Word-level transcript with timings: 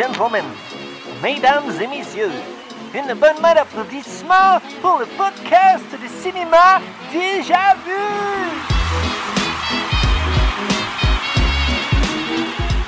gentlemen, 0.00 0.44
mesdames 1.22 1.70
et 1.80 1.86
messieurs, 1.86 2.30
une 2.94 3.12
bonne 3.14 3.38
main 3.42 3.54
d'applaudissements 3.54 4.58
pour 4.80 4.98
le 4.98 5.04
podcast 5.06 5.84
de 5.92 6.08
cinéma 6.22 6.80
Déjà 7.12 7.74
Vu! 7.84 7.92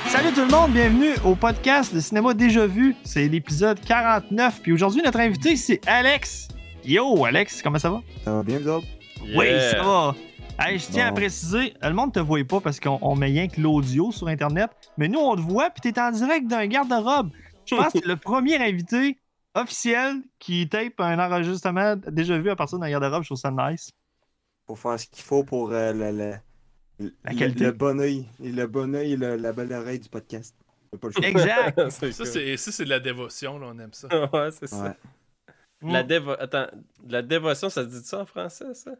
Salut 0.09 0.33
tout 0.33 0.41
le 0.41 0.47
monde, 0.51 0.71
bienvenue 0.71 1.13
au 1.23 1.35
podcast 1.35 1.93
de 1.93 1.99
cinéma 1.99 2.33
déjà 2.33 2.65
vu. 2.65 2.95
C'est 3.03 3.27
l'épisode 3.27 3.79
49. 3.85 4.61
Puis 4.61 4.71
aujourd'hui, 4.73 5.01
notre 5.03 5.19
invité, 5.19 5.55
c'est 5.55 5.81
Alex. 5.87 6.47
Yo, 6.83 7.25
Alex, 7.25 7.61
comment 7.61 7.79
ça 7.79 7.89
va? 7.91 8.01
Ça 8.25 8.31
va 8.33 8.43
bien, 8.43 8.57
vous 8.59 8.67
autres? 8.69 8.87
Oui, 9.35 9.45
Yeah. 9.45 9.71
ça 9.71 9.83
va. 9.83 10.15
Hey, 10.59 10.77
je 10.79 10.87
tiens 10.87 11.07
à 11.07 11.11
préciser, 11.11 11.73
le 11.81 11.93
monde 11.93 12.13
te 12.13 12.19
voit 12.19 12.43
pas 12.45 12.61
parce 12.61 12.79
qu'on 12.79 12.97
on 13.01 13.15
met 13.15 13.25
rien 13.27 13.47
que 13.47 13.59
l'audio 13.59 14.11
sur 14.11 14.27
Internet, 14.27 14.69
mais 14.97 15.07
nous, 15.07 15.19
on 15.19 15.35
te 15.35 15.41
voit, 15.41 15.69
puis 15.71 15.81
t'es 15.91 15.99
en 15.99 16.11
direct 16.11 16.47
d'un 16.47 16.67
garde-robe. 16.67 17.31
Je 17.65 17.75
pense 17.75 17.93
que 17.93 18.07
le 18.07 18.15
premier 18.15 18.57
invité 18.57 19.17
officiel 19.55 20.21
qui 20.39 20.67
tape 20.69 20.99
un 20.99 21.19
enregistrement 21.19 21.95
déjà 22.11 22.37
vu 22.37 22.49
à 22.49 22.55
partir 22.55 22.79
d'un 22.79 22.89
garde-robe. 22.89 23.23
Je 23.23 23.27
trouve 23.29 23.37
ça 23.37 23.51
nice. 23.51 23.91
Pour 24.65 24.79
faire 24.79 24.99
ce 24.99 25.07
qu'il 25.07 25.23
faut 25.23 25.43
pour 25.43 25.71
euh, 25.71 25.91
le, 25.91 26.11
le, 26.11 26.33
le- 26.99 27.13
La 27.25 27.33
qualité. 27.33 27.65
le 27.65 27.71
bon 27.71 27.99
oeil. 27.99 28.25
Et 28.41 28.51
Le 28.51 28.67
bon 28.67 28.93
oeil 28.95 29.13
et 29.13 29.17
le- 29.17 29.35
la 29.35 29.51
belle 29.53 29.73
oreille 29.73 29.99
du 29.99 30.09
podcast. 30.09 30.55
T'as 30.91 30.97
pas 30.97 31.07
le 31.07 31.13
choix. 31.13 31.25
Exact. 31.25 31.89
Ça, 31.89 32.11
c'est, 32.25 32.57
ça, 32.57 32.71
c'est 32.71 32.85
de 32.85 32.89
la 32.89 32.99
dévotion, 32.99 33.57
là, 33.59 33.67
on 33.73 33.79
aime 33.79 33.93
ça. 33.93 34.07
ouais, 34.31 34.51
c'est 34.51 34.67
ça. 34.67 34.95
Ouais. 35.81 35.91
La 35.91 36.03
dévo... 36.03 36.31
Attends, 36.39 36.67
la 37.09 37.21
dévotion, 37.21 37.69
ça 37.69 37.83
se 37.83 37.89
dit 37.89 38.05
ça 38.05 38.21
en 38.21 38.25
français, 38.25 38.73
ça? 38.73 38.91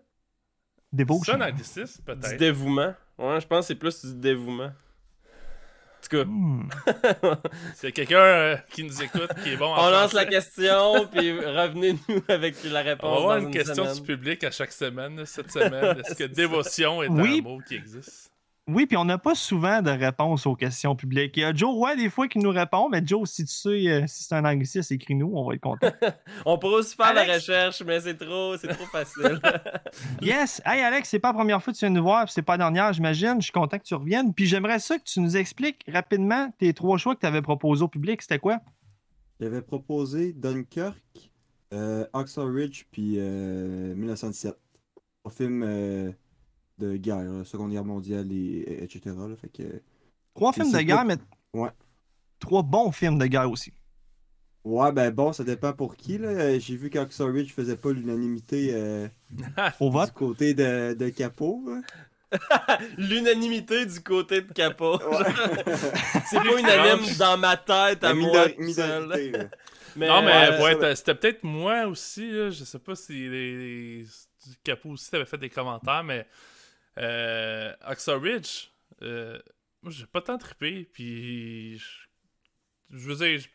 Des 0.93 1.03
beaux 1.05 1.20
C'est 1.25 1.31
ça, 1.31 1.38
un 1.38 1.41
anglicisme, 1.41 1.99
Du 1.99 2.03
peut-être. 2.05 2.38
dévouement. 2.38 2.93
Ouais, 3.17 3.41
je 3.41 3.47
pense 3.47 3.61
que 3.61 3.65
c'est 3.67 3.75
plus 3.75 4.05
du 4.05 4.13
dévouement. 4.15 4.66
En 4.72 6.05
tout 6.09 6.17
cas, 6.17 6.23
Hmm. 6.25 6.69
S'il 7.75 7.85
y 7.85 7.88
a 7.88 7.91
quelqu'un 7.91 8.17
euh, 8.17 8.58
qui 8.69 8.83
nous 8.83 9.02
écoute, 9.02 9.30
qui 9.41 9.53
est 9.53 9.58
bon 9.58 9.73
en 9.73 9.88
on 9.88 9.89
lance 9.89 10.11
la 10.13 10.25
question, 10.25 11.08
puis 11.08 11.31
revenez-nous 11.31 12.23
avec 12.27 12.55
la 12.66 12.81
On 12.81 12.83
réponse. 12.83 13.09
va 13.11 13.17
avoir 13.17 13.38
dans 13.39 13.45
une 13.45 13.52
question 13.52 13.85
semaine. 13.85 13.95
du 13.95 14.02
public 14.02 14.44
à 14.44 14.52
chaque 14.52 14.72
semaine, 14.73 15.25
cette 15.25 15.52
semaine. 15.52 15.97
Est-ce 16.00 16.16
que 16.16 16.23
dévotion 16.41 17.02
est 17.03 17.07
Oui. 17.07 17.39
un 17.39 17.50
mot 17.50 17.59
qui 17.66 17.75
existe? 17.75 18.33
Oui, 18.69 18.86
puis 18.86 18.95
on 18.95 19.03
n'a 19.03 19.17
pas 19.17 19.36
souvent 19.36 19.81
de 19.81 19.89
réponse 19.89 20.45
aux 20.45 20.56
questions 20.56 20.95
publiques. 20.95 21.36
Il 21.36 21.42
y 21.42 21.44
a 21.44 21.53
Joe 21.53 21.73
Roy 21.73 21.97
des 21.97 22.09
fois 22.09 22.30
qui 22.30 22.39
nous 22.39 22.50
répond, 22.50 22.88
mais 22.88 23.02
Joe, 23.06 23.30
si 23.30 23.44
tu 23.44 23.52
sais 23.52 23.89
euh, 23.89 24.08
si 24.08 24.23
c'est 24.23 24.36
un 24.36 24.45
anglicisme, 24.45 24.94
écris-nous, 24.94 25.30
on 25.36 25.45
va 25.45 25.56
être 25.56 25.61
content. 25.61 25.92
On 26.45 26.58
pourrait 26.58 26.75
aussi 26.75 26.95
faire 26.95 27.14
la 27.14 27.25
recherche, 27.25 27.84
mais 27.86 28.00
c'est 28.00 28.16
trop, 28.16 28.56
c'est 28.56 28.69
trop 28.69 28.86
facile. 28.86 29.38
yes! 30.22 30.61
Hey 30.66 30.81
Alex, 30.81 31.09
c'est 31.09 31.19
pas 31.19 31.30
la 31.30 31.34
première 31.34 31.61
fois 31.61 31.73
que 31.73 31.78
tu 31.78 31.86
viens 31.86 31.94
nous 31.94 32.03
voir, 32.03 32.23
puis 32.23 32.34
c'est 32.34 32.41
pas 32.41 32.53
la 32.53 32.59
dernière, 32.59 32.94
j'imagine. 32.94 33.36
Je 33.39 33.44
suis 33.44 33.52
content 33.52 33.78
que 33.78 33.84
tu 33.84 33.95
reviennes. 33.95 34.34
Puis 34.34 34.45
j'aimerais 34.45 34.80
ça 34.80 34.97
que 34.97 35.03
tu 35.03 35.19
nous 35.19 35.36
expliques 35.36 35.84
rapidement 35.91 36.50
tes 36.58 36.73
trois 36.73 36.97
choix 36.97 37.16
que 37.16 37.19
tu 37.19 37.25
avais 37.25 37.41
proposés 37.41 37.84
au 37.84 37.89
public. 37.89 38.22
C'était 38.22 38.39
quoi? 38.39 38.59
J'avais 39.41 39.61
proposé 39.61 40.31
Dunkirk, 40.31 40.95
euh, 41.73 42.06
Oxford 42.14 42.50
Ridge, 42.50 42.86
puis 42.91 43.16
euh, 43.17 43.94
1917. 43.94 44.56
Un 45.25 45.30
film 45.30 45.64
euh, 45.64 46.11
de 46.79 46.95
guerre, 46.97 47.23
là, 47.23 47.43
Seconde 47.45 47.71
Guerre 47.71 47.85
mondiale, 47.85 48.31
et, 48.31 48.83
etc. 48.83 49.02
là, 49.05 49.35
fait 49.39 49.49
que... 49.49 49.81
Trois 50.33 50.52
Et 50.52 50.53
films 50.61 50.71
de 50.71 50.79
guerre, 50.79 51.05
mais 51.05 51.17
Ouais. 51.53 51.69
trois 52.39 52.63
bons 52.63 52.91
films 52.91 53.17
de 53.19 53.25
guerre 53.27 53.49
aussi. 53.52 53.71
Ouais, 54.63 54.91
ben 54.94 55.11
bon, 55.11 55.33
ça 55.33 55.44
dépend 55.44 55.73
pour 55.73 55.95
qui. 55.95 56.17
là. 56.17 56.29
Euh, 56.29 56.59
J'ai 56.59 56.75
vu 56.77 56.89
qu'Oxford 56.89 57.31
Ridge 57.33 57.51
faisait 57.53 57.75
pas 57.75 57.91
l'unanimité 57.91 58.69
euh, 58.73 59.07
Au 59.81 59.89
du 60.05 60.11
côté 60.13 60.53
de, 60.53 60.94
de 60.94 61.09
Capot. 61.09 61.61
là. 61.67 61.81
L'unanimité 62.97 63.85
du 63.85 63.99
côté 64.01 64.41
de 64.41 64.51
Capot. 64.53 64.97
Ouais. 64.97 65.17
c'est 66.29 66.38
pas 66.38 66.59
unanime 66.59 67.16
dans 67.19 67.38
ma 67.38 67.57
tête 67.57 68.03
à 68.03 68.09
La 68.09 68.13
moi. 68.16 68.29
minor- 68.31 68.55
tout 68.55 68.73
seul. 68.73 69.03
minorité, 69.03 69.31
là. 69.31 69.44
Mais, 69.95 70.07
non, 70.07 70.22
mais 70.23 70.31
euh, 70.31 70.57
ça 70.72 70.75
va. 70.78 70.95
c'était 70.95 71.13
peut-être 71.16 71.44
moi 71.44 71.85
aussi. 71.85 72.31
Là, 72.31 72.50
je 72.50 72.63
sais 72.63 72.79
pas 72.79 72.95
si 72.95 73.13
les, 73.29 73.56
les- 73.57 74.03
du 74.03 74.56
capot 74.63 74.89
aussi 74.89 75.12
t'avais 75.12 75.25
fait 75.25 75.38
des 75.38 75.50
commentaires, 75.50 76.03
mais 76.03 76.25
euh, 76.98 77.74
Oxford 77.88 78.22
Ridge, 78.22 78.70
euh, 79.02 79.40
moi 79.81 79.92
j'ai 79.92 80.06
pas 80.06 80.22
tant 80.22 80.38
trippé. 80.38 80.88
Puis 80.94 81.78
je, 81.78 82.98
je 82.98 83.08
veux 83.09 83.16
dire, 83.16 83.40
je, 83.40 83.48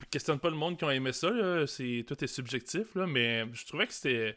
je 0.00 0.06
questionne 0.10 0.38
pas 0.38 0.50
le 0.50 0.56
monde 0.56 0.78
qui 0.78 0.84
ont 0.84 0.90
aimé 0.90 1.12
ça. 1.12 1.30
Là, 1.30 1.66
c'est, 1.66 2.04
tout 2.06 2.22
est 2.22 2.28
subjectif, 2.28 2.94
là, 2.94 3.06
mais 3.06 3.44
je 3.52 3.66
trouvais 3.66 3.86
que 3.86 3.92
c'était. 3.92 4.36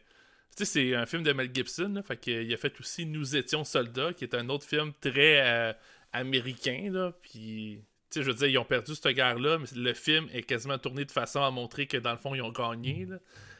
Tu 0.55 0.63
sais, 0.63 0.65
c'est 0.65 0.95
un 0.95 1.05
film 1.05 1.21
de 1.23 1.33
Mel 1.33 1.49
Gibson, 1.53 1.91
là, 1.95 2.01
fait 2.01 2.15
qu'il 2.17 2.53
a 2.53 2.57
fait 2.57 2.79
aussi 2.79 3.05
Nous 3.05 3.35
étions 3.35 3.65
soldats, 3.65 4.13
qui 4.13 4.23
est 4.23 4.33
un 4.35 4.47
autre 4.47 4.65
film 4.65 4.93
très 5.01 5.41
euh, 5.45 5.73
américain, 6.13 6.89
là, 6.91 7.11
puis... 7.21 7.83
Tu 8.09 8.19
sais, 8.19 8.23
je 8.23 8.29
veux 8.31 8.37
dire, 8.37 8.47
ils 8.47 8.57
ont 8.57 8.63
perdu 8.63 8.95
cette 8.95 9.13
guerre-là, 9.13 9.57
mais 9.57 9.65
le 9.75 9.93
film 9.93 10.29
est 10.31 10.43
quasiment 10.43 10.77
tourné 10.77 11.03
de 11.03 11.11
façon 11.11 11.41
à 11.43 11.51
montrer 11.51 11.87
que, 11.87 11.97
dans 11.97 12.11
le 12.13 12.17
fond, 12.17 12.33
ils 12.35 12.41
ont 12.41 12.51
gagné, 12.53 13.05
là. 13.05 13.17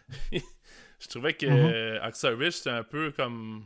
je 0.31 1.07
trouvais 1.09 1.34
que 1.34 1.46
Mhm. 1.47 1.69
euh, 1.74 2.07
Oxford 2.07 2.38
Ridge, 2.38 2.53
c'était 2.53 2.69
un 2.69 2.84
peu 2.84 3.12
comme... 3.12 3.66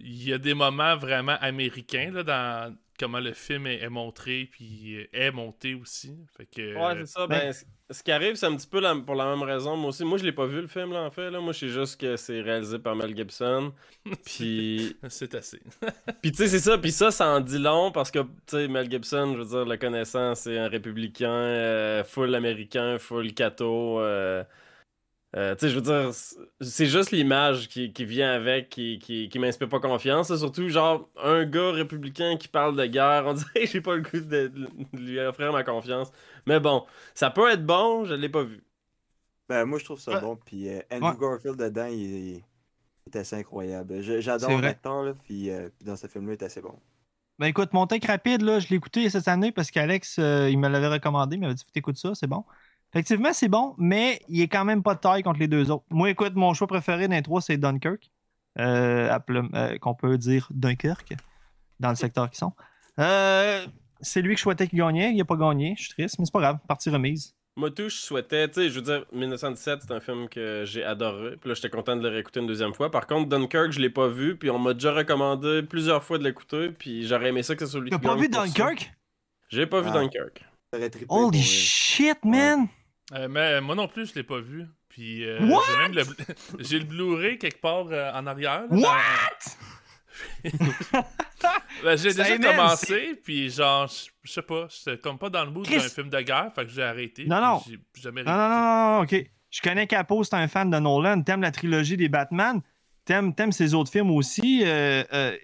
Il 0.00 0.28
y 0.28 0.32
a 0.32 0.38
des 0.38 0.54
moments 0.54 0.96
vraiment 0.96 1.36
américains, 1.40 2.10
là, 2.12 2.22
dans 2.22 2.76
comment 2.98 3.20
le 3.20 3.32
film 3.32 3.66
est, 3.66 3.78
est 3.80 3.88
montré, 3.88 4.48
puis 4.50 5.08
est 5.12 5.30
monté 5.30 5.74
aussi. 5.74 6.14
Fait 6.36 6.46
que... 6.46 6.74
Ouais, 6.76 6.94
c'est 6.98 7.06
ça. 7.06 7.26
Ben, 7.26 7.52
ce 7.90 8.02
qui 8.02 8.12
arrive, 8.12 8.34
c'est 8.36 8.46
un 8.46 8.54
petit 8.56 8.66
peu 8.66 8.78
la- 8.80 8.94
pour 8.94 9.14
la 9.14 9.24
même 9.24 9.42
raison. 9.42 9.76
Moi 9.76 9.88
aussi, 9.88 10.04
moi, 10.04 10.18
je 10.18 10.24
l'ai 10.24 10.32
pas 10.32 10.46
vu 10.46 10.60
le 10.60 10.66
film, 10.68 10.92
là, 10.92 11.02
en 11.02 11.10
fait. 11.10 11.30
Là. 11.30 11.40
Moi, 11.40 11.52
je 11.52 11.60
sais 11.60 11.68
juste 11.68 12.00
que 12.00 12.16
c'est 12.16 12.40
réalisé 12.42 12.78
par 12.78 12.94
Mel 12.94 13.16
Gibson. 13.16 13.72
Puis, 14.24 14.96
C'est 15.08 15.34
assez. 15.34 15.60
puis 16.22 16.30
tu 16.32 16.38
sais, 16.38 16.48
c'est 16.48 16.58
ça. 16.60 16.78
Puis 16.78 16.92
ça, 16.92 17.10
ça 17.10 17.28
en 17.28 17.40
dit 17.40 17.58
long 17.58 17.90
parce 17.90 18.10
que, 18.10 18.20
tu 18.20 18.26
sais, 18.48 18.68
Mel 18.68 18.90
Gibson, 18.90 19.32
je 19.34 19.38
veux 19.42 19.48
dire, 19.48 19.64
le 19.64 19.76
connaissant, 19.76 20.34
c'est 20.34 20.58
un 20.58 20.68
républicain, 20.68 21.28
euh, 21.30 22.04
full 22.04 22.34
américain, 22.34 22.98
full 22.98 23.32
catho. 23.34 24.00
euh, 24.00 24.44
euh, 25.36 25.54
tu 25.54 25.60
sais, 25.60 25.68
je 25.70 25.76
veux 25.76 25.82
dire, 25.82 26.10
c'est 26.60 26.86
juste 26.86 27.12
l'image 27.12 27.68
qui, 27.68 27.92
qui 27.92 28.04
vient 28.04 28.32
avec 28.32 28.68
qui, 28.68 28.98
qui, 28.98 29.28
qui 29.28 29.38
m'inspire 29.38 29.68
pas 29.68 29.78
confiance. 29.80 30.34
Surtout, 30.36 30.68
genre, 30.68 31.08
un 31.22 31.44
gars 31.44 31.70
républicain 31.72 32.36
qui 32.36 32.48
parle 32.48 32.76
de 32.76 32.86
guerre, 32.86 33.24
on 33.26 33.34
dirait 33.34 33.60
que 33.64 33.66
j'ai 33.66 33.80
pas 33.80 33.94
le 33.96 34.02
goût 34.02 34.20
de, 34.20 34.48
de 34.48 34.68
lui 34.92 35.20
offrir 35.20 35.52
ma 35.52 35.62
confiance. 35.64 36.10
Mais 36.46 36.58
bon, 36.60 36.84
ça 37.14 37.30
peut 37.30 37.48
être 37.50 37.64
bon, 37.64 38.04
je 38.04 38.14
l'ai 38.14 38.28
pas 38.28 38.42
vu. 38.42 38.62
Ben, 39.48 39.64
moi, 39.66 39.78
je 39.78 39.84
trouve 39.84 40.00
ça 40.00 40.14
Ouais. 40.14 40.20
bon. 40.20 40.36
Puis 40.36 40.68
euh, 40.68 40.80
Andrew 40.90 41.12
Ouais. 41.12 41.16
Garfield 41.18 41.56
dedans, 41.56 41.86
il, 41.86 42.00
il 42.36 42.44
est 43.06 43.16
assez 43.16 43.36
incroyable. 43.36 44.00
J'adore 44.20 44.58
l'acteur, 44.60 45.02
là. 45.04 45.14
Puis, 45.24 45.50
euh, 45.50 45.68
puis 45.76 45.84
dans 45.86 45.96
ce 45.96 46.06
film-là, 46.08 46.32
il 46.34 46.36
est 46.42 46.44
assez 46.44 46.60
bon. 46.62 46.78
Ben 47.38 47.46
écoute, 47.46 47.72
mon 47.72 47.86
take 47.86 48.06
rapide, 48.06 48.42
là, 48.42 48.60
je 48.60 48.68
l'ai 48.68 48.76
écouté 48.76 49.08
cette 49.08 49.26
année 49.28 49.50
parce 49.50 49.70
qu'Alex, 49.70 50.18
euh, 50.18 50.50
il 50.50 50.58
me 50.58 50.68
l'avait 50.68 50.88
recommandé, 50.88 51.36
il 51.36 51.40
m'avait 51.40 51.54
dit 51.54 51.64
T'écoutes 51.72 51.96
ça, 51.96 52.14
c'est 52.14 52.26
bon. 52.26 52.44
Effectivement, 52.92 53.32
c'est 53.32 53.48
bon, 53.48 53.74
mais 53.78 54.20
il 54.28 54.42
est 54.42 54.48
quand 54.48 54.64
même 54.64 54.82
pas 54.82 54.94
de 54.94 55.00
taille 55.00 55.22
contre 55.22 55.38
les 55.38 55.48
deux 55.48 55.70
autres. 55.70 55.84
Moi, 55.90 56.10
écoute, 56.10 56.34
mon 56.34 56.54
choix 56.54 56.66
préféré 56.66 57.06
d'un 57.08 57.22
trois, 57.22 57.40
c'est 57.40 57.56
Dunkirk. 57.56 58.10
Euh, 58.58 59.16
euh, 59.30 59.78
qu'on 59.78 59.94
peut 59.94 60.18
dire 60.18 60.48
Dunkerque, 60.50 61.14
dans 61.78 61.90
le 61.90 61.94
secteur 61.94 62.28
qu'ils 62.28 62.38
sont. 62.38 62.52
Euh, 62.98 63.64
c'est 64.00 64.22
lui 64.22 64.34
que 64.34 64.38
je 64.38 64.42
souhaitais 64.42 64.66
qu'il 64.66 64.80
gagnait. 64.80 65.12
Il 65.14 65.20
a 65.20 65.24
pas 65.24 65.36
gagné. 65.36 65.74
Je 65.78 65.84
suis 65.84 65.90
triste, 65.92 66.18
mais 66.18 66.24
c'est 66.24 66.32
pas 66.32 66.40
grave. 66.40 66.58
Partie 66.66 66.90
remise. 66.90 67.32
Moi, 67.56 67.70
tout, 67.70 67.88
je 67.88 67.94
souhaitais, 67.96 68.48
tu 68.48 68.54
sais, 68.54 68.68
je 68.70 68.74
veux 68.74 68.82
dire, 68.82 69.04
1917, 69.12 69.80
c'est 69.82 69.92
un 69.92 70.00
film 70.00 70.28
que 70.28 70.64
j'ai 70.66 70.82
adoré. 70.82 71.36
Puis 71.36 71.48
là, 71.48 71.54
j'étais 71.54 71.70
content 71.70 71.94
de 71.96 72.02
le 72.02 72.08
réécouter 72.08 72.40
une 72.40 72.46
deuxième 72.46 72.74
fois. 72.74 72.90
Par 72.90 73.06
contre, 73.06 73.28
Dunkirk, 73.28 73.70
je 73.70 73.80
l'ai 73.80 73.90
pas 73.90 74.08
vu. 74.08 74.36
Puis 74.36 74.50
on 74.50 74.58
m'a 74.58 74.74
déjà 74.74 74.92
recommandé 74.92 75.62
plusieurs 75.62 76.02
fois 76.02 76.18
de 76.18 76.24
l'écouter. 76.24 76.70
Puis 76.70 77.06
j'aurais 77.06 77.28
aimé 77.28 77.42
ça 77.44 77.54
que 77.54 77.64
ce 77.64 77.70
soit 77.70 77.80
lui 77.80 77.90
T'as 77.90 77.98
qui 77.98 78.02
pas 78.02 78.14
gagne 78.14 78.22
vu. 78.22 78.28
Dunkirk? 78.28 78.92
J'ai 79.48 79.66
pas 79.66 79.80
vu 79.80 79.90
Ah. 79.92 79.98
Dunkirk. 80.00 80.44
Holy 81.08 81.42
shit, 81.42 82.24
man! 82.24 82.66
Euh, 83.12 83.28
mais 83.28 83.60
moi 83.60 83.74
non 83.74 83.88
plus, 83.88 84.06
je 84.10 84.14
l'ai 84.14 84.22
pas 84.22 84.38
vu. 84.40 84.66
Puis 84.88 85.24
euh, 85.24 85.40
What? 85.46 85.62
j'ai 85.68 85.76
même 85.78 85.94
le, 85.94 86.02
j'ai 86.64 86.78
le 86.78 86.84
Blu-ray 86.84 87.38
quelque 87.38 87.60
part 87.60 87.86
euh, 87.90 88.10
en 88.12 88.26
arrière. 88.26 88.62
là, 88.70 88.76
dans- 88.76 90.50
Ben, 91.84 91.96
j'ai 91.96 92.12
déjà 92.12 92.36
commencé, 92.38 93.18
puis 93.24 93.48
genre, 93.50 93.90
je 94.22 94.30
sais 94.30 94.42
pas, 94.42 94.66
j'étais 94.68 94.98
comme 94.98 95.18
pas 95.18 95.30
dans 95.30 95.44
le 95.44 95.50
mood 95.50 95.66
d'un 95.66 95.78
film 95.80 96.10
de 96.10 96.20
guerre, 96.20 96.50
fait 96.54 96.66
que 96.66 96.70
j'ai 96.70 96.82
arrêté. 96.82 97.24
Non, 97.24 97.40
non. 97.40 97.62
J'ai 97.66 97.78
jamais 98.02 98.22
Non, 98.22 98.32
non, 98.32 98.48
non, 98.48 98.48
non, 98.48 98.96
non, 98.96 99.02
ok. 99.02 99.24
Je 99.50 99.60
connais 99.62 99.86
Capo, 99.86 100.22
c'est 100.22 100.34
un 100.34 100.46
fan 100.46 100.70
de 100.70 100.78
Nolan. 100.78 101.22
T'aimes 101.22 101.40
la 101.40 101.50
trilogie 101.50 101.96
des 101.96 102.08
Batman? 102.10 102.60
T'aimes, 103.06 103.34
t'aimes 103.34 103.52
ses 103.52 103.72
autres 103.74 103.90
films 103.90 104.10
aussi? 104.10 104.62
Euh, 104.64 105.02
euh, 105.12 105.36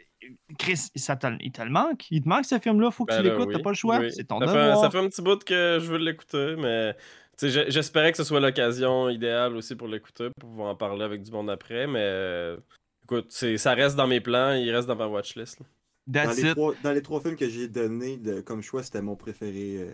Chris, 0.58 0.88
ça 0.94 1.16
te, 1.16 1.26
il 1.40 1.50
te 1.52 1.62
le 1.62 1.70
manque? 1.70 2.04
Il 2.10 2.22
te 2.22 2.28
manque 2.28 2.44
ce 2.44 2.58
film-là? 2.58 2.90
Faut 2.90 3.04
que 3.06 3.12
Ben 3.12 3.22
tu 3.22 3.28
là, 3.28 3.32
l'écoutes. 3.32 3.48
oui. 3.48 3.54
T'as 3.56 3.62
pas 3.62 3.70
le 3.70 3.76
choix. 3.76 3.98
Oui. 3.98 4.12
C'est 4.14 4.24
ton 4.24 4.38
ça 4.40 4.46
fait, 4.46 4.52
un- 4.58 4.66
devoir. 4.66 4.80
ça 4.84 4.90
fait 4.90 4.98
un 4.98 5.08
petit 5.08 5.22
bout 5.22 5.42
que 5.42 5.78
je 5.80 5.86
veux 5.90 5.98
l'écouter, 5.98 6.54
mais 6.58 6.94
j'espérais 7.40 8.10
que 8.12 8.16
ce 8.18 8.24
soit 8.24 8.40
l'occasion 8.40 9.08
idéale 9.08 9.56
aussi 9.56 9.74
pour 9.76 9.88
l'écouter, 9.88 10.28
pour 10.40 10.50
pouvoir 10.50 10.70
en 10.70 10.76
parler 10.76 11.04
avec 11.04 11.22
du 11.22 11.30
monde 11.30 11.50
après. 11.50 11.86
Mais 11.86 12.00
euh, 12.02 12.56
écoute, 13.04 13.26
c'est- 13.30 13.58
ça 13.58 13.74
reste 13.74 13.96
dans 13.96 14.06
mes 14.06 14.20
plans, 14.20 14.52
il 14.52 14.70
reste 14.74 14.88
dans 14.88 14.96
ma 14.96 15.06
watchlist. 15.06 15.60
Dans 16.06 16.30
les, 16.30 16.42
it. 16.46 16.54
trois, 16.54 16.74
dans 16.84 16.92
les 16.92 17.02
trois 17.02 17.20
films 17.20 17.36
que 17.36 17.48
j'ai 17.48 17.66
donnés 17.68 18.16
de- 18.16 18.40
comme 18.40 18.62
choix, 18.62 18.82
c'était 18.82 19.02
mon 19.02 19.16
préféré 19.16 19.76
euh, 19.80 19.92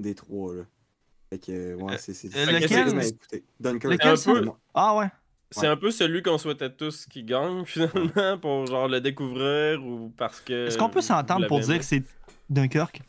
des 0.00 0.14
trois. 0.14 0.54
Là. 0.54 0.62
Fait 1.30 1.38
que, 1.38 1.52
euh, 1.52 1.74
ouais, 1.76 1.98
c'est 1.98 2.14
c'est- 2.14 2.28
euh, 2.28 2.44
c'est- 2.44 2.60
lequel? 2.60 4.50
Ah 4.74 4.96
ouais. 4.96 5.06
C'est 5.50 5.60
Ouais. 5.62 5.66
un 5.68 5.76
peu 5.76 5.90
celui 5.90 6.22
qu'on 6.22 6.38
souhaitait 6.38 6.70
tous 6.70 7.06
qui 7.06 7.22
gagne 7.24 7.64
finalement 7.66 8.38
pour 8.38 8.66
genre 8.66 8.88
le 8.88 9.00
découvrir 9.00 9.84
ou 9.84 10.10
parce 10.16 10.40
que. 10.40 10.66
Est-ce 10.66 10.78
qu'on 10.78 10.88
peut 10.88 11.00
s'entendre 11.02 11.46
pour 11.46 11.60
dire 11.60 11.78
que 11.78 11.84
c'est 11.84 12.02
Dunkirk? 12.50 13.02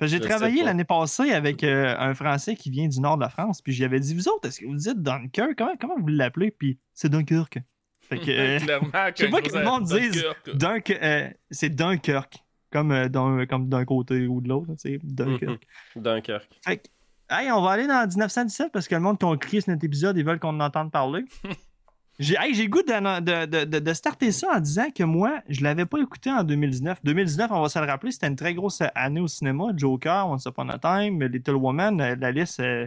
J'ai 0.00 0.20
travaillé 0.20 0.62
l'année 0.64 0.84
passée 0.84 1.30
avec 1.30 1.62
euh, 1.62 1.94
un 1.98 2.14
Français 2.14 2.56
qui 2.56 2.70
vient 2.70 2.88
du 2.88 3.00
nord 3.00 3.16
de 3.16 3.22
la 3.22 3.28
France, 3.28 3.62
puis 3.62 3.72
j'avais 3.72 4.00
dit, 4.00 4.14
vous 4.14 4.28
autres, 4.28 4.48
est-ce 4.48 4.60
que 4.60 4.66
vous 4.66 4.74
dites 4.74 5.00
Dunkirk? 5.00 5.54
Comment, 5.56 5.74
comment 5.80 5.94
vous 5.98 6.08
l'appelez? 6.08 6.50
Puis 6.50 6.78
c'est 6.92 7.08
Dunkirk. 7.08 7.60
Fait 8.08 8.18
que, 8.18 8.30
euh, 8.30 8.58
Clairement, 8.64 8.90
je 9.14 9.24
sais 9.24 9.30
pas 9.30 9.40
que 9.40 9.56
le 9.56 9.64
monde 9.64 9.84
dise. 9.84 10.24
Dunk, 10.54 10.90
euh, 10.90 11.30
c'est 11.50 11.70
Dunkirk. 11.70 12.44
Comme 12.70 12.90
euh, 12.90 13.08
d'un 13.08 13.46
comme 13.46 13.68
d'un 13.68 13.84
côté 13.84 14.26
ou 14.26 14.40
de 14.40 14.48
l'autre, 14.48 14.74
sais, 14.76 14.98
Dunkirk. 15.02 15.64
Dunkirk. 15.94 16.48
Fait 16.64 16.78
que, 16.78 16.88
hey, 17.30 17.50
on 17.52 17.62
va 17.62 17.70
aller 17.70 17.86
dans 17.86 18.06
1917 18.06 18.72
parce 18.72 18.88
que 18.88 18.94
le 18.96 19.00
monde 19.00 19.18
qui 19.18 19.38
crié 19.38 19.60
sur 19.60 19.72
notre 19.72 19.84
épisode, 19.84 20.18
ils 20.18 20.24
veulent 20.24 20.40
qu'on 20.40 20.60
en 20.60 20.60
entende 20.60 20.90
parler. 20.90 21.24
J'ai 22.20 22.36
hey, 22.38 22.68
goût 22.68 22.82
de, 22.82 23.20
de, 23.20 23.64
de- 23.64 23.78
de- 23.80 23.92
starter 23.92 24.30
ça 24.30 24.46
en 24.54 24.60
disant 24.60 24.88
que 24.94 25.02
moi, 25.02 25.42
je 25.48 25.64
l'avais 25.64 25.84
pas 25.84 25.98
écouté 25.98 26.30
en 26.30 26.44
2019. 26.44 27.00
2019, 27.02 27.50
on 27.50 27.62
va 27.62 27.68
se 27.68 27.78
le 27.78 27.86
rappeler, 27.86 28.12
c'était 28.12 28.28
une 28.28 28.36
très 28.36 28.54
grosse 28.54 28.82
année 28.94 29.20
au 29.20 29.26
cinéma. 29.26 29.72
Joker, 29.76 30.28
Once 30.28 30.44
Upon 30.46 30.68
a 30.68 30.78
Time, 30.78 31.22
Little 31.24 31.56
Woman, 31.56 32.00
euh, 32.00 32.14
la 32.16 32.30
liste, 32.30 32.60
euh. 32.60 32.86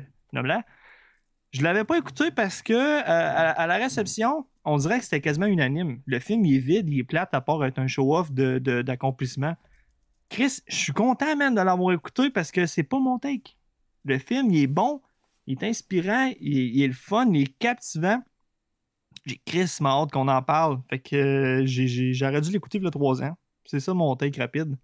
Je 1.51 1.63
l'avais 1.63 1.83
pas 1.83 1.97
écouté 1.97 2.31
parce 2.31 2.61
que 2.61 2.73
euh, 2.73 3.03
à, 3.05 3.67
la 3.67 3.75
réception, 3.75 4.45
on 4.63 4.77
dirait 4.77 4.99
que 4.99 5.03
c'était 5.03 5.21
quasiment 5.21 5.45
unanime. 5.45 6.01
Le 6.05 6.19
film, 6.19 6.45
il 6.45 6.55
est 6.55 6.59
vide, 6.59 6.89
il 6.89 6.99
est 6.99 7.03
plate 7.03 7.33
à 7.33 7.41
part 7.41 7.63
être 7.65 7.79
un 7.79 7.87
show-off 7.87 8.31
d'accomplissement. 8.31 9.55
Chris, 10.29 10.59
je 10.67 10.75
suis 10.75 10.93
content, 10.93 11.35
man, 11.35 11.55
de 11.55 11.61
l'avoir 11.61 11.93
écouté 11.93 12.29
parce 12.29 12.51
que 12.51 12.65
c'est 12.65 12.83
pas 12.83 12.99
mon 12.99 13.17
take. 13.17 13.55
Le 14.05 14.19
film, 14.19 14.51
il 14.51 14.63
est 14.63 14.67
bon, 14.67 15.01
il 15.47 15.57
est 15.61 15.67
inspirant, 15.67 16.31
il, 16.39 16.75
il 16.75 16.83
est 16.83 16.87
le 16.87 16.93
fun, 16.93 17.27
il 17.33 17.43
est 17.43 17.57
captivant. 17.57 18.21
J'ai 19.27 19.41
Chris 19.45 19.77
m'a 19.81 19.89
hâte 19.89 20.11
qu'on 20.11 20.27
en 20.27 20.41
parle. 20.41 20.79
Fait 20.89 20.99
que 20.99 21.15
euh, 21.15 22.11
j'aurais 22.13 22.41
dû 22.41 22.51
l'écouter 22.51 22.77
il 22.77 22.83
y 22.85 22.87
a 22.87 22.91
trois 22.91 23.21
ans. 23.21 23.37
C'est 23.65 23.81
ça 23.81 23.93
mon 23.93 24.15
take 24.15 24.41
rapide. 24.41 24.77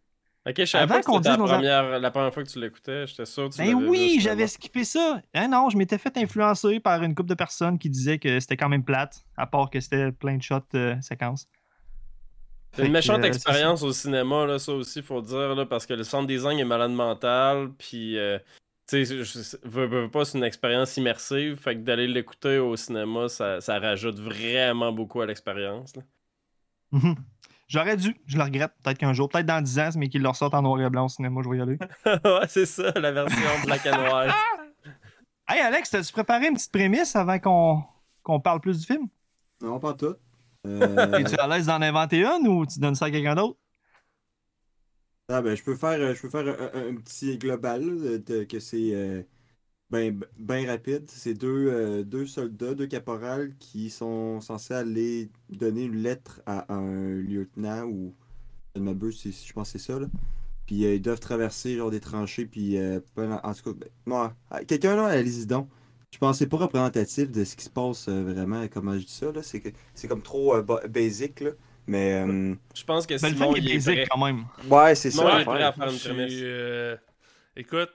Ok, 0.45 0.55
je 0.57 0.65
savais 0.65 0.87
pas 0.87 1.01
que 1.01 1.09
c'était 1.09 1.29
la 1.29 1.37
nos 1.37 1.45
première, 1.45 1.99
la 1.99 2.11
première 2.11 2.33
fois 2.33 2.43
que 2.43 2.49
tu 2.49 2.59
l'écoutais. 2.59 3.07
J'étais 3.07 3.25
sûr 3.25 3.47
que 3.47 3.55
tu 3.55 3.61
Ben 3.61 3.73
oui, 3.75 4.17
j'avais 4.19 4.47
skippé 4.47 4.83
ça. 4.83 5.21
Hein, 5.33 5.47
non, 5.47 5.69
je 5.69 5.77
m'étais 5.77 5.97
fait 5.97 6.17
influencer 6.17 6.81
par 6.81 7.01
une 7.01 7.15
couple 7.15 7.29
de 7.29 7.35
personnes 7.35 7.79
qui 7.79 7.89
disaient 7.89 8.19
que 8.19 8.41
c'était 8.41 8.57
quand 8.57 8.67
même 8.67 8.83
plate, 8.83 9.23
à 9.37 9.47
part 9.47 9.69
que 9.69 9.79
c'était 9.79 10.11
plein 10.11 10.35
de 10.35 10.41
shots 10.41 10.59
euh, 10.75 10.99
séquences. 10.99 11.47
C'est 12.73 12.81
une 12.81 12.87
que, 12.89 12.93
méchante 12.93 13.23
euh, 13.23 13.27
expérience 13.27 13.83
au 13.83 13.93
cinéma, 13.93 14.45
là, 14.45 14.59
ça 14.59 14.73
aussi, 14.73 15.01
faut 15.01 15.21
dire, 15.21 15.55
là, 15.55 15.65
parce 15.65 15.85
que 15.85 15.93
le 15.93 16.03
sound 16.03 16.27
design 16.27 16.59
est 16.59 16.65
malade 16.65 16.91
mental, 16.91 17.69
puis, 17.77 18.17
euh, 18.17 18.37
tu 18.87 19.05
sais, 19.05 19.57
veux, 19.63 19.85
veux 19.85 20.09
pas, 20.09 20.25
c'est 20.25 20.37
une 20.37 20.43
expérience 20.43 20.97
immersive, 20.97 21.55
fait 21.55 21.75
que 21.75 21.81
d'aller 21.81 22.07
l'écouter 22.07 22.57
au 22.57 22.75
cinéma, 22.75 23.29
ça, 23.29 23.61
ça 23.61 23.79
rajoute 23.79 24.19
vraiment 24.19 24.91
beaucoup 24.91 25.21
à 25.21 25.25
l'expérience. 25.25 25.93
Mhm. 26.91 27.15
J'aurais 27.67 27.97
dû, 27.97 28.15
je 28.27 28.37
le 28.37 28.43
regrette. 28.43 28.71
Peut-être 28.83 28.97
qu'un 28.97 29.13
jour, 29.13 29.29
peut-être 29.29 29.45
dans 29.45 29.61
10 29.61 29.79
ans, 29.79 29.89
mais 29.95 30.09
qu'ils 30.09 30.21
le 30.21 30.29
ressortent 30.29 30.53
en 30.53 30.61
noir 30.61 30.79
et 30.81 30.89
blanc 30.89 31.05
au 31.05 31.09
cinéma, 31.09 31.41
je 31.43 31.49
vais 31.49 31.57
y 31.57 31.61
aller. 31.61 31.77
ouais, 32.05 32.47
c'est 32.47 32.65
ça, 32.65 32.91
la 32.95 33.11
version 33.11 33.39
black 33.65 33.85
and 33.87 34.13
white. 34.13 34.33
Hey 35.45 35.59
Alex, 35.59 35.89
t'as-tu 35.89 36.13
préparé 36.13 36.47
une 36.47 36.53
petite 36.53 36.71
prémisse 36.71 37.17
avant 37.17 37.37
qu'on 37.37 37.83
qu'on 38.23 38.39
parle 38.39 38.61
plus 38.61 38.79
du 38.79 38.85
film? 38.85 39.07
Non, 39.61 39.77
pas 39.77 39.93
tout. 39.93 40.15
Euh, 40.65 41.11
Es-tu 41.19 41.37
à 41.37 41.47
l'aise 41.47 41.65
d'en 41.65 41.81
inventer 41.81 42.23
une 42.23 42.47
ou 42.47 42.65
tu 42.65 42.79
donnes 42.79 42.95
ça 42.95 43.05
à 43.05 43.11
quelqu'un 43.11 43.35
d'autre? 43.35 43.59
Ah, 45.33 45.41
ben, 45.41 45.55
je 45.55 45.63
peux 45.63 45.75
faire, 45.75 45.99
euh, 46.01 46.13
je 46.15 46.21
peux 46.21 46.29
faire 46.29 46.47
un, 46.47 46.89
un- 46.89 46.95
petit 46.95 47.37
global 47.37 48.21
de, 48.23 48.43
que 48.43 48.59
c'est 48.59 48.93
euh, 48.95 49.23
ben, 49.91 50.19
ben 50.37 50.67
rapide. 50.69 51.05
C'est 51.09 51.33
deux, 51.35 51.69
euh, 51.71 52.03
deux 52.03 52.27
soldats, 52.27 52.75
deux 52.75 52.87
caporales 52.87 53.55
qui 53.59 53.89
sont 53.91 54.41
censés 54.41 54.73
aller 54.75 55.31
donner 55.49 55.83
une 55.85 55.97
lettre 55.97 56.41
à 56.47 56.73
un 56.73 57.15
lieutenant 57.21 57.85
ou 57.85 58.15
je 58.75 58.81
je 59.31 59.53
pense 59.53 59.73
que 59.73 59.79
c'est 59.79 59.85
ça. 59.93 59.99
Là. 59.99 60.07
Puis 60.65 60.85
euh, 60.85 60.95
ils 60.95 61.01
doivent 61.01 61.19
traverser 61.19 61.75
genre 61.77 61.91
des 61.91 61.99
tranchées. 61.99 62.45
Puis 62.45 62.77
euh, 62.77 62.99
en 63.17 63.53
tout 63.53 63.73
cas, 63.73 63.87
ben, 64.07 64.33
ah, 64.51 64.65
quelqu'un 64.65 64.95
là, 64.95 65.07
allez-y 65.07 65.45
donc. 65.47 65.69
Je 66.11 66.19
pense 66.19 66.37
que 66.37 66.39
c'est 66.45 66.49
pas 66.49 66.57
représentatif 66.57 67.31
de 67.31 67.43
ce 67.43 67.55
qui 67.55 67.65
se 67.65 67.69
passe 67.71 68.07
euh, 68.07 68.23
vraiment, 68.23 68.67
comment 68.71 68.93
je 68.97 69.05
dis 69.05 69.11
ça. 69.13 69.31
là. 69.31 69.43
C'est 69.43 69.73
c'est 69.95 70.07
comme 70.07 70.21
trop 70.21 70.55
euh, 70.55 70.61
ba- 70.63 70.87
basic. 70.87 71.41
Là. 71.41 71.51
Mais 71.87 72.13
euh, 72.25 72.55
Je 72.75 72.83
pense 72.83 73.05
que 73.05 73.19
Ben, 73.21 73.29
le 73.29 73.35
Simon, 73.35 73.53
film 73.53 73.65
il 73.67 73.71
est 73.75 73.83
prêt. 73.83 74.07
quand 74.09 74.25
même. 74.25 74.45
ouais, 74.69 74.95
c'est 74.95 75.11
ça. 75.11 75.31
il 75.35 75.41
est 75.41 75.45
prêt 75.45 75.55
à 75.55 75.59
l'affaire. 75.59 75.83
faire 75.85 75.91
une 75.93 75.99
Je 75.99 76.09
prémisse. 76.09 76.33
suis, 76.33 76.41
euh, 76.45 76.95
Écoute, 77.55 77.91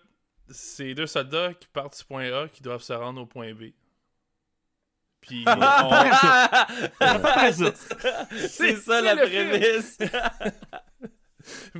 c'est 0.50 0.94
deux 0.94 1.06
soldats 1.06 1.52
qui 1.54 1.68
partent 1.68 1.96
du 1.98 2.04
point 2.04 2.30
A 2.32 2.48
qui 2.48 2.62
doivent 2.62 2.82
se 2.82 2.92
rendre 2.92 3.20
au 3.22 3.26
point 3.26 3.52
B. 3.54 3.72
Puis 5.20 5.44
on-. 5.48 5.50
Ouais, 5.90 7.52
c'est 8.48 8.76
ça, 8.76 9.00
la 9.00 9.16
prémisse. 9.16 9.98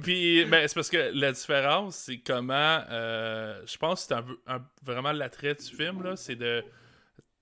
Puis, 0.02 0.44
ben, 0.46 0.66
c'est 0.66 0.74
parce 0.74 0.88
que 0.88 1.10
la 1.12 1.32
différence, 1.32 1.96
c'est 1.96 2.18
comment. 2.18 2.80
euh, 2.90 3.60
je 3.66 3.76
pense 3.76 4.06
que 4.06 4.08
c'est 4.08 4.14
un, 4.14 4.24
un- 4.56 4.64
vraiment 4.82 5.12
l'attrait 5.12 5.54
du 5.54 5.64
film, 5.66 6.02
là, 6.02 6.16
c'est 6.16 6.36
de 6.36 6.64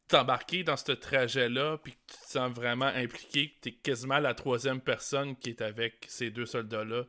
t'embarquer 0.09 0.63
dans 0.63 0.77
ce 0.77 0.93
trajet-là, 0.93 1.79
puis 1.83 1.93
que 1.93 1.99
tu 2.13 2.19
te 2.19 2.31
sens 2.33 2.51
vraiment 2.53 2.87
impliqué, 2.87 3.49
que 3.51 3.61
t'es 3.63 3.73
quasiment 3.73 4.19
la 4.19 4.35
troisième 4.35 4.81
personne 4.81 5.37
qui 5.37 5.51
est 5.51 5.63
avec 5.63 6.05
ces 6.09 6.31
deux 6.31 6.47
soldats-là. 6.47 7.03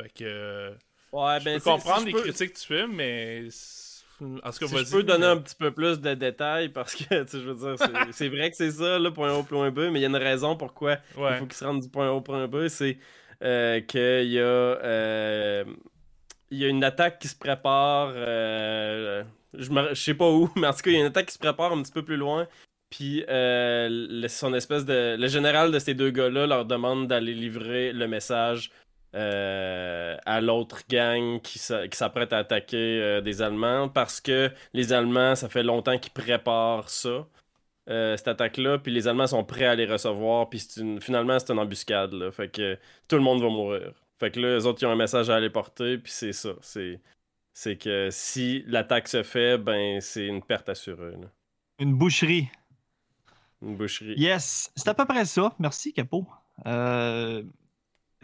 Fait 0.00 0.08
que. 0.08 0.24
euh, 0.24 0.70
Ouais, 1.12 1.38
je 1.40 1.44
ben, 1.44 1.58
peux 1.60 1.64
comprendre 1.70 2.00
si 2.00 2.06
les 2.06 2.12
peux- 2.12 2.22
critiques 2.22 2.56
mais. 2.90 3.46
c'est- 3.50 3.84
En 4.20 4.50
tout 4.52 4.58
cas, 4.60 4.66
Si 4.68 4.74
vas-y. 4.74 4.84
je 4.86 4.90
peux 4.92 5.02
donner 5.02 5.18
mais- 5.26 5.32
un 5.32 5.36
petit 5.38 5.56
peu 5.56 5.72
plus 5.72 6.00
de 6.00 6.14
détails 6.14 6.68
parce 6.68 6.94
que, 6.94 7.02
tu 7.24 7.30
sais, 7.30 7.40
je 7.40 7.50
veux 7.50 7.54
dire, 7.54 7.76
c'est- 7.78 7.84
c'est 8.12 8.28
vrai 8.28 8.50
que 8.50 8.56
c'est 8.56 8.70
ça, 8.70 8.98
là, 8.98 9.10
point 9.10 9.36
A, 9.38 9.42
point 9.42 9.70
B, 9.72 9.90
mais 9.90 9.98
il 9.98 10.02
y 10.02 10.04
a 10.04 10.08
une 10.08 10.16
raison 10.16 10.56
pourquoi 10.56 10.98
Ouais. 11.16 11.32
il 11.32 11.38
faut 11.38 11.46
qu'ils 11.46 11.54
se 11.54 11.64
rendent 11.64 11.82
du 11.82 11.88
point 11.88 12.08
A 12.08 12.12
au 12.12 12.20
point 12.20 12.46
B, 12.46 12.68
c'est 12.68 12.98
euh, 13.42 13.80
qu'il 13.80 14.00
y 14.30 14.38
a 14.38 14.42
euh, 14.42 15.64
il 16.50 16.58
y 16.58 16.64
a 16.64 16.68
une 16.68 16.84
attaque 16.84 17.18
qui 17.18 17.26
se 17.28 17.36
prépare, 17.36 18.12
euh, 18.14 19.24
je, 19.58 19.70
me- 19.70 19.94
sais 19.94 20.14
pas 20.14 20.30
où, 20.30 20.50
mais 20.56 20.66
en 20.66 20.72
tout 20.72 20.82
cas, 20.82 20.90
il 20.90 20.94
y 20.94 20.96
a 20.96 21.00
une 21.00 21.06
attaque 21.06 21.26
qui 21.26 21.34
se 21.34 21.38
prépare 21.38 21.72
un 21.72 21.82
petit 21.82 21.92
peu 21.92 22.04
plus 22.04 22.16
loin. 22.16 22.46
Puis 22.90 23.24
euh, 23.28 23.88
le- 23.90 24.28
son 24.28 24.54
espèce 24.54 24.84
de. 24.84 25.16
Le 25.18 25.26
général 25.28 25.72
de 25.72 25.78
ces 25.78 25.94
deux 25.94 26.10
gars-là 26.10 26.46
leur 26.46 26.64
demande 26.64 27.08
d'aller 27.08 27.34
livrer 27.34 27.92
le 27.92 28.06
message 28.08 28.70
euh, 29.14 30.16
à 30.26 30.40
l'autre 30.40 30.82
gang 30.88 31.40
qui 31.40 31.58
s'a- 31.58 31.88
qui 31.88 31.96
s'apprête 31.96 32.32
à 32.32 32.38
attaquer 32.38 33.00
euh, 33.00 33.20
des 33.20 33.42
Allemands 33.42 33.88
parce 33.88 34.20
que 34.20 34.50
les 34.72 34.92
Allemands, 34.92 35.34
ça 35.34 35.48
fait 35.48 35.62
longtemps 35.62 35.98
qu'ils 35.98 36.12
préparent 36.12 36.88
ça, 36.90 37.26
cette 37.86 38.28
attaque-là, 38.28 38.78
puis 38.78 38.92
les 38.92 39.08
Allemands 39.08 39.26
sont 39.26 39.44
prêts 39.44 39.66
à 39.66 39.74
les 39.74 39.86
recevoir, 39.86 40.48
puis 40.48 40.60
finalement, 41.00 41.38
c'est 41.38 41.52
une 41.52 41.58
embuscade, 41.58 42.12
là. 42.14 42.30
Fait 42.32 42.48
que 42.50 42.78
tout 43.08 43.16
le 43.16 43.22
monde 43.22 43.42
va 43.42 43.48
mourir. 43.48 43.92
Fait 44.18 44.30
que 44.30 44.40
là, 44.40 44.56
les 44.56 44.66
autres, 44.66 44.82
ils 44.82 44.86
ont 44.86 44.92
un 44.92 44.96
message 44.96 45.28
à 45.30 45.36
aller 45.36 45.50
porter, 45.50 45.98
puis 45.98 46.12
c'est 46.12 46.32
ça. 46.32 46.50
C'est, 46.62 47.00
c'est 47.54 47.78
que 47.78 48.10
si 48.12 48.64
l'attaque 48.66 49.08
se 49.08 49.22
fait, 49.22 49.58
ben, 49.58 50.00
c'est 50.02 50.26
une 50.26 50.42
perte 50.42 50.68
assurée, 50.68 51.12
là. 51.12 51.28
Une 51.78 51.94
boucherie. 51.96 52.50
Une 53.62 53.76
boucherie. 53.76 54.14
Yes, 54.18 54.70
c'est 54.76 54.88
à 54.88 54.94
peu 54.94 55.06
près 55.06 55.24
ça. 55.24 55.54
Merci, 55.58 55.92
Capo. 55.92 56.26
Euh, 56.66 57.42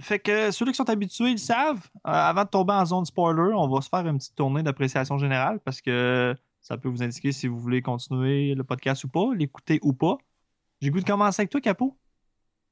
Fait 0.00 0.18
que 0.20 0.50
ceux 0.50 0.66
qui 0.66 0.74
sont 0.74 0.88
habitués, 0.90 1.28
ils 1.30 1.32
le 1.32 1.38
savent. 1.38 1.88
Euh, 2.06 2.10
avant 2.10 2.44
de 2.44 2.48
tomber 2.50 2.74
en 2.74 2.84
zone 2.86 3.04
spoiler, 3.06 3.52
on 3.54 3.68
va 3.68 3.80
se 3.82 3.88
faire 3.88 4.06
une 4.06 4.18
petite 4.18 4.36
tournée 4.36 4.62
d'appréciation 4.62 5.18
générale 5.18 5.60
parce 5.60 5.80
que 5.80 6.34
ça 6.60 6.76
peut 6.78 6.88
vous 6.88 7.02
indiquer 7.02 7.32
si 7.32 7.48
vous 7.48 7.58
voulez 7.58 7.82
continuer 7.82 8.54
le 8.54 8.64
podcast 8.64 9.04
ou 9.04 9.08
pas, 9.08 9.34
l'écouter 9.34 9.78
ou 9.82 9.92
pas. 9.94 10.18
J'ai 10.80 10.90
goût 10.90 11.00
de 11.00 11.06
commencer 11.06 11.42
avec 11.42 11.50
toi, 11.50 11.60
Capo. 11.60 11.98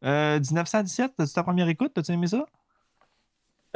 Euh, 0.04 0.38
1917, 0.40 1.14
t'as-tu 1.16 1.32
ta 1.32 1.42
première 1.42 1.68
écoute? 1.68 1.92
T'as-tu 1.94 2.12
aimé 2.12 2.26
ça? 2.28 2.46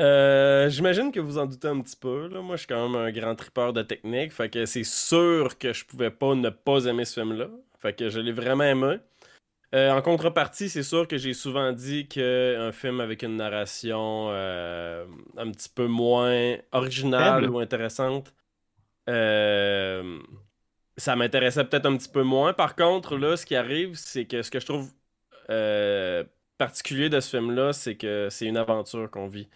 Euh, 0.00 0.70
j'imagine 0.70 1.12
que 1.12 1.20
vous 1.20 1.38
en 1.38 1.46
doutez 1.46 1.68
un 1.68 1.80
petit 1.80 1.96
peu. 1.96 2.28
Là. 2.28 2.40
Moi, 2.40 2.56
je 2.56 2.60
suis 2.60 2.68
quand 2.68 2.88
même 2.88 3.00
un 3.00 3.10
grand 3.10 3.34
tripeur 3.34 3.72
de 3.72 3.82
technique. 3.82 4.32
Fait 4.32 4.48
que 4.48 4.64
c'est 4.64 4.84
sûr 4.84 5.58
que 5.58 5.72
je 5.72 5.84
pouvais 5.84 6.10
pas 6.10 6.34
ne 6.34 6.50
pas 6.50 6.84
aimer 6.86 7.04
ce 7.04 7.20
film-là. 7.20 7.48
Fait 7.78 7.92
que 7.92 8.08
je 8.08 8.20
l'ai 8.20 8.32
vraiment 8.32 8.64
aimé. 8.64 8.96
Euh, 9.74 9.90
en 9.90 10.02
contrepartie, 10.02 10.68
c'est 10.68 10.82
sûr 10.82 11.08
que 11.08 11.16
j'ai 11.16 11.32
souvent 11.32 11.72
dit 11.72 12.06
qu'un 12.06 12.72
film 12.72 13.00
avec 13.00 13.22
une 13.22 13.36
narration 13.36 14.28
euh, 14.30 15.06
un 15.38 15.50
petit 15.50 15.70
peu 15.70 15.86
moins 15.86 16.56
originale 16.72 17.42
Faible. 17.42 17.54
ou 17.54 17.58
intéressante, 17.58 18.34
ça 20.96 21.16
m'intéressait 21.16 21.64
peut-être 21.64 21.86
un 21.86 21.96
petit 21.96 22.10
peu 22.10 22.22
moins. 22.22 22.52
Par 22.52 22.76
contre, 22.76 23.16
là, 23.16 23.36
ce 23.36 23.46
qui 23.46 23.56
arrive, 23.56 23.96
c'est 23.96 24.26
que 24.26 24.42
ce 24.42 24.50
que 24.50 24.60
je 24.60 24.66
trouve 24.66 24.90
particulier 26.58 27.08
de 27.08 27.18
ce 27.20 27.36
film-là, 27.36 27.72
c'est 27.72 27.96
que 27.96 28.28
c'est 28.30 28.46
une 28.46 28.56
aventure 28.56 29.10
qu'on 29.10 29.26
vit. 29.26 29.48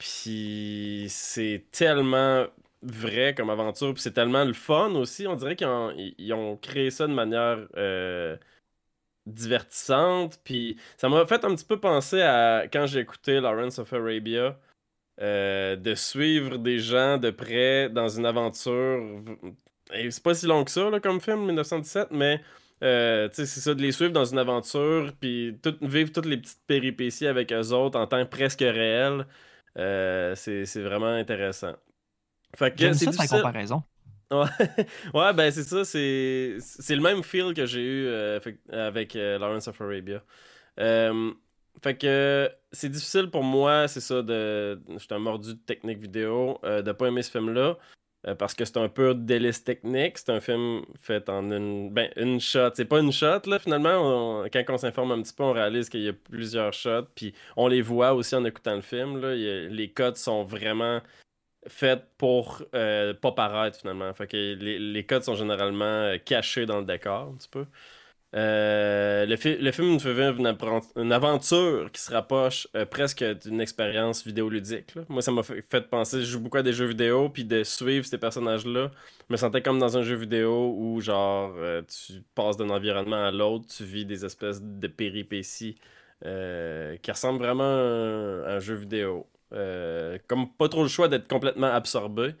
Puis 0.00 1.06
c'est 1.10 1.66
tellement 1.72 2.46
vrai 2.82 3.34
comme 3.36 3.50
aventure, 3.50 3.92
puis 3.92 4.02
c'est 4.02 4.12
tellement 4.14 4.44
le 4.44 4.54
fun 4.54 4.92
aussi. 4.94 5.26
On 5.26 5.36
dirait 5.36 5.56
qu'ils 5.56 6.32
ont, 6.32 6.56
créé 6.56 6.90
ça 6.90 7.06
de 7.06 7.12
manière 7.12 7.68
euh, 7.76 8.36
divertissante. 9.26 10.40
Puis 10.44 10.78
ça 10.96 11.08
m'a 11.10 11.26
fait 11.26 11.44
un 11.44 11.54
petit 11.54 11.66
peu 11.66 11.78
penser 11.78 12.22
à 12.22 12.64
quand 12.72 12.86
j'ai 12.86 13.00
écouté 13.00 13.40
Lawrence 13.40 13.78
of 13.78 13.92
Arabia, 13.92 14.58
euh, 15.20 15.76
de 15.76 15.94
suivre 15.94 16.58
des 16.58 16.78
gens 16.78 17.18
de 17.18 17.30
près 17.30 17.90
dans 17.90 18.08
une 18.08 18.26
aventure. 18.26 19.02
Et 19.94 20.10
c'est 20.10 20.22
pas 20.22 20.34
si 20.34 20.46
long 20.46 20.64
que 20.64 20.70
ça 20.70 20.88
là, 20.90 21.00
comme 21.00 21.20
film, 21.20 21.46
1917, 21.46 22.08
mais 22.12 22.40
euh, 22.82 23.28
c'est 23.32 23.46
ça, 23.46 23.74
de 23.74 23.82
les 23.82 23.92
suivre 23.92 24.12
dans 24.12 24.24
une 24.24 24.38
aventure, 24.38 25.12
puis 25.20 25.58
vivre 25.82 26.12
toutes 26.12 26.26
les 26.26 26.38
petites 26.38 26.62
péripéties 26.66 27.26
avec 27.26 27.52
eux 27.52 27.72
autres 27.72 27.98
en 27.98 28.06
temps 28.06 28.24
presque 28.26 28.60
réel. 28.60 29.26
Euh, 29.78 30.34
c'est 30.34 30.82
vraiment 30.82 31.06
intéressant. 31.06 31.74
Fait 32.56 32.74
que 32.74 32.92
c'est 32.92 33.06
difficile. 33.10 33.38
comparaison. 33.38 33.82
Ouais, 34.32 34.46
ouais, 35.12 35.32
ben 35.34 35.50
c'est 35.50 35.64
ça, 35.64 35.84
c'est 35.84 36.58
c'est 36.60 36.94
le 36.94 37.02
même 37.02 37.24
feel 37.24 37.52
que 37.52 37.66
j'ai 37.66 37.82
eu 37.82 38.06
euh, 38.06 38.38
fait- 38.40 38.60
avec 38.70 39.16
euh, 39.16 39.38
Lawrence 39.40 39.66
of 39.66 39.80
Arabia. 39.80 40.22
Fait 41.82 41.96
que 41.96 42.48
c'est 42.70 42.88
difficile 42.90 43.28
pour 43.30 43.42
moi, 43.42 43.88
c'est 43.88 44.00
ça, 44.00 44.22
de. 44.22 44.80
Je 44.88 44.98
suis 44.98 45.08
un 45.14 45.18
mordu 45.18 45.54
de 45.54 45.58
technique 45.58 45.98
vidéo, 45.98 46.60
de 46.62 46.92
pas 46.92 47.06
aimer 47.08 47.22
ce 47.22 47.30
film-là. 47.32 47.76
Euh, 48.26 48.34
parce 48.34 48.54
que 48.54 48.64
c'est 48.64 48.76
un 48.76 48.88
peu 48.88 49.14
délice 49.14 49.64
technique. 49.64 50.18
C'est 50.18 50.30
un 50.30 50.40
film 50.40 50.82
fait 51.00 51.28
en 51.28 51.50
une, 51.50 51.90
ben, 51.90 52.10
une 52.16 52.40
shot. 52.40 52.70
C'est 52.74 52.84
pas 52.84 53.00
une 53.00 53.12
shot, 53.12 53.40
là, 53.46 53.58
finalement. 53.58 54.44
Quand 54.52 54.64
on 54.68 54.78
s'informe 54.78 55.12
un 55.12 55.22
petit 55.22 55.32
peu, 55.32 55.44
on 55.44 55.52
réalise 55.52 55.88
qu'il 55.88 56.02
y 56.02 56.08
a 56.08 56.12
plusieurs 56.12 56.72
shots. 56.72 57.06
Puis 57.14 57.34
on 57.56 57.68
les 57.68 57.82
voit 57.82 58.14
aussi 58.14 58.34
en 58.34 58.44
écoutant 58.44 58.76
le 58.76 58.82
film. 58.82 59.20
Là. 59.20 59.34
Les 59.34 59.90
codes 59.90 60.16
sont 60.16 60.44
vraiment 60.44 61.00
faites 61.66 62.04
pour 62.16 62.62
euh, 62.74 63.14
pas 63.14 63.32
paraître 63.32 63.78
finalement. 63.78 64.12
Fait 64.14 64.26
que 64.26 64.36
les, 64.36 64.78
les 64.78 65.06
codes 65.06 65.22
sont 65.24 65.34
généralement 65.34 65.84
euh, 65.84 66.18
cachés 66.18 66.66
dans 66.66 66.78
le 66.78 66.84
décor 66.84 67.28
un 67.32 67.36
petit 67.36 67.48
peu. 67.48 67.66
Euh, 68.36 69.26
le, 69.26 69.60
le 69.60 69.72
film 69.72 69.88
nous 69.88 69.98
fait 69.98 70.14
vivre 70.14 70.38
une, 70.96 71.12
aventure 71.12 71.90
qui 71.90 72.00
se 72.00 72.12
rapproche 72.12 72.68
euh, 72.76 72.86
presque 72.86 73.24
d'une 73.24 73.60
expérience 73.60 74.24
vidéoludique. 74.24 74.94
Moi, 75.08 75.20
ça 75.20 75.32
m'a 75.32 75.42
fait, 75.42 75.90
penser, 75.90 76.20
je 76.20 76.26
joue 76.26 76.40
beaucoup 76.40 76.58
à 76.58 76.62
des 76.62 76.72
jeux 76.72 76.86
vidéo, 76.86 77.28
puis 77.28 77.44
de 77.44 77.64
suivre 77.64 78.06
ces 78.06 78.18
personnages-là, 78.18 78.92
je 79.28 79.32
me 79.32 79.36
sentais 79.36 79.62
comme 79.62 79.80
dans 79.80 79.96
un 79.96 80.02
jeu 80.02 80.14
vidéo 80.14 80.74
où, 80.78 81.00
genre, 81.00 81.54
euh, 81.56 81.82
tu 81.82 82.22
passes 82.34 82.56
d'un 82.56 82.70
environnement 82.70 83.24
à 83.24 83.32
l'autre, 83.32 83.66
tu 83.66 83.84
vis 83.84 84.04
des 84.04 84.24
espèces 84.24 84.62
de 84.62 84.86
péripéties 84.86 85.76
qui 86.22 87.10
ressemblent 87.10 87.38
vraiment 87.38 87.64
à 87.64 88.56
un, 88.56 88.60
jeu 88.60 88.74
vidéo. 88.74 89.26
Comme 89.50 90.52
pas 90.58 90.68
trop 90.68 90.82
le 90.82 90.88
choix 90.88 91.08
d'être 91.08 91.26
complètement 91.26 91.68
absorbé. 91.68 92.34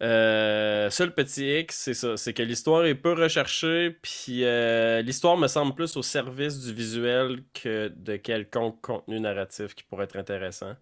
Euh, 0.00 0.90
seul 0.90 1.12
petit 1.12 1.60
X, 1.60 1.76
c'est 1.76 1.94
ça, 1.94 2.16
c'est 2.16 2.32
que 2.32 2.42
l'histoire 2.42 2.86
est 2.86 2.94
peu 2.94 3.14
recherchée, 3.14 3.90
puis 3.90 4.44
euh, 4.44 5.02
l'histoire 5.02 5.36
me 5.36 5.48
semble 5.48 5.74
plus 5.74 5.96
au 5.96 6.02
service 6.02 6.60
du 6.60 6.72
visuel 6.72 7.42
que 7.52 7.88
de 7.88 8.16
quelconque 8.16 8.80
contenu 8.80 9.18
narratif 9.18 9.74
qui 9.74 9.82
pourrait 9.82 10.04
être 10.04 10.16
intéressant. 10.16 10.76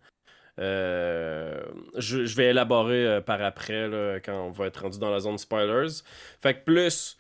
Euh, 0.58 1.62
je, 1.96 2.18
vais 2.36 2.46
élaborer 2.50 3.22
par 3.24 3.42
après, 3.42 4.20
quand 4.24 4.48
on 4.48 4.50
va 4.50 4.66
être 4.66 4.82
rendu 4.82 4.98
dans 4.98 5.10
la 5.10 5.20
zone 5.20 5.38
spoilers. 5.38 6.02
Fait 6.40 6.54
que 6.54 6.64
plus, 6.64 7.18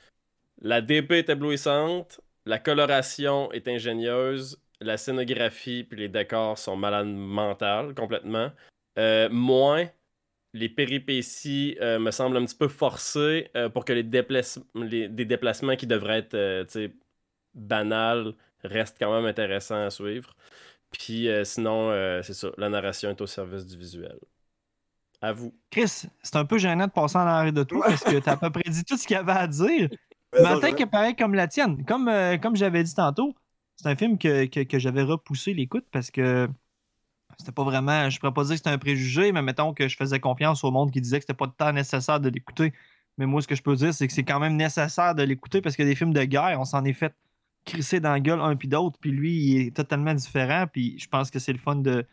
la 0.62 0.82
DP 0.82 1.12
est 1.12 1.30
éblouissante, 1.30 2.20
la 2.46 2.58
coloration 2.58 3.50
est 3.52 3.68
ingénieuse, 3.68 4.58
la 4.80 4.98
scénographie 4.98 5.84
puis 5.84 5.98
les 5.98 6.08
décors 6.08 6.58
sont 6.58 6.76
malades 6.76 7.06
mentales 7.08 7.94
complètement. 7.94 8.50
Moins, 9.30 9.86
les 10.56 10.68
péripéties 10.68 11.76
euh, 11.80 11.98
me 11.98 12.10
semblent 12.10 12.36
un 12.36 12.44
petit 12.44 12.56
peu 12.56 12.68
forcées 12.68 13.50
euh, 13.56 13.68
pour 13.68 13.84
que 13.84 13.92
les, 13.92 14.02
déplace- 14.02 14.58
les- 14.74 15.08
des 15.08 15.24
déplacements 15.24 15.76
qui 15.76 15.86
devraient 15.86 16.18
être 16.18 16.34
euh, 16.34 16.64
banals 17.54 18.34
restent 18.64 18.96
quand 18.98 19.14
même 19.14 19.26
intéressants 19.26 19.84
à 19.84 19.90
suivre. 19.90 20.34
Puis 20.92 21.28
euh, 21.28 21.44
sinon, 21.44 21.90
euh, 21.90 22.22
c'est 22.22 22.34
ça, 22.34 22.48
la 22.58 22.68
narration 22.68 23.10
est 23.10 23.20
au 23.20 23.26
service 23.26 23.66
du 23.66 23.76
visuel. 23.76 24.18
À 25.22 25.32
vous. 25.32 25.54
Chris, 25.70 25.88
c'est 26.22 26.36
un 26.36 26.44
peu 26.44 26.58
gênant 26.58 26.86
de 26.86 26.92
passer 26.92 27.16
en 27.16 27.20
arrière 27.26 27.52
de 27.52 27.62
toi 27.62 27.80
Ouais. 27.80 27.86
parce 27.88 28.04
que 28.04 28.18
t'as 28.18 28.32
à 28.32 28.36
peu 28.36 28.50
près 28.50 28.68
dit 28.68 28.84
tout 28.84 28.96
ce 28.96 29.06
qu'il 29.06 29.14
y 29.16 29.18
avait 29.18 29.32
à 29.32 29.46
dire. 29.46 29.88
Tant 30.32 30.60
je- 30.60 30.74
que 30.74 30.84
pareil 30.84 31.16
comme 31.16 31.34
la 31.34 31.48
tienne, 31.48 31.84
comme, 31.86 32.08
euh, 32.08 32.36
comme 32.36 32.56
j'avais 32.56 32.82
dit 32.82 32.94
tantôt, 32.94 33.34
c'est 33.76 33.88
un 33.88 33.96
film 33.96 34.18
que, 34.18 34.44
que, 34.46 34.60
que 34.60 34.78
j'avais 34.78 35.02
repoussé 35.02 35.54
l'écoute 35.54 35.86
parce 35.90 36.10
que 36.10 36.48
c'était 37.38 37.52
pas 37.52 37.64
vraiment. 37.64 38.08
Je 38.10 38.18
pourrais 38.18 38.32
pas 38.32 38.42
dire 38.44 38.52
que 38.52 38.56
c'était 38.58 38.70
un 38.70 38.78
préjugé, 38.78 39.32
mais 39.32 39.42
mettons 39.42 39.74
que 39.74 39.88
je 39.88 39.96
faisais 39.96 40.20
confiance 40.20 40.64
au 40.64 40.70
monde 40.70 40.90
qui 40.90 41.00
disait 41.00 41.18
que 41.18 41.22
c'était 41.24 41.34
pas 41.34 41.46
de 41.46 41.52
temps 41.52 41.72
nécessaire 41.72 42.20
de 42.20 42.28
l'écouter. 42.28 42.72
Mais 43.18 43.26
moi, 43.26 43.40
ce 43.42 43.48
que 43.48 43.54
je 43.54 43.62
peux 43.62 43.76
dire, 43.76 43.94
c'est 43.94 44.06
que 44.06 44.12
c'est 44.12 44.24
quand 44.24 44.40
même 44.40 44.56
nécessaire 44.56 45.14
de 45.14 45.22
l'écouter 45.22 45.60
parce 45.60 45.76
que 45.76 45.82
des 45.82 45.94
films 45.94 46.12
de 46.12 46.24
guerre, 46.24 46.58
on 46.60 46.64
s'en 46.64 46.84
est 46.84 46.92
fait 46.92 47.14
crisser 47.64 48.00
dans 48.00 48.12
la 48.12 48.20
gueule 48.20 48.40
un 48.40 48.56
puis 48.56 48.68
d'autre, 48.68 48.98
puis 49.00 49.10
lui, 49.10 49.34
il 49.36 49.66
est 49.66 49.76
totalement 49.76 50.14
différent, 50.14 50.66
puis 50.72 50.98
je 50.98 51.08
pense 51.08 51.30
que 51.30 51.38
c'est 51.38 51.52
le 51.52 51.58
fun 51.58 51.76
de. 51.76 52.06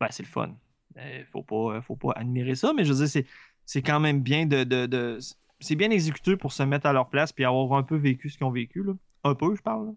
Ben, 0.00 0.06
c'est 0.10 0.22
le 0.22 0.28
fun. 0.28 0.54
Euh, 0.96 1.24
faut, 1.30 1.42
pas, 1.42 1.80
faut 1.82 1.96
pas 1.96 2.12
admirer 2.16 2.54
ça, 2.54 2.72
mais 2.72 2.84
je 2.84 2.92
veux 2.92 3.04
dire, 3.06 3.24
c'est, 3.66 3.82
quand 3.82 4.00
même 4.00 4.20
bien 4.22 4.46
de, 4.46 4.64
de- 4.64 5.18
C'est 5.60 5.76
bien 5.76 5.90
exécuté 5.90 6.36
pour 6.36 6.52
se 6.52 6.62
mettre 6.62 6.86
à 6.86 6.92
leur 6.92 7.08
place 7.10 7.32
puis 7.32 7.44
avoir 7.44 7.72
un 7.78 7.82
peu 7.82 7.96
vécu 7.96 8.30
ce 8.30 8.38
qu'ils 8.38 8.46
ont 8.46 8.50
vécu. 8.50 8.82
Là. 8.82 8.92
Un 9.24 9.34
peu, 9.34 9.54
je 9.54 9.62
parle. 9.62 9.94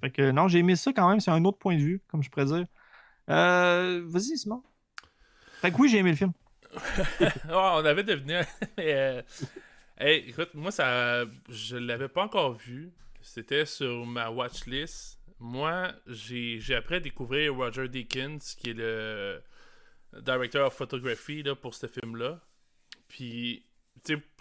Fait 0.00 0.10
que 0.10 0.30
non, 0.30 0.48
j'ai 0.48 0.58
aimé 0.58 0.76
ça 0.76 0.92
quand 0.92 1.08
même, 1.08 1.20
c'est 1.20 1.30
un 1.30 1.44
autre 1.44 1.58
point 1.58 1.76
de 1.76 1.80
vue, 1.82 2.02
comme 2.08 2.22
je 2.22 2.30
pourrais 2.30 2.46
dire. 2.46 2.66
Euh, 3.30 4.02
vas-y, 4.06 4.38
Simon. 4.38 4.62
Fait 5.60 5.70
que 5.70 5.76
oui, 5.78 5.88
j'ai 5.88 5.98
aimé 5.98 6.10
le 6.10 6.16
film. 6.16 6.32
On 7.48 7.84
avait 7.84 8.04
deviné. 8.04 8.42
mais, 8.76 8.94
euh, 8.94 9.22
hey, 9.98 10.28
écoute, 10.28 10.50
moi, 10.54 10.70
ça, 10.70 11.24
je 11.48 11.76
l'avais 11.76 12.08
pas 12.08 12.22
encore 12.22 12.54
vu. 12.54 12.92
C'était 13.20 13.66
sur 13.66 14.06
ma 14.06 14.30
watchlist. 14.30 15.18
Moi, 15.38 15.92
j'ai 16.06 16.60
à 16.74 17.00
découvrir 17.00 17.54
Roger 17.54 17.88
Deakins, 17.88 18.38
qui 18.56 18.70
est 18.70 18.74
le 18.74 19.42
director 20.20 20.66
of 20.66 20.74
photography 20.74 21.42
là, 21.42 21.54
pour 21.54 21.74
ce 21.74 21.86
film-là. 21.86 22.40
Puis, 23.08 23.66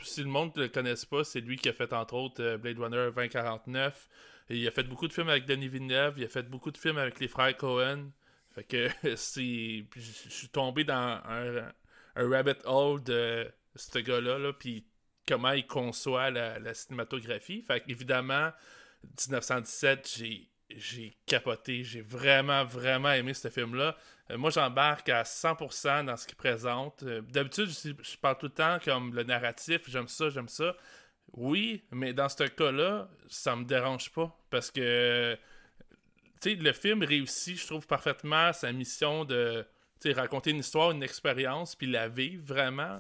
si 0.04 0.22
le 0.22 0.30
monde 0.30 0.52
ne 0.56 0.64
le 0.64 0.68
connaisse 0.70 1.06
pas, 1.06 1.24
c'est 1.24 1.42
lui 1.42 1.58
qui 1.58 1.70
a 1.70 1.74
fait 1.74 1.92
entre 1.94 2.14
autres 2.16 2.44
euh, 2.44 2.58
Blade 2.58 2.80
Runner 2.80 3.10
2049. 3.16 4.10
Et 4.50 4.58
il 4.58 4.68
a 4.68 4.72
fait 4.72 4.84
beaucoup 4.84 5.08
de 5.08 5.14
films 5.14 5.30
avec 5.30 5.46
Denis 5.46 5.68
Villeneuve. 5.68 6.16
Il 6.18 6.24
a 6.24 6.30
fait 6.30 6.44
beaucoup 6.44 6.72
de 6.72 6.78
films 6.78 6.98
avec 6.98 7.20
les 7.20 7.28
frères 7.28 7.56
Cohen. 7.58 8.12
Fait 8.56 8.64
que 8.64 8.90
c'est. 9.16 9.86
Je 9.96 10.30
suis 10.30 10.50
tombé 10.50 10.84
dans 10.84 11.22
un, 11.26 11.72
un 12.16 12.30
rabbit 12.30 12.58
hole 12.66 13.04
de 13.04 13.52
ce 13.76 14.00
gars-là, 14.00 14.40
là, 14.40 14.54
puis 14.54 14.86
comment 15.28 15.52
il 15.52 15.68
conçoit 15.68 16.32
la, 16.32 16.60
la 16.60 16.74
cinématographie. 16.74 17.62
Fait 17.62 17.84
évidemment, 17.88 18.52
1917, 19.28 20.22
j'ai 20.70 21.18
capoté, 21.26 21.84
j'ai 21.84 22.02
vraiment, 22.02 22.64
vraiment 22.64 23.12
aimé 23.12 23.34
ce 23.34 23.50
film-là. 23.50 23.96
Euh, 24.32 24.38
moi, 24.38 24.50
j'embarque 24.50 25.10
à 25.10 25.24
100% 25.24 26.06
dans 26.06 26.18
ce 26.18 26.26
qu'il 26.26 26.38
présente. 26.38 27.04
Euh, 27.04 27.22
D'habitude, 27.22 27.70
je, 27.70 27.92
je 28.02 28.18
parle 28.18 28.38
tout 28.38 28.48
le 28.48 28.52
temps 28.54 28.80
comme 28.84 29.14
le 29.14 29.24
narratif, 29.24 29.82
j'aime 29.88 30.08
ça, 30.08 30.30
j'aime 30.30 30.50
ça. 30.50 30.76
Oui, 31.34 31.84
mais 31.92 32.14
dans 32.14 32.30
ce 32.30 32.44
cas-là, 32.44 33.10
ça 33.28 33.56
me 33.56 33.66
dérange 33.66 34.12
pas, 34.12 34.36
parce 34.50 34.72
que 34.72 35.38
le 36.54 36.74
film 36.74 37.04
réussit, 37.04 37.60
je 37.60 37.66
trouve, 37.66 37.88
parfaitement 37.88 38.54
sa 38.54 38.72
mission 38.72 39.26
de 39.26 39.66
raconter 40.14 40.52
une 40.52 40.60
histoire, 40.60 40.92
une 40.92 41.02
expérience, 41.02 41.76
puis 41.76 41.88
la 41.88 42.08
vivre 42.08 42.44
vraiment. 42.46 43.00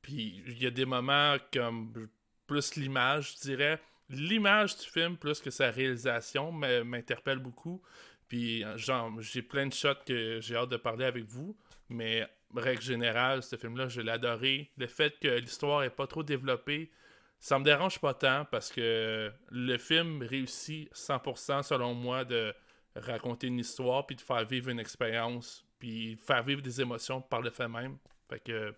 Puis 0.00 0.44
il 0.46 0.62
y 0.62 0.66
a 0.66 0.70
des 0.70 0.84
moments 0.84 1.36
comme 1.52 2.08
plus 2.46 2.76
l'image, 2.76 3.34
je 3.34 3.40
dirais. 3.48 3.80
L'image 4.08 4.76
du 4.76 4.84
film, 4.84 5.16
plus 5.16 5.40
que 5.40 5.50
sa 5.50 5.72
réalisation, 5.72 6.52
m'interpelle 6.52 7.40
beaucoup. 7.40 7.82
Puis 8.28 8.64
genre, 8.76 9.20
j'ai 9.20 9.42
plein 9.42 9.66
de 9.66 9.72
shots 9.72 10.04
que 10.06 10.38
j'ai 10.40 10.54
hâte 10.54 10.68
de 10.68 10.76
parler 10.76 11.06
avec 11.06 11.24
vous. 11.24 11.56
Mais 11.88 12.28
règle 12.54 12.82
générale, 12.82 13.42
ce 13.42 13.56
film-là, 13.56 13.88
je 13.88 14.00
l'ai 14.00 14.12
adoré. 14.12 14.70
Le 14.76 14.86
fait 14.86 15.18
que 15.18 15.26
l'histoire 15.26 15.82
est 15.82 15.90
pas 15.90 16.06
trop 16.06 16.22
développée, 16.22 16.92
ça 17.40 17.58
me 17.58 17.64
dérange 17.64 17.98
pas 17.98 18.14
tant 18.14 18.44
parce 18.44 18.70
que 18.70 19.32
le 19.50 19.78
film 19.78 20.22
réussit 20.22 20.88
100% 20.94 21.64
selon 21.64 21.92
moi 21.94 22.24
de 22.24 22.54
raconter 22.96 23.46
une 23.48 23.58
histoire 23.58 24.06
puis 24.06 24.16
de 24.16 24.20
faire 24.20 24.44
vivre 24.46 24.70
une 24.70 24.80
expérience 24.80 25.64
puis 25.78 26.16
faire 26.16 26.42
vivre 26.42 26.62
des 26.62 26.80
émotions 26.80 27.20
par 27.20 27.42
le 27.42 27.50
fait 27.50 27.68
même. 27.68 27.98
Fait 28.28 28.40
que 28.40 28.74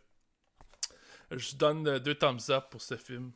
je 1.30 1.56
donne 1.56 1.98
deux 1.98 2.14
thumbs 2.14 2.50
up 2.50 2.64
pour 2.70 2.82
ce 2.82 2.96
film. 2.96 3.32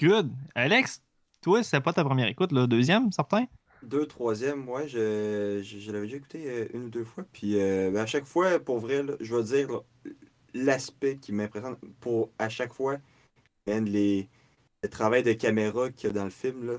Good. 0.00 0.30
Alex, 0.54 1.02
toi, 1.40 1.62
c'était 1.62 1.80
pas 1.80 1.92
ta 1.92 2.04
première 2.04 2.28
écoute, 2.28 2.52
là. 2.52 2.66
Deuxième, 2.66 3.10
certain? 3.12 3.46
Deux, 3.82 4.06
troisième, 4.06 4.68
ouais, 4.68 4.88
je, 4.88 5.60
je, 5.62 5.78
je 5.78 5.92
l'avais 5.92 6.06
déjà 6.06 6.16
écouté 6.16 6.44
euh, 6.48 6.68
une 6.74 6.84
ou 6.84 6.88
deux 6.88 7.04
fois. 7.04 7.24
Puis 7.32 7.60
euh, 7.60 7.90
ben, 7.90 8.00
à 8.00 8.06
chaque 8.06 8.26
fois, 8.26 8.58
pour 8.58 8.78
vrai, 8.78 9.02
là, 9.02 9.14
je 9.20 9.34
vais 9.34 9.42
dire 9.42 9.82
l'aspect 10.54 11.18
qui 11.18 11.32
m'impressionne 11.32 11.76
pour 12.00 12.30
à 12.38 12.48
chaque 12.48 12.72
fois, 12.72 12.98
man, 13.66 13.84
les, 13.84 14.28
le 14.82 14.88
travail 14.88 15.22
de 15.22 15.32
caméra 15.32 15.90
qu'il 15.90 16.08
y 16.08 16.10
a 16.10 16.14
dans 16.14 16.24
le 16.24 16.30
film, 16.30 16.66
là, 16.66 16.78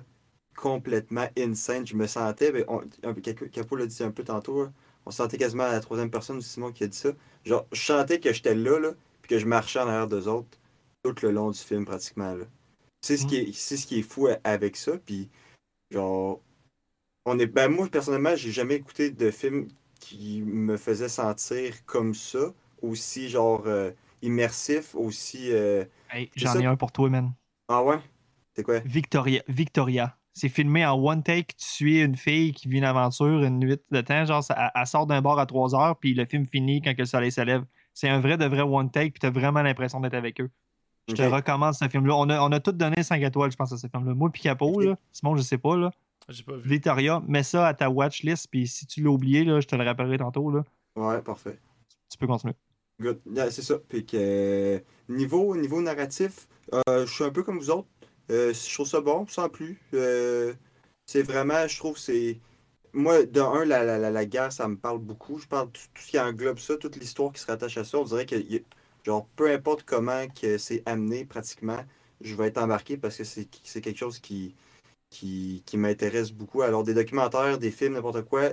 complètement 0.57 1.29
insane. 1.39 1.87
Je 1.87 1.95
me 1.95 2.07
sentais, 2.07 2.51
ben, 2.51 2.65
on, 2.69 2.81
Capo 3.53 3.77
l'a 3.77 3.87
dit 3.87 4.03
un 4.03 4.11
peu 4.11 4.25
tantôt, 4.25 4.65
là, 4.65 4.73
on 5.05 5.11
se 5.11 5.17
sentait 5.19 5.37
quasiment 5.39 5.63
à 5.65 5.73
la 5.73 5.81
troisième 5.81 6.11
personne, 6.11 6.41
Simon 6.41 6.73
qui 6.73 6.83
a 6.85 6.87
dit 6.87 6.97
ça. 6.97 7.11
Genre, 7.45 7.67
je 7.73 7.81
sentais 7.81 8.19
que 8.21 8.33
j'étais 8.33 8.55
là, 8.55 8.79
là, 8.79 8.93
puis 9.21 9.29
que 9.29 9.39
je 9.39 9.47
marchais 9.47 9.79
en 9.79 9.87
arrière 9.89 10.07
d'eux 10.09 10.27
autres 10.29 10.57
tout 11.03 11.15
le 11.23 11.31
long 11.31 11.51
du 11.51 11.59
film 11.59 11.85
pratiquement. 11.85 12.35
Là. 12.35 12.45
C'est 13.01 13.17
ce, 13.17 13.25
qui 13.27 13.37
est- 13.37 13.53
c'est 13.53 13.77
ce 13.77 13.87
qui 13.87 13.99
est 13.99 14.03
fou 14.03 14.29
avec 14.45 14.77
ça. 14.77 14.93
Puis, 15.05 15.29
genre, 15.91 16.41
on 17.25 17.39
est. 17.39 17.47
Ben, 17.47 17.69
moi, 17.69 17.87
personnellement, 17.89 18.35
j'ai 18.35 18.51
jamais 18.51 18.75
écouté 18.75 19.11
de 19.11 19.31
film 19.31 19.67
qui 19.99 20.41
me 20.43 20.77
faisait 20.77 21.09
sentir 21.09 21.85
comme 21.85 22.13
ça, 22.13 22.53
aussi, 22.81 23.29
genre, 23.29 23.63
euh, 23.67 23.91
immersif, 24.21 24.95
aussi. 24.95 25.51
euh, 25.51 25.85
Hey, 26.09 26.31
J'en 26.35 26.59
ai 26.59 26.65
un 26.65 26.75
pour 26.77 26.91
toi, 26.91 27.09
man. 27.09 27.33
Ah 27.67 27.83
ouais? 27.83 27.99
C'est 28.55 28.63
quoi? 28.63 28.79
Victoria. 28.79 29.43
Victoria. 29.47 30.16
C'est 30.37 30.49
filmé 30.49 30.85
en 30.85 30.93
one 30.93 31.23
take. 31.23 31.55
Tu 31.57 31.65
suis 31.65 31.99
une 32.01 32.15
fille 32.15 32.51
qui 32.51 32.67
vit 32.67 32.77
une 32.77 32.83
aventure 32.83 33.43
une 33.43 33.57
nuit 33.59 33.77
de 33.91 34.01
temps. 34.01 34.23
Genre, 34.25 34.43
ça- 34.43 34.71
elle, 34.75 34.85
sort 34.85 35.07
d'un 35.07 35.21
bar 35.21 35.39
à 35.39 35.45
3 35.45 35.73
heures, 35.75 35.97
puis 35.97 36.13
le 36.13 36.25
film 36.25 36.45
finit 36.45 36.81
quand 36.81 36.93
que 36.93 36.99
le 37.01 37.05
soleil 37.05 37.31
se 37.31 37.41
lève. 37.41 37.63
C'est 37.93 38.07
un 38.09 38.19
vrai 38.19 38.37
de 38.37 38.45
vrai 38.45 38.61
one 38.61 38.91
take, 38.91 39.09
puis 39.11 39.19
t'as 39.19 39.31
vraiment 39.31 39.61
l'impression 39.63 39.99
d'être 39.99 40.13
avec 40.13 40.39
eux. 40.39 40.49
Je 41.07 41.15
te 41.15 41.21
recommande 41.23 41.73
ce 41.73 41.87
film-là. 41.87 42.15
On 42.15 42.29
a, 42.29 42.39
on 42.41 42.51
a 42.51 42.59
tous 42.59 42.73
donné 42.73 43.01
5 43.01 43.21
étoiles, 43.23 43.51
je 43.51 43.55
pense, 43.57 43.71
à 43.71 43.77
ce 43.77 43.87
film-là. 43.87 44.13
Moi, 44.13 44.29
puis 44.31 44.41
Capo, 44.43 44.67
Ok. 44.75 44.83
là. 44.83 44.97
Simon, 45.11 45.35
je 45.35 45.41
sais 45.41 45.57
pas, 45.57 45.75
là. 45.75 45.91
J'ai 46.29 46.43
pas 46.43 46.55
vu. 46.57 46.69
Victoria, 46.69 47.21
mets 47.27 47.43
ça 47.43 47.65
à 47.67 47.73
ta 47.73 47.89
watchlist, 47.89 48.47
puis 48.51 48.67
si 48.67 48.85
tu 48.85 49.01
l'as 49.01 49.09
oublié, 49.09 49.43
là, 49.45 49.59
je 49.61 49.67
te 49.67 49.75
le 49.75 49.83
rappellerai 49.85 50.17
tantôt, 50.17 50.51
là. 50.51 50.63
Ouais, 50.97 51.21
parfait. 51.21 51.57
Tu 52.11 52.17
peux 52.17 52.27
continuer. 52.27 52.53
Good. 52.99 53.21
Yeah, 53.33 53.49
c'est 53.51 53.61
ça. 53.61 53.75
Puis 53.87 54.05
que 54.05 54.17
euh, 54.19 54.79
niveau, 55.07 55.55
niveau 55.55 55.81
narratif, 55.81 56.47
euh, 56.73 57.05
je 57.05 57.11
suis 57.13 57.23
un 57.23 57.29
peu 57.31 57.43
comme 57.43 57.57
vous 57.59 57.69
autres. 57.69 57.87
Euh, 58.31 58.53
je 58.53 58.73
trouve 58.73 58.87
ça 58.87 59.01
bon, 59.01 59.25
sans 59.27 59.49
plus. 59.49 59.79
Euh, 59.93 60.53
c'est 61.05 61.23
vraiment, 61.23 61.67
je 61.67 61.77
trouve, 61.77 61.97
c'est. 61.97 62.39
Moi, 62.93 63.25
de 63.25 63.41
un, 63.41 63.65
la, 63.65 63.83
la, 63.83 63.97
la, 63.99 64.11
la 64.11 64.25
guerre, 64.25 64.51
ça 64.51 64.67
me 64.67 64.77
parle 64.77 64.99
beaucoup. 64.99 65.39
Je 65.39 65.47
parle 65.47 65.67
de 65.67 65.73
tout, 65.73 66.01
ce 66.01 66.07
qui 66.07 66.19
englobe 66.19 66.59
ça, 66.59 66.77
toute 66.77 66.95
l'histoire 66.97 67.31
qui 67.33 67.41
se 67.41 67.47
rattache 67.47 67.77
à 67.77 67.83
ça. 67.83 67.99
On 67.99 68.03
dirait 68.03 68.25
que, 68.25 68.35
genre, 69.05 69.27
peu 69.35 69.51
importe 69.51 69.83
comment 69.83 70.27
que 70.29 70.57
c'est 70.57 70.83
amené, 70.85 71.25
pratiquement, 71.25 71.83
je 72.21 72.35
vais 72.35 72.47
être 72.47 72.57
embarqué 72.57 72.97
parce 72.97 73.17
que 73.17 73.23
c'est 73.23 73.47
c'est 73.63 73.81
quelque 73.81 73.97
chose 73.97 74.19
qui, 74.19 74.55
qui, 75.09 75.63
qui 75.65 75.77
m'intéresse 75.77 76.31
beaucoup. 76.31 76.61
Alors, 76.63 76.83
des 76.83 76.93
documentaires, 76.93 77.59
des 77.59 77.71
films, 77.71 77.93
n'importe 77.93 78.23
quoi, 78.23 78.51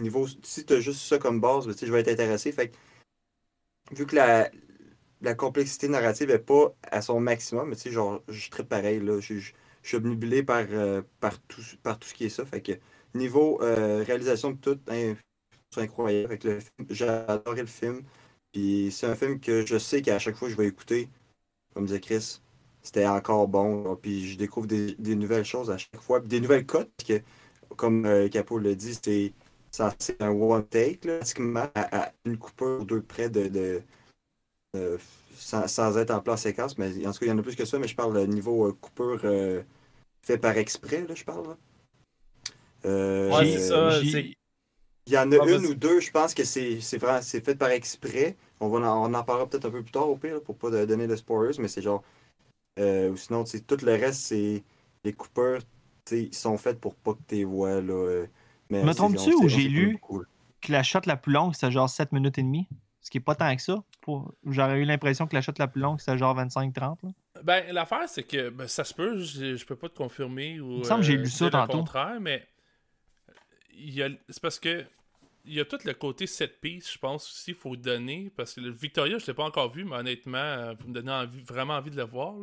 niveau, 0.00 0.26
si 0.42 0.64
tu 0.66 0.74
as 0.74 0.80
juste 0.80 1.00
ça 1.02 1.18
comme 1.18 1.40
base, 1.40 1.66
ben, 1.66 1.74
je 1.80 1.92
vais 1.92 2.00
être 2.00 2.08
intéressé. 2.08 2.52
Fait 2.52 2.72
vu 3.92 4.06
que 4.06 4.16
la, 4.16 4.50
la 5.22 5.34
complexité 5.34 5.88
narrative 5.88 6.30
est 6.30 6.38
pas 6.38 6.74
à 6.90 7.00
son 7.02 7.20
maximum, 7.20 7.68
mais 7.68 7.76
tu 7.76 7.82
sais, 7.82 7.90
genre, 7.92 8.22
je 8.28 8.50
très 8.50 8.64
pareil, 8.64 9.00
là. 9.00 9.20
Je, 9.20 9.34
suis 9.84 9.96
obnubilé 9.96 10.42
par, 10.44 10.64
euh, 10.70 11.02
par, 11.20 11.40
tout, 11.42 11.62
par 11.82 11.98
tout 11.98 12.08
ce 12.08 12.14
qui 12.14 12.26
est 12.26 12.28
ça. 12.28 12.44
Fait 12.46 12.60
que 12.62 12.72
niveau 13.14 13.60
euh, 13.62 14.04
réalisation 14.06 14.52
de 14.52 14.56
tout, 14.56 14.78
hein, 14.88 15.14
c'est 15.70 15.82
incroyable. 15.82 16.28
Fait 16.28 16.38
que 16.38 16.48
le 16.48 16.60
film, 16.60 16.88
j'ai 16.90 17.08
adoré 17.08 17.62
le 17.62 17.66
film. 17.66 18.02
Puis 18.52 18.90
c'est 18.92 19.06
un 19.06 19.16
film 19.16 19.40
que 19.40 19.66
je 19.66 19.78
sais 19.78 20.02
qu'à 20.02 20.18
chaque 20.18 20.36
fois 20.36 20.48
que 20.48 20.52
je 20.54 20.58
vais 20.58 20.68
écouter, 20.68 21.08
comme 21.74 21.86
disait 21.86 22.00
Chris, 22.00 22.40
c'était 22.82 23.06
encore 23.06 23.48
bon. 23.48 23.96
Puis 23.96 24.28
je 24.28 24.38
découvre 24.38 24.66
des, 24.66 25.16
nouvelles 25.16 25.44
choses 25.44 25.70
à 25.70 25.78
chaque 25.78 26.00
fois. 26.00 26.20
Des 26.20 26.40
nouvelles 26.40 26.66
cotes, 26.66 26.90
que 27.06 27.20
comme 27.76 28.06
euh, 28.06 28.28
Capo 28.28 28.58
l'a 28.58 28.74
dit, 28.74 28.94
c'est 29.02 30.22
un 30.22 30.30
one 30.30 30.66
take, 30.66 30.98
pratiquement 31.08 31.68
à, 31.74 32.12
une 32.24 32.38
coupure 32.38 32.80
ou 32.82 32.84
deux 32.84 33.02
près 33.02 33.30
de- 33.30 33.82
euh, 34.76 34.98
sans, 35.34 35.66
sans 35.68 35.96
être 35.98 36.10
en 36.10 36.20
plan 36.20 36.36
séquence, 36.36 36.78
mais 36.78 37.06
en 37.06 37.12
tout 37.12 37.20
cas, 37.20 37.26
il 37.26 37.28
y 37.28 37.32
en 37.32 37.38
a 37.38 37.42
plus 37.42 37.56
que 37.56 37.64
ça, 37.64 37.78
mais 37.78 37.88
je 37.88 37.96
parle 37.96 38.14
de 38.14 38.26
niveau 38.26 38.68
euh, 38.68 38.72
coupure 38.80 39.20
euh, 39.24 39.62
fait 40.22 40.38
par 40.38 40.56
exprès, 40.56 41.06
là, 41.06 41.14
je 41.14 41.24
parle. 41.24 41.48
là. 41.48 41.56
Euh, 42.84 43.30
Ouais, 43.32 43.44
J'ai- 43.44 43.58
c'est 43.58 43.68
ça, 43.68 44.02
j'ai- 44.02 44.10
c'est- 44.10 44.34
Il 45.08 45.14
y 45.14 45.18
en 45.18 45.32
a 45.32 45.36
Ah, 45.40 45.46
une 45.50 45.66
ou 45.66 45.74
deux, 45.74 46.00
je 46.00 46.10
pense 46.12 46.34
que 46.34 46.44
c'est 46.44 46.80
c'est 46.80 47.00
c'est 47.22 47.44
fait 47.44 47.56
par 47.56 47.70
exprès. 47.70 48.36
On, 48.60 48.68
va 48.68 48.78
en, 48.92 49.10
on 49.10 49.14
en 49.14 49.24
parlera 49.24 49.48
peut-être 49.48 49.66
un 49.66 49.70
peu 49.72 49.82
plus 49.82 49.92
tard 49.92 50.08
au 50.08 50.16
pire, 50.16 50.34
là, 50.34 50.40
pour 50.40 50.56
pas 50.56 50.70
de- 50.70 50.84
donner 50.84 51.08
de 51.08 51.16
spoilers, 51.16 51.58
mais 51.60 51.68
c'est 51.68 51.82
genre. 51.82 52.04
euh, 52.78 53.10
ou 53.10 53.16
sinon, 53.16 53.44
tu 53.44 53.52
sais, 53.52 53.60
tout 53.60 53.78
le 53.84 53.92
reste, 53.92 54.20
c'est. 54.22 54.62
Les 55.04 55.12
coupeurs, 55.12 55.62
ils 56.12 56.34
sont 56.34 56.58
faits 56.58 56.80
pour 56.80 56.94
pas 56.96 57.14
que 57.14 57.20
tu 57.28 57.36
les 57.36 57.44
vois. 57.44 57.80
Là, 57.82 58.26
mais 58.70 58.82
Me 58.84 58.92
c'est- 58.92 58.96
trompes-tu 58.96 59.34
ou 59.34 59.48
j'ai 59.48 59.68
lu? 59.68 59.98
que 60.60 60.72
la 60.72 60.82
shot 60.84 61.00
la 61.06 61.16
plus 61.16 61.32
longue, 61.32 61.54
c'était 61.54 61.72
genre 61.72 61.90
7 61.90 62.12
minutes 62.12 62.38
et 62.38 62.42
demie? 62.42 62.68
Ce 63.00 63.10
qui 63.10 63.18
est 63.18 63.22
pas 63.22 63.34
tant 63.34 63.54
que 63.56 63.62
ça. 63.62 63.82
Pour... 64.02 64.34
J'aurais 64.46 64.80
eu 64.80 64.84
l'impression 64.84 65.26
que 65.26 65.34
la 65.34 65.40
shot 65.40 65.52
la 65.58 65.68
plus 65.68 65.80
longue, 65.80 65.98
c'était 66.00 66.18
genre 66.18 66.36
25-30. 66.36 66.96
là. 67.02 67.08
Ben, 67.42 67.72
l'affaire, 67.72 68.08
c'est 68.08 68.24
que 68.24 68.50
ben, 68.50 68.68
ça 68.68 68.84
se 68.84 68.92
peut, 68.92 69.18
je, 69.18 69.56
je 69.56 69.64
peux 69.64 69.76
pas 69.76 69.88
te 69.88 69.96
confirmer 69.96 70.60
ou. 70.60 70.72
Il 70.72 70.78
me 70.80 70.84
semble 70.84 71.00
que 71.00 71.06
j'ai 71.06 71.16
lu 71.16 71.22
dire 71.22 71.32
ça 71.32 71.50
tantôt. 71.50 71.78
contraire, 71.78 72.20
mais. 72.20 72.46
a- 74.00 74.08
C'est 74.28 74.42
parce 74.42 74.58
que. 74.58 74.84
Il 75.44 75.54
y 75.54 75.60
a 75.60 75.64
tout 75.64 75.78
le 75.84 75.92
côté 75.92 76.28
set 76.28 76.60
piece, 76.60 76.92
je 76.92 76.98
pense 76.98 77.28
aussi, 77.28 77.50
il 77.50 77.56
faut 77.56 77.74
donner. 77.74 78.30
Parce 78.36 78.54
que 78.54 78.60
le 78.60 78.70
Victoria, 78.70 79.18
je 79.18 79.26
l'ai 79.26 79.34
pas 79.34 79.42
encore 79.42 79.72
vu, 79.72 79.84
mais 79.84 79.96
honnêtement, 79.96 80.38
euh, 80.38 80.72
vous 80.78 80.86
me 80.88 80.94
donnez 80.94 81.10
envie- 81.10 81.40
vraiment 81.42 81.74
envie 81.74 81.90
de 81.90 81.96
le 81.96 82.04
voir. 82.04 82.34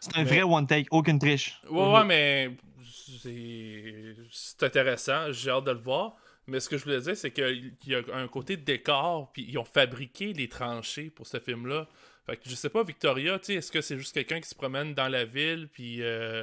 C'est 0.00 0.16
un 0.16 0.24
Mais- 0.24 0.28
vrai 0.28 0.42
one 0.42 0.66
take, 0.66 0.88
aucune 0.90 1.20
triche. 1.20 1.60
Ouais, 1.70 1.92
ouais, 1.92 2.04
mais 2.04 2.50
c'est 2.82 4.14
c'est 4.32 4.62
intéressant, 4.64 5.30
j'ai 5.30 5.50
hâte 5.50 5.64
de 5.64 5.70
le 5.72 5.78
voir. 5.78 6.16
Mais 6.46 6.58
ce 6.60 6.68
que 6.68 6.78
je 6.78 6.84
voulais 6.84 7.00
dire, 7.00 7.16
c'est 7.16 7.30
qu'il 7.30 7.74
y 7.86 7.94
a 7.94 8.02
un 8.14 8.26
côté 8.28 8.56
décor, 8.56 9.30
puis 9.32 9.46
ils 9.48 9.58
ont 9.58 9.64
fabriqué 9.64 10.32
les 10.32 10.48
tranchées 10.48 11.10
pour 11.10 11.26
ce 11.26 11.38
film-là. 11.38 11.86
Fait 12.26 12.36
que 12.36 12.48
je 12.48 12.54
sais 12.54 12.70
pas, 12.70 12.82
Victoria, 12.82 13.38
est-ce 13.48 13.70
que 13.70 13.80
c'est 13.80 13.98
juste 13.98 14.14
quelqu'un 14.14 14.40
qui 14.40 14.48
se 14.48 14.54
promène 14.54 14.94
dans 14.94 15.08
la 15.08 15.24
ville, 15.24 15.68
puis. 15.72 16.02
euh, 16.02 16.42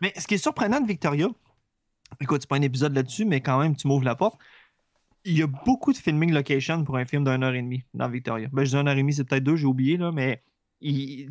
Mais 0.00 0.12
ce 0.16 0.26
qui 0.26 0.34
est 0.34 0.38
surprenant 0.38 0.80
de 0.80 0.86
Victoria, 0.86 1.28
écoute, 2.20 2.42
c'est 2.42 2.48
pas 2.50 2.56
un 2.56 2.62
épisode 2.62 2.94
là-dessus, 2.94 3.24
mais 3.24 3.40
quand 3.40 3.58
même, 3.60 3.76
tu 3.76 3.88
m'ouvres 3.88 4.04
la 4.04 4.14
porte. 4.14 4.38
Il 5.24 5.36
y 5.38 5.42
a 5.42 5.46
beaucoup 5.46 5.92
de 5.92 5.98
filming 5.98 6.32
location 6.32 6.82
pour 6.84 6.96
un 6.96 7.04
film 7.04 7.24
d'une 7.24 7.42
heure 7.44 7.54
et 7.54 7.60
demie 7.62 7.84
dans 7.92 8.08
Victoria. 8.08 8.48
Ben, 8.52 8.64
je 8.64 8.70
dis 8.70 8.76
une 8.76 8.88
heure 8.88 8.94
et 8.94 8.98
demie, 8.98 9.12
c'est 9.12 9.24
peut-être 9.24 9.44
deux, 9.44 9.56
j'ai 9.56 9.66
oublié, 9.66 9.96
là, 9.98 10.12
mais 10.12 10.42
il- 10.80 11.28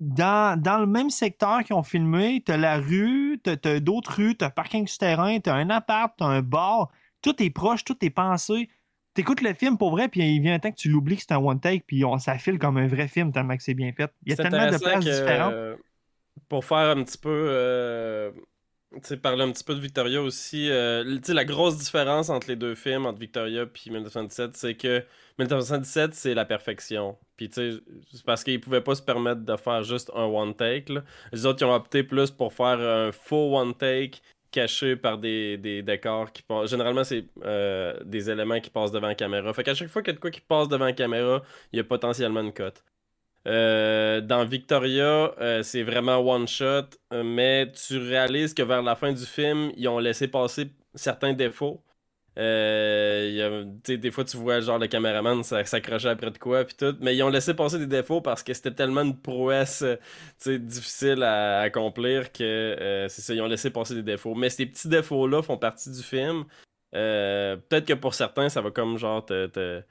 dans, 0.00 0.60
dans 0.60 0.78
le 0.78 0.86
même 0.86 1.10
secteur 1.10 1.62
qu'ils 1.62 1.76
ont 1.76 1.84
filmé, 1.84 2.42
t'as 2.44 2.56
la 2.56 2.78
rue, 2.78 3.40
t'as 3.42 3.56
t'as 3.56 3.78
d'autres 3.78 4.14
rues, 4.16 4.36
t'as 4.36 4.46
un 4.46 4.50
parking 4.50 4.86
souterrain, 4.88 5.38
t'as 5.38 5.54
un 5.54 5.70
appart, 5.70 6.12
t'as 6.18 6.26
un 6.26 6.42
bar, 6.42 6.90
tout 7.24 7.42
est 7.42 7.50
proche, 7.50 7.84
tout 7.84 7.96
est 8.04 8.10
pensé. 8.10 8.68
T'écoutes 9.14 9.40
le 9.40 9.54
film 9.54 9.78
pour 9.78 9.92
vrai, 9.92 10.08
puis 10.08 10.20
il 10.20 10.40
vient 10.40 10.54
un 10.54 10.58
temps 10.58 10.70
que 10.70 10.76
tu 10.76 10.88
l'oublies 10.88 11.16
que 11.16 11.22
c'est 11.22 11.32
un 11.32 11.38
one 11.38 11.60
take, 11.60 11.84
puis 11.86 12.04
on, 12.04 12.18
ça 12.18 12.36
file 12.36 12.58
comme 12.58 12.76
un 12.76 12.86
vrai 12.88 13.08
film 13.08 13.32
tellement 13.32 13.56
que 13.56 13.62
c'est 13.62 13.74
bien 13.74 13.92
fait. 13.92 14.12
Il 14.26 14.30
y 14.30 14.32
a 14.32 14.36
tellement 14.36 14.70
de 14.70 14.76
places 14.76 15.04
que, 15.04 15.10
différentes. 15.10 15.52
euh, 15.54 15.76
pour 16.48 16.64
faire 16.64 16.96
un 16.96 17.02
petit 17.02 17.18
peu. 17.18 17.30
euh, 17.30 18.30
parler 19.22 19.42
un 19.42 19.50
petit 19.52 19.64
peu 19.64 19.74
de 19.74 19.80
Victoria 19.80 20.20
aussi. 20.20 20.68
euh, 20.70 21.16
tu 21.16 21.20
sais, 21.24 21.34
la 21.34 21.44
grosse 21.44 21.78
différence 21.78 22.28
entre 22.28 22.48
les 22.48 22.56
deux 22.56 22.74
films, 22.74 23.06
entre 23.06 23.18
Victoria 23.18 23.62
et 23.62 23.90
1917, 23.90 24.56
c'est 24.56 24.74
que 24.74 25.04
1917, 25.38 26.14
c'est 26.14 26.34
la 26.34 26.44
perfection. 26.44 27.16
Puis, 27.36 27.48
tu 27.50 27.72
sais, 27.72 27.80
c'est 28.12 28.24
parce 28.24 28.44
qu'ils 28.44 28.60
pouvaient 28.60 28.80
pas 28.82 28.94
se 28.94 29.02
permettre 29.02 29.42
de 29.42 29.56
faire 29.56 29.82
juste 29.82 30.10
un 30.14 30.24
one 30.24 30.54
take. 30.54 30.92
là. 30.92 31.02
Les 31.32 31.46
autres, 31.46 31.62
ils 31.62 31.64
ont 31.64 31.74
opté 31.74 32.02
plus 32.04 32.30
pour 32.30 32.52
faire 32.52 32.78
un 32.80 33.10
faux 33.12 33.56
one 33.58 33.74
take 33.74 34.20
caché 34.54 34.94
par 34.94 35.18
des, 35.18 35.82
décors 35.82 36.30
qui 36.32 36.42
passent. 36.42 36.70
Généralement, 36.70 37.02
c'est 37.02 37.24
euh, 37.44 37.98
des 38.04 38.30
éléments 38.30 38.60
qui 38.60 38.70
passent 38.70 38.92
devant 38.92 39.08
la 39.08 39.16
caméra. 39.16 39.52
Fait 39.52 39.64
qu'à 39.64 39.74
chaque 39.74 39.88
fois 39.88 40.00
qu'il 40.00 40.12
y 40.12 40.14
a 40.14 40.16
de 40.16 40.20
quoi 40.20 40.30
qui 40.30 40.40
passe 40.40 40.68
devant 40.68 40.84
la 40.84 40.92
caméra, 40.92 41.42
il 41.72 41.78
y 41.78 41.80
a 41.80 41.84
potentiellement 41.84 42.40
une 42.40 42.52
cote. 42.52 42.84
Euh, 43.46 44.20
dans 44.20 44.44
Victoria, 44.44 45.34
euh, 45.40 45.62
c'est 45.64 45.82
vraiment 45.82 46.18
one 46.18 46.46
shot, 46.46 46.88
mais 47.12 47.70
tu 47.72 47.98
réalises 47.98 48.54
que 48.54 48.62
vers 48.62 48.82
la 48.82 48.94
fin 48.94 49.12
du 49.12 49.26
film, 49.26 49.72
ils 49.76 49.88
ont 49.88 49.98
laissé 49.98 50.28
passer 50.28 50.68
certains 50.94 51.32
défauts. 51.32 51.82
Euh, 52.36 53.30
y 53.32 53.42
a- 53.42 53.96
des 53.96 54.10
fois, 54.10 54.24
tu 54.24 54.36
vois 54.36 54.60
genre 54.60 54.78
le 54.78 54.88
caméraman 54.88 55.42
s'accrocher 55.44 56.08
après 56.08 56.30
de 56.32 56.38
quoi, 56.38 56.64
puis 56.64 56.74
tout, 56.76 56.96
mais 57.00 57.14
ils 57.16 57.22
ont 57.22 57.28
laissé 57.30 57.54
passer 57.54 57.78
des 57.78 57.86
défauts 57.86 58.20
parce 58.20 58.42
que 58.42 58.52
c'était 58.54 58.72
tellement 58.74 59.02
une 59.02 59.16
prouesse 59.20 59.82
euh, 59.82 60.58
difficile 60.58 61.22
à 61.22 61.60
accomplir 61.60 62.32
que 62.32 62.42
euh, 62.44 63.08
c'est 63.08 63.22
ça, 63.22 63.34
ils 63.34 63.40
ont 63.40 63.46
laissé 63.46 63.70
passer 63.70 63.94
des 63.94 64.02
défauts. 64.02 64.34
Mais 64.34 64.50
ces 64.50 64.66
petits 64.66 64.88
défauts-là 64.88 65.42
font 65.42 65.58
partie 65.58 65.90
du 65.90 66.02
film. 66.02 66.44
Euh, 66.94 67.56
Peut-être 67.56 67.86
que 67.86 67.94
pour 67.94 68.14
certains, 68.14 68.48
ça 68.48 68.60
va 68.60 68.70
comme 68.70 68.98
genre 68.98 69.24
te- 69.24 69.46
te, 69.46 69.82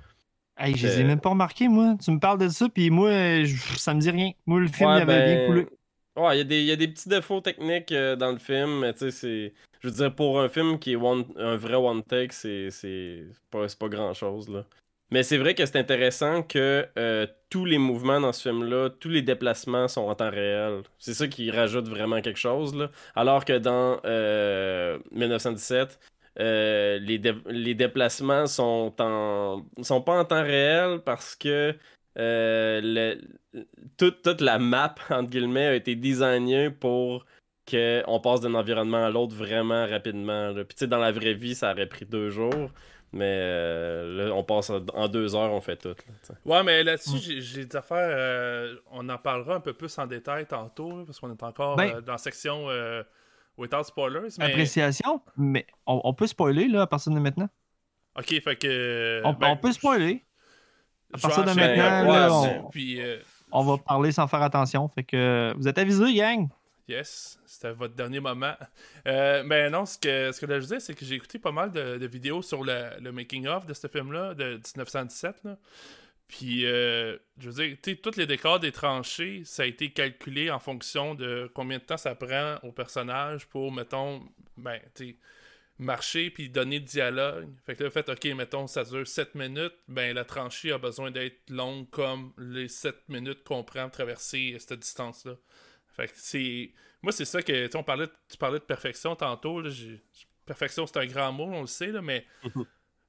Hey, 0.57 0.75
je 0.77 0.85
les 0.85 0.99
ai 0.99 1.03
même 1.03 1.19
pas 1.19 1.29
remarqués, 1.29 1.67
moi. 1.67 1.95
Tu 2.03 2.11
me 2.11 2.19
parles 2.19 2.37
de 2.37 2.47
ça, 2.49 2.69
puis 2.69 2.89
moi, 2.91 3.09
je- 3.43 3.55
ça 3.77 3.93
me 3.93 3.99
dit 3.99 4.11
rien. 4.11 4.31
Moi, 4.45 4.59
le 4.59 4.67
film, 4.67 4.91
Ouais, 4.91 4.97
il 4.97 5.01
avait 5.01 5.21
bien 5.21 5.37
ben, 5.37 5.39
coulé. 5.39 5.67
Ouais, 6.15 6.39
il 6.41 6.51
y, 6.51 6.65
y 6.65 6.71
a 6.71 6.75
des 6.75 6.87
petits 6.87 7.09
défauts 7.09 7.41
techniques 7.41 7.91
euh, 7.91 8.15
dans 8.15 8.31
le 8.31 8.37
film, 8.37 8.79
mais 8.81 8.93
tu 8.93 8.99
sais, 8.99 9.11
c'est. 9.11 9.53
Je 9.81 9.87
veux 9.87 9.93
dire, 9.93 10.15
pour 10.15 10.39
un 10.39 10.47
film 10.47 10.77
qui 10.79 10.93
est 10.93 10.95
one- 10.95 11.25
un 11.37 11.55
vrai 11.55 11.75
one 11.75 12.03
take, 12.03 12.31
c'est 12.31 12.69
c'est 12.69 13.25
pas, 13.49 13.65
pas 13.79 13.89
grand 13.89 14.13
chose, 14.13 14.47
là. 14.49 14.63
Mais 15.11 15.23
c'est 15.23 15.37
vrai 15.37 15.53
que 15.55 15.65
c'est 15.65 15.77
intéressant 15.77 16.43
que 16.43 16.87
euh, 16.97 17.27
tous 17.49 17.65
les 17.65 17.77
mouvements 17.77 18.19
dans 18.19 18.31
ce 18.31 18.43
film-là, 18.49 18.89
tous 18.99 19.09
les 19.09 19.21
déplacements 19.21 19.87
sont 19.87 20.01
en 20.01 20.15
temps 20.15 20.29
réel. 20.31 20.83
C'est 20.99 21.13
ça 21.13 21.27
qui 21.27 21.51
rajoute 21.51 21.87
vraiment 21.87 22.21
quelque 22.21 22.39
chose, 22.39 22.75
là. 22.75 22.89
Alors 23.15 23.43
que 23.45 23.57
dans 23.57 23.99
euh, 24.05 24.99
1917, 25.11 25.99
euh, 26.39 26.97
les, 26.99 27.19
dé- 27.19 27.35
les 27.47 27.75
déplacements 27.75 28.47
sont 28.47 28.93
en 28.99 29.65
sont 29.83 30.01
pas 30.01 30.19
en 30.19 30.25
temps 30.25 30.43
réel 30.43 31.01
parce 31.05 31.35
que 31.35 31.75
euh, 32.17 32.79
le- 32.83 33.63
toute, 33.97 34.21
toute 34.21 34.41
la 34.41 34.59
map, 34.59 34.95
entre 35.09 35.29
guillemets, 35.29 35.67
a 35.67 35.75
été 35.75 35.95
designée 35.95 36.69
pour 36.69 37.25
qu'on 37.69 38.19
passe 38.21 38.41
d'un 38.41 38.53
environnement 38.55 39.05
à 39.05 39.09
l'autre 39.09 39.35
vraiment 39.35 39.85
rapidement. 39.87 40.49
là. 40.51 40.63
Puis 40.65 40.75
tu 40.75 40.79
sais, 40.81 40.87
dans 40.87 40.97
la 40.99 41.11
vraie 41.11 41.33
vie, 41.33 41.55
ça 41.55 41.71
aurait 41.71 41.87
pris 41.87 42.05
deux 42.05 42.29
jours. 42.29 42.69
Mais 43.15 43.25
euh, 43.29 44.27
là, 44.29 44.33
on 44.35 44.43
passe 44.43 44.71
en 44.71 45.07
deux 45.07 45.35
heures, 45.35 45.51
on 45.53 45.61
fait 45.61 45.75
tout. 45.77 45.89
là. 45.89 46.35
Ouais, 46.45 46.63
mais 46.63 46.83
là-dessus, 46.83 47.11
Mm. 47.37 47.41
j'ai- 47.41 47.65
des 47.65 47.75
affaires. 47.75 48.09
euh, 48.09 48.75
on 48.91 49.07
en 49.07 49.17
parlera 49.19 49.53
un 49.55 49.59
peu 49.59 49.73
plus 49.73 49.95
en 49.99 50.07
détail 50.07 50.47
tantôt, 50.47 50.97
là, 50.97 51.03
parce 51.05 51.19
qu'on 51.19 51.31
est 51.31 51.43
encore 51.43 51.75
Ben- 51.75 51.95
euh, 51.97 52.01
dans 52.01 52.13
la 52.13 52.17
section 52.17 52.69
euh, 52.69 53.03
Without 53.55 53.83
Spoilers. 53.83 54.29
Mais... 54.39 54.45
Appréciation, 54.45 55.21
mais 55.37 55.67
on, 55.85 56.01
on 56.03 56.13
peut 56.15 56.25
spoiler, 56.25 56.67
là, 56.67 56.81
à 56.81 56.87
partir 56.87 57.11
de 57.13 57.19
maintenant. 57.19 57.47
Ok, 58.17 58.29
fait 58.43 58.55
que. 58.55 59.21
On, 59.23 59.33
ben, 59.33 59.49
on 59.49 59.57
peut 59.57 59.71
spoiler. 59.71 60.23
À 61.13 61.17
partir 61.17 61.43
de 61.45 61.51
maintenant, 61.53 62.11
là, 62.13 62.29
on- 62.31 62.69
Puis, 62.69 63.01
euh, 63.01 63.17
On 63.51 63.63
va 63.63 63.77
parler 63.77 64.11
sans 64.11 64.27
faire 64.27 64.41
attention. 64.41 64.87
Fait 64.87 65.03
que 65.03 65.15
euh, 65.15 65.53
vous 65.57 65.67
êtes 65.67 65.77
avisés, 65.77 66.13
gang. 66.13 66.47
Yes, 66.87 67.39
c'était 67.45 67.71
votre 67.71 67.93
dernier 67.95 68.19
moment. 68.19 68.55
Euh, 69.07 69.43
mais 69.45 69.69
non, 69.69 69.85
ce 69.85 69.97
que, 69.97 70.31
ce 70.33 70.41
que 70.45 70.51
je 70.53 70.59
disais, 70.59 70.79
c'est 70.81 70.93
que 70.93 71.05
j'ai 71.05 71.15
écouté 71.15 71.39
pas 71.39 71.51
mal 71.51 71.71
de, 71.71 71.97
de 71.97 72.07
vidéos 72.07 72.41
sur 72.41 72.63
le, 72.63 72.89
le 72.99 73.11
making-of 73.11 73.65
de 73.65 73.73
ce 73.73 73.87
film-là, 73.87 74.33
de 74.33 74.55
1917. 74.75 75.35
Là. 75.45 75.55
Puis, 76.27 76.65
euh, 76.65 77.15
je 77.37 77.49
veux 77.49 77.63
dire, 77.67 77.77
tu 77.81 77.95
tous 77.97 78.17
les 78.17 78.25
décors 78.25 78.59
des 78.59 78.71
tranchées, 78.71 79.43
ça 79.45 79.63
a 79.63 79.65
été 79.65 79.91
calculé 79.91 80.49
en 80.51 80.59
fonction 80.59 81.15
de 81.15 81.49
combien 81.53 81.77
de 81.77 81.83
temps 81.83 81.95
ça 81.97 82.15
prend 82.15 82.55
au 82.63 82.71
personnage 82.71 83.45
pour, 83.47 83.71
mettons, 83.71 84.21
ben, 84.57 84.79
tu 84.95 85.09
sais, 85.09 85.15
marcher 85.79 86.29
puis 86.29 86.49
donner 86.49 86.79
le 86.79 86.85
dialogue. 86.85 87.49
Fait 87.65 87.75
que 87.75 87.83
là, 87.83 87.89
fait, 87.89 88.07
ok, 88.09 88.25
mettons, 88.35 88.67
ça 88.67 88.83
dure 88.83 89.07
7 89.07 89.35
minutes, 89.35 89.73
ben, 89.87 90.13
la 90.15 90.23
tranchée 90.25 90.71
a 90.71 90.77
besoin 90.77 91.11
d'être 91.11 91.49
longue 91.49 91.89
comme 91.89 92.33
les 92.37 92.67
7 92.67 92.95
minutes 93.09 93.43
qu'on 93.43 93.63
prend 93.63 93.83
pour 93.83 93.91
traverser 93.91 94.55
cette 94.59 94.79
distance-là. 94.79 95.35
Fait 95.95 96.07
que 96.07 96.13
c'est. 96.15 96.71
Moi, 97.01 97.11
c'est 97.11 97.25
ça 97.25 97.41
que. 97.41 97.69
On 97.77 97.83
parlait, 97.83 98.07
tu 98.29 98.37
parlais 98.37 98.59
de 98.59 98.63
perfection 98.63 99.15
tantôt. 99.15 99.61
Là, 99.61 99.69
perfection, 100.45 100.85
c'est 100.87 100.97
un 100.97 101.05
grand 101.05 101.31
mot, 101.31 101.45
on 101.45 101.61
le 101.61 101.67
sait, 101.67 101.91
là, 101.91 102.01
mais 102.01 102.25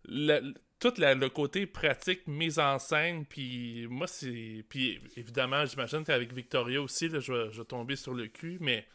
le- 0.05 0.55
tout 0.81 0.93
la- 0.99 1.15
le 1.15 1.29
côté 1.31 1.67
pratique, 1.67 2.27
mise 2.27 2.59
en 2.59 2.79
scène, 2.79 3.25
puis 3.25 3.87
moi, 3.89 4.07
c'est. 4.07 4.65
Puis 4.69 5.01
évidemment, 5.17 5.65
j'imagine 5.65 6.05
qu'avec 6.05 6.33
Victoria 6.33 6.83
aussi, 6.83 7.09
là, 7.09 7.21
je, 7.21 7.33
vais, 7.33 7.53
je 7.53 7.59
vais 7.61 7.65
tomber 7.67 7.97
sur 7.97 8.13
le 8.15 8.27
cul, 8.27 8.59
mais 8.61 8.87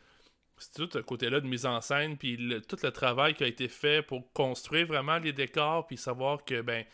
c'est 0.60 0.74
tout 0.74 0.90
ce 0.92 1.00
côté-là 1.00 1.40
de 1.42 1.48
mise 1.48 1.66
en 1.66 1.82
scène, 1.82 2.18
puis 2.18 2.38
tout 2.68 2.78
le 2.84 2.92
travail 2.92 3.34
qui 3.34 3.44
a 3.44 3.48
été 3.48 3.68
fait 3.68 4.02
pour 4.02 4.32
construire 4.34 4.88
vraiment 4.88 5.18
les 5.18 5.34
décors, 5.34 5.88
puis 5.88 5.98
savoir 5.98 6.44
que, 6.46 6.62
ben. 6.62 6.86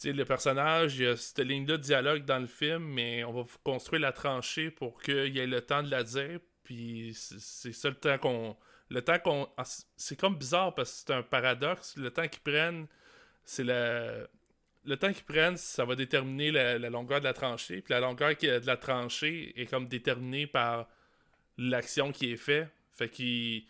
Tu 0.00 0.10
sais, 0.10 0.12
le 0.12 0.24
personnage, 0.24 0.96
il 0.96 1.04
y 1.04 1.06
a 1.08 1.16
cette 1.16 1.40
ligne-là 1.40 1.76
de 1.76 1.82
dialogue 1.82 2.24
dans 2.24 2.38
le 2.38 2.46
film, 2.46 2.84
mais 2.84 3.24
on 3.24 3.32
va 3.32 3.44
construire 3.64 4.00
la 4.02 4.12
tranchée 4.12 4.70
pour 4.70 5.02
qu'il 5.02 5.34
y 5.34 5.40
ait 5.40 5.46
le 5.46 5.60
temps 5.60 5.82
de 5.82 5.90
la 5.90 6.04
dire. 6.04 6.38
Puis 6.62 7.12
c'est 7.14 7.72
ça 7.72 7.88
le 7.88 7.96
temps 7.96 8.16
qu'on. 8.18 8.56
Le 8.90 9.02
temps 9.02 9.18
qu'on. 9.18 9.48
ah, 9.56 9.64
c'est- 9.96 10.14
comme 10.16 10.36
bizarre 10.36 10.72
parce 10.74 10.90
que 10.92 10.96
c'est 11.06 11.12
un 11.14 11.22
paradoxe. 11.24 11.96
Le 11.96 12.10
temps 12.12 12.28
qu'ils 12.28 12.42
prennent, 12.42 12.86
c'est 13.44 13.64
la. 13.64 14.28
Le 14.84 14.96
temps 14.96 15.12
qu'ils 15.12 15.24
prennent, 15.24 15.56
ça 15.56 15.84
va 15.84 15.96
déterminer 15.96 16.52
la, 16.52 16.78
la 16.78 16.90
longueur 16.90 17.18
de 17.18 17.24
la 17.24 17.32
tranchée. 17.34 17.82
Puis 17.82 17.92
la 17.92 17.98
longueur 18.00 18.30
de 18.40 18.66
la 18.66 18.76
tranchée 18.76 19.52
est 19.60 19.66
comme 19.66 19.88
déterminée 19.88 20.46
par 20.46 20.88
l'action 21.58 22.12
qui 22.12 22.32
est 22.32 22.36
faite. 22.36 22.68
Fait 22.98 23.08
qu'il. 23.08 23.62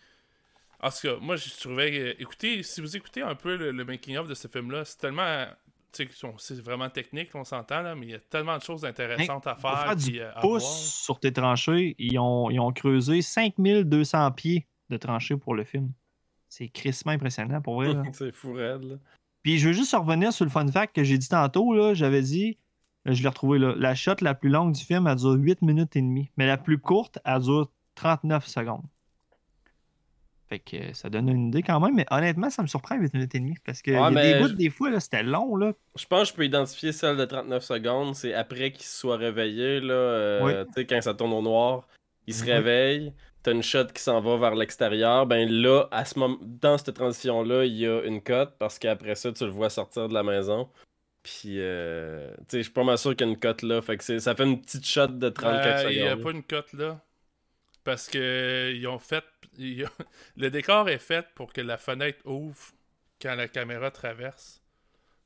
En 0.80 0.90
tout 0.90 0.98
cas, 1.02 1.16
moi, 1.20 1.36
je 1.36 1.48
trouvais. 1.60 1.98
euh, 1.98 2.14
Écoutez, 2.18 2.62
si 2.62 2.80
vous 2.80 2.96
écoutez 2.96 3.20
un 3.22 3.34
peu 3.34 3.56
le, 3.56 3.72
le 3.72 3.84
making-of 3.84 4.26
de 4.28 4.34
ce 4.34 4.48
film-là, 4.48 4.84
c'est 4.84 4.98
tellement. 4.98 5.46
Tu 5.92 6.06
sais, 6.12 6.26
on- 6.26 6.36
c'est 6.38 6.60
vraiment 6.60 6.88
technique, 6.90 7.30
on 7.34 7.44
s'entend, 7.44 7.80
là, 7.82 7.94
mais 7.94 8.06
il 8.06 8.10
y 8.10 8.14
a 8.14 8.18
tellement 8.20 8.56
de 8.58 8.62
choses 8.62 8.84
intéressantes 8.84 9.46
à 9.46 9.54
faire. 9.56 9.84
faire 9.84 9.96
du 9.96 10.04
puis, 10.10 10.20
euh, 10.20 10.30
à 10.34 10.40
pouce 10.40 10.62
voir. 10.62 10.72
sur 10.72 11.18
tes 11.20 11.32
tranchées, 11.32 11.94
ils 11.98 12.18
ont, 12.18 12.50
ils 12.50 12.60
ont 12.60 12.72
creusé 12.72 13.22
5200 13.22 14.30
pieds 14.32 14.66
de 14.90 14.96
tranchées 14.98 15.36
pour 15.36 15.54
le 15.54 15.64
film. 15.64 15.90
C'est 16.48 16.68
crissement 16.68 17.12
impressionnant 17.12 17.60
pour 17.60 17.76
vrai. 17.76 17.94
là. 17.94 18.02
c'est 18.12 18.32
fou 18.32 18.52
raide, 18.52 18.82
là. 18.84 18.96
Puis 19.42 19.58
je 19.58 19.68
veux 19.68 19.72
juste 19.74 19.94
revenir 19.94 20.32
sur 20.32 20.44
le 20.44 20.50
fun 20.50 20.66
fact 20.70 20.94
que 20.94 21.04
j'ai 21.04 21.16
dit 21.18 21.28
tantôt. 21.28 21.74
là. 21.74 21.94
J'avais 21.94 22.22
dit, 22.22 22.58
là, 23.04 23.12
je 23.14 23.22
l'ai 23.22 23.28
retrouvé 23.28 23.58
là, 23.58 23.74
la 23.76 23.94
shot 23.94 24.16
la 24.20 24.34
plus 24.34 24.50
longue 24.50 24.72
du 24.74 24.84
film, 24.84 25.06
elle 25.06 25.16
dure 25.16 25.32
8 25.32 25.62
minutes 25.62 25.96
et 25.96 26.02
demie. 26.02 26.30
Mais 26.36 26.46
la 26.46 26.58
plus 26.58 26.78
courte, 26.78 27.18
elle 27.24 27.40
dure 27.40 27.70
39 27.94 28.46
secondes. 28.46 28.84
Fait 30.48 30.58
que 30.60 30.94
ça 30.94 31.10
donne 31.10 31.28
une 31.28 31.48
idée 31.48 31.62
quand 31.62 31.78
même, 31.78 31.94
mais 31.94 32.06
honnêtement, 32.10 32.48
ça 32.48 32.62
me 32.62 32.68
surprend 32.68 32.96
8 32.96 33.12
minutes 33.12 33.34
et 33.34 33.38
demie. 33.38 33.56
Parce 33.66 33.82
que 33.82 33.90
Ouais, 33.90 33.96
y 33.98 34.00
a 34.00 34.10
mais 34.10 34.32
des 34.34 34.38
bouts, 34.40 34.48
je- 34.48 34.54
des 34.54 34.70
fois, 34.70 34.90
là, 34.90 34.98
c'était 35.00 35.22
long. 35.22 35.56
Là. 35.56 35.72
Je 35.96 36.06
pense 36.06 36.22
que 36.22 36.28
je 36.28 36.34
peux 36.34 36.44
identifier 36.46 36.92
celle 36.92 37.16
de 37.18 37.24
39 37.26 37.62
secondes. 37.62 38.14
C'est 38.14 38.32
après 38.32 38.72
qu'il 38.72 38.84
se 38.84 38.96
soit 38.98 39.16
réveillé, 39.18 39.80
là. 39.80 39.92
euh, 39.92 40.40
Oui. 40.42 40.52
Tu 40.68 40.72
sais, 40.80 40.86
quand 40.86 41.00
ça 41.02 41.12
tourne 41.14 41.32
au 41.34 41.42
noir, 41.42 41.86
il 42.26 42.32
se 42.34 42.44
Oui. 42.44 42.52
réveille. 42.52 43.12
T'as 43.42 43.52
une 43.52 43.62
shot 43.62 43.84
qui 43.94 44.02
s'en 44.02 44.20
va 44.20 44.36
vers 44.36 44.54
l'extérieur. 44.54 45.26
Ben 45.26 45.48
là, 45.50 45.84
à 45.90 46.04
ce 46.04 46.18
moment, 46.18 46.38
dans 46.42 46.76
cette 46.78 46.94
transition-là, 46.94 47.64
il 47.66 47.74
y 47.76 47.86
a 47.86 48.02
une 48.02 48.22
cote 48.22 48.54
parce 48.58 48.78
qu'après 48.78 49.14
ça, 49.16 49.30
tu 49.32 49.44
le 49.44 49.50
vois 49.50 49.68
sortir 49.70 50.08
de 50.08 50.14
la 50.14 50.22
maison. 50.22 50.68
Puis, 51.22 51.56
euh, 51.58 52.30
tu 52.38 52.44
sais, 52.48 52.58
je 52.58 52.62
suis 52.64 52.72
pas 52.72 52.84
mal 52.84 52.96
sûr 52.96 53.14
qu'il 53.14 53.26
y 53.26 53.30
a 53.30 53.32
une 53.32 53.38
cote 53.38 53.62
là. 53.62 53.82
Fait 53.82 53.96
que 53.98 54.18
ça 54.18 54.34
fait 54.34 54.44
une 54.44 54.60
petite 54.60 54.86
shot 54.86 55.08
de 55.08 55.28
30 55.28 55.62
quelques 55.62 55.66
Euh, 55.86 55.90
Il 55.92 55.96
n'y 56.00 56.06
a 56.06 56.10
secondes. 56.12 56.22
pas 56.24 56.30
une 56.30 56.42
cote 56.42 56.72
là. 56.72 57.00
Parce 57.88 58.06
que 58.06 58.70
ils 58.76 58.86
ont 58.86 58.98
fait. 58.98 59.24
ils 59.56 59.86
ont- 59.86 60.04
Le 60.36 60.50
décor 60.50 60.90
est 60.90 60.98
fait 60.98 61.24
pour 61.34 61.54
que 61.54 61.62
la 61.62 61.78
fenêtre 61.78 62.18
ouvre 62.26 62.58
quand 63.22 63.34
la 63.34 63.48
caméra 63.48 63.90
traverse 63.90 64.60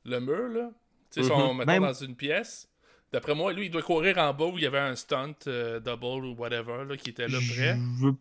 le 0.04 0.20
mur, 0.20 0.48
là. 0.48 0.70
Tu 1.10 1.22
sais, 1.22 1.26
si 1.26 1.32
on 1.32 1.54
mettons 1.54 1.72
Même- 1.72 1.82
dans 1.82 1.92
une 1.92 2.14
pièce. 2.14 2.68
D'après 3.12 3.34
moi, 3.34 3.52
lui, 3.52 3.66
il 3.66 3.70
doit 3.70 3.82
courir 3.82 4.16
en 4.18 4.32
bas 4.32 4.44
où 4.46 4.58
il 4.58 4.62
y 4.62 4.66
avait 4.66 4.78
un 4.78 4.94
stunt 4.94 5.34
euh, 5.48 5.80
double 5.80 6.24
ou 6.24 6.34
whatever 6.36 6.84
là, 6.88 6.96
qui 6.96 7.10
était 7.10 7.26
là 7.26 7.38
près. 7.52 7.74
Je 7.74 8.04
veux, 8.06 8.14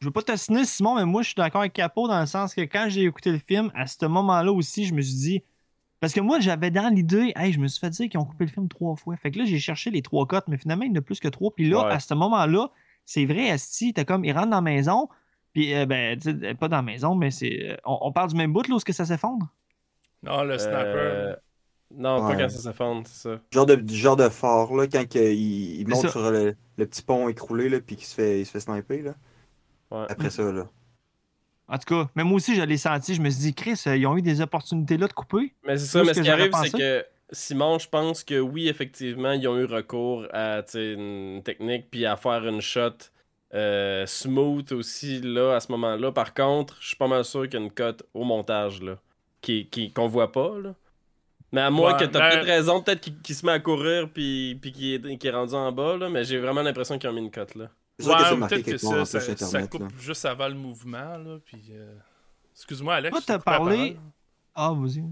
je 0.00 0.06
veux 0.06 0.10
pas 0.10 0.22
t'assiner, 0.22 0.64
Simon, 0.64 0.94
mais 0.96 1.04
moi, 1.04 1.20
je 1.20 1.26
suis 1.28 1.34
d'accord 1.36 1.60
avec 1.60 1.74
Capo 1.74 2.08
dans 2.08 2.18
le 2.18 2.26
sens 2.26 2.54
que 2.54 2.62
quand 2.62 2.86
j'ai 2.88 3.02
écouté 3.02 3.30
le 3.30 3.38
film, 3.38 3.70
à 3.74 3.86
ce 3.86 4.06
moment-là 4.06 4.52
aussi, 4.52 4.86
je 4.86 4.94
me 4.94 5.02
suis 5.02 5.14
dit. 5.16 5.42
Parce 6.00 6.14
que 6.14 6.20
moi, 6.20 6.40
j'avais 6.40 6.70
dans 6.70 6.88
l'idée, 6.92 7.34
hey, 7.36 7.52
je 7.52 7.58
me 7.60 7.68
suis 7.68 7.78
fait 7.80 7.90
dire 7.90 8.08
qu'ils 8.08 8.20
ont 8.20 8.24
coupé 8.24 8.46
le 8.46 8.50
film 8.50 8.68
trois 8.68 8.96
fois. 8.96 9.16
Fait 9.18 9.30
que 9.30 9.38
là, 9.38 9.44
j'ai 9.44 9.58
cherché 9.58 9.90
les 9.90 10.00
trois 10.00 10.26
cotes, 10.26 10.48
mais 10.48 10.56
finalement, 10.56 10.84
il 10.84 10.92
n'y 10.92 10.96
en 10.98 11.00
a 11.00 11.02
plus 11.02 11.20
que 11.20 11.28
trois. 11.28 11.54
Puis 11.54 11.68
là, 11.68 11.86
Ouais. 11.86 11.92
à 11.92 12.00
ce 12.00 12.14
moment-là, 12.14 12.70
c'est 13.06 13.24
vrai, 13.24 13.50
Asti, 13.50 13.94
t'as 13.94 14.04
comme, 14.04 14.24
ils 14.26 14.32
rentrent 14.32 14.50
dans 14.50 14.56
la 14.56 14.60
maison, 14.60 15.08
puis, 15.54 15.74
euh, 15.74 15.86
ben, 15.86 16.18
tu 16.18 16.38
sais, 16.38 16.54
pas 16.54 16.68
dans 16.68 16.76
la 16.76 16.82
maison, 16.82 17.14
mais 17.14 17.30
c'est. 17.30 17.70
euh, 17.70 17.76
On, 17.86 17.98
on 18.02 18.12
parle 18.12 18.28
du 18.28 18.36
même 18.36 18.52
bout, 18.52 18.68
là, 18.68 18.74
où 18.74 18.76
est-ce 18.76 18.84
que 18.84 18.92
ça 18.92 19.06
s'effondre? 19.06 19.48
Non, 20.22 20.44
le 20.44 20.58
snapper. 20.58 20.76
Euh, 20.94 21.30
là. 21.30 21.38
Non, 21.94 22.20
pas 22.20 22.36
quand 22.36 22.50
ça 22.50 22.58
s'effondre, 22.58 23.06
c'est 23.06 23.28
ça. 23.28 23.40
Genre 23.52 23.64
de, 23.64 23.76
du 23.76 23.94
genre 23.96 24.16
de 24.16 24.28
phare, 24.28 24.74
là, 24.74 24.86
quand 24.86 25.04
il, 25.14 25.80
il 25.80 25.88
monte 25.88 26.08
sur 26.08 26.30
le, 26.30 26.54
le 26.76 26.86
petit 26.86 27.02
pont 27.02 27.28
écroulé, 27.28 27.68
là, 27.68 27.80
puis 27.80 27.96
qu'il 27.96 28.04
se 28.06 28.14
fait, 28.14 28.40
il 28.40 28.44
se 28.44 28.50
fait 28.50 28.60
sniper, 28.60 29.02
là. 29.02 29.14
Ouais. 29.90 30.06
Après 30.10 30.30
ça, 30.30 30.42
là. 30.50 30.66
En 31.68 31.78
tout 31.78 31.94
cas, 31.94 32.10
mais 32.14 32.22
moi 32.22 32.36
aussi, 32.36 32.54
je 32.54 32.62
l'ai 32.62 32.76
senti. 32.76 33.14
Je 33.14 33.20
me 33.22 33.30
suis 33.30 33.40
dit, 33.40 33.54
Chris, 33.54 33.80
euh, 33.86 33.96
ils 33.96 34.06
ont 34.06 34.16
eu 34.16 34.22
des 34.22 34.40
opportunités 34.40 34.96
là 34.96 35.08
de 35.08 35.12
couper. 35.12 35.54
Mais 35.64 35.78
c'est 35.78 35.86
ça, 35.86 36.02
mais 36.04 36.12
ce 36.12 36.20
que 36.20 36.24
qui 36.24 36.30
arrive, 36.30 36.52
c'est 36.62 36.70
que 36.70 37.04
Simon, 37.30 37.78
je 37.78 37.88
pense 37.88 38.22
que 38.22 38.38
oui, 38.38 38.68
effectivement, 38.68 39.32
ils 39.32 39.46
ont 39.48 39.56
eu 39.58 39.64
recours 39.64 40.26
à 40.32 40.62
une 40.74 41.42
technique 41.44 41.90
puis 41.90 42.06
à 42.06 42.16
faire 42.16 42.46
une 42.46 42.60
shot 42.60 42.90
euh, 43.54 44.06
smooth 44.06 44.72
aussi 44.72 45.20
là 45.20 45.54
à 45.56 45.60
ce 45.60 45.70
moment-là. 45.72 46.12
Par 46.12 46.34
contre, 46.34 46.76
je 46.80 46.88
suis 46.88 46.96
pas 46.96 47.08
mal 47.08 47.24
sûr 47.24 47.42
qu'il 47.48 47.58
y 47.58 47.62
a 47.62 47.66
une 47.66 47.72
cote 47.72 48.04
au 48.14 48.24
montage 48.24 48.82
là, 48.82 48.98
qui, 49.40 49.66
qui, 49.68 49.92
qu'on 49.92 50.06
voit 50.08 50.30
pas 50.32 50.58
là. 50.62 50.74
Mais 51.52 51.60
à 51.60 51.70
moins 51.70 51.92
Ouais, 51.94 52.00
que 52.00 52.04
t'as 52.04 52.18
ben- 52.18 52.30
peut-être 52.30 52.46
raison, 52.46 52.82
peut-être 52.82 53.22
qu'il, 53.22 53.34
se 53.34 53.46
met 53.46 53.52
à 53.52 53.60
courir 53.60 54.10
puis, 54.12 54.58
puis 54.60 54.72
qu'il, 54.72 55.06
est, 55.06 55.24
est 55.24 55.30
rendu 55.30 55.54
en 55.54 55.72
bas 55.72 55.96
là, 55.96 56.08
mais 56.08 56.24
j'ai 56.24 56.38
vraiment 56.38 56.62
l'impression 56.62 56.98
qu'ils 56.98 57.08
ont 57.10 57.12
mis 57.12 57.20
une 57.20 57.30
cote 57.30 57.54
là. 57.54 57.70
Ouais, 58.00 58.48
peut-être 58.48 58.66
que 58.66 58.76
ça, 58.76 59.04
ça, 59.04 59.20
ça 59.20 59.66
coupe 59.66 59.82
là. 59.82 59.88
juste 59.98 60.24
avant 60.26 60.48
le 60.48 60.54
mouvement, 60.54 61.16
là. 61.16 61.38
Puis. 61.44 61.68
euh, 61.70 61.94
Excuse-moi, 62.54 62.94
Alex. 62.94 63.12
Toi, 63.12 63.22
t'as 63.24 63.38
parlé-. 63.38 63.96
Ah, 64.54 64.72
vas-y. 64.74 65.02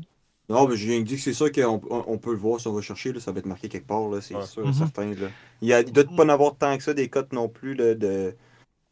Non, 0.49 0.69
mais 0.69 0.77
j'ai 0.77 0.91
rien 0.93 1.01
dit 1.03 1.17
que 1.17 1.21
c'est 1.23 1.33
sûr 1.33 1.51
qu'on 1.51 1.81
on, 1.91 2.05
on 2.07 2.19
peut 2.19 2.33
le 2.33 2.37
voir 2.39 2.61
si 2.61 2.69
on 2.69 2.73
va 2.75 2.83
chercher, 2.83 3.13
là, 3.13 3.21
ça 3.21 3.33
va 3.33 3.39
être 3.39 3.47
marqué 3.47 3.69
quelque 3.69 3.87
part, 3.87 4.09
là, 4.09 4.21
c'est 4.21 4.35
Ouais. 4.37 4.45
sûr, 4.45 4.67
Mhm. 4.67 4.73
certain, 4.75 5.07
là. 5.15 5.29
Il, 5.63 5.69
y 5.69 5.73
a, 5.73 5.81
il 5.81 5.91
doit 5.93 6.05
pas 6.05 6.25
en 6.25 6.29
avoir 6.29 6.57
tant 6.57 6.77
que 6.77 6.83
ça 6.83 6.93
des 6.93 7.09
cotes 7.09 7.33
non 7.33 7.49
plus, 7.49 7.75
là, 7.75 7.95
de, 7.95 8.35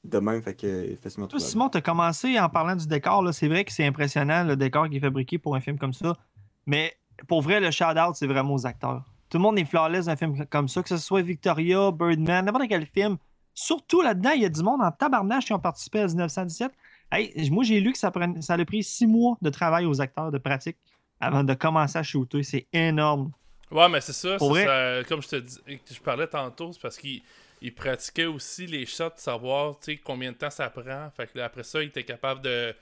de 0.04 0.18
même, 0.18 0.40
fait 0.42 0.54
que 0.54 0.96
facilement 1.02 1.26
Toi, 1.26 1.38
trouvable. 1.38 1.50
Simon, 1.50 1.68
tu 1.68 1.78
as 1.78 1.82
commencé 1.82 2.40
en 2.40 2.48
parlant 2.48 2.74
du 2.74 2.86
décor. 2.86 3.22
là. 3.22 3.32
C'est 3.32 3.48
vrai 3.48 3.64
que 3.64 3.72
c'est 3.72 3.84
impressionnant, 3.86 4.44
le 4.44 4.56
décor 4.56 4.88
qui 4.88 4.96
est 4.96 5.00
fabriqué 5.00 5.36
pour 5.38 5.54
un 5.54 5.60
film 5.60 5.78
comme 5.78 5.92
ça. 5.92 6.16
Mais 6.66 6.94
pour 7.28 7.42
vrai, 7.42 7.60
le 7.60 7.70
shout-out, 7.70 8.14
c'est 8.14 8.26
vraiment 8.26 8.54
aux 8.54 8.66
acteurs. 8.66 9.04
Tout 9.28 9.38
le 9.38 9.42
monde 9.42 9.58
est 9.58 9.64
flawless 9.64 10.06
dans 10.06 10.12
un 10.12 10.16
film 10.16 10.46
comme 10.46 10.68
ça, 10.68 10.82
que 10.82 10.88
ce 10.88 10.96
soit 10.96 11.22
Victoria, 11.22 11.90
Birdman, 11.90 12.44
n'importe 12.46 12.68
quel 12.68 12.86
film. 12.86 13.16
Surtout 13.54 14.00
là-dedans, 14.00 14.30
il 14.30 14.42
y 14.42 14.44
a 14.46 14.48
du 14.48 14.62
monde 14.62 14.80
en 14.82 14.90
tabarnache 14.90 15.44
qui 15.46 15.52
ont 15.52 15.58
participé 15.58 16.00
à 16.00 16.06
1917. 16.06 16.72
Hey, 17.10 17.50
moi, 17.50 17.62
j'ai 17.62 17.78
lu 17.80 17.92
que 17.92 17.98
ça, 17.98 18.10
prenait, 18.10 18.40
ça 18.40 18.54
a 18.54 18.64
pris 18.64 18.82
six 18.82 19.06
mois 19.06 19.36
de 19.42 19.50
travail 19.50 19.84
aux 19.84 20.00
acteurs, 20.00 20.30
de 20.30 20.38
pratique, 20.38 20.78
avant 21.22 21.44
de 21.44 21.54
commencer 21.54 21.98
à 21.98 22.02
shooter. 22.02 22.42
C'est 22.42 22.66
énorme. 22.72 23.32
Ouais, 23.70 23.88
mais 23.88 24.00
c'est 24.02 24.12
ça. 24.12 24.36
Vrai? 24.36 25.02
comme 25.08 25.22
je 25.22 25.28
te 25.28 25.36
dis, 25.36 25.58
je 25.90 26.00
parlais 26.00 26.26
tantôt, 26.26 26.72
c'est 26.72 26.82
parce 26.82 26.98
qu'il 26.98 27.22
il 27.62 27.74
pratiquait 27.74 28.26
aussi 28.26 28.66
les 28.66 28.84
shots, 28.86 29.12
savoir 29.16 29.78
tu 29.78 29.92
sais, 29.92 29.96
combien 30.02 30.32
de 30.32 30.36
temps 30.36 30.50
ça 30.50 30.68
prend. 30.68 31.10
Fait 31.16 31.26
que 31.32 31.38
là, 31.38 31.44
après 31.46 31.62
ça, 31.62 31.80
il 31.82 31.88
était 31.88 32.02
capable 32.02 32.42
de 32.42 32.74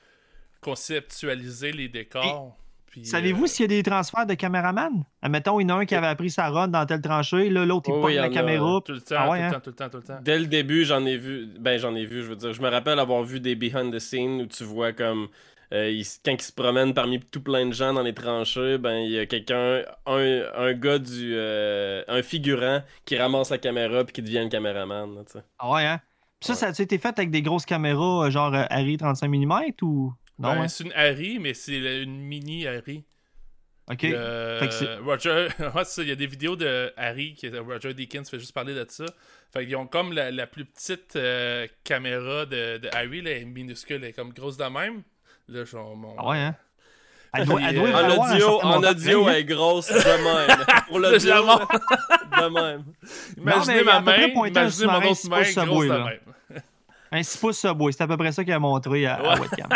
conceptualiser 0.60 1.72
les 1.72 1.88
décors. 1.88 2.56
Savez-vous 3.04 3.44
euh, 3.44 3.46
s'il 3.46 3.62
y 3.70 3.74
a 3.78 3.82
des 3.82 3.88
transferts 3.88 4.26
de 4.26 4.34
caméraman? 4.34 5.04
Admettons, 5.22 5.60
il 5.60 5.68
y 5.68 5.72
en 5.72 5.76
a 5.76 5.80
un 5.82 5.84
qui 5.86 5.94
avait 5.94 6.08
appris 6.08 6.28
sa 6.28 6.48
run 6.48 6.66
dans 6.68 6.84
telle 6.86 7.00
tranchée, 7.00 7.48
là, 7.48 7.64
l'autre, 7.64 7.88
il 7.88 7.92
Oh, 7.92 8.00
porte 8.00 8.06
oui, 8.06 8.12
il 8.14 8.16
y 8.16 8.18
la 8.18 8.24
a. 8.24 8.28
caméra. 8.30 8.80
Tout 8.84 8.92
le 8.92 9.00
temps, 9.00 9.14
Ah 9.16 9.30
ouais, 9.30 9.38
tout 9.38 9.44
hein? 9.44 9.48
le 9.48 9.52
temps, 9.54 9.60
tout 9.60 9.70
le 9.70 9.76
temps, 9.76 9.88
tout 9.90 9.96
le 9.98 10.02
temps. 10.02 10.18
Dès 10.22 10.38
le 10.40 10.46
début, 10.46 10.84
j'en 10.84 11.04
ai 11.06 11.16
vu. 11.16 11.46
Ben, 11.60 11.78
j'en 11.78 11.94
ai 11.94 12.04
vu, 12.04 12.22
je 12.22 12.28
veux 12.30 12.36
dire. 12.36 12.52
Je 12.52 12.60
me 12.60 12.68
rappelle 12.68 12.98
avoir 12.98 13.22
vu 13.22 13.38
des 13.38 13.54
behind 13.54 13.94
the 13.94 14.00
scenes 14.00 14.40
où 14.40 14.46
tu 14.46 14.64
vois 14.64 14.92
comme. 14.92 15.28
Euh, 15.72 15.90
il 15.90 16.04
quand 16.24 16.32
il 16.32 16.40
se 16.40 16.52
promène 16.52 16.94
parmi 16.94 17.20
tout 17.20 17.42
plein 17.42 17.66
de 17.66 17.72
gens 17.72 17.92
dans 17.92 18.02
les 18.02 18.14
tranchées, 18.14 18.78
ben 18.78 18.96
il 18.98 19.10
y 19.12 19.18
a 19.18 19.26
quelqu'un, 19.26 19.82
un, 20.06 20.42
un 20.56 20.72
gars 20.74 20.98
du. 20.98 21.32
euh, 21.36 22.02
un 22.08 22.22
figurant 22.22 22.82
qui 23.04 23.16
ramasse 23.16 23.50
la 23.50 23.58
caméra 23.58 24.04
puis 24.04 24.12
qui 24.14 24.22
devient 24.22 24.42
le 24.44 24.48
caméraman. 24.48 25.14
là, 25.14 25.22
tu 25.24 25.32
sais. 25.32 25.44
Ah 25.58 25.70
ouais, 25.72 25.84
hein? 25.86 26.00
Puis 26.40 26.46
ça, 26.46 26.52
Ouais. 26.66 26.72
ça 26.74 26.80
a 26.80 26.84
été 26.84 26.98
fait 26.98 27.16
avec 27.18 27.30
des 27.30 27.42
grosses 27.42 27.66
caméras, 27.66 28.26
euh, 28.26 28.30
genre 28.30 28.54
euh, 28.54 28.64
Harry 28.70 28.96
35 28.96 29.28
mm 29.28 29.62
ou? 29.82 30.12
Non, 30.38 30.54
Ben, 30.54 30.62
hein? 30.62 30.68
C'est 30.68 30.84
une 30.84 30.92
Harry, 30.94 31.38
mais 31.38 31.52
c'est 31.54 32.02
une 32.02 32.18
mini 32.20 32.66
Harry. 32.66 33.04
Ok. 33.90 34.02
Le- 34.04 34.56
Fait 34.60 34.68
que 34.68 34.72
c'est- 34.72 34.94
Roger, 34.98 35.48
ouais, 35.58 35.84
c'est 35.84 35.90
ça, 35.96 36.02
il 36.02 36.08
y 36.08 36.12
a 36.12 36.16
des 36.16 36.26
vidéos 36.28 36.56
de 36.56 36.92
Harry, 36.96 37.34
qui 37.34 37.48
Roger 37.50 37.92
Deakins 37.92 38.24
fait 38.24 38.38
juste 38.38 38.52
parler 38.54 38.72
de 38.74 38.86
ça. 38.88 39.04
Fait 39.52 39.66
qu'ils 39.66 39.76
ont 39.76 39.86
comme 39.86 40.12
la, 40.12 40.30
la 40.30 40.46
plus 40.46 40.64
petite 40.64 41.16
euh, 41.16 41.66
caméra 41.84 42.46
de, 42.46 42.78
de 42.78 42.88
Harry, 42.94 43.20
là, 43.20 43.32
elle 43.32 43.42
est 43.42 43.44
minuscule, 43.44 43.96
elle 43.96 44.04
est 44.04 44.12
comme 44.12 44.32
grosse 44.32 44.56
de 44.56 44.64
même. 44.64 45.02
Là, 45.50 45.64
genre, 45.64 45.96
mon- 45.96 46.14
Ah 46.18 46.28
ouais, 46.28 46.38
hein? 46.38 46.56
Elle 47.32 47.46
doit, 47.46 47.60
elle 47.62 47.74
doit 47.76 47.84
Puis, 47.86 47.94
En 47.94 48.24
audio, 48.32 48.60
en 48.60 48.82
audio, 48.82 49.28
elle 49.28 49.36
est 49.36 49.44
grosse 49.44 49.86
de 49.88 49.94
même. 49.94 50.66
Pour 50.88 50.98
montre. 50.98 51.68
de 52.40 52.48
même. 52.52 52.84
Imaginez 53.36 53.84
ma 53.84 54.00
main, 54.00 54.26
imaginez 54.48 54.86
mon 54.88 55.10
autre 55.10 55.28
main 55.28 55.36
grosse 55.42 55.52
Subway, 55.52 55.86
de 55.86 55.92
là. 55.92 56.04
même. 56.06 56.62
Un 57.12 57.22
6 57.22 57.38
pouces 57.38 57.58
Subway, 57.60 57.92
c'est 57.92 58.02
à 58.02 58.08
peu 58.08 58.16
près 58.16 58.32
ça 58.32 58.44
qu'elle 58.44 58.54
a 58.54 58.58
montré 58.58 59.06
à, 59.06 59.14
à 59.14 59.22
Ouais. 59.34 59.40
webcam. 59.42 59.68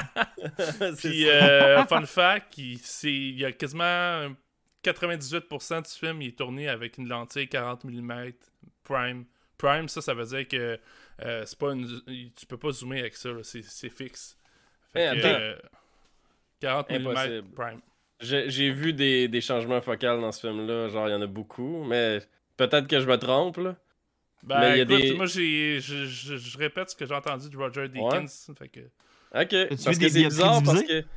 C'est 0.96 1.08
Puis, 1.08 1.28
euh, 1.28 1.84
fun 1.86 2.04
fact, 2.06 2.58
il, 2.58 2.78
c'est- 2.78 3.12
il 3.12 3.38
y 3.38 3.44
a 3.44 3.52
quasiment 3.52 4.30
98% 4.84 5.80
du 5.82 5.90
film 5.98 6.22
il 6.22 6.28
est 6.28 6.38
tourné 6.38 6.68
avec 6.68 6.98
une 6.98 7.08
lentille 7.08 7.48
40 7.48 7.84
mm 7.84 8.32
prime. 8.82 9.24
Prime, 9.58 9.88
ça, 9.88 10.00
ça 10.02 10.12
veut 10.14 10.24
dire 10.26 10.48
que 10.48 10.78
euh, 11.24 11.42
c'est 11.46 11.58
pas 11.58 11.70
une, 11.72 11.86
tu 12.36 12.46
peux 12.46 12.58
pas 12.58 12.72
zoomer 12.72 12.98
avec 13.00 13.14
ça, 13.16 13.30
c'est 13.42 13.90
fixe. 13.90 14.36
Fait 14.94 15.20
que, 15.20 15.26
euh, 15.26 15.56
40 16.60 16.90
mm 16.90 16.94
Impossible. 17.08 17.48
prime. 17.54 17.80
J'ai 18.20 18.70
vu 18.70 18.92
des, 18.92 19.28
des 19.28 19.40
changements 19.40 19.80
focaux 19.82 20.20
dans 20.20 20.32
ce 20.32 20.40
film-là, 20.46 20.88
genre 20.88 21.08
il 21.08 21.12
y 21.12 21.14
en 21.14 21.20
a 21.22 21.26
beaucoup, 21.26 21.84
mais 21.84 22.20
peut-être 22.56 22.86
que 22.86 23.00
je 23.00 23.06
me 23.06 23.18
trompe 23.18 23.58
là. 23.58 23.76
Ben, 24.44 24.60
Mais 24.60 24.70
il 24.70 24.76
y 24.76 24.80
a 24.80 24.84
écoute, 24.84 25.02
des- 25.08 25.14
moi, 25.14 25.26
j'ai, 25.26 25.80
je, 25.80 26.04
je- 26.06 26.36
je 26.36 26.58
répète 26.58 26.90
ce 26.90 26.96
que 26.96 27.06
j'ai 27.06 27.14
entendu 27.14 27.48
de 27.50 27.56
Roger 27.56 27.88
Deakins. 27.88 28.26
Fait 28.58 28.68
que, 28.68 28.80
Ok, 28.80 29.68
parce 29.84 29.98
des 29.98 30.06
que 30.06 30.08
c'est 30.12 30.24
bizarre 30.24 30.62
parce 30.64 30.82
que. 30.82 31.04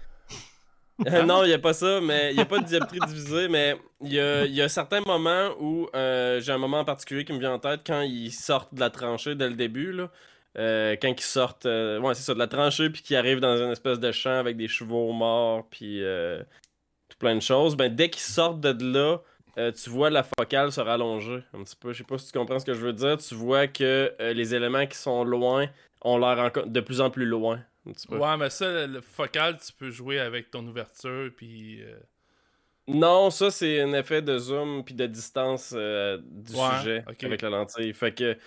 Euh, 1.05 1.21
non, 1.23 1.43
il 1.43 1.49
n'y 1.49 1.53
a 1.53 1.59
pas 1.59 1.73
ça, 1.73 2.01
mais 2.01 2.31
il 2.31 2.37
n'y 2.37 2.41
a 2.41 2.45
pas 2.45 2.57
de 2.57 2.65
dioptrie 2.65 2.97
divisée, 2.99 3.47
mais 3.49 3.77
il 4.01 4.13
y 4.13 4.19
a, 4.19 4.45
il 4.45 4.53
y 4.55 4.63
a 4.63 4.67
certains 4.67 5.01
moments 5.01 5.51
où 5.59 5.87
euh, 5.93 6.41
j'ai 6.41 6.51
un 6.51 6.57
moment 6.57 6.79
en 6.79 6.85
particulier 6.85 7.23
qui 7.23 7.33
me 7.33 7.37
vient 7.39 7.53
en 7.53 7.59
tête 7.59 7.81
quand 7.85 8.01
ils 8.01 8.31
sortent 8.31 8.73
de 8.73 8.79
la 8.79 8.89
tranchée 8.89 9.35
dès 9.35 9.47
le 9.47 9.53
début, 9.53 9.91
là. 9.91 10.09
Euh, 10.57 10.95
quand 10.99 11.09
ils 11.09 11.21
sortent, 11.21 11.67
euh, 11.67 11.99
ouais, 11.99 12.15
c'est 12.15 12.23
ça, 12.23 12.33
de 12.33 12.39
la 12.39 12.47
tranchée, 12.47 12.89
puis 12.89 13.03
qu'ils 13.03 13.15
arrivent 13.15 13.39
dans 13.39 13.57
une 13.57 13.71
espèce 13.71 13.99
de 13.99 14.11
champ 14.11 14.39
avec 14.39 14.57
des 14.57 14.67
chevaux 14.67 15.11
morts, 15.11 15.67
puis 15.69 16.03
euh, 16.03 16.41
tout 17.09 17.17
plein 17.19 17.35
de 17.35 17.41
choses, 17.41 17.75
ben 17.75 17.93
dès 17.93 18.09
qu'ils 18.09 18.21
sortent 18.21 18.59
de 18.61 18.93
là, 18.93 19.19
tu 19.71 19.89
vois 19.89 20.11
la 20.11 20.23
focale 20.23 20.71
se 20.71 20.81
rallonger 20.81 21.43
un 21.53 21.63
petit 21.63 21.75
peu. 21.75 21.91
Je 21.91 21.99
sais 21.99 22.03
pas 22.03 22.17
si 22.19 22.31
tu 22.31 22.37
comprends 22.37 22.59
ce 22.59 22.65
que 22.65 22.75
je 22.75 22.79
veux 22.79 22.93
dire. 22.93 23.17
Tu 23.17 23.33
vois 23.33 23.65
que 23.65 24.13
les 24.19 24.53
éléments 24.53 24.85
qui 24.85 24.97
sont 24.97 25.23
loin 25.23 25.67
ont 26.01 26.19
l'air 26.19 26.37
encore 26.37 26.67
de 26.67 26.79
plus 26.79 27.01
en 27.01 27.09
plus 27.09 27.25
loin. 27.25 27.59
Un 27.87 27.91
petit 27.91 28.07
peu. 28.07 28.17
ouais, 28.17 28.37
mais 28.37 28.51
ça, 28.51 28.85
le, 28.85 29.01
focal, 29.01 29.57
tu 29.57 29.73
peux 29.73 29.89
jouer 29.89 30.19
avec 30.19 30.51
ton 30.51 30.65
ouverture, 30.67 31.31
puis... 31.35 31.81
Non, 32.87 33.31
ça 33.31 33.49
c'est 33.49 33.81
un 33.81 33.93
effet 33.93 34.21
de 34.21 34.37
zoom 34.37 34.83
puis 34.85 34.93
de 34.93 35.07
distance 35.07 35.73
du 35.73 36.53
Ouais, 36.53 36.77
sujet 36.79 37.03
avec 37.07 37.41
la 37.41 37.49
lentille. 37.49 37.93
Fait 37.93 38.13
que. 38.13 38.37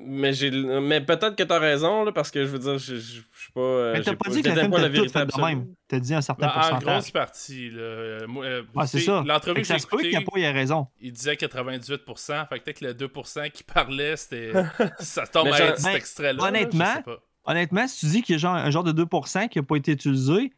Mais 0.00 0.32
j'ai 0.32 0.50
mais 0.50 1.00
peut-être 1.00 1.34
que 1.34 1.42
t'as 1.42 1.58
raison 1.58 2.04
là, 2.04 2.12
parce 2.12 2.30
que 2.30 2.44
je 2.44 2.48
veux 2.50 2.58
dire, 2.60 2.78
je 2.78 2.94
je- 2.96 3.00
je 3.00 3.42
suis 3.42 3.52
pas. 3.52 3.60
euh, 3.60 3.92
Mais 3.94 4.02
t'as 4.02 4.12
j'ai 4.12 4.16
pas 4.16 4.30
dit 4.30 4.42
que 4.42 4.48
le 4.48 4.54
j'étais 4.54 4.60
film 4.60 4.70
pas 4.72 4.80
la 4.80 4.88
vérité 4.88 5.12
fait 5.12 5.26
de 5.26 5.40
même. 5.40 5.66
T'as 5.88 5.98
dit 5.98 6.14
un 6.14 6.20
certain 6.20 6.46
en 6.46 6.50
pourcentage. 6.52 6.82
grosse 6.84 7.10
partie, 7.10 7.70
là. 7.70 7.80
Euh, 7.80 8.26
moi, 8.28 8.44
euh, 8.44 8.62
Ouais, 8.74 8.86
c'est 8.86 9.00
ça. 9.00 9.22
Fait 9.22 9.28
L'entrevue 9.28 9.54
que 9.54 9.66
j'ai 9.66 9.72
ça 9.74 9.78
se 9.80 9.86
peut 9.86 9.96
écoutée, 9.96 10.10
qu'il 10.10 10.18
n'y 10.18 10.24
a 10.24 10.30
pas, 10.30 10.38
il 10.38 10.44
a 10.44 10.52
raison. 10.52 10.86
il 11.00 11.12
disait 11.12 11.34
98%, 11.36 12.46
fait 12.48 12.58
que 12.58 12.64
peut-être 12.64 12.80
que 12.80 12.84
le 12.84 12.94
2% 12.94 13.50
qui 13.50 13.64
parlait, 13.64 14.16
c'était... 14.16 14.52
ça 15.00 15.26
tombe 15.26 15.46
Mais 15.46 15.60
à 15.60 15.76
cet 15.76 15.84
Ben, 15.84 15.96
extrait-là. 15.96 16.42
honnêtement, 16.44 17.02
pas. 17.04 17.18
Honnêtement, 17.44 17.88
si 17.88 18.00
tu 18.00 18.06
dis 18.12 18.22
qu'il 18.22 18.34
y 18.34 18.36
a 18.36 18.38
genre, 18.38 18.54
un 18.54 18.70
genre 18.70 18.84
de 18.84 18.92
2% 18.92 19.48
qui 19.48 19.58
n'a 19.58 19.64
pas 19.64 19.76
été 19.76 19.92
utilisé, 19.92 20.52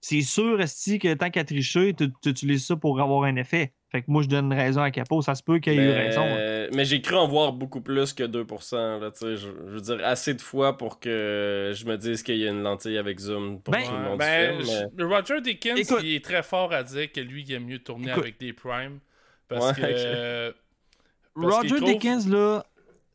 c'est 0.00 0.20
sûr, 0.22 0.60
Esti, 0.60 0.98
que 0.98 1.12
tant 1.14 1.30
qu'à 1.30 1.44
tricher, 1.44 1.92
tu 1.92 2.10
tu 2.22 2.28
utilises 2.28 2.64
ça 2.66 2.76
pour 2.76 3.00
avoir 3.00 3.24
un 3.24 3.36
effet? 3.36 3.72
Fait 3.96 4.02
que 4.02 4.10
moi, 4.10 4.22
je 4.22 4.28
donne 4.28 4.52
raison 4.52 4.82
à 4.82 4.90
Capo. 4.90 5.22
Ça 5.22 5.34
se 5.34 5.42
peut 5.42 5.58
qu'il 5.58 5.72
ait 5.72 5.76
eu 5.76 5.78
Mais, 5.88 6.06
raison. 6.08 6.22
euh, 6.26 6.68
mais 6.74 6.84
j'ai 6.84 7.00
cru 7.00 7.14
en 7.16 7.26
voir 7.26 7.52
beaucoup 7.54 7.80
plus 7.80 8.12
que 8.12 8.24
2%. 8.24 9.00
Là, 9.00 9.10
tu 9.10 9.18
sais, 9.20 9.36
je, 9.36 9.48
je 9.68 9.72
veux 9.72 9.80
dire, 9.80 10.00
assez 10.04 10.34
de 10.34 10.42
fois 10.42 10.76
pour 10.76 11.00
que 11.00 11.72
je 11.74 11.86
me 11.86 11.96
dise 11.96 12.22
qu'il 12.22 12.36
y 12.36 12.46
a 12.46 12.50
une 12.50 12.62
lentille 12.62 12.98
avec 12.98 13.18
zoom 13.18 13.62
pour 13.62 13.72
Ben, 13.72 13.84
tout 13.84 13.92
le 13.92 13.98
monde 14.02 14.18
ben, 14.18 14.60
film. 14.62 14.88
je- 14.98 15.04
Roger 15.04 15.40
Dickens, 15.40 15.78
Écoute. 15.78 16.00
il 16.02 16.14
est 16.14 16.22
très 16.24 16.42
fort 16.42 16.72
à 16.74 16.82
dire 16.82 17.10
que 17.10 17.20
lui, 17.20 17.42
il 17.48 17.54
aime 17.54 17.64
mieux 17.64 17.78
tourner 17.78 18.10
Écoute. 18.10 18.22
avec 18.24 18.38
des 18.38 18.52
primes. 18.52 18.98
Parce 19.48 19.66
Ouais, 19.68 19.74
que... 19.74 20.54
parce 21.40 21.54
Roger 21.56 21.68
trouve- 21.76 21.84
Dickens, 21.84 22.28
là, 22.28 22.64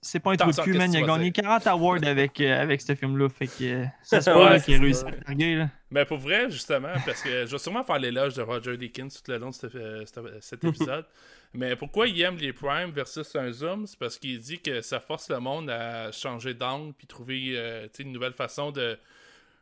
c'est 0.02 0.20
pas 0.20 0.32
un 0.32 0.36
cul, 0.38 0.46
qu'est-ce 0.48 0.78
man. 0.78 0.92
Il 0.94 1.04
a 1.04 1.08
gagné 1.08 1.32
dire? 1.32 1.44
40 1.44 1.68
awards 1.68 2.04
avec, 2.04 2.42
euh, 2.42 2.62
avec 2.62 2.82
ce 2.82 2.96
film-là. 2.96 3.30
Fait 3.30 3.48
que 3.48 3.64
euh, 3.64 3.86
ça 4.02 4.20
se 4.22 4.30
peut 4.32 4.60
qu'il 4.64 4.74
ait 4.74 4.78
c'est 4.78 4.78
réussi 4.84 5.02
ça. 5.02 5.08
à 5.08 5.12
se 5.12 5.18
larguer, 5.28 5.56
là. 5.56 5.70
Mais 5.92 6.06
pour 6.06 6.18
vrai, 6.18 6.50
justement, 6.50 6.94
parce 7.06 7.22
que 7.22 7.46
je 7.46 7.52
vais 7.52 7.58
sûrement 7.60 7.84
faire 7.84 8.00
l'éloge 8.00 8.34
de 8.34 8.42
Roger 8.42 8.78
Dickens 8.78 9.22
tout 9.22 9.32
le 9.32 9.38
long 9.38 9.50
de 9.50 9.54
cet, 9.56 9.76
euh, 9.76 10.04
cet- 10.06 10.42
cet 10.44 10.64
épisode. 10.64 11.06
Mais 11.54 11.76
pourquoi 11.76 12.08
il 12.08 12.20
aime 12.22 12.38
les 12.38 12.54
primes 12.54 12.92
versus 12.92 13.36
un 13.36 13.52
zoom? 13.52 13.86
C'est 13.86 14.00
parce 14.00 14.18
qu'il 14.18 14.40
dit 14.40 14.60
que 14.60 14.82
ça 14.82 15.02
force 15.02 15.30
le 15.30 15.40
monde 15.40 15.70
à 15.70 16.10
changer 16.14 16.54
d'angle 16.54 16.94
puis 16.94 17.08
trouver 17.08 17.54
euh, 17.58 17.88
une 18.00 18.14
nouvelle 18.14 18.32
façon 18.34 18.72
de, 18.72 18.98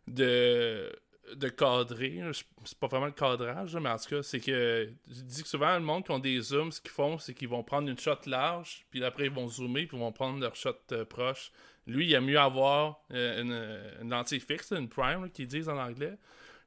de, 0.08 0.92
de 1.36 1.50
cadrer. 1.50 2.22
C'est 2.64 2.78
pas 2.78 2.88
vraiment 2.88 3.06
le 3.06 3.12
cadrage, 3.12 3.76
mais 3.76 3.90
en 3.90 3.98
tout 3.98 4.10
cas, 4.10 4.24
c'est 4.24 4.40
que 4.40 4.90
je 5.08 5.22
dis 5.22 5.44
que 5.44 5.50
souvent, 5.50 5.74
le 5.74 5.84
monde 5.84 6.06
qui 6.06 6.12
ont 6.12 6.20
des 6.20 6.40
zooms, 6.42 6.72
ce 6.72 6.82
qu'ils 6.82 6.92
font, 6.92 7.18
c'est 7.18 7.34
qu'ils 7.34 7.50
vont 7.50 7.64
prendre 7.64 7.90
une 7.90 7.98
shot 7.98 8.20
large, 8.26 8.86
puis 8.90 9.04
après, 9.04 9.26
ils 9.26 9.32
vont 9.32 9.48
zoomer, 9.48 9.86
puis 9.86 9.98
ils 9.98 10.00
vont 10.00 10.12
prendre 10.12 10.40
leur 10.40 10.56
shot 10.56 10.76
euh, 10.92 11.06
proche. 11.06 11.52
Lui, 11.88 12.08
il 12.08 12.14
aime 12.14 12.26
mieux 12.26 12.40
avoir 12.40 13.02
euh, 13.14 14.00
une, 14.02 14.10
lentille 14.10 14.40
fixe, 14.40 14.72
une 14.72 14.90
prime, 14.90 15.30
qu'ils 15.32 15.48
disent 15.48 15.70
en 15.70 15.78
anglais. 15.78 16.18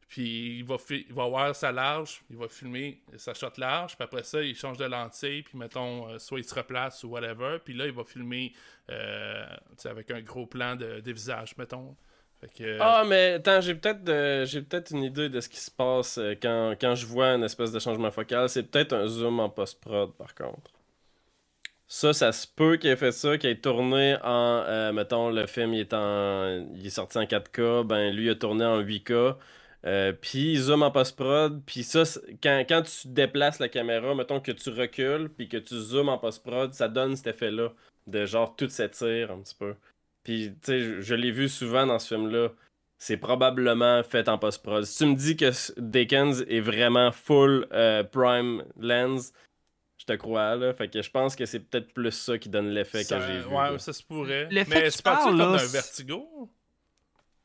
Puis 0.09 0.59
il 0.59 0.65
va, 0.65 0.77
il 0.91 1.13
va 1.13 1.25
avoir 1.25 1.57
sa 1.57 1.73
large, 1.73 2.23
il 2.29 2.37
va 2.37 2.47
filmer 2.47 3.03
sa 3.17 3.33
shot 3.33 3.53
large, 3.57 3.97
puis 3.97 4.05
après 4.05 4.25
ça, 4.25 4.43
il 4.43 4.55
change 4.55 4.77
de 4.77 4.85
lentille, 4.85 5.43
puis 5.43 5.57
mettons, 5.57 6.09
euh, 6.09 6.19
soit 6.19 6.39
il 6.39 6.45
se 6.45 6.55
replace 6.55 7.03
ou 7.05 7.09
whatever, 7.09 7.59
puis 7.65 7.73
là, 7.73 7.87
il 7.87 7.93
va 7.93 8.05
filmer 8.05 8.53
avec 9.85 10.11
un 10.11 10.21
gros 10.21 10.47
plan 10.47 10.77
de, 10.77 11.01
des 11.01 11.13
visages, 11.15 11.57
mettons. 11.57 11.97
Que, 12.49 12.79
Ah, 12.81 13.05
mais 13.07 13.35
attends, 13.35 13.61
j'ai 13.61 13.75
peut-être 13.77 14.91
une 14.91 15.05
idée 15.05 15.29
de 15.29 15.41
ce 15.41 15.49
qui 15.49 15.59
se 15.59 15.71
passe 15.71 16.19
euh, 16.19 16.35
quand, 16.41 16.75
quand 16.81 16.95
je 16.95 17.07
vois 17.07 17.29
une 17.35 17.45
espèce 17.45 17.73
de 17.73 17.79
changement 17.79 18.11
focal. 18.11 18.49
C'est 18.49 18.65
peut-être 18.65 18.93
un 18.95 19.07
zoom 19.07 19.41
en 19.41 19.49
post-prod, 19.51 20.13
par 20.17 20.35
contre. 20.35 20.71
Ça, 21.89 22.13
ça 22.15 22.33
se 22.33 22.47
peut 22.47 22.77
qu'il 22.79 22.89
ait 22.91 22.97
fait 22.97 23.13
ça, 23.13 23.37
qu'il 23.37 23.51
ait 23.51 23.61
tourné 23.61 24.17
en. 24.23 24.65
euh, 24.67 24.93
mettons, 24.93 25.31
le 25.31 25.47
film 25.47 25.75
il 25.75 25.81
est, 25.81 25.93
en, 25.95 26.67
il 26.75 26.87
est 26.87 26.91
sorti 26.91 27.19
en 27.19 27.27
4K, 27.27 27.85
ben 27.85 28.11
lui 28.15 28.27
il 28.27 28.31
a 28.31 28.35
tourné 28.35 28.65
en 28.65 28.81
8K. 28.81 29.37
euh, 29.85 30.13
puis 30.13 30.57
zoom 30.57 30.83
en 30.83 30.91
post-prod, 30.91 31.63
puis 31.67 31.83
ça, 31.83 32.05
quand 32.43 32.83
tu 32.83 33.09
déplaces 33.09 33.59
la 33.59 33.69
caméra, 33.69 34.15
mettons 34.15 34.41
que 34.41 34.53
tu 34.53 34.71
recules, 34.71 35.29
puis 35.37 35.49
que 35.49 35.57
tu 35.59 35.75
zoomes 35.77 36.09
en 36.09 36.19
post-prod, 36.19 36.73
ça 36.73 36.89
donne 36.89 37.17
cet 37.17 37.27
effet-là, 37.29 37.73
de 38.07 38.25
genre 38.27 38.57
tout 38.57 38.69
s'étire 38.71 39.31
un 39.33 39.41
petit 39.43 39.55
peu. 39.57 39.75
Puis, 40.25 40.51
tu 40.53 40.59
sais, 40.63 40.81
je, 40.81 41.01
je 41.01 41.15
l'ai 41.15 41.31
vu 41.31 41.49
souvent 41.49 41.87
dans 41.87 41.99
ce 41.99 42.15
film-là. 42.15 42.49
C'est 42.99 43.17
probablement 43.17 44.03
fait 44.05 44.29
en 44.29 44.39
post-prod. 44.39 44.85
Si 44.85 44.99
tu 44.99 45.07
me 45.07 45.15
dis 45.17 45.37
que 45.37 45.51
Dickens 45.81 46.45
est 46.49 46.61
vraiment 46.61 47.11
full 47.11 47.67
euh, 47.73 48.05
prime 48.05 48.65
lens, 48.79 49.33
je 49.99 50.05
te 50.05 50.13
crois, 50.13 50.55
là. 50.55 50.73
Fait 50.73 50.89
que 50.89 51.03
je 51.03 51.11
pense 51.11 51.35
que 51.35 51.45
c'est 51.45 51.59
peut-être 51.61 51.93
plus 51.93 52.13
ça 52.13 52.39
qui 52.39 52.49
donne 52.49 52.69
l'effet 52.71 53.05
que 53.05 53.21
j'ai 53.21 53.41
vu. 53.41 53.47
ouais, 53.47 53.71
là. 53.73 53.79
ça 53.79 53.93
se 53.93 54.03
pourrait. 54.05 54.47
L'effet 54.53 54.83
Mais 54.85 54.91
parles 55.03 55.37
parles, 55.37 55.39
comme 55.39 55.59
c'est- 55.59 55.73
vertigo 55.73 56.51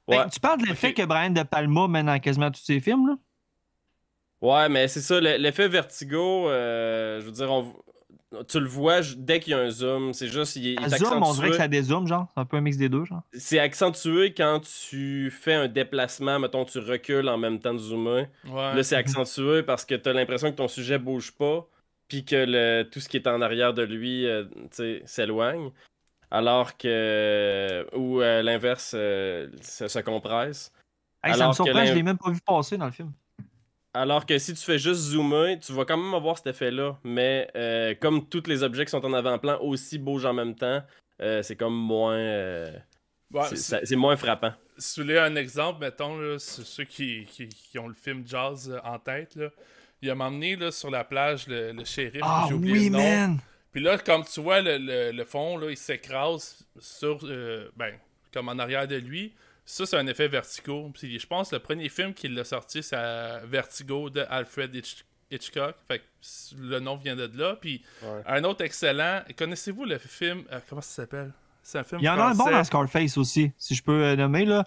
Ben, 0.08 0.20
Ouais. 0.24 0.30
tu 0.32 0.40
parles 0.40 0.62
de 0.62 0.68
l'effet 0.68 0.94
que 0.94 1.04
Brian 1.04 1.32
De 1.32 1.44
Palma 1.44 1.88
mène 1.88 2.06
dans 2.06 2.20
quasiment 2.20 2.52
tous 2.52 2.62
ses 2.62 2.80
films, 2.80 3.08
là? 3.08 3.16
Ouais, 4.40 4.70
mais 4.70 4.88
c'est 4.88 5.02
ça, 5.02 5.20
le- 5.20 5.38
l'effet 5.38 5.68
vertigo, 5.68 6.48
euh, 6.50 7.20
je 7.20 7.26
veux 7.26 7.32
dire, 7.32 7.52
on- 7.52 7.76
tu 8.48 8.60
le 8.60 8.68
vois 8.68 9.00
dès 9.16 9.40
qu'il 9.40 9.52
y 9.52 9.54
a 9.54 9.60
un 9.60 9.70
zoom. 9.70 10.14
C'est 10.14 10.28
juste, 10.28 10.56
il 10.58 10.74
est 10.74 10.98
zoom, 10.98 11.24
on 11.24 11.34
dirait 11.34 11.50
que 11.50 11.54
accentué. 11.54 11.58
ça 11.58 11.68
dézoome, 11.68 12.08
genre. 12.08 12.28
C'est 12.34 12.42
un 12.42 12.46
peu 12.46 12.58
un 12.58 12.62
mix 12.62 12.78
des 12.78 12.90
deux, 12.90 13.06
genre. 13.06 13.22
C'est 13.34 13.60
accentué 13.60 14.34
quand 14.34 14.62
tu 14.90 15.32
fais 15.32 15.54
un 15.54 15.68
déplacement, 15.68 16.40
mettons, 16.40 16.66
tu 16.66 16.80
recules 16.80 17.30
en 17.30 17.38
même 17.38 17.60
temps 17.60 17.74
de 17.74 17.80
zoomer. 17.80 18.28
Ouais. 18.46 18.76
Là, 18.76 18.84
c'est 18.84 18.96
accentué 18.96 19.64
parce 19.64 19.86
que 19.86 19.96
t'as 19.96 20.14
l'impression 20.14 20.52
que 20.52 20.58
ton 20.58 20.68
sujet 20.68 21.00
bouge 21.00 21.32
pas, 21.32 21.66
puis 22.08 22.26
que 22.26 22.36
le, 22.36 22.84
tout 22.90 23.00
ce 23.00 23.08
qui 23.08 23.18
est 23.18 23.28
en 23.28 23.42
arrière 23.42 23.74
de 23.74 23.84
lui, 23.84 24.26
euh, 24.26 24.46
s'éloigne. 25.06 25.72
Alors 26.30 26.76
que. 26.78 27.88
Ou 27.96 28.22
euh, 28.22 28.42
l'inverse 28.42 28.92
euh, 28.94 29.48
se, 29.62 29.88
se 29.88 30.00
compresse. 30.00 30.74
Hey, 31.24 31.32
ça 31.32 31.38
me 31.38 31.44
Alors 31.44 31.58
que 31.58 31.64
surprend, 31.64 31.86
je 31.86 31.94
l'ai 31.94 32.04
même 32.04 32.18
pas 32.18 32.32
vu 32.32 32.42
passer 32.46 32.78
dans 32.78 32.86
le 32.86 32.92
film. 32.92 33.14
Alors 34.02 34.26
que 34.26 34.38
si 34.38 34.54
tu 34.54 34.64
fais 34.64 34.78
juste 34.80 35.00
zoomer, 35.02 35.60
tu 35.60 35.74
vas 35.74 35.86
quand 35.86 35.98
même 35.98 36.14
avoir 36.14 36.38
cet 36.38 36.48
effet-là. 36.48 36.98
Mais 37.04 37.50
euh, 37.56 37.96
comme 38.00 38.28
tous 38.28 38.44
les 38.48 38.64
objets 38.64 38.86
qui 38.86 38.92
sont 38.92 39.04
en 39.06 39.14
avant-plan 39.14 39.60
aussi 39.62 39.98
bougent 39.98 40.26
en 40.26 40.34
même 40.34 40.56
temps, 40.56 40.82
euh, 41.22 41.42
c'est 41.44 41.56
comme 41.56 41.76
moins. 41.76 42.16
euh, 42.18 42.72
Ouais, 43.34 43.44
c'est- 43.50 43.56
c'est- 43.58 43.62
ça- 43.80 43.80
c'est 43.84 43.96
moins 43.96 44.16
frappant. 44.16 44.54
Si 44.78 45.00
vous 45.00 45.06
voulez 45.08 45.18
un 45.18 45.36
exemple, 45.36 45.82
mettons, 45.82 46.18
là, 46.18 46.38
c'est 46.40 46.64
ceux 46.64 46.86
qui, 46.86 47.26
qui, 47.26 47.50
qui 47.50 47.78
ont 47.80 47.88
le 47.88 47.94
film 47.94 48.24
Jazz 48.26 48.80
en 48.86 49.00
tête, 49.00 49.36
là, 49.36 49.50
il 50.02 50.10
a 50.10 50.16
m'emmené 50.16 50.56
là, 50.56 50.72
sur 50.72 50.90
la 50.92 51.04
plage 51.04 51.48
le, 51.48 51.72
le 51.74 51.84
shérif, 51.84 52.22
Ah 52.24 52.46
j'ai 52.48 52.54
oublié 52.54 52.74
oui, 52.78 52.86
le 52.86 52.92
nom. 52.92 53.00
man! 53.00 53.38
Puis 53.74 53.82
là, 53.82 53.98
comme 53.98 54.24
tu 54.24 54.40
vois, 54.40 54.62
le, 54.62 54.78
le- 54.78 55.12
le 55.12 55.24
fond, 55.26 55.58
là, 55.58 55.70
il 55.72 55.76
s'écrase 55.78 56.66
sur, 56.80 57.20
euh, 57.24 57.70
ben, 57.76 57.96
comme 58.34 58.48
en 58.50 58.60
arrière 58.60 58.88
de 58.88 58.96
lui. 58.96 59.34
Ça, 59.70 59.86
c'est 59.86 59.98
un 59.98 60.08
effet 60.08 60.30
vertigo. 60.30 60.90
Puis 60.94 61.20
je 61.20 61.28
pense 61.28 61.50
que 61.50 61.56
le 61.58 61.62
premier 61.62 61.90
film 61.90 62.14
qu'il 62.14 62.40
a 62.40 62.44
sorti, 62.46 62.82
c'est 62.82 62.96
euh, 62.98 63.42
Vertigo 63.46 64.10
de 64.10 64.26
Alfred 64.30 64.74
Hitch- 64.74 65.04
Hitchcock. 65.30 65.76
Fait 65.90 66.00
que 66.00 66.04
le 66.58 66.80
nom 66.80 66.96
vient 66.96 67.18
de 67.18 67.30
là. 67.36 67.58
Puis 67.60 67.84
Ouais. 68.02 68.22
un 68.28 68.44
autre 68.46 68.64
excellent. 68.64 69.22
Connaissez-vous 69.38 69.84
le 69.84 69.98
film 69.98 70.44
euh, 70.54 70.60
Comment 70.70 70.82
ça 70.82 71.02
s'appelle? 71.04 71.34
C'est 71.62 71.80
un 71.80 71.84
film 71.84 72.00
Il 72.02 72.06
y 72.06 72.10
en 72.10 72.18
a 72.18 72.28
un 72.28 72.34
bon 72.34 72.50
dans 72.50 72.64
Scarface 72.64 73.18
aussi, 73.18 73.52
si 73.58 73.76
je 73.76 73.84
peux 73.84 74.06
euh, 74.06 74.16
nommer, 74.16 74.46
là. 74.46 74.64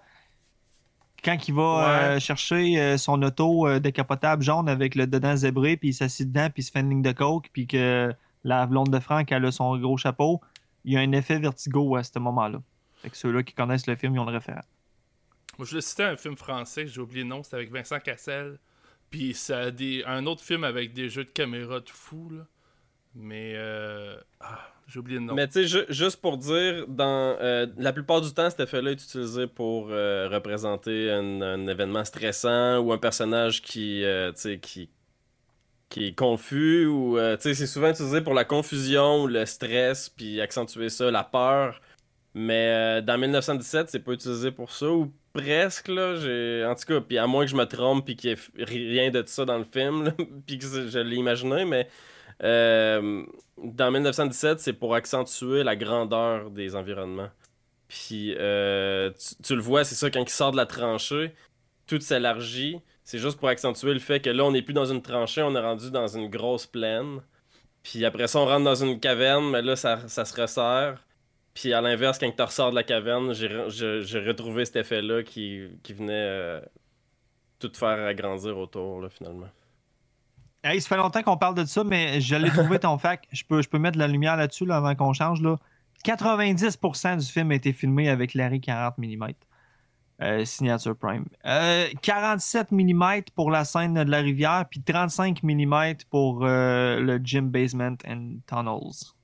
Quand 1.24 1.48
il 1.48 1.54
va 1.54 1.62
Ouais. 1.62 2.04
euh, 2.16 2.20
chercher 2.20 2.78
euh, 2.78 2.98
son 2.98 3.22
auto 3.22 3.66
euh, 3.66 3.78
décapotable 3.80 4.42
jaune 4.42 4.68
avec 4.68 4.94
le 4.94 5.06
dedans 5.06 5.34
zébré, 5.34 5.78
puis 5.78 5.88
il 5.90 5.94
s'assied 5.94 6.26
dedans, 6.26 6.48
puis 6.50 6.62
il 6.62 6.66
se 6.66 6.70
fait 6.72 6.80
une 6.80 6.90
ligne 6.90 7.02
de 7.02 7.12
coke, 7.12 7.48
puis 7.54 7.66
que 7.66 8.12
la 8.44 8.66
blonde 8.66 8.90
de 8.90 8.98
Franck, 9.00 9.32
elle 9.32 9.46
a 9.46 9.50
son 9.52 9.76
gros 9.78 9.96
chapeau, 9.96 10.42
il 10.84 10.92
y 10.92 10.96
a 10.98 11.00
un 11.00 11.12
effet 11.12 11.38
vertigo 11.38 11.96
à 11.96 12.02
ce 12.02 12.18
moment-là. 12.18 12.60
Fait 13.02 13.08
que 13.10 13.16
ceux-là 13.16 13.42
qui 13.42 13.54
connaissent 13.54 13.86
le 13.86 13.96
film, 13.96 14.14
ils 14.14 14.18
ont 14.18 14.24
le 14.26 14.32
référent. 14.32 14.60
Je 15.64 15.74
le 15.74 15.80
citais 15.80 16.04
un 16.04 16.16
film 16.16 16.36
français, 16.36 16.86
j'ai 16.86 17.00
oublié 17.00 17.22
le 17.22 17.28
nom, 17.28 17.42
c'était 17.42 17.56
avec 17.56 17.70
Vincent 17.70 17.98
Cassel. 18.00 18.58
Puis 19.10 19.34
ça 19.34 19.58
a 19.58 19.70
des, 19.70 20.04
un 20.06 20.26
autre 20.26 20.42
film 20.42 20.64
avec 20.64 20.92
des 20.92 21.08
jeux 21.08 21.24
de 21.24 21.30
caméra 21.30 21.80
de 21.80 21.88
fou. 21.88 22.30
Mais, 23.14 23.54
euh... 23.56 24.16
ah, 24.38 24.70
j'ai 24.86 24.98
oublié 24.98 25.18
le 25.18 25.24
nom. 25.24 25.34
Mais 25.34 25.46
tu 25.46 25.54
sais, 25.54 25.66
ju- 25.66 25.86
juste 25.88 26.20
pour 26.20 26.38
dire, 26.38 26.86
dans 26.88 27.36
euh, 27.40 27.66
la 27.76 27.92
plupart 27.92 28.20
du 28.20 28.32
temps, 28.32 28.48
cet 28.50 28.60
effet-là 28.60 28.92
est 28.92 29.02
utilisé 29.02 29.46
pour 29.46 29.88
euh, 29.90 30.28
représenter 30.28 31.10
un, 31.10 31.66
événement 31.66 32.04
stressant 32.04 32.78
ou 32.78 32.92
un 32.92 32.98
personnage 32.98 33.62
qui, 33.62 34.04
euh, 34.04 34.32
qui, 34.62 34.90
qui 35.88 36.06
est 36.06 36.14
confus 36.16 36.88
c'est 37.40 37.54
souvent 37.66 37.90
utilisé 37.90 38.20
pour 38.20 38.34
la 38.34 38.44
confusion 38.44 39.22
ou 39.22 39.26
le 39.26 39.44
stress 39.46 40.08
puis 40.08 40.40
accentuer 40.40 40.88
ça, 40.88 41.10
la 41.10 41.24
peur. 41.24 41.80
Mais 42.34 42.68
euh, 42.68 43.00
dans 43.00 43.18
1917, 43.18 43.88
c'est 43.88 43.98
pas 43.98 44.12
utilisé 44.12 44.52
pour 44.52 44.70
ça 44.70 44.88
ou 44.88 45.12
presque 45.32 45.88
là. 45.88 46.14
En 46.70 46.74
tout 46.74 46.84
cas, 46.86 47.00
puis 47.00 47.18
à 47.18 47.26
moins 47.26 47.44
que 47.44 47.50
je 47.50 47.56
me 47.56 47.64
trompe 47.64 48.04
puis 48.04 48.16
qu'il 48.16 48.30
y 48.30 48.32
ait 48.32 48.64
rien 48.64 49.10
de 49.10 49.22
ça 49.26 49.44
dans 49.44 49.58
le 49.58 49.64
film, 49.64 50.12
puis 50.46 50.58
que 50.58 50.64
je 50.64 50.98
l'ai 50.98 51.16
imaginé, 51.16 51.64
mais 51.64 51.88
euh, 52.42 53.24
dans 53.58 53.90
1917, 53.90 54.60
c'est 54.60 54.72
pour 54.72 54.94
accentuer 54.94 55.64
la 55.64 55.76
grandeur 55.76 56.50
des 56.50 56.76
environnements. 56.76 57.30
Puis 57.88 58.34
euh, 58.38 59.10
tu, 59.10 59.42
tu 59.42 59.56
le 59.56 59.60
vois, 59.60 59.84
c'est 59.84 59.96
ça, 59.96 60.10
quand 60.10 60.22
il 60.22 60.28
sort 60.28 60.52
de 60.52 60.56
la 60.56 60.66
tranchée, 60.66 61.34
tout 61.86 62.00
s'élargit. 62.00 62.80
C'est 63.02 63.18
juste 63.18 63.38
pour 63.38 63.48
accentuer 63.48 63.92
le 63.92 63.98
fait 63.98 64.20
que 64.20 64.30
là, 64.30 64.44
on 64.44 64.52
n'est 64.52 64.62
plus 64.62 64.74
dans 64.74 64.84
une 64.84 65.02
tranchée, 65.02 65.42
on 65.42 65.54
est 65.56 65.60
rendu 65.60 65.90
dans 65.90 66.06
une 66.06 66.28
grosse 66.28 66.66
plaine. 66.66 67.20
Puis 67.82 68.04
après 68.04 68.28
ça, 68.28 68.38
on 68.38 68.46
rentre 68.46 68.64
dans 68.64 68.74
une 68.76 69.00
caverne, 69.00 69.50
mais 69.50 69.62
là, 69.62 69.74
ça, 69.74 70.06
ça 70.06 70.24
se 70.24 70.40
resserre. 70.40 71.04
Puis 71.54 71.72
à 71.72 71.80
l'inverse, 71.80 72.18
quand 72.18 72.30
tu 72.30 72.42
ressors 72.42 72.70
de 72.70 72.76
la 72.76 72.82
caverne, 72.82 73.32
j'ai 73.34 73.48
retrouvé 74.20 74.64
cet 74.64 74.76
effet-là 74.76 75.22
qui, 75.22 75.66
qui 75.82 75.92
venait 75.92 76.12
euh, 76.12 76.60
tout 77.58 77.72
faire 77.74 78.06
agrandir 78.06 78.56
autour, 78.56 79.00
là, 79.00 79.08
finalement. 79.08 79.48
Hey, 80.62 80.80
ça 80.80 80.88
fait 80.88 80.96
longtemps 80.96 81.22
qu'on 81.22 81.38
parle 81.38 81.54
de 81.54 81.64
ça, 81.64 81.84
mais 81.84 82.20
je 82.20 82.36
l'ai 82.36 82.50
trouvé 82.50 82.78
ton 82.78 82.98
fac. 82.98 83.26
Je 83.32 83.44
peux, 83.44 83.62
je 83.62 83.68
peux 83.68 83.78
mettre 83.78 83.94
de 83.94 84.00
la 84.00 84.08
lumière 84.08 84.36
là-dessus 84.36 84.66
là, 84.66 84.76
avant 84.76 84.94
qu'on 84.94 85.12
change. 85.12 85.40
Là. 85.40 85.56
90% 86.04 87.18
du 87.18 87.26
film 87.26 87.50
a 87.50 87.54
été 87.54 87.72
filmé 87.72 88.08
avec 88.08 88.34
Larry 88.34 88.60
40 88.60 88.98
mm. 88.98 89.24
euh, 90.22 90.44
signature 90.44 90.96
Prime. 90.96 91.24
Euh, 91.46 91.88
47 92.02 92.72
mm 92.72 93.22
pour 93.34 93.50
la 93.50 93.64
scène 93.64 93.94
de 93.94 94.10
la 94.10 94.18
rivière, 94.18 94.66
puis 94.70 94.82
35 94.82 95.42
mm 95.42 95.94
pour 96.10 96.44
euh, 96.44 97.00
le 97.00 97.18
gym 97.18 97.48
basement 97.48 97.96
and 98.06 98.36
tunnels. 98.46 99.14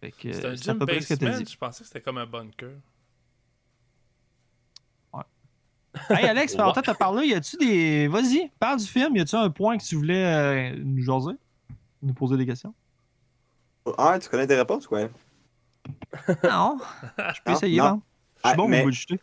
C'est 0.00 0.44
un 0.44 0.54
gym 0.54 0.78
basement, 0.78 1.38
dit. 1.38 1.52
je 1.52 1.58
pensais 1.58 1.80
que 1.80 1.86
c'était 1.86 2.00
comme 2.00 2.18
un 2.18 2.26
bunker. 2.26 2.70
Hey 6.10 6.26
Alex, 6.26 6.52
Ouais. 6.52 6.58
pendant 6.58 6.72
que 6.74 6.80
t'as 6.80 6.94
parlé, 6.94 7.26
y 7.28 7.34
a-tu 7.34 7.56
des. 7.56 8.06
Vas-y, 8.08 8.50
parle 8.60 8.78
du 8.78 8.86
film. 8.86 9.16
Y 9.16 9.20
a-tu 9.22 9.34
un 9.34 9.50
point 9.50 9.76
que 9.78 9.82
tu 9.82 9.96
voulais 9.96 10.24
euh, 10.72 10.76
nous 10.84 11.02
jaser? 11.02 11.32
Nous 12.02 12.14
poser 12.14 12.36
des 12.36 12.46
questions? 12.46 12.72
Ah, 13.96 14.16
tu 14.20 14.28
connais 14.28 14.46
des 14.46 14.54
réponses, 14.54 14.86
quoi? 14.86 15.00
Non. 16.44 16.78
Je 17.16 17.40
peux 17.44 17.50
Non, 17.50 17.56
essayer, 17.56 17.78
non. 17.78 18.02
Je 18.36 18.40
suis 18.40 18.40
Ah, 18.44 18.54
bon, 18.54 18.68
mais- 18.68 18.84
mais... 18.84 18.92
jeter. 18.92 19.18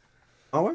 Ah 0.51 0.63
ouais? 0.63 0.73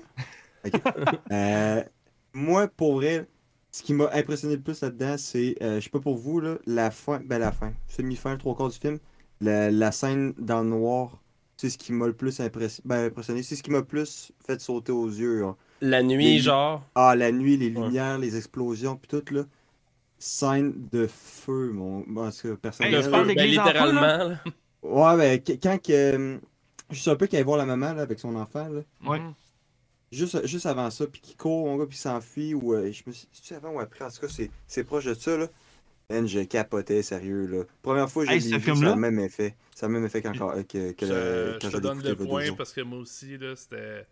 Ok. 0.65 0.81
Euh, 1.33 1.85
moi, 2.33 2.69
pour 2.69 2.95
vrai, 2.95 3.27
ce 3.71 3.83
qui 3.83 3.93
m'a 3.93 4.09
impressionné 4.15 4.57
le 4.57 4.63
plus 4.63 4.81
là-dedans, 4.81 5.17
c'est, 5.19 5.57
euh, 5.63 5.77
je 5.81 5.85
sais 5.85 5.91
pas 5.91 6.01
pour 6.01 6.17
vous, 6.17 6.41
là, 6.41 6.57
la 6.67 6.91
fin, 6.91 7.21
ben 7.21 7.39
la 7.39 7.53
fin, 7.53 7.73
semi-fin, 7.89 8.33
le 8.33 8.39
trois 8.39 8.55
quarts 8.57 8.71
du 8.71 8.79
film, 8.79 8.99
la, 9.41 9.71
la 9.71 9.93
scène 9.93 10.35
dans 10.39 10.63
le 10.63 10.69
noir, 10.69 11.19
c'est 11.57 11.71
ce 11.71 11.79
qui 11.79 11.93
m'a 11.93 12.07
le 12.07 12.13
plus 12.13 12.41
impressionné, 12.41 12.83
ben, 12.85 13.05
impressionné, 13.07 13.43
c'est 13.43 13.57
ce 13.57 13.63
qui 13.63 13.71
m'a 13.71 13.79
le 13.79 13.85
plus 13.85 14.33
fait 14.47 14.61
sauter 14.61 14.93
aux 14.93 15.09
yeux. 15.09 15.45
hein. 15.45 15.57
La 15.83 16.03
nuit, 16.03 16.35
Les- 16.35 16.39
genre? 16.41 16.83
Ah, 16.95 17.15
la 17.17 17.33
nuit, 17.33 17.57
les 17.57 17.75
Ouais. 17.75 17.87
lumières, 17.87 18.19
les 18.19 18.37
explosions, 18.37 18.97
puis 18.97 19.09
tout, 19.09 19.35
là. 19.35 19.45
Scène 20.19 20.75
de 20.93 21.07
feu, 21.07 21.71
mon. 21.73 22.03
Tout 22.03 22.15
cas, 22.15 22.57
personne. 22.61 22.87
Hey, 22.87 22.93
ben, 23.11 23.27
d'église 23.27 23.59
en 23.59 23.63
feu, 23.63 23.69
littéralement. 23.69 24.01
là? 24.01 24.29
là. 24.29 24.39
Ouais, 24.83 25.17
ben, 25.17 25.43
que- 25.43 25.53
quand 25.53 25.79
que. 25.83 26.39
Je 26.91 27.01
sais 27.01 27.11
un 27.11 27.17
peu 27.17 27.27
qu'elle 27.27 27.45
voir 27.45 27.57
la 27.57 27.65
maman, 27.67 27.93
là, 27.95 28.03
avec 28.03 28.19
son 28.19 28.35
enfant, 28.37 28.69
là. 28.69 28.81
Ouais. 29.09 29.19
Mhm. 29.21 29.33
Juste, 30.13 30.45
juste 30.47 30.67
avant 30.67 30.91
ça, 30.91 31.07
puis 31.07 31.21
qui 31.21 31.37
court, 31.37 31.67
mon 31.67 31.77
gars, 31.77 31.87
puis 31.87 31.97
s'enfuit, 31.97 32.53
ou 32.53 32.75
euh, 32.75 32.91
je 32.91 33.03
me 33.07 33.13
suis 33.13 33.29
c'est 33.33 33.55
avant 33.55 33.71
ou 33.71 33.81
après, 33.81 34.05
en 34.05 34.11
tout 34.11 34.21
cas, 34.21 34.27
c'est, 34.29 34.51
c'est 34.67 34.83
proche 34.85 35.05
de 35.05 35.15
ça, 35.15 35.37
là. 35.37 35.47
Man, 36.11 36.27
je 36.27 36.41
capotais, 36.41 37.03
sérieux, 37.03 37.47
là. 37.47 37.63
Première 37.83 38.11
fois 38.11 38.25
que 38.25 38.31
je 38.31 38.35
Hey, 38.35 38.41
vu, 38.41 38.51
ça 38.51 38.59
film-là? 38.59 38.93
a 38.93 38.95
le 38.97 39.01
même 39.01 39.19
effet. 39.21 39.55
Ça 39.75 39.87
a 39.87 39.89
le 39.89 39.95
même 39.95 40.05
effet 40.05 40.21
qu'encore, 40.21 40.51
euh, 40.53 40.63
que, 40.65 40.93
que 40.93 41.07
Je, 41.07 41.13
le- 41.13 41.59
je 41.63 41.69
te 41.69 41.77
donne 41.79 42.03
le 42.03 42.17
point 42.17 42.53
parce 42.57 42.73
que 42.73 42.81
moi 42.81 42.99
aussi, 42.99 43.39
là, 43.39 43.55
c'était. 43.57 44.07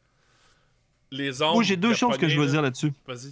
Les 1.11 1.43
ombres. 1.43 1.55
Moi, 1.55 1.63
j'ai 1.65 1.77
deux 1.77 1.95
choses 1.95 2.17
que 2.19 2.29
je 2.29 2.39
veux 2.39 2.47
dire 2.47 2.63
là-dessus. 2.63 2.93
Vas-y. 3.07 3.31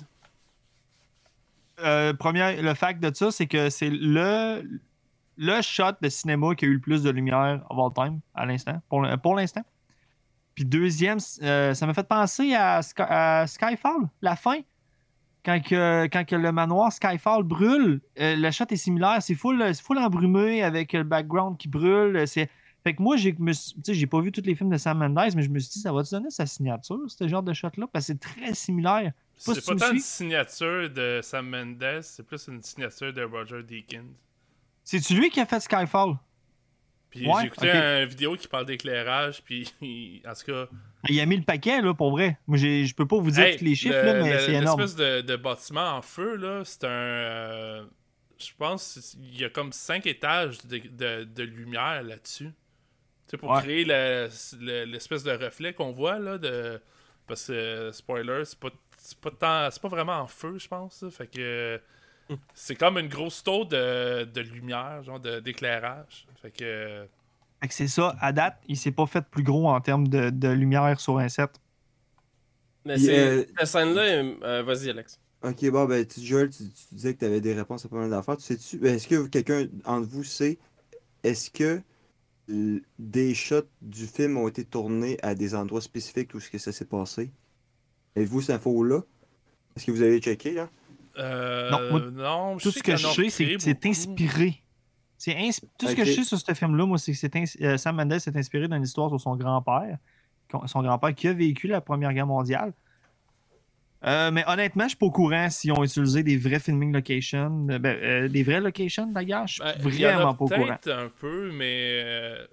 Euh, 1.81 2.15
première, 2.15 2.61
le 2.61 2.75
fact 2.75 3.03
de 3.03 3.15
ça, 3.15 3.31
c'est 3.31 3.47
que 3.47 3.69
c'est 3.69 3.91
le, 3.91 4.63
le 5.37 5.63
shot 5.63 5.93
de 6.01 6.09
cinéma 6.09 6.55
qui 6.55 6.65
a 6.65 6.69
eu 6.69 6.75
le 6.75 6.81
plus 6.81 7.03
de 7.03 7.11
lumière 7.11 7.65
of 7.69 7.79
all 7.79 7.93
time 7.95 8.21
à 8.35 8.47
l'instant, 8.47 8.81
pour, 8.89 9.07
pour 9.23 9.35
l'instant. 9.37 9.63
Puis 10.55 10.65
deuxième, 10.65 11.19
euh, 11.43 11.75
ça 11.75 11.87
m'a 11.87 11.93
fait 11.93 12.09
penser 12.09 12.55
à, 12.55 12.81
Sky- 12.81 13.03
à 13.07 13.47
Skyfall, 13.47 14.09
la 14.23 14.37
fin. 14.37 14.57
Quand, 15.47 15.61
que, 15.61 16.09
quand 16.09 16.25
que 16.25 16.35
le 16.35 16.51
manoir 16.51 16.93
Skyfall 16.93 17.45
brûle, 17.45 18.01
euh, 18.19 18.35
le 18.35 18.51
shot 18.51 18.65
est 18.69 18.77
similaire. 18.77 19.19
C'est 19.21 19.37
full, 19.37 19.63
c'est 19.73 19.81
full 19.81 19.97
embrumé 19.99 20.65
avec 20.65 20.93
le 20.93 21.05
background 21.05 21.57
qui 21.57 21.69
brûle. 21.69 22.27
C'est... 22.27 22.51
Fait 22.83 22.95
que 22.95 23.03
moi, 23.03 23.17
j'ai, 23.17 23.35
j'ai 23.89 24.07
pas 24.07 24.21
vu 24.21 24.33
tous 24.33 24.43
les 24.43 24.57
films 24.57 24.71
de 24.71 24.77
Sam 24.77 24.99
Mendes, 24.99 25.35
mais 25.37 25.43
je 25.43 25.49
me 25.49 25.59
suis 25.61 25.71
dit, 25.71 25.81
ça 25.81 25.93
va 25.93 26.03
te 26.03 26.11
donner 26.11 26.31
sa 26.31 26.47
signature, 26.47 26.99
ce 27.07 27.29
genre 27.29 27.45
de 27.45 27.53
shot-là? 27.53 27.87
Parce 27.93 28.07
que 28.07 28.13
c'est 28.13 28.21
très 28.21 28.55
similaire. 28.55 29.13
Pas 29.45 29.55
C'est 29.55 29.67
pas 29.67 29.75
tant 29.77 29.93
une 29.93 30.01
signature 30.01 30.91
de 30.91 31.21
Sam 31.23 31.49
Mendes, 31.49 32.01
c'est 32.03 32.25
plus 32.25 32.49
une 32.49 32.63
signature 32.63 33.13
de 33.13 33.23
Roger 33.23 33.63
Deakins. 33.63 34.15
C'est-tu 34.83 35.15
lui 35.15 35.31
qui 35.31 35.41
a 35.41 35.47
fait 35.47 35.61
Skyfall? 35.61 36.17
Puis 37.11 37.27
Ouais, 37.27 37.35
j'ai 37.43 37.47
écouté 37.47 37.71
une 37.71 38.05
vidéo 38.07 38.37
qui 38.37 38.49
parle 38.49 38.67
d'éclairage, 38.67 39.43
puis 39.43 39.71
en 40.27 40.33
tout 40.35 40.53
cas. 40.53 40.67
Il 41.09 41.21
a 41.21 41.27
mis 41.27 41.37
le 41.37 41.45
paquet, 41.45 41.81
là, 41.81 41.95
pour 41.95 42.11
vrai. 42.11 42.39
Moi, 42.47 42.59
je 42.59 42.93
peux 42.95 43.07
pas 43.07 43.19
vous 43.19 43.31
dire 43.31 43.45
Hey, 43.45 43.57
tous 43.59 43.65
les 43.65 43.75
chiffres, 43.75 43.95
le- 43.97 44.05
là, 44.05 44.15
mais 44.23 44.39
c'est 44.41 44.53
énorme. 44.55 44.81
L'espèce 44.81 44.97
de, 44.97 45.21
de 45.23 45.37
bâtiment 45.37 45.97
en 45.97 46.03
feu, 46.03 46.37
là, 46.37 46.63
c'est 46.65 46.85
un. 46.85 46.89
euh, 46.89 47.85
je 48.39 48.49
pense 48.59 49.17
il 49.19 49.41
y 49.41 49.45
a 49.45 49.49
comme 49.49 49.73
cinq 49.73 50.07
étages 50.07 50.59
de, 50.67 50.79
de- 50.79 51.25
de 51.25 51.43
lumière 51.45 52.03
là-dessus. 52.03 52.49
Tu 52.49 53.31
sais, 53.33 53.37
pour 53.39 53.51
Ouais. 53.51 53.63
créer 53.63 53.85
le- 53.85 54.29
le- 54.61 54.85
l'espèce 54.85 55.23
de 55.23 55.31
reflet 55.33 55.73
qu'on 55.73 55.93
voit, 55.93 56.19
là, 56.19 56.39
de. 56.39 56.81
Parce 57.27 57.47
que, 57.47 57.53
euh, 57.53 57.93
spoiler, 57.93 58.43
c'est 58.45 58.59
pas, 58.59 58.69
c'est 58.99 59.19
pas, 59.19 59.31
tant- 59.31 59.71
c'est 59.71 59.83
pas 59.83 59.89
vraiment 59.89 60.19
en 60.21 60.27
feu, 60.27 60.59
je 60.59 60.69
pense. 60.69 61.05
Fait 61.11 61.27
que. 61.29 61.81
C'est 62.55 62.75
comme 62.77 62.99
une 62.99 63.09
grosse 63.09 63.43
taux 63.43 63.65
de, 63.65 64.25
de 64.25 64.41
lumière, 64.41 65.03
genre 65.05 65.21
de- 65.21 65.41
d'éclairage. 65.41 66.27
Fait 66.43 66.51
que. 66.51 67.07
Fait 67.61 67.69
que 67.69 67.75
c'est 67.75 67.89
ça. 67.89 68.17
À 68.21 68.33
date, 68.33 68.61
il 68.69 68.77
s'est 68.77 68.93
pas 68.93 69.07
fait 69.07 69.25
plus 69.25 69.43
gros 69.43 69.69
en 69.69 69.81
termes 69.81 70.09
de, 70.09 70.31
de 70.31 70.49
lumière 70.49 70.99
sur 71.01 71.19
un 71.19 71.29
set. 71.29 71.51
Mais 72.85 72.97
euh, 73.09 73.45
Cette 73.59 73.67
scène-là, 73.67 74.03
euh, 74.03 74.63
vas-y, 74.63 74.91
Alex. 74.91 75.19
Ok, 75.43 75.69
bon, 75.71 75.85
ben, 75.85 76.05
tu, 76.07 76.21
Joel, 76.21 76.51
tu, 76.51 76.65
tu 76.65 76.95
disais 76.95 77.15
que 77.15 77.21
tu 77.21 77.25
avais 77.25 77.41
des 77.41 77.55
réponses 77.55 77.85
à 77.85 77.89
pas 77.89 77.97
mal 77.97 78.11
d'affaires. 78.11 78.37
Tu 78.37 78.45
sais-tu, 78.45 78.79
ben, 78.79 78.95
est-ce 78.95 79.07
que 79.09 79.27
quelqu'un 79.27 79.67
entre 79.85 80.09
vous 80.09 80.25
sait, 80.25 80.59
est-ce 81.23 81.51
que 81.51 81.81
des 82.49 83.35
shots 83.35 83.69
du 83.83 84.07
film 84.07 84.37
ont 84.37 84.47
été 84.47 84.65
tournés 84.65 85.19
à 85.23 85.35
des 85.35 85.55
endroits 85.55 85.81
spécifiques 85.81 86.33
où 86.35 86.41
ce 86.41 86.49
que 86.51 86.59
ça 86.59 86.73
s'est 86.73 86.85
passé? 86.85 87.31
Avez-vous 88.17 88.41
cette 88.41 88.57
info-là? 88.57 89.01
Est-ce 89.77 89.87
que 89.87 89.91
vous 89.91 90.03
avez 90.03 90.21
checké, 90.21 90.53
là? 90.53 90.71
Euh, 91.19 91.71
Non, 91.71 91.91
moi, 91.91 92.01
non, 92.13 92.57
Tout 92.59 92.71
ce 92.71 92.83
que 92.83 92.97
je 92.97 93.07
sais, 93.07 93.31
c'est 93.31 93.45
que 93.55 93.59
c'est 93.59 93.87
inspiré. 93.87 94.63
C'est 95.19 95.35
ins- 95.35 95.51
Tout 95.79 95.87
ce 95.89 95.95
que 95.95 96.05
je 96.05 96.13
sais 96.13 96.25
sur 96.25 96.39
ce 96.39 96.53
film-là, 96.55 96.85
moi, 96.87 96.99
c'est 96.99 97.13
que 97.13 97.19
c'est 97.19 97.35
ins- 97.37 97.45
euh, 97.63 97.77
Sam 97.79 97.97
Mendes 97.97 98.19
s'est 98.19 98.37
inspiré 98.37 98.69
d'une 98.69 98.83
histoire 98.83 99.09
sur 99.09 99.21
son 99.21 99.35
grand-père. 99.37 99.97
Son 100.67 100.83
grand-père 100.83 101.15
qui 101.15 101.27
a 101.29 101.33
vécu 101.33 101.67
la 101.69 101.81
Première 101.81 102.13
Guerre 102.13 102.27
mondiale. 102.27 102.73
Euh, 104.05 104.31
mais 104.31 104.45
honnêtement, 104.47 104.85
je 104.85 104.89
suis 104.91 104.99
pas 104.99 105.07
au 105.07 105.11
courant 105.11 105.49
s'ils 105.51 105.73
ont 105.73 105.83
utilisé 105.83 106.23
des 106.23 106.37
vrais 106.37 106.61
filming 106.61 106.93
locations. 106.93 107.51
ben, 107.51 107.85
euh, 107.87 108.29
des 108.29 108.43
vraies 108.43 108.61
locations, 108.61 109.07
d'ailleurs. 109.07 109.47
Je 109.47 109.55
suis 109.55 109.63
Ben, 109.63 109.75
il 109.87 110.01
y 110.01 110.07
en 110.07 110.11
a 110.11 110.15
vraiment 110.17 110.35
pas 110.35 110.45
au 110.45 110.49
courant. 110.49 110.77
peut-être 110.81 110.91
un 110.99 111.09
peu, 111.19 111.51
mais 111.51 112.03
euh, 112.05 112.47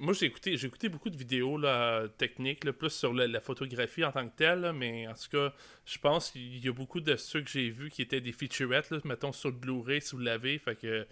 moi 0.00 0.12
j'ai 0.12 0.26
écouté, 0.26 0.56
j'ai 0.56 0.66
écouté 0.66 0.88
beaucoup 0.88 1.10
de 1.10 1.16
vidéos 1.16 1.56
là, 1.56 2.06
techniques, 2.18 2.70
plus 2.72 2.90
sur 2.90 3.12
la, 3.12 3.40
photographie 3.40 4.04
en 4.04 4.12
tant 4.12 4.28
que 4.28 4.36
telle, 4.36 4.72
mais 4.74 5.08
en 5.08 5.14
tout 5.14 5.30
cas, 5.30 5.52
je 5.84 5.98
pense 5.98 6.30
qu'il 6.30 6.64
y 6.64 6.68
a 6.68 6.72
beaucoup 6.72 7.00
de 7.00 7.16
ceux 7.16 7.42
que 7.42 7.50
j'ai 7.50 7.70
vus 7.70 7.90
qui 7.90 8.02
étaient 8.02 8.20
des 8.20 8.32
featurettes, 8.32 8.92
mettons 9.04 9.32
sur 9.32 9.50
le 9.50 9.56
Blu-ray 9.56 10.00
si 10.00 10.12
vous 10.12 10.22
l'avez, 10.22 10.58
fait 10.58 10.76
que 10.76 11.06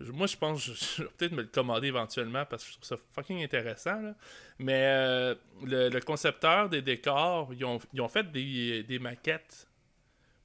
moi, 0.00 0.26
je 0.26 0.36
pense 0.36 0.64
que 0.64 0.72
je, 0.72 1.02
vais 1.02 1.08
peut-être 1.16 1.32
me 1.32 1.42
le 1.42 1.48
commander 1.48 1.88
éventuellement 1.88 2.44
parce 2.46 2.64
que 2.64 2.70
je 2.70 2.74
trouve 2.76 2.88
ça 2.88 2.96
fucking 3.12 3.42
intéressant. 3.42 4.00
là. 4.00 4.14
Mais 4.58 4.84
euh, 4.86 5.34
le, 5.62 6.00
concepteur 6.00 6.68
des 6.68 6.82
décors, 6.82 7.52
ils 7.52 7.64
ont, 7.64 7.78
ils 7.92 8.00
ont 8.00 8.08
fait 8.08 8.30
des, 8.32 8.82
des 8.82 8.98
maquettes 8.98 9.68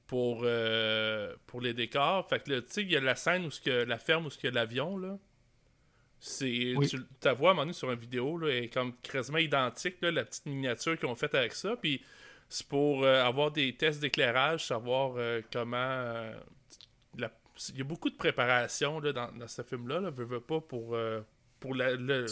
pour, 0.06 0.40
euh, 0.44 1.34
pour 1.46 1.60
les 1.60 1.74
décors. 1.74 2.28
Fait 2.28 2.42
que 2.42 2.60
tu 2.60 2.66
sais, 2.68 2.82
il 2.82 2.90
y 2.90 2.96
a 2.96 3.00
la 3.00 3.16
scène 3.16 3.46
où 3.46 3.50
que, 3.64 3.84
la 3.84 3.98
ferme 3.98 4.26
où 4.26 4.30
ce 4.30 4.46
a 4.46 4.50
l'avion, 4.50 4.96
là. 4.98 5.18
C'est, 6.18 6.74
Oui. 6.76 6.88
Tu 6.88 6.98
la 7.24 7.32
vois 7.34 7.50
à 7.50 7.52
un 7.52 7.54
moment 7.54 7.62
donné 7.64 7.72
sur 7.74 7.90
une 7.90 7.98
vidéo, 7.98 8.38
là, 8.38 8.48
elle 8.48 8.64
est 8.64 8.68
comme 8.68 8.94
quasiment 8.96 9.38
identique, 9.38 9.96
là, 10.00 10.10
la 10.10 10.24
petite 10.24 10.46
miniature 10.46 10.98
qu'ils 10.98 11.08
ont 11.08 11.14
faite 11.14 11.34
avec 11.34 11.52
ça. 11.52 11.76
Puis 11.76 12.02
c'est 12.48 12.66
pour 12.66 13.04
euh, 13.04 13.22
avoir 13.24 13.50
des 13.50 13.76
tests 13.76 14.00
d'éclairage, 14.00 14.66
savoir 14.66 15.14
euh, 15.16 15.40
comment. 15.52 15.76
euh, 15.76 16.34
la- 17.18 17.32
Il 17.70 17.78
y 17.78 17.80
a 17.80 17.84
beaucoup 17.84 18.10
de 18.10 18.16
préparation 18.16 19.00
là, 19.00 19.12
dans, 19.12 19.30
dans 19.32 19.48
ce 19.48 19.62
film-là, 19.62 20.00
là, 20.00 20.10
veux, 20.10 20.24
veux 20.24 20.40
pas, 20.40 20.60
pour, 20.60 20.96
pour 21.60 21.74
la- 21.74 21.92
le, 21.96 22.26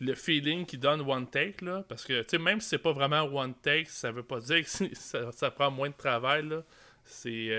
le 0.00 0.14
feeling 0.14 0.66
qui 0.66 0.78
donne 0.78 1.00
One 1.02 1.28
Take, 1.28 1.64
là, 1.64 1.84
parce 1.88 2.04
que, 2.04 2.22
tu 2.22 2.28
sais, 2.30 2.38
même 2.38 2.60
si 2.60 2.68
c'est 2.70 2.78
pas 2.78 2.92
vraiment 2.92 3.22
One 3.24 3.54
Take, 3.62 3.86
ça 3.86 4.10
veut 4.12 4.22
pas 4.24 4.40
dire 4.40 4.62
que 4.64 4.68
ça, 4.94 5.30
ça 5.32 5.50
prend 5.50 5.70
moins 5.70 5.90
de 5.90 5.94
travail, 5.96 6.48
là. 6.48 6.62
C'est 7.04 7.50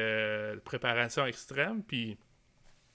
préparation 0.63 1.25
extrême, 1.25 1.83
puis... 1.83 2.17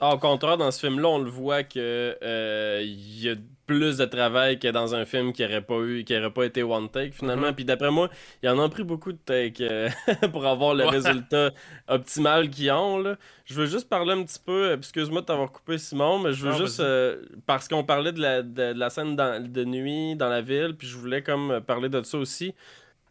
Ah, 0.00 0.14
au 0.14 0.18
contraire, 0.18 0.56
dans 0.56 0.70
ce 0.70 0.78
film-là, 0.86 1.08
on 1.08 1.18
le 1.18 1.28
voit 1.30 1.64
que 1.64 2.16
euh, 2.22 2.80
il 2.84 3.20
y 3.20 3.28
a 3.30 3.34
plus 3.66 3.96
de 3.98 4.04
travail 4.04 4.58
que 4.58 4.68
dans 4.68 4.94
un 4.94 5.04
film 5.04 5.32
qui 5.32 5.44
aurait 5.44 5.60
pas 5.60 5.80
eu, 5.80 6.04
qui 6.04 6.16
aurait 6.16 6.30
pas 6.32 6.44
été 6.44 6.62
one 6.62 6.88
take 6.88 7.10
finalement. 7.12 7.48
Mhm. 7.48 7.54
Puis 7.54 7.64
d'après 7.64 7.90
moi, 7.90 8.08
il 8.42 8.48
en 8.48 8.58
a 8.60 8.68
pris 8.68 8.84
beaucoup 8.84 9.12
de 9.12 9.18
takes 9.18 9.60
euh, 9.60 9.88
pour 10.32 10.46
avoir 10.46 10.74
le 10.74 10.84
Ouais. 10.84 10.90
résultat 10.90 11.50
optimal 11.88 12.48
qu'ils 12.48 12.70
ont. 12.70 12.98
Là. 12.98 13.16
Je 13.44 13.54
veux 13.54 13.66
juste 13.66 13.88
parler 13.88 14.12
un 14.12 14.22
petit 14.22 14.38
peu, 14.38 14.72
excuse-moi 14.72 15.20
de 15.22 15.26
t'avoir 15.26 15.50
coupé 15.50 15.76
Simon, 15.78 16.20
mais 16.20 16.32
je 16.32 16.44
veux 16.46 16.52
Non, 16.52 16.58
juste 16.58 16.78
euh, 16.80 17.20
parce 17.46 17.66
qu'on 17.68 17.82
parlait 17.84 18.12
de 18.12 18.20
la, 18.20 18.42
de, 18.42 18.72
de 18.72 18.78
la 18.78 18.90
scène 18.90 19.16
dans- 19.16 19.42
de 19.42 19.64
nuit 19.64 20.14
dans 20.16 20.28
la 20.28 20.40
ville, 20.42 20.76
puis 20.78 20.86
je 20.86 20.96
voulais 20.96 21.22
comme 21.22 21.60
parler 21.66 21.88
de 21.88 22.00
ça 22.02 22.16
aussi. 22.18 22.54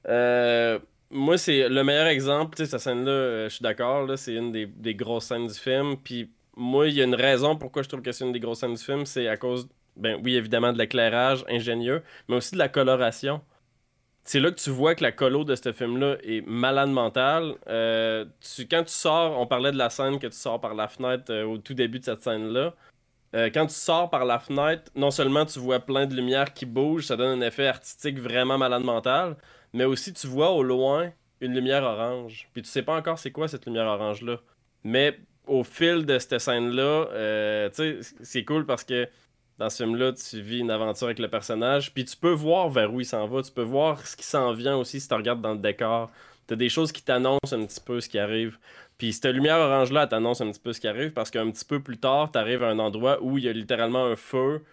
Euh, 0.08 0.80
moi, 1.12 1.38
c'est 1.38 1.70
le 1.70 1.84
meilleur 1.84 2.08
exemple. 2.08 2.56
Tu 2.56 2.64
sais, 2.66 2.72
cette 2.72 2.80
scène-là, 2.80 3.48
je 3.50 3.54
suis 3.56 3.64
d'accord, 3.64 4.06
là, 4.06 4.18
c'est 4.18 4.34
une 4.34 4.52
des, 4.52 4.66
des 4.66 4.96
grosses 4.96 5.26
scènes 5.26 5.48
du 5.48 5.54
film. 5.54 5.98
Puis 5.98 6.32
moi, 6.58 6.88
il 6.88 6.96
y 6.96 7.02
a 7.02 7.06
une 7.06 7.16
raison 7.16 7.56
pourquoi 7.56 7.84
je 7.84 7.90
trouve 7.90 8.02
que 8.02 8.12
c'est 8.12 8.26
une 8.26 8.32
des 8.34 8.40
grosses 8.40 8.60
scènes 8.60 8.74
du 8.74 8.84
film. 8.84 9.06
C'est 9.06 9.28
à 9.28 9.38
cause, 9.38 9.70
ben 9.96 10.20
oui, 10.24 10.36
évidemment, 10.36 10.74
de 10.74 10.78
l'éclairage 10.78 11.46
ingénieux, 11.48 12.04
mais 12.28 12.36
aussi 12.38 12.54
de 12.54 12.60
la 12.60 12.70
coloration. 12.70 13.42
C'est 14.24 14.42
là 14.42 14.52
que 14.52 14.60
tu 14.60 14.72
vois 14.72 14.94
que 14.96 15.04
la 15.04 15.14
colo 15.14 15.46
de 15.46 15.56
ce 15.56 15.72
film-là 15.72 16.18
est 16.22 16.46
malade 16.46 16.90
mentale. 16.90 17.56
Euh, 17.70 18.26
tu, 18.42 18.68
quand 18.68 18.84
tu 18.84 18.92
sors, 18.92 19.40
on 19.40 19.48
parlait 19.48 19.72
de 19.72 19.78
la 19.78 19.90
scène 19.90 20.20
que 20.20 20.28
tu 20.28 20.36
sors 20.36 20.60
par 20.60 20.74
la 20.76 20.90
fenêtre 20.90 21.32
euh, 21.32 21.46
au 21.46 21.58
tout 21.60 21.74
début 21.74 22.00
de 22.00 22.06
cette 22.06 22.24
scène-là. 22.24 22.74
Euh, 23.36 23.50
quand 23.54 23.68
tu 23.68 23.76
sors 23.76 24.10
par 24.10 24.26
la 24.26 24.40
fenêtre, 24.40 24.92
non 24.96 25.12
seulement 25.12 25.46
tu 25.46 25.60
vois 25.60 25.80
plein 25.80 26.06
de 26.06 26.16
lumière 26.16 26.54
qui 26.54 26.66
bouge, 26.66 27.06
ça 27.06 27.16
donne 27.16 27.42
un 27.42 27.46
effet 27.46 27.68
artistique 27.68 28.20
vraiment 28.20 28.58
malade 28.58 28.84
mental, 28.84 29.38
mais 29.74 29.86
aussi 29.86 30.14
tu 30.14 30.28
vois 30.28 30.52
au 30.52 30.64
loin 30.64 31.12
une 31.40 31.54
lumière 31.54 31.84
orange. 31.84 32.50
Puis 32.54 32.64
tu 32.64 32.70
sais 32.70 32.84
pas 32.84 32.98
encore 32.98 33.20
c'est 33.20 33.32
quoi 33.32 33.48
cette 33.48 33.66
lumière 33.66 33.86
orange-là. 33.86 34.40
Mais 34.84 35.20
au 35.48 35.64
fil 35.64 36.06
de 36.06 36.20
cette 36.20 36.40
scène-là, 36.40 37.08
euh, 37.12 37.70
tu 37.70 38.02
sais, 38.04 38.16
c'est 38.22 38.46
cool 38.46 38.66
parce 38.66 38.84
que 38.84 39.08
dans 39.58 39.70
ce 39.70 39.84
film-là, 39.84 40.14
tu 40.14 40.42
vis 40.42 40.60
une 40.60 40.72
aventure 40.72 41.08
avec 41.08 41.20
le 41.20 41.30
personnage, 41.30 41.94
puis 41.94 42.06
tu 42.06 42.16
peux 42.16 42.32
voir 42.32 42.70
vers 42.70 42.94
où 42.94 43.02
il 43.02 43.06
s'en 43.06 43.28
va, 43.28 43.42
tu 43.42 43.52
peux 43.52 43.64
voir 43.64 44.06
ce 44.06 44.16
qui 44.16 44.26
s'en 44.26 44.54
vient 44.54 44.78
aussi 44.78 45.00
si 45.00 45.08
tu 45.08 45.16
regardes 45.16 45.42
dans 45.42 45.54
le 45.54 45.60
décor. 45.60 46.12
T'as 46.46 46.56
des 46.56 46.70
choses 46.70 46.92
qui 46.92 47.04
t'annoncent 47.04 47.54
un 47.54 47.66
petit 47.66 47.82
peu 47.82 48.00
ce 48.00 48.08
qui 48.08 48.20
arrive. 48.20 48.58
Puis 48.98 49.14
cette 49.14 49.26
lumière 49.34 49.58
orange-là, 49.58 50.08
t'annonce 50.08 50.42
un 50.42 50.52
petit 50.52 50.60
peu 50.60 50.74
ce 50.74 50.80
qui 50.80 50.88
arrive 50.88 51.12
parce 51.12 51.32
qu'un 51.32 51.50
petit 51.52 51.66
peu 51.66 51.82
plus 51.82 51.98
tard, 51.98 52.32
t'arrives 52.32 52.64
à 52.64 52.70
un 52.70 52.80
endroit 52.80 53.22
où 53.22 53.38
il 53.38 53.44
y 53.46 53.50
a 53.50 53.54
littéralement 53.54 54.06
un 54.06 54.16
feu. 54.16 54.64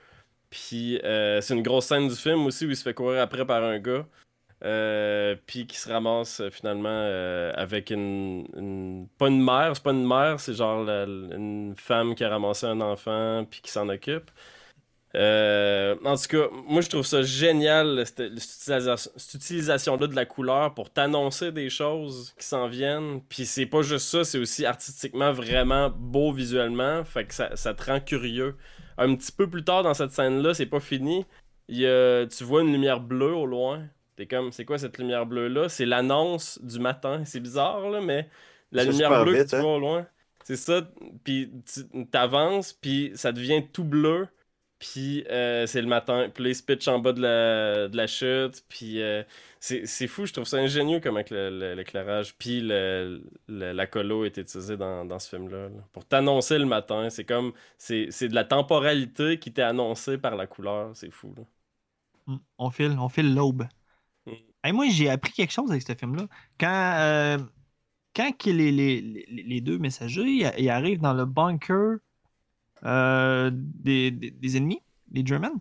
Puis 0.50 1.00
euh, 1.04 1.40
c'est 1.40 1.54
une 1.54 1.62
grosse 1.62 1.86
scène 1.86 2.08
du 2.08 2.14
film 2.14 2.46
aussi 2.46 2.66
où 2.66 2.70
il 2.70 2.76
se 2.76 2.82
fait 2.82 2.94
courir 2.94 3.22
après 3.22 3.46
par 3.46 3.62
un 3.64 3.78
gars. 3.78 4.06
Euh, 4.62 5.36
puis 5.46 5.66
qui 5.66 5.76
se 5.76 5.90
ramasse 5.90 6.40
euh, 6.40 6.48
finalement 6.48 6.88
euh, 6.88 7.52
avec 7.54 7.90
une, 7.90 9.06
Pas 9.18 9.28
une 9.28 9.44
mère, 9.44 9.72
c'est 9.74 9.82
pas 9.82 9.90
une 9.90 10.06
mère, 10.06 10.40
c'est 10.40 10.54
genre 10.54 10.88
une 10.88 11.74
femme 11.76 12.14
qui 12.14 12.24
a 12.24 12.30
ramassé 12.30 12.66
un 12.66 12.80
enfant 12.80 13.44
puis 13.50 13.60
qui 13.60 13.70
s'en 13.70 13.88
occupe. 13.90 14.30
En 15.14 16.16
tout 16.16 16.28
cas, 16.28 16.48
moi 16.66 16.80
je 16.80 16.88
trouve 16.88 17.04
ça 17.06 17.22
génial, 17.22 18.04
cette, 18.06 18.38
cette 18.38 18.54
utilisation- 18.54 19.10
cette 19.16 19.34
utilisation-là 19.34 20.06
de 20.06 20.14
la 20.16 20.24
couleur 20.26 20.74
pour 20.74 20.90
t'annoncer 20.90 21.52
des 21.52 21.68
choses 21.70 22.34
qui 22.38 22.46
s'en 22.46 22.66
viennent. 22.68 23.20
Puis 23.28 23.44
c'est 23.46 23.66
pas 23.66 23.82
juste 23.82 24.08
ça, 24.08 24.24
c'est 24.24 24.38
aussi 24.38 24.64
artistiquement 24.66 25.32
vraiment 25.32 25.90
beau 25.90 26.32
visuellement. 26.32 27.04
Fait 27.04 27.26
que 27.26 27.34
ça, 27.34 27.54
ça 27.56 27.74
te 27.74 27.84
rend 27.84 28.00
curieux. 28.00 28.56
Un 28.98 29.14
petit 29.14 29.32
peu 29.32 29.48
plus 29.48 29.64
tard 29.64 29.82
dans 29.82 29.94
cette 29.94 30.12
scène-là, 30.12 30.54
c'est 30.54 30.66
pas 30.66 30.80
fini. 30.80 31.26
Il 31.68 31.78
y 31.78 32.28
tu 32.28 32.44
vois 32.44 32.62
une 32.62 32.72
lumière 32.72 33.00
bleue 33.00 33.34
au 33.34 33.46
loin. 33.46 33.82
T'es 34.16 34.26
comme, 34.26 34.52
c'est 34.52 34.64
quoi 34.64 34.78
cette 34.78 34.98
lumière 34.98 35.26
bleue-là? 35.26 35.68
C'est 35.68 35.86
l'annonce 35.86 36.60
du 36.62 36.78
matin. 36.78 37.24
C'est 37.24 37.40
bizarre, 37.40 37.90
là, 37.90 38.00
mais 38.00 38.28
la 38.72 38.84
lumière 38.84 39.16
bleue 39.16 39.34
vite, 39.34 39.46
que 39.46 39.50
tu 39.50 39.56
hein? 39.56 39.62
vois 39.62 39.74
au 39.76 39.78
loin, 39.80 40.06
c'est 40.44 40.56
ça. 40.56 40.82
Puis 41.24 41.50
tu 41.72 42.06
t'avances, 42.06 42.72
puis 42.72 43.12
ça 43.14 43.32
devient 43.32 43.64
tout 43.72 43.84
bleu. 43.84 44.28
Puis 44.78 45.24
euh, 45.30 45.66
c'est 45.66 45.80
le 45.80 45.86
matin. 45.88 46.28
Puis 46.34 46.44
là, 46.44 46.50
il 46.50 46.54
se 46.56 46.62
pitch 46.62 46.88
en 46.88 46.98
bas 46.98 47.12
de 47.12 47.20
la, 47.22 47.88
de 47.88 47.96
la 47.96 48.06
chute. 48.06 48.64
Puis 48.68 49.00
euh, 49.00 49.22
c'est 49.60 49.86
c'est 49.86 50.06
fou, 50.08 50.26
je 50.26 50.32
trouve 50.32 50.44
ça 50.44 50.58
ingénieux 50.58 51.00
comment 51.00 51.20
l'éclairage. 51.30 52.34
Puis 52.36 52.60
le- 52.60 53.22
le- 53.48 53.72
la 53.72 53.86
colo 53.86 54.24
est 54.24 54.36
utilisée 54.36 54.76
dans, 54.76 55.04
dans 55.06 55.18
ce 55.18 55.28
film-là. 55.30 55.68
là. 55.70 55.88
Pour 55.92 56.04
t'annoncer 56.06 56.58
le 56.58 56.66
matin. 56.66 57.08
C'est 57.10 57.24
comme. 57.24 57.52
C'est 57.78 58.08
c'est 58.10 58.28
de 58.28 58.34
la 58.34 58.44
temporalité 58.44 59.38
qui 59.38 59.52
t'est 59.52 59.62
annoncée 59.62 60.18
par 60.18 60.36
la 60.36 60.46
couleur. 60.46 60.90
C'est 60.94 61.10
fou. 61.10 61.32
Là. 61.36 61.44
Mm, 62.26 62.36
On 62.58 62.70
file, 62.70 62.96
on 62.98 63.08
file 63.08 63.34
l'aube. 63.34 63.66
Hey, 64.64 64.72
moi, 64.72 64.88
j'ai 64.88 65.10
appris 65.10 65.32
quelque 65.32 65.52
chose 65.52 65.70
avec 65.70 65.82
ce 65.82 65.94
film-là. 65.94 66.26
Quand, 66.58 66.94
euh, 66.98 67.38
quand 68.16 68.44
les, 68.46 68.72
les- 68.72 69.02
les- 69.28 69.60
deux 69.60 69.78
messagers 69.78 70.46
arrivent 70.70 71.00
dans 71.02 71.14
le 71.14 71.26
bunker 71.26 71.98
euh, 72.84 73.50
des, 73.54 74.10
des- 74.10 74.30
des 74.30 74.56
ennemis, 74.56 74.80
les 75.12 75.24
Germans, 75.26 75.60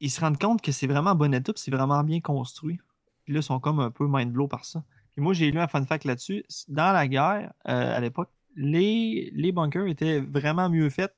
ils 0.00 0.10
se 0.10 0.20
rendent 0.20 0.38
compte 0.38 0.62
que 0.62 0.72
c'est 0.72 0.86
vraiment 0.88 1.10
en 1.12 1.14
bon 1.14 1.34
état, 1.34 1.52
c'est 1.56 1.70
vraiment 1.70 2.02
bien 2.04 2.20
construit. 2.20 2.78
Puis 3.24 3.34
là, 3.34 3.40
ils 3.40 3.44
sont 3.44 3.60
comme 3.60 3.80
un 3.80 3.90
peu 3.92 4.06
mind 4.08 4.32
blow 4.32 4.48
par 4.48 4.64
ça. 4.64 4.84
Puis 5.12 5.22
moi, 5.22 5.34
j'ai 5.34 5.50
lu 5.52 5.60
un 5.60 5.68
fun 5.68 5.84
fact 5.86 6.04
là-dessus. 6.04 6.44
Dans 6.68 6.92
la 6.92 7.08
guerre, 7.08 7.52
euh, 7.68 7.96
à 7.96 8.00
l'époque, 8.00 8.30
les, 8.56 9.30
les 9.34 9.52
bunkers 9.52 9.86
étaient 9.88 10.20
vraiment 10.20 10.68
mieux 10.70 10.90
faits 10.90 11.14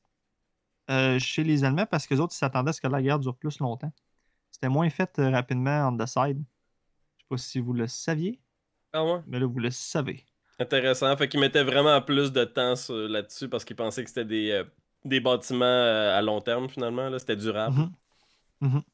chez 1.18 1.44
les 1.44 1.64
Allemands 1.64 1.86
parce 1.86 2.07
que 2.07 2.14
les 2.14 2.20
autres 2.20 2.34
s'attendaient 2.34 2.70
à 2.70 2.72
ce 2.72 2.80
que 2.80 2.88
la 2.88 3.01
guerre 3.03 3.18
dure 3.20 3.36
plus 3.36 3.59
longtemps. 3.61 3.92
C'était 4.51 4.68
moins 4.68 4.90
fait 4.90 5.11
rapidement 5.18 5.88
on 5.88 5.96
the 5.96 6.07
side. 6.07 6.42
Pas 7.31 7.39
si 7.39 7.61
vous 7.61 7.72
le 7.72 7.87
saviez, 7.87 8.41
Ah 8.93 9.05
ouais? 9.05 9.20
mais 9.28 9.39
là, 9.39 9.47
vous 9.47 9.61
le 9.61 9.70
savez. 9.70 10.24
Intéressant. 10.59 11.16
Fait 11.16 11.28
qu'ils 11.28 11.39
mettaient 11.41 11.62
vraiment 11.62 12.03
plus 12.03 12.33
de 12.33 12.45
temps 12.45 12.74
là-dessus 12.91 13.49
parce 13.49 13.64
qu'ils 13.64 13.76
pensaient 13.76 14.03
que 14.03 14.11
c'était 14.11 14.24
des, 14.24 14.51
euh, 14.51 14.64
des 15.05 15.20
bâtiments 15.20 15.64
euh, 15.64 16.18
à 16.18 16.20
long 16.22 16.41
terme 16.41 16.68
finalement. 16.68 17.09
là. 17.09 17.18
C'était 17.20 17.37
durable. 17.37 17.76
Mhm. 17.78 17.93
Mhm. 18.68 18.83
Puis 18.83 18.85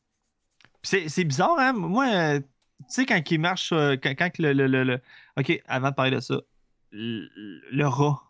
C'est 0.84 1.08
c'est 1.08 1.24
bizarre, 1.24 1.58
hein? 1.58 1.72
Moi, 1.72 2.06
euh, 2.14 2.40
tu 2.40 2.46
sais, 2.88 3.06
quand 3.06 3.20
il 3.30 3.40
marche, 3.40 3.70
quand, 3.70 4.14
quand 4.16 4.38
le, 4.38 4.52
le- 4.52 4.66
le- 4.66 4.84
le- 4.84 5.00
Ok, 5.38 5.60
avant 5.66 5.88
de 5.90 5.94
parler 5.94 6.10
de 6.16 6.20
ça, 6.20 6.38
le, 6.92 7.28
le 7.72 7.86
rat, 7.88 8.22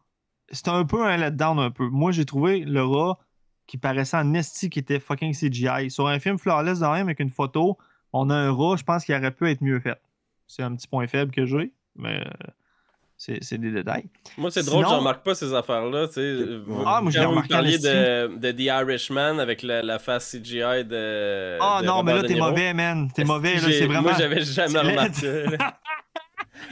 c'est 0.50 0.68
un 0.68 0.84
peu 0.86 1.04
un 1.04 1.16
letdown, 1.16 1.58
un 1.58 1.70
peu. 1.72 1.88
Moi, 1.88 2.12
j'ai 2.12 2.24
trouvé 2.24 2.60
le 2.64 2.82
rat 2.84 3.18
qui 3.66 3.76
paraissait 3.76 4.16
en 4.16 4.32
esti 4.34 4.70
qui 4.70 4.78
était 4.78 5.00
fucking 5.00 5.34
CGI. 5.34 5.90
Sur 5.90 6.06
un 6.06 6.20
film 6.20 6.38
flawless 6.38 6.78
de 6.78 6.86
même 6.86 7.06
avec 7.08 7.18
une 7.18 7.30
photo, 7.30 7.76
on 8.12 8.30
a 8.30 8.34
un 8.34 8.52
rat, 8.52 8.76
je 8.76 8.84
pense 8.84 9.04
qu'il 9.04 9.14
aurait 9.14 9.30
pu 9.30 9.50
être 9.50 9.62
mieux 9.62 9.80
fait. 9.80 9.98
C'est 10.46 10.62
un 10.62 10.74
petit 10.74 10.86
point 10.88 11.06
faible 11.06 11.32
que 11.32 11.44
j'ai, 11.44 11.72
mais 11.96 12.20
euh, 12.20 12.24
c'est 13.16 13.42
c'est 13.42 13.58
des 13.58 13.70
détails. 13.72 14.04
Moi, 14.38 14.50
c'est 14.50 14.62
Sinon- 14.62 14.80
drôle, 14.80 14.84
j'en 14.86 14.98
remarque 14.98 15.24
pas 15.24 15.34
ces 15.34 15.52
affaires-là. 15.54 16.06
Ah, 16.86 17.00
moi, 17.02 17.10
je 17.10 17.18
Quand 17.18 17.32
vous 17.32 17.48
parliez 17.48 17.78
de, 17.78 18.36
de 18.36 18.52
The 18.52 18.60
Irishman 18.60 19.38
avec 19.40 19.62
la, 19.62 19.82
la 19.82 19.98
face 19.98 20.30
CGI 20.32 20.84
de. 20.84 21.58
Ah 21.60 21.80
de 21.82 21.86
non, 21.86 22.02
mais 22.02 22.14
là, 22.14 22.22
t'es 22.22 22.36
mauvais, 22.36 22.72
man. 22.74 23.10
T'es 23.12 23.24
mauvais, 23.24 23.54
là. 23.54 23.60
C'est 23.60 23.86
vraiment. 23.86 24.02
Moi, 24.02 24.12
j'avais 24.18 24.42
jamais 24.42 24.78
remarqué. 24.78 25.44
là. 25.56 25.78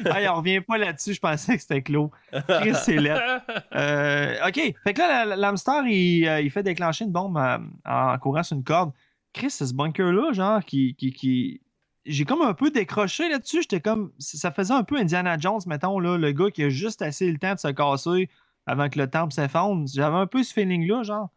Hey, 0.06 0.26
on 0.28 0.36
revient 0.36 0.60
pas 0.60 0.76
là-dessus, 0.76 1.14
je 1.14 1.20
pensais 1.20 1.54
que 1.54 1.60
c'était 1.62 1.82
clos. 1.82 2.10
Chris, 2.48 2.74
c'est 2.82 2.96
laid. 2.96 3.16
Euh, 3.76 4.34
ok, 4.48 4.74
fait 4.82 4.94
que 4.94 5.00
là, 5.00 5.36
l'hamster, 5.36 5.82
il, 5.86 6.26
euh, 6.26 6.40
il 6.40 6.50
fait 6.50 6.62
déclencher 6.64 7.04
une 7.04 7.12
bombe 7.12 7.38
en 7.84 8.18
courant 8.18 8.42
sur 8.42 8.56
une 8.56 8.64
corde. 8.64 8.90
Chris, 9.34 9.50
c'est 9.50 9.66
ce 9.66 9.74
bunker-là, 9.74 10.32
genre, 10.32 10.64
qui. 10.64 11.60
J'ai 12.06 12.24
comme 12.24 12.42
un 12.42 12.54
peu 12.54 12.70
décroché 12.70 13.28
là-dessus. 13.28 13.62
J'étais 13.62 13.80
comme. 13.80 14.12
Ça 14.18 14.50
faisait 14.50 14.74
un 14.74 14.84
peu 14.84 14.96
Indiana 14.96 15.38
Jones, 15.38 15.60
mettons, 15.66 15.98
là, 15.98 16.16
le 16.16 16.32
gars 16.32 16.50
qui 16.50 16.62
a 16.62 16.68
juste 16.70 17.02
assez 17.02 17.30
le 17.30 17.38
temps 17.38 17.54
de 17.54 17.58
se 17.58 17.68
casser 17.68 18.30
avant 18.66 18.88
que 18.88 18.98
le 18.98 19.10
temple 19.10 19.34
s'effondre. 19.34 19.86
J'avais 19.92 20.16
un 20.16 20.26
peu 20.26 20.42
ce 20.42 20.52
feeling-là, 20.54 21.02
genre. 21.02 21.28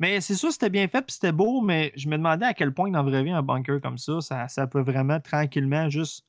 Mais 0.00 0.20
c'est 0.20 0.34
sûr, 0.34 0.50
c'était 0.50 0.70
bien 0.70 0.88
fait, 0.88 1.02
puis 1.02 1.12
c'était 1.14 1.30
beau, 1.32 1.60
mais 1.60 1.92
je 1.94 2.08
me 2.08 2.16
demandais 2.16 2.46
à 2.46 2.54
quel 2.54 2.74
point, 2.74 2.90
dans 2.90 3.04
la 3.04 3.08
vraie 3.08 3.22
vie, 3.22 3.30
un 3.30 3.42
bunker 3.42 3.80
comme 3.80 3.98
ça, 3.98 4.20
ça, 4.20 4.48
ça 4.48 4.66
peut 4.66 4.80
vraiment 4.80 5.20
tranquillement 5.20 5.88
juste 5.90 6.24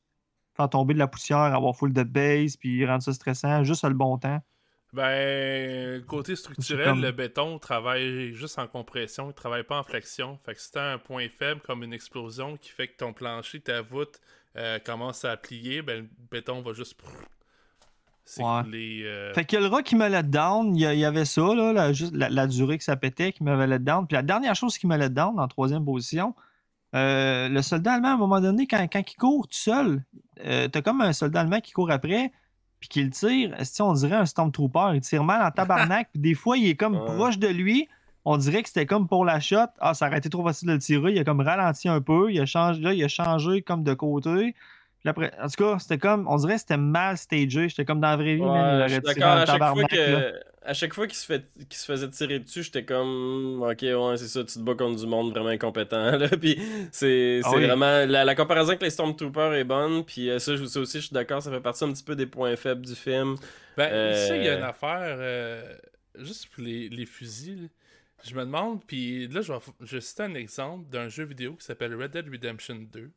faire 0.55 0.69
tomber 0.69 0.93
de 0.93 0.99
la 0.99 1.07
poussière, 1.07 1.39
avoir 1.39 1.75
full 1.75 1.91
de 1.91 2.03
base, 2.03 2.55
puis 2.57 2.85
rendre 2.85 3.01
ça 3.01 3.13
stressant, 3.13 3.63
juste 3.63 3.83
le 3.83 3.95
bon 3.95 4.19
temps. 4.19 4.39
Ben, 4.93 6.03
côté 6.05 6.35
structurel, 6.35 6.85
comme- 6.85 7.01
le 7.01 7.11
béton 7.11 7.57
travaille 7.59 8.33
juste 8.33 8.59
en 8.59 8.67
compression, 8.67 9.29
il 9.29 9.33
travaille 9.33 9.63
pas 9.63 9.79
en 9.79 9.83
flexion. 9.83 10.37
Fait 10.45 10.53
que 10.53 10.61
si 10.61 10.71
t'as 10.71 10.93
un 10.93 10.97
point 10.99 11.27
faible 11.29 11.61
comme 11.61 11.83
une 11.83 11.93
explosion 11.93 12.57
qui 12.57 12.69
fait 12.69 12.87
que 12.87 12.97
ton 12.97 13.11
plancher, 13.11 13.59
ta 13.59 13.81
voûte 13.81 14.19
euh, 14.55 14.77
commence 14.79 15.25
à 15.25 15.35
plier, 15.35 15.81
ben 15.81 16.01
le 16.03 16.09
béton 16.29 16.61
va 16.61 16.73
juste 16.73 16.95
s'écouler. 18.23 19.01
euh, 19.03 19.33
Fait 19.33 19.45
que 19.45 19.57
le 19.57 19.65
rat 19.65 19.81
qui 19.83 19.95
me 19.95 20.07
let 20.07 20.23
down, 20.23 20.75
il 20.75 20.81
y, 20.81 21.05
avait 21.05 21.25
ça, 21.25 21.41
là, 21.55 21.73
la, 21.73 21.91
juste 21.91 22.13
la, 22.15 22.29
la 22.29 22.47
durée 22.47 22.77
que 22.77 22.83
ça 22.83 22.95
pétait 22.95 23.33
qui 23.33 23.43
m'avait 23.43 23.67
let 23.67 23.79
down. 23.79 24.05
Puis 24.07 24.15
la 24.15 24.21
dernière 24.21 24.55
chose 24.55 24.77
qui 24.77 24.87
me 24.87 24.95
let 24.95 25.09
down 25.09 25.39
en 25.39 25.47
troisième 25.47 25.83
position, 25.83 26.35
euh, 26.95 27.49
le 27.49 27.61
soldat 27.63 27.93
allemand, 27.93 28.09
à 28.09 28.13
un 28.13 28.17
moment 28.17 28.39
donné, 28.39 28.67
quand, 28.67 28.81
quand 28.91 29.01
il 29.11 29.15
court 29.15 29.47
tout 29.47 29.57
seul, 29.57 30.03
euh, 30.45 30.67
t'as 30.67 30.81
comme 30.83 31.01
un 31.01 31.11
soldat 31.13 31.41
allemand 31.41 31.59
qui 31.59 31.71
court 31.71 31.89
après, 31.91 32.31
puis 32.83 32.89
qui 32.89 33.03
le 33.03 33.09
tire. 33.11 33.55
que 33.57 33.81
on 33.81 33.93
dirait 33.93 34.17
un 34.17 34.25
Stormtrooper? 34.25 34.91
Il 34.95 34.99
tire 35.01 35.23
mal 35.23 35.41
en 35.41 35.51
tabarnak, 35.51 36.09
puis 36.11 36.19
des 36.19 36.33
fois, 36.33 36.57
il 36.57 36.67
est 36.67 36.75
comme 36.75 36.95
Ouais. 36.99 37.05
proche 37.15 37.39
de 37.39 37.47
lui. 37.47 37.87
On 38.25 38.35
dirait 38.35 38.61
que 38.61 38.67
c'était 38.67 38.85
comme 38.85 39.07
pour 39.07 39.23
la 39.23 39.39
shot. 39.39 39.55
Ah, 39.79 39.93
ça 39.93 40.07
aurait 40.07 40.17
été 40.17 40.29
trop 40.29 40.43
facile 40.43 40.67
de 40.67 40.73
le 40.73 40.79
tirer. 40.79 41.13
Il 41.13 41.19
a 41.19 41.23
comme 41.23 41.39
ralenti 41.39 41.87
un 41.87 42.01
peu. 42.01 42.29
Il 42.31 42.39
a 42.41 42.45
changé, 42.45 42.81
là, 42.81 42.93
il 42.93 43.01
a 43.03 43.07
changé 43.07 43.61
comme 43.61 43.83
de 43.83 43.93
côté. 43.93 44.53
Puis 45.03 45.09
après, 45.09 45.31
en 45.41 45.47
tout 45.49 45.63
cas, 45.63 45.79
c'était 45.79 45.97
comme, 45.97 46.27
on 46.29 46.37
dirait 46.37 46.53
que 46.53 46.59
c'était 46.61 46.77
mal 46.77 47.17
stagé. 47.17 47.67
J'étais 47.67 47.83
comme 47.85 47.99
dans 47.99 48.07
la 48.09 48.15
vraie 48.15 48.35
vie, 48.35 48.41
Ouais, 48.41 48.85
je 48.87 48.93
suis 48.93 49.01
d'accord. 49.01 49.27
À 49.33 49.45
chaque 49.45 49.59
fois 49.73 49.83
que, 49.83 50.33
à 50.65 50.73
chaque 50.73 50.93
fois 50.93 51.07
qu'il 51.07 51.17
se, 51.17 51.25
fait, 51.25 51.43
qu'il 51.67 51.77
se 51.77 51.85
faisait 51.85 52.09
tirer 52.09 52.39
dessus, 52.39 52.63
j'étais 52.63 52.85
comme, 52.85 53.61
ok, 53.61 53.81
ouais, 53.81 54.15
c'est 54.17 54.29
ça, 54.29 54.45
tu 54.45 54.53
te 54.53 54.59
bats 54.59 54.75
contre 54.75 54.97
du 55.01 55.05
monde 55.05 55.31
vraiment 55.31 55.49
incompétent. 55.49 56.11
Là. 56.17 56.29
Puis 56.29 56.57
c'est, 56.93 57.41
Ah 57.43 57.51
oui. 57.53 57.65
vraiment. 57.65 58.05
La, 58.05 58.23
la 58.23 58.33
comparaison 58.35 58.69
avec 58.69 58.81
les 58.81 58.89
Stormtroopers 58.91 59.53
est 59.55 59.65
bonne. 59.65 60.05
Puis 60.05 60.29
euh, 60.29 60.39
ça, 60.39 60.55
je- 60.55 60.63
ça 60.63 60.79
aussi, 60.79 60.99
je 61.01 61.07
suis 61.07 61.13
d'accord, 61.13 61.41
ça 61.41 61.51
fait 61.51 61.59
partie 61.59 61.83
un 61.83 61.91
petit 61.91 62.03
peu 62.03 62.15
des 62.15 62.25
points 62.27 62.55
faibles 62.55 62.85
du 62.85 62.95
film. 62.95 63.35
Ben, 63.75 63.89
Euh, 63.91 64.13
ici, 64.23 64.37
il 64.37 64.43
y 64.45 64.47
a 64.47 64.55
une 64.57 64.63
affaire, 64.63 65.17
euh, 65.19 65.75
juste 66.19 66.47
pour 66.47 66.63
les, 66.63 66.87
les 66.87 67.05
fusils, 67.05 67.63
là. 67.63 67.67
je 68.23 68.33
me 68.35 68.45
demande, 68.45 68.81
puis 68.85 69.27
là, 69.27 69.41
je 69.41 69.51
vais, 69.51 69.59
je 69.81 69.95
vais 69.97 70.01
citer 70.01 70.23
un 70.23 70.35
exemple 70.35 70.87
d'un 70.89 71.09
jeu 71.09 71.25
vidéo 71.25 71.55
qui 71.55 71.65
s'appelle 71.65 71.93
Red 71.93 72.11
Dead 72.11 72.29
Redemption 72.31 72.75
2. 72.89 73.11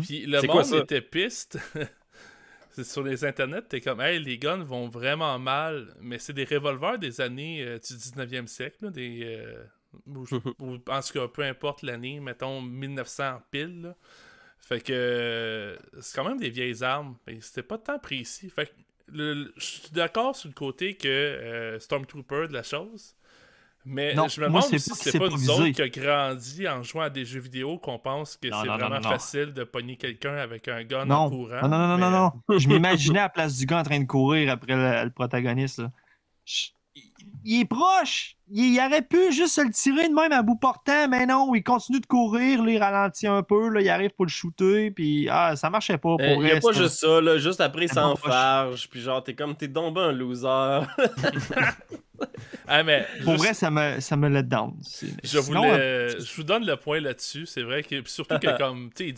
Puis 0.00 0.26
le 0.26 0.42
quoi 0.42 0.64
monde 0.64 0.74
était 0.74 1.00
piste. 1.02 1.58
Sur 2.82 3.02
les 3.02 3.24
internets, 3.24 3.62
t'es 3.62 3.80
comme, 3.80 4.00
hey, 4.00 4.20
les 4.20 4.38
guns 4.38 4.62
vont 4.64 4.88
vraiment 4.88 5.38
mal, 5.38 5.94
mais 6.00 6.18
c'est 6.18 6.32
des 6.32 6.44
revolvers 6.44 6.98
des 6.98 7.20
années 7.20 7.62
euh, 7.64 7.78
du 7.78 7.94
19e 7.94 8.46
siècle, 8.46 8.84
là, 8.84 8.90
des. 8.90 9.22
euh, 9.24 9.64
ou, 10.06 10.24
ou 10.60 10.74
en 10.88 11.00
tout 11.02 11.12
cas, 11.12 11.28
peu 11.28 11.42
importe 11.42 11.82
l'année, 11.82 12.20
mettons 12.20 12.62
1900 12.62 13.42
pile. 13.50 13.82
là. 13.82 13.96
Fait 14.60 14.80
que 14.80 14.92
euh, 14.92 15.76
c'est 16.00 16.14
quand 16.16 16.24
même 16.28 16.38
des 16.38 16.50
vieilles 16.50 16.82
armes. 16.84 17.16
C'était 17.40 17.62
pas 17.62 17.78
tant 17.78 17.98
précis. 17.98 18.50
Fait 18.50 18.66
que 18.66 18.72
je 19.12 19.50
suis 19.56 19.90
d'accord 19.92 20.36
sur 20.36 20.48
le 20.48 20.54
côté 20.54 20.94
que 20.96 21.76
Stormtrooper 21.80 22.46
de 22.48 22.52
la 22.52 22.62
chose. 22.62 23.16
Mais 23.86 24.14
Non, 24.14 24.28
je 24.28 24.40
me 24.42 24.46
demande 24.46 24.62
si 24.62 24.78
c'est 24.78 25.18
pas 25.18 25.28
nous 25.28 25.50
autres 25.50 25.68
qui 25.70 25.80
a 25.82 25.88
grandi 25.88 26.68
en 26.68 26.82
jouant 26.82 27.02
à 27.04 27.10
des 27.10 27.24
jeux 27.24 27.40
vidéo 27.40 27.78
qu'on 27.78 27.98
pense 27.98 28.36
que 28.36 28.48
c'est 28.50 28.66
vraiment 28.68 29.00
non, 29.00 29.08
facile 29.08 29.54
de 29.54 29.64
pogner 29.64 29.96
quelqu'un 29.96 30.36
avec 30.36 30.68
un 30.68 30.84
gun 30.84 31.08
en 31.10 31.30
courant. 31.30 31.62
Non, 31.62 31.68
non, 31.68 31.78
non, 31.78 31.88
non, 31.88 31.96
mais- 31.96 32.10
non, 32.10 32.32
non. 32.48 32.58
Je 32.58 32.68
m'imaginais 32.68 33.20
à 33.20 33.22
la 33.22 33.28
place 33.30 33.56
du 33.56 33.64
gars 33.64 33.78
en 33.80 33.82
train 33.82 33.98
de 34.00 34.04
courir 34.06 34.52
après 34.52 34.74
le, 34.76 35.04
le 35.04 35.10
protagoniste. 35.10 35.78
là. 35.78 35.90
Je- 36.44 36.68
il- 37.44 37.60
est 37.60 37.64
proche. 37.64 38.36
Il, 38.52 38.74
il 38.74 38.80
aurait 38.80 39.02
pu 39.02 39.32
juste 39.32 39.54
se 39.54 39.60
le 39.60 39.70
tirer 39.70 40.08
de 40.08 40.14
même 40.14 40.32
à 40.32 40.42
bout 40.42 40.56
portant, 40.56 41.06
mais 41.08 41.24
non, 41.26 41.54
il 41.54 41.62
continue 41.62 42.00
de 42.00 42.06
courir, 42.06 42.62
là, 42.64 42.70
il 42.72 42.78
ralentit 42.78 43.28
un 43.28 43.42
peu, 43.44 43.68
là, 43.68 43.80
il 43.80 43.88
arrive 43.88 44.10
pour 44.10 44.24
le 44.24 44.30
shooter, 44.30 44.90
puis 44.90 45.28
ah, 45.30 45.54
ça 45.54 45.70
marchait 45.70 45.98
pas 45.98 46.16
pour 46.16 46.20
Il 46.20 46.38
n'y 46.40 46.48
vrai, 46.48 46.56
a 46.56 46.60
pas 46.60 46.72
juste 46.72 46.96
ça, 46.98 47.20
là, 47.20 47.38
juste 47.38 47.60
après, 47.60 47.84
il 47.84 47.92
s'enfarge. 47.92 48.88
Puis 48.90 49.00
genre, 49.00 49.22
t'es 49.22 49.34
comme, 49.34 49.54
t'es 49.54 49.68
donc 49.68 49.94
ben 49.94 50.08
un 50.08 50.12
loser. 50.12 50.80
Ah, 52.68 52.82
mais 52.82 53.06
Pour 53.24 53.32
juste- 53.32 53.44
vrai, 53.44 53.54
ça 53.54 53.70
me, 53.70 53.98
ça 54.00 54.14
me 54.16 54.28
let 54.28 54.42
down. 54.42 54.74
C'est- 54.82 55.06
Je, 55.24 55.40
sinon, 55.40 55.62
voulais, 55.62 55.72
euh, 55.80 56.08
je 56.20 56.36
vous 56.36 56.42
donne 56.44 56.66
le 56.66 56.76
point 56.76 57.00
là-dessus. 57.00 57.46
C'est 57.46 57.62
vrai 57.62 57.82
que 57.82 57.98
puis 58.00 58.12
surtout 58.12 58.38
que 58.38 58.56
comme 58.58 58.90
tu 58.94 59.14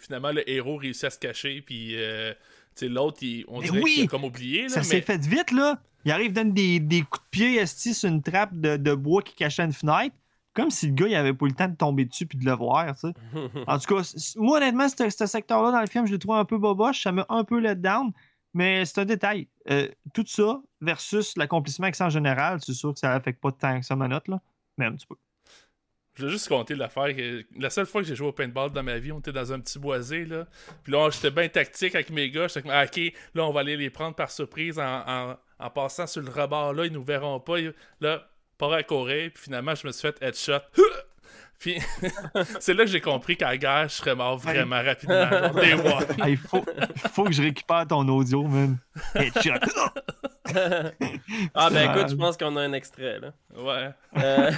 finalement 0.00 0.32
le 0.32 0.48
héros 0.50 0.76
réussit 0.78 1.04
à 1.04 1.10
se 1.10 1.18
cacher 1.18 1.60
puis 1.64 1.94
euh, 1.96 2.32
tu 2.74 2.86
sais, 2.86 2.88
l'autre 2.88 3.18
on 3.48 3.60
Mais 3.60 3.66
dirait 3.66 3.80
oui! 3.82 3.94
qu'il 3.94 4.04
a 4.04 4.06
comme 4.08 4.24
oublié 4.24 4.62
là, 4.62 4.68
ça 4.70 4.80
mais 4.80 4.84
s'est 4.84 5.00
fait 5.02 5.20
vite, 5.20 5.52
là. 5.52 5.78
Il 6.04 6.12
arrive, 6.12 6.32
donne 6.32 6.52
des, 6.52 6.80
des 6.80 7.02
coups 7.02 7.24
de 7.24 7.28
pied 7.30 7.56
esti, 7.56 7.94
sur 7.94 8.08
une 8.08 8.22
trappe 8.22 8.54
de, 8.54 8.76
de 8.76 8.94
bois 8.94 9.22
qui 9.22 9.34
cachait 9.34 9.64
une 9.64 9.72
fenêtre, 9.72 10.14
comme 10.52 10.70
si 10.70 10.86
le 10.88 10.92
gars, 10.92 11.06
il 11.08 11.14
avait 11.16 11.32
pas 11.34 11.46
eu 11.46 11.48
le 11.48 11.54
temps 11.54 11.68
de 11.68 11.76
tomber 11.76 12.04
dessus 12.04 12.26
puis 12.26 12.38
de 12.38 12.44
le 12.44 12.52
voir, 12.52 12.94
tu 12.94 13.08
sais. 13.08 13.14
En 13.66 13.78
tout 13.78 13.94
cas, 13.96 14.14
moi, 14.36 14.58
honnêtement, 14.58 14.88
ce 14.88 15.10
ce 15.10 15.26
secteur-là 15.26 15.72
dans 15.72 15.80
le 15.80 15.86
film, 15.88 16.06
je 16.06 16.12
l'ai 16.12 16.18
trouvé 16.18 16.38
un 16.38 16.44
peu 16.44 16.58
boboche. 16.58 17.02
Ça 17.02 17.10
m'a 17.12 17.26
un 17.28 17.42
peu 17.44 17.58
let 17.58 17.76
down. 17.76 18.12
Mais 18.56 18.84
c'est 18.84 19.00
un 19.00 19.04
détail. 19.04 19.48
Euh, 19.68 19.88
tout 20.12 20.24
ça 20.28 20.60
versus 20.80 21.36
l'accomplissement 21.36 21.88
en 21.98 22.08
général, 22.10 22.60
c'est 22.60 22.72
sûr 22.72 22.92
que 22.92 23.00
ça 23.00 23.12
affecte 23.12 23.40
pas 23.40 23.50
tant 23.50 23.80
que 23.80 23.84
ça 23.84 23.96
ma 23.96 24.06
note, 24.06 24.28
là. 24.28 24.40
Mais 24.78 24.86
un 24.86 24.92
petit 24.92 25.06
peu. 25.06 25.16
Je 26.14 26.26
vais 26.26 26.30
juste 26.30 26.46
compter 26.48 26.76
l'affaire. 26.76 27.16
que 27.16 27.44
La 27.58 27.70
seule 27.70 27.86
fois 27.86 28.00
que 28.02 28.06
j'ai 28.06 28.14
joué 28.14 28.28
au 28.28 28.32
paintball 28.32 28.70
dans 28.70 28.84
ma 28.84 28.98
vie, 28.98 29.10
on 29.10 29.18
était 29.18 29.32
dans 29.32 29.52
un 29.52 29.58
petit 29.58 29.80
boisé, 29.80 30.24
là. 30.24 30.46
Puis 30.84 30.92
là, 30.92 31.10
j'étais 31.10 31.32
bien 31.32 31.48
tactique 31.48 31.96
avec 31.96 32.10
mes 32.10 32.30
gars. 32.30 32.46
J'étais 32.46 32.62
comme, 32.62 32.70
ah, 32.70 32.84
ok, 32.84 33.12
là, 33.34 33.44
on 33.44 33.52
va 33.52 33.60
aller 33.60 33.76
les 33.76 33.90
prendre 33.90 34.14
par 34.14 34.30
surprise 34.30 34.78
en, 34.78 35.00
en- 35.04 35.36
en 35.58 35.70
passant 35.70 36.06
sur 36.06 36.22
le 36.22 36.30
rebord, 36.30 36.72
là. 36.74 36.86
Ils 36.86 36.92
nous 36.92 37.04
verront 37.04 37.40
pas. 37.40 37.56
Là, 38.00 38.28
pas 38.58 38.76
à 38.76 38.82
courir. 38.82 39.30
Puis 39.34 39.44
finalement, 39.44 39.74
je 39.74 39.86
me 39.86 39.92
suis 39.92 40.02
fait 40.02 40.16
headshot. 40.22 40.60
Puis 41.60 41.78
c'est 42.60 42.74
là 42.74 42.84
que 42.84 42.90
j'ai 42.90 43.00
compris 43.00 43.36
qu'à 43.36 43.48
la 43.50 43.56
guerre, 43.56 43.88
je 43.88 43.94
serais 43.94 44.14
mort 44.14 44.36
vraiment 44.36 44.82
rapidement. 44.82 45.28
Il 46.26 46.36
faut, 46.36 46.64
faut 47.12 47.24
que 47.24 47.32
je 47.32 47.42
récupère 47.42 47.86
ton 47.86 48.06
audio, 48.08 48.42
man. 48.42 48.76
Headshot. 49.14 49.52
ah, 51.54 51.70
ben 51.70 51.90
écoute, 51.90 52.10
je 52.10 52.16
pense 52.16 52.36
qu'on 52.36 52.56
a 52.56 52.60
un 52.62 52.72
extrait, 52.72 53.18
là. 53.20 53.32
Ouais. 53.56 53.90
Euh, 54.22 54.50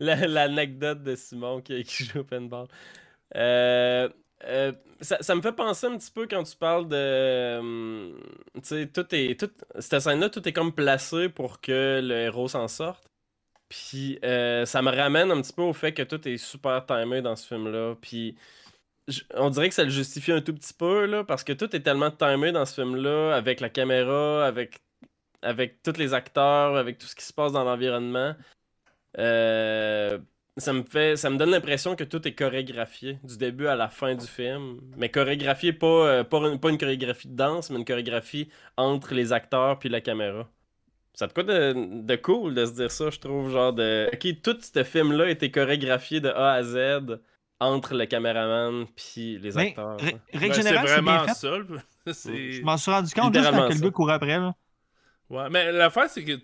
la- 0.00 0.26
L'anecdote 0.26 1.02
de 1.02 1.14
Simon 1.14 1.60
qui, 1.60 1.82
qui 1.84 2.04
joue 2.04 2.20
au 2.20 2.24
pinball. 2.24 2.66
Euh, 3.36 4.08
euh, 4.44 4.72
ça, 5.00 5.34
me 5.34 5.42
fait 5.42 5.52
penser 5.52 5.86
un 5.86 5.96
petit 5.96 6.10
peu 6.10 6.26
quand 6.26 6.42
tu 6.42 6.56
parles 6.56 6.88
de. 6.88 7.58
hum, 7.58 8.20
tu 8.54 8.60
sais, 8.62 8.86
tout 8.86 9.06
est. 9.14 9.38
Tout, 9.40 9.50
cette 9.78 10.00
scène-là, 10.00 10.28
tout 10.30 10.46
est 10.48 10.52
comme 10.52 10.72
placé 10.72 11.28
pour 11.28 11.60
que 11.60 12.00
le 12.02 12.14
héros 12.14 12.48
s'en 12.48 12.68
sorte. 12.68 13.08
Puis 13.68 14.18
euh, 14.24 14.64
ça 14.66 14.82
me 14.82 14.90
ramène 14.90 15.30
un 15.30 15.40
petit 15.42 15.52
peu 15.52 15.62
au 15.62 15.72
fait 15.72 15.92
que 15.92 16.02
tout 16.02 16.26
est 16.28 16.36
super 16.36 16.86
timé 16.86 17.22
dans 17.22 17.36
ce 17.36 17.46
film-là. 17.48 17.96
Puis 18.00 18.36
on 19.34 19.50
dirait 19.50 19.68
que 19.68 19.74
ça 19.74 19.84
le 19.84 19.90
justifie 19.90 20.32
un 20.32 20.40
tout 20.40 20.54
petit 20.54 20.74
peu, 20.74 21.06
là, 21.06 21.24
parce 21.24 21.44
que 21.44 21.52
tout 21.52 21.74
est 21.74 21.80
tellement 21.80 22.10
timé 22.10 22.52
dans 22.52 22.64
ce 22.66 22.74
film-là, 22.74 23.34
avec 23.34 23.60
la 23.60 23.70
caméra, 23.70 24.46
avec, 24.46 24.80
avec 25.42 25.82
tous 25.82 25.96
les 25.98 26.14
acteurs, 26.14 26.76
avec 26.76 26.98
tout 26.98 27.06
ce 27.06 27.16
qui 27.16 27.24
se 27.24 27.32
passe 27.32 27.52
dans 27.52 27.64
l'environnement. 27.64 28.34
Euh, 29.18 30.18
ça 30.58 30.72
me 30.72 30.82
fait 30.84 31.16
ça 31.16 31.28
me 31.30 31.36
donne 31.36 31.50
l'impression 31.50 31.96
que 31.96 32.04
tout 32.04 32.26
est 32.26 32.32
chorégraphié 32.34 33.18
du 33.24 33.36
début 33.36 33.66
à 33.66 33.76
la 33.76 33.88
fin 33.88 34.14
du 34.14 34.26
film 34.26 34.80
mais 34.96 35.10
chorégraphié 35.10 35.72
pas 35.72 35.86
euh, 35.86 36.24
pas, 36.24 36.38
une, 36.38 36.58
pas 36.58 36.70
une 36.70 36.78
chorégraphie 36.78 37.28
de 37.28 37.36
danse 37.36 37.70
mais 37.70 37.78
une 37.78 37.84
chorégraphie 37.84 38.48
entre 38.76 39.12
les 39.14 39.32
acteurs 39.32 39.78
puis 39.78 39.88
la 39.90 40.00
caméra 40.00 40.48
ça 41.12 41.28
te 41.28 41.34
quoi 41.34 41.42
de, 41.42 42.02
de 42.02 42.16
cool 42.16 42.54
de 42.54 42.64
se 42.64 42.72
dire 42.72 42.90
ça 42.90 43.10
je 43.10 43.18
trouve 43.18 43.50
genre 43.50 43.72
de 43.74 44.08
ok 44.12 44.42
tout 44.42 44.56
ce 44.60 44.82
film 44.84 45.12
là 45.12 45.28
était 45.28 45.50
chorégraphié 45.50 46.20
de 46.20 46.28
A 46.30 46.52
à 46.52 46.62
Z 46.62 47.18
entre 47.60 47.94
le 47.94 48.06
caméraman 48.06 48.86
puis 48.96 49.38
les 49.38 49.52
Mais, 49.56 49.68
acteurs 49.68 49.98
ré- 49.98 50.16
Ben, 50.32 50.38
règle 50.40 50.54
c'est 50.54 50.62
générale, 50.62 50.88
c'est 50.88 50.94
vraiment 50.94 51.16
bien 51.24 51.26
fait. 51.28 51.34
ça. 51.34 51.58
le- 51.58 51.80
c'est- 52.12 52.52
Je 52.52 52.62
m'en 52.62 52.76
suis 52.78 52.90
rendu 52.90 53.12
compte 53.14 53.34
juste 53.34 53.50
quand 53.50 53.68
le 53.68 53.80
gars 53.80 53.90
courait 53.90 54.12
après, 54.14 54.38
là. 54.38 54.54
Ouais, 55.30 55.48
mais 55.50 55.72
l'affaire, 55.72 56.08
c'est 56.08 56.22
que 56.22 56.38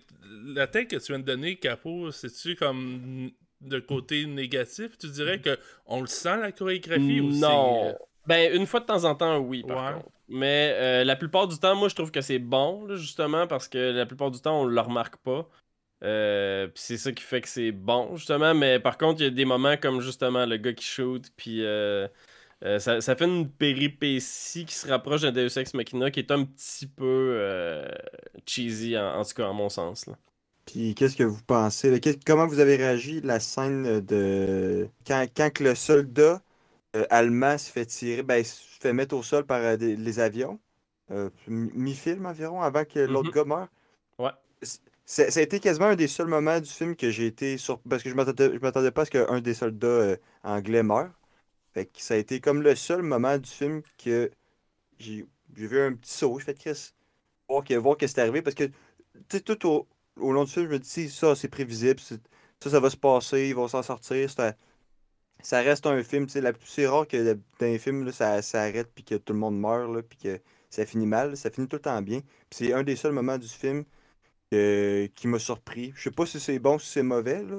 la 0.55 0.67
tête 0.67 0.89
que 0.89 0.95
tu 0.97 1.11
viens 1.11 1.19
de 1.19 1.23
donner, 1.23 1.55
Capo, 1.55 2.11
c'est-tu 2.11 2.55
comme 2.55 3.29
de 3.63 3.79
côté 3.79 4.25
négatif? 4.25 4.97
Tu 4.97 5.07
dirais 5.07 5.39
que 5.39 5.57
on 5.85 6.01
le 6.01 6.07
sent, 6.07 6.37
la 6.37 6.51
chorégraphie, 6.51 7.21
ou 7.21 7.31
c'est, 7.31 7.39
Non. 7.39 7.89
euh, 7.89 7.93
Ben, 8.25 8.55
une 8.55 8.65
fois 8.65 8.79
de 8.79 8.85
temps 8.85 9.03
en 9.03 9.15
temps, 9.15 9.37
oui, 9.39 9.63
par 9.63 9.77
Ouais. 9.85 9.93
contre. 10.01 10.09
Mais 10.29 10.71
euh, 10.75 11.03
la 11.03 11.15
plupart 11.17 11.47
du 11.47 11.57
temps, 11.59 11.75
moi, 11.75 11.89
je 11.89 11.95
trouve 11.95 12.09
que 12.11 12.21
c'est 12.21 12.39
bon, 12.39 12.85
là, 12.85 12.95
justement, 12.95 13.47
parce 13.47 13.67
que 13.67 13.77
la 13.91 14.05
plupart 14.05 14.31
du 14.31 14.39
temps, 14.39 14.61
on 14.61 14.65
le 14.65 14.79
remarque 14.81 15.17
pas. 15.17 15.47
Euh, 16.03 16.67
puis 16.67 16.81
c'est 16.83 16.97
ça 16.97 17.11
qui 17.11 17.23
fait 17.23 17.41
que 17.41 17.47
c'est 17.49 17.71
bon, 17.71 18.15
justement. 18.15 18.53
Mais 18.53 18.79
par 18.79 18.97
contre, 18.97 19.21
il 19.21 19.23
y 19.25 19.27
a 19.27 19.29
des 19.29 19.45
moments 19.45 19.75
comme, 19.77 19.99
justement, 20.01 20.45
le 20.45 20.57
gars 20.57 20.73
qui 20.73 20.85
shoot, 20.85 21.25
puis 21.35 21.63
euh, 21.65 22.07
ça, 22.79 23.01
ça 23.01 23.15
fait 23.17 23.25
une 23.25 23.49
péripétie 23.51 24.65
qui 24.65 24.73
se 24.73 24.87
rapproche 24.87 25.21
d'un 25.21 25.31
Deus 25.33 25.57
Ex 25.59 25.73
Machina 25.73 26.09
qui 26.09 26.19
est 26.21 26.31
un 26.31 26.45
petit 26.45 26.87
peu 26.87 27.85
cheesy, 28.45 28.97
en, 28.97 29.19
en 29.19 29.23
tout 29.25 29.33
cas, 29.33 29.49
à 29.49 29.53
mon 29.53 29.67
sens. 29.69 30.07
Là. 30.07 30.13
Puis 30.65 30.95
qu'est-ce 30.95 31.15
que 31.17 31.23
vous 31.23 31.41
pensez? 31.43 31.99
Comment 32.25 32.47
vous 32.47 32.59
avez 32.59 32.75
réagi 32.77 33.21
la 33.21 33.39
scène 33.39 33.99
de 34.01 34.89
quand, 35.05 35.25
quand 35.35 35.51
que 35.53 35.63
le 35.63 35.75
soldat 35.75 36.41
euh, 36.95 37.05
allemand 37.09 37.57
se 37.57 37.71
fait 37.71 37.85
tirer, 37.87 38.23
ben, 38.23 38.37
il 38.39 38.45
se 38.45 38.61
fait 38.81 38.93
mettre 38.93 39.15
au 39.15 39.23
sol 39.23 39.45
par 39.45 39.61
euh, 39.61 39.77
des- 39.77 39.95
les 39.97 40.19
avions, 40.19 40.59
euh, 41.11 41.29
mi- 41.47 41.71
mi-film 41.75 42.25
environ, 42.27 42.61
avant 42.61 42.85
que 42.85 42.99
l'autre 42.99 43.29
Mhm. 43.29 43.31
gars 43.31 43.45
meure? 43.45 43.69
Ouais. 44.19 44.31
Ça, 45.05 45.23
a 45.23 45.41
été 45.41 45.59
quasiment 45.59 45.87
un 45.87 45.95
des 45.95 46.07
seuls 46.07 46.27
moments 46.27 46.59
du 46.59 46.69
film 46.69 46.95
que 46.95 47.11
j'ai 47.11 47.25
été 47.27 47.57
sur 47.57 47.79
parce 47.81 48.03
que 48.03 48.09
je 48.09 48.15
m'attendais 48.15 48.51
je 48.53 48.59
m'attendais 48.59 48.91
pas 48.91 49.01
à 49.03 49.05
ce 49.05 49.11
qu'un 49.11 49.41
des 49.41 49.53
soldats 49.53 49.87
euh, 49.87 50.17
anglais 50.43 50.81
meure. 50.83 51.11
Fait 51.73 51.85
que 51.87 52.01
ça 52.01 52.15
a 52.15 52.17
été 52.17 52.41
comme 52.41 52.61
le 52.61 52.75
seul 52.75 53.01
moment 53.03 53.37
du 53.37 53.49
film 53.49 53.81
que 53.97 54.31
j'ai 54.99 55.27
vu 55.55 55.81
un 55.81 55.93
petit 55.95 56.13
saut. 56.13 56.39
J'ai 56.39 56.45
fait 56.47 56.55
Chris. 56.55 56.93
voir, 57.49 57.63
que, 57.63 57.73
voir 57.75 57.97
qu'est-ce 57.97 58.15
qui 58.15 58.21
est 58.21 58.23
arrivé. 58.23 58.41
Parce 58.43 58.55
que, 58.55 58.65
tu 58.65 58.73
sais, 59.31 59.41
tout 59.41 59.67
au, 59.69 59.87
au 60.19 60.31
long 60.31 60.43
du 60.43 60.51
film, 60.51 60.65
je 60.67 60.71
me 60.71 60.79
dis, 60.79 61.09
ça, 61.09 61.35
c'est 61.35 61.47
prévisible. 61.47 61.99
Ça, 61.99 62.69
ça 62.69 62.79
va 62.79 62.89
se 62.89 62.97
passer, 62.97 63.47
ils 63.49 63.55
vont 63.55 63.67
s'en 63.67 63.83
sortir. 63.83 64.29
un- 64.39 64.53
ça 65.41 65.59
reste 65.61 65.85
un 65.85 66.01
film. 66.03 66.25
tu 66.27 66.33
sais, 66.33 66.41
la- 66.41 66.53
C'est 66.65 66.87
rare 66.87 67.07
que 67.07 67.17
le- 67.17 67.33
dans 67.59 67.65
les 67.65 67.79
films, 67.79 68.05
là, 68.05 68.11
ça, 68.13 68.41
ça 68.41 68.61
arrête 68.61 68.89
puis 68.95 69.03
que 69.03 69.15
tout 69.15 69.33
le 69.33 69.39
monde 69.39 69.59
meurt, 69.59 69.91
là, 69.93 70.01
puis 70.01 70.17
que 70.17 70.39
ça 70.69 70.85
finit 70.85 71.05
mal. 71.07 71.35
Ça 71.35 71.49
finit 71.51 71.67
tout 71.67 71.75
le 71.75 71.81
temps 71.81 72.01
bien. 72.01 72.21
C'est 72.51 72.71
un 72.73 72.83
des 72.83 72.95
seuls 72.95 73.11
moments 73.11 73.37
du 73.37 73.47
film 73.49 73.83
que- 74.51 75.07
qui 75.15 75.27
m'a 75.27 75.39
surpris. 75.39 75.91
Je 75.95 76.03
sais 76.03 76.11
pas 76.11 76.25
si 76.25 76.39
c'est 76.39 76.59
bon 76.59 76.75
ou 76.75 76.79
si 76.79 76.89
c'est 76.89 77.03
mauvais. 77.03 77.43
Là. 77.43 77.55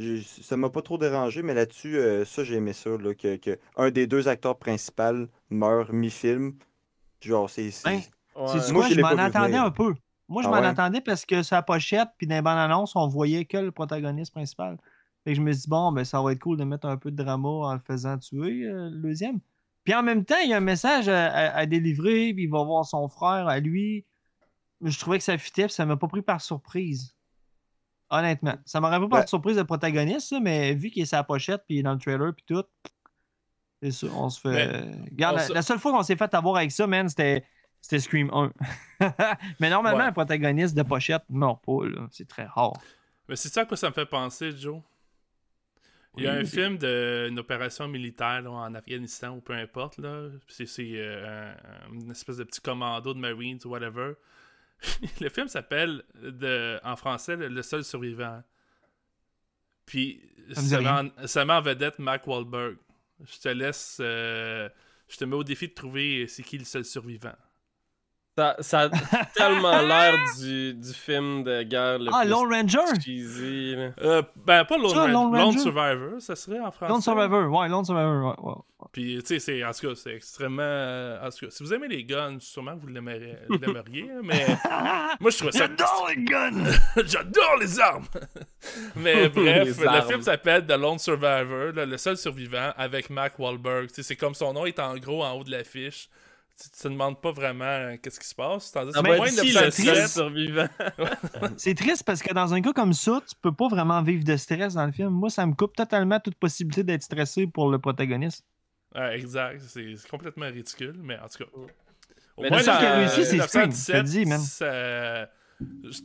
euh, 0.00 0.20
ça 0.42 0.56
m'a 0.56 0.70
pas 0.70 0.82
trop 0.82 0.98
dérangé, 0.98 1.42
mais 1.42 1.54
là-dessus, 1.54 1.96
euh, 1.98 2.24
ça, 2.24 2.42
j'ai 2.42 2.56
aimé 2.56 2.72
ça. 2.72 2.90
Là, 2.90 3.14
que, 3.14 3.36
que 3.36 3.56
un 3.76 3.90
des 3.92 4.08
deux 4.08 4.26
acteurs 4.26 4.58
principaux 4.58 5.28
meurt 5.50 5.90
mi-film. 5.92 6.54
Genre, 7.20 7.48
c'est. 7.48 7.70
c'est- 7.70 7.84
Ben, 7.88 8.00
Ouais. 8.36 8.48
C'est 8.60 8.72
Moi, 8.72 8.86
quoi, 8.86 8.94
je 8.94 9.00
m'en 9.00 9.08
attendais 9.10 9.46
venir. 9.50 9.62
un 9.62 9.70
peu. 9.70 9.94
Moi, 10.28 10.42
je 10.42 10.48
Ah 10.48 10.50
m'en 10.52 10.60
ouais? 10.60 10.66
attendais 10.66 11.00
parce 11.00 11.26
que 11.26 11.42
la 11.50 11.62
pochette, 11.62 12.08
puis 12.16 12.26
dans 12.26 12.34
les 12.36 12.42
bandes 12.42 12.58
annonces, 12.58 12.96
on 12.96 13.06
voyait 13.08 13.44
que 13.44 13.58
le 13.58 13.70
protagoniste 13.72 14.32
principal. 14.32 14.78
Fait 15.24 15.30
que 15.32 15.36
je 15.36 15.40
me 15.42 15.52
suis 15.52 15.62
dit, 15.62 15.68
bon, 15.68 15.92
ben, 15.92 16.04
ça 16.04 16.20
va 16.22 16.32
être 16.32 16.38
cool 16.40 16.56
de 16.58 16.64
mettre 16.64 16.86
un 16.86 16.96
peu 16.96 17.10
de 17.10 17.22
drama 17.22 17.48
en 17.48 17.72
le 17.74 17.80
faisant 17.80 18.18
tuer, 18.18 18.64
euh, 18.66 18.90
le 18.90 18.98
deuxième. 19.00 19.40
Puis 19.84 19.94
en 19.94 20.02
même 20.02 20.24
temps, 20.24 20.36
il 20.42 20.50
y 20.50 20.54
a 20.54 20.56
un 20.56 20.60
message 20.60 21.08
à, 21.08 21.26
à- 21.30 21.56
à 21.58 21.66
délivrer, 21.66 22.32
puis 22.34 22.44
il 22.44 22.50
va 22.50 22.62
voir 22.62 22.84
son 22.86 23.06
frère 23.08 23.48
à 23.48 23.58
lui. 23.60 24.06
Je 24.82 24.98
trouvais 24.98 25.18
que 25.18 25.24
ça 25.24 25.36
fitait, 25.38 25.64
puis 25.66 25.72
ça 25.74 25.84
m'a 25.86 25.96
pas 25.96 26.08
pris 26.08 26.22
par 26.22 26.40
surprise. 26.40 27.14
Honnêtement. 28.10 28.54
Ça 28.64 28.80
m'aurait 28.80 28.92
pas 29.00 29.06
pris 29.06 29.14
Ouais. 29.14 29.20
par 29.20 29.28
surprise 29.28 29.56
le 29.56 29.64
protagoniste, 29.64 30.28
ça, 30.28 30.40
mais 30.40 30.74
vu 30.74 30.90
qu'il 30.90 31.02
est 31.02 31.12
la 31.12 31.24
pochette, 31.24 31.62
puis 31.66 31.76
il 31.76 31.78
est 31.80 31.82
dans 31.82 31.92
le 31.94 31.98
trailer, 31.98 32.32
puis 32.34 32.44
tout. 32.46 32.64
C'est 33.82 33.90
ça, 33.90 34.06
on 34.14 34.30
se 34.30 34.40
fait. 34.40 34.50
Mais, 34.68 34.96
Regarde, 35.10 35.36
la, 35.36 35.48
la 35.48 35.62
seule 35.62 35.78
fois 35.78 35.92
qu'on 35.92 36.02
s'est 36.02 36.16
fait 36.16 36.32
avoir 36.34 36.56
avec 36.56 36.70
ça, 36.70 36.86
man, 36.86 37.08
c'était. 37.08 37.44
C'était 37.84 37.98
Scream 38.00 38.30
1. 38.32 38.50
Mais 39.60 39.68
normalement, 39.68 39.98
Ouais. 39.98 40.04
un 40.06 40.12
protagoniste 40.12 40.74
de 40.74 40.82
pochette 40.82 41.24
meurt 41.28 41.62
pas, 41.62 41.84
là. 41.86 42.08
C'est 42.10 42.26
très 42.26 42.46
rare. 42.46 42.72
Mais 43.28 43.36
c'est 43.36 43.50
ça 43.50 43.60
à 43.60 43.64
quoi 43.66 43.76
ça 43.76 43.90
me 43.90 43.92
fait 43.92 44.06
penser, 44.06 44.52
Joe? 44.56 44.80
Il 46.16 46.24
y 46.24 46.26
a 46.26 46.32
un 46.32 46.44
film 46.46 46.78
d'une 46.78 47.38
opération 47.38 47.86
militaire 47.86 48.40
là, 48.40 48.50
en 48.52 48.74
Afghanistan 48.74 49.36
ou 49.36 49.42
peu 49.42 49.52
importe. 49.52 49.98
là. 49.98 50.28
C'est 50.48 50.64
c'est, 50.64 50.92
euh, 50.94 51.52
un- 51.52 51.92
une 51.92 52.10
espèce 52.10 52.38
de 52.38 52.44
petit 52.44 52.62
commando 52.62 53.12
de 53.12 53.18
Marines 53.18 53.58
ou 53.66 53.68
whatever. 53.68 54.14
le 55.20 55.28
film 55.28 55.48
s'appelle 55.48 56.04
de- 56.14 56.80
en 56.84 56.96
français 56.96 57.36
Le 57.36 57.62
seul 57.62 57.84
survivant. 57.84 58.42
Puis 59.84 60.22
met, 60.70 60.88
en, 60.88 61.10
ça 61.26 61.44
met 61.44 61.52
en 61.52 61.60
vedette 61.60 61.98
Mark 61.98 62.26
Wahlberg. 62.26 62.78
Je 63.24 63.38
te 63.40 63.48
laisse. 63.50 63.98
euh, 64.00 64.70
je 65.08 65.18
te 65.18 65.24
mets 65.26 65.36
au 65.36 65.44
défi 65.44 65.68
de 65.68 65.74
trouver 65.74 66.26
c'est 66.28 66.42
qui 66.42 66.56
le 66.56 66.64
seul 66.64 66.86
survivant. 66.86 67.34
Ça, 68.36 68.56
ça 68.58 68.80
a 68.80 68.88
tellement 69.36 69.80
l'air 69.86 70.16
du, 70.40 70.74
du 70.74 70.92
film 70.92 71.44
de 71.44 71.62
guerre 71.62 72.00
le 72.00 72.10
Ah, 72.12 72.22
plus 72.22 72.30
Lone 72.30 72.52
Ranger! 72.52 73.00
cheesy. 73.00 73.76
Euh, 74.02 74.22
ben, 74.34 74.64
pas 74.64 74.76
Lone, 74.76 74.88
Ça, 74.90 75.02
Ran- 75.02 75.06
Lone 75.06 75.32
Lone 75.32 75.40
Ranger? 75.40 75.58
Survivor, 75.60 76.20
ça 76.20 76.34
serait 76.34 76.58
en 76.58 76.72
français. 76.72 76.92
Lone 76.92 77.00
Survivor, 77.00 77.48
ouais, 77.60 77.68
Lone 77.68 77.84
Survivor, 77.84 78.24
ouais, 78.42 78.50
ouais. 78.50 78.54
Puis, 78.92 79.18
tu 79.22 79.26
sais, 79.26 79.38
c'est, 79.38 79.64
en 79.64 79.70
tout 79.72 79.88
cas, 79.88 79.94
c'est 79.94 80.14
extrêmement. 80.16 80.62
En 81.22 81.30
tout 81.30 81.46
cas, 81.46 81.50
si 81.50 81.62
vous 81.62 81.72
aimez 81.74 81.86
les 81.88 82.04
guns, 82.04 82.36
sûrement 82.40 82.74
vous 82.74 82.88
l'aimeriez, 82.88 83.36
hein, 83.48 84.20
mais 84.24 84.46
moi, 85.20 85.30
je 85.30 85.36
trouvais 85.36 85.52
ça. 85.52 85.58
J'adore 85.60 86.08
les 86.14 86.22
guns! 86.24 86.64
J'adore 87.06 87.56
les 87.60 87.80
armes! 87.80 88.06
mais 88.96 89.28
bref, 89.28 89.78
le 89.78 90.00
film 90.08 90.22
s'appelle 90.22 90.66
The 90.66 90.72
Lone 90.76 90.98
Survivor, 90.98 91.72
là, 91.72 91.86
le 91.86 91.96
seul 91.98 92.16
survivant, 92.16 92.72
avec 92.76 93.10
Mark 93.10 93.38
Wahlberg. 93.38 93.88
Tu 93.88 93.94
sais, 93.94 94.02
c'est 94.02 94.16
comme 94.16 94.34
son 94.34 94.52
nom 94.52 94.66
est 94.66 94.78
en 94.80 94.96
gros 94.96 95.22
en 95.24 95.32
haut 95.32 95.44
de 95.44 95.52
l'affiche. 95.52 96.08
Tu 96.62 96.70
te 96.70 96.88
demandes 96.88 97.20
pas 97.20 97.32
vraiment 97.32 97.64
euh, 97.64 97.96
qu'est-ce 98.00 98.20
qui 98.20 98.28
se 98.28 98.34
passe. 98.34 98.70
Tandis 98.70 98.92
que 98.92 98.98
Ah 98.98 99.02
Mais 99.02 99.10
ben, 99.10 99.16
moins 99.16 99.26
si, 99.26 99.52
le 99.52 99.70
triste. 99.70 100.06
survivant. 100.14 100.68
C'est 101.56 101.74
triste 101.74 102.04
parce 102.04 102.22
que 102.22 102.32
dans 102.32 102.54
un 102.54 102.60
cas 102.62 102.72
comme 102.72 102.92
ça, 102.92 103.20
tu 103.28 103.34
peux 103.42 103.52
pas 103.52 103.66
vraiment 103.68 104.00
vivre 104.02 104.22
de 104.24 104.36
stress 104.36 104.74
dans 104.74 104.86
le 104.86 104.92
film. 104.92 105.08
Moi, 105.10 105.30
ça 105.30 105.44
me 105.46 105.54
coupe 105.54 105.74
totalement 105.74 106.20
toute 106.20 106.36
possibilité 106.36 106.84
d'être 106.84 107.02
stressé 107.02 107.46
pour 107.48 107.70
le 107.70 107.78
protagoniste. 107.80 108.44
Ouais, 108.94 109.16
exact. 109.16 109.60
C'est 109.66 109.94
complètement 110.08 110.46
ridicule, 110.46 110.94
mais 111.02 111.18
en 111.18 111.26
tout 111.28 111.38
cas. 111.44 111.50
Au 112.36 112.42
Mais 112.42 112.50
moins, 112.50 112.58
dans, 112.62 112.78
qui 112.78 112.84
a 112.86 112.94
réussi, 112.98 113.24
c'est 113.24 113.38
Scream, 113.40 113.72
je 113.72 113.86
te 113.86 113.92
le 113.92 114.02
1917, 114.02 114.04
dis, 114.04 114.24
man. 114.26 114.40
ça- 114.40 115.28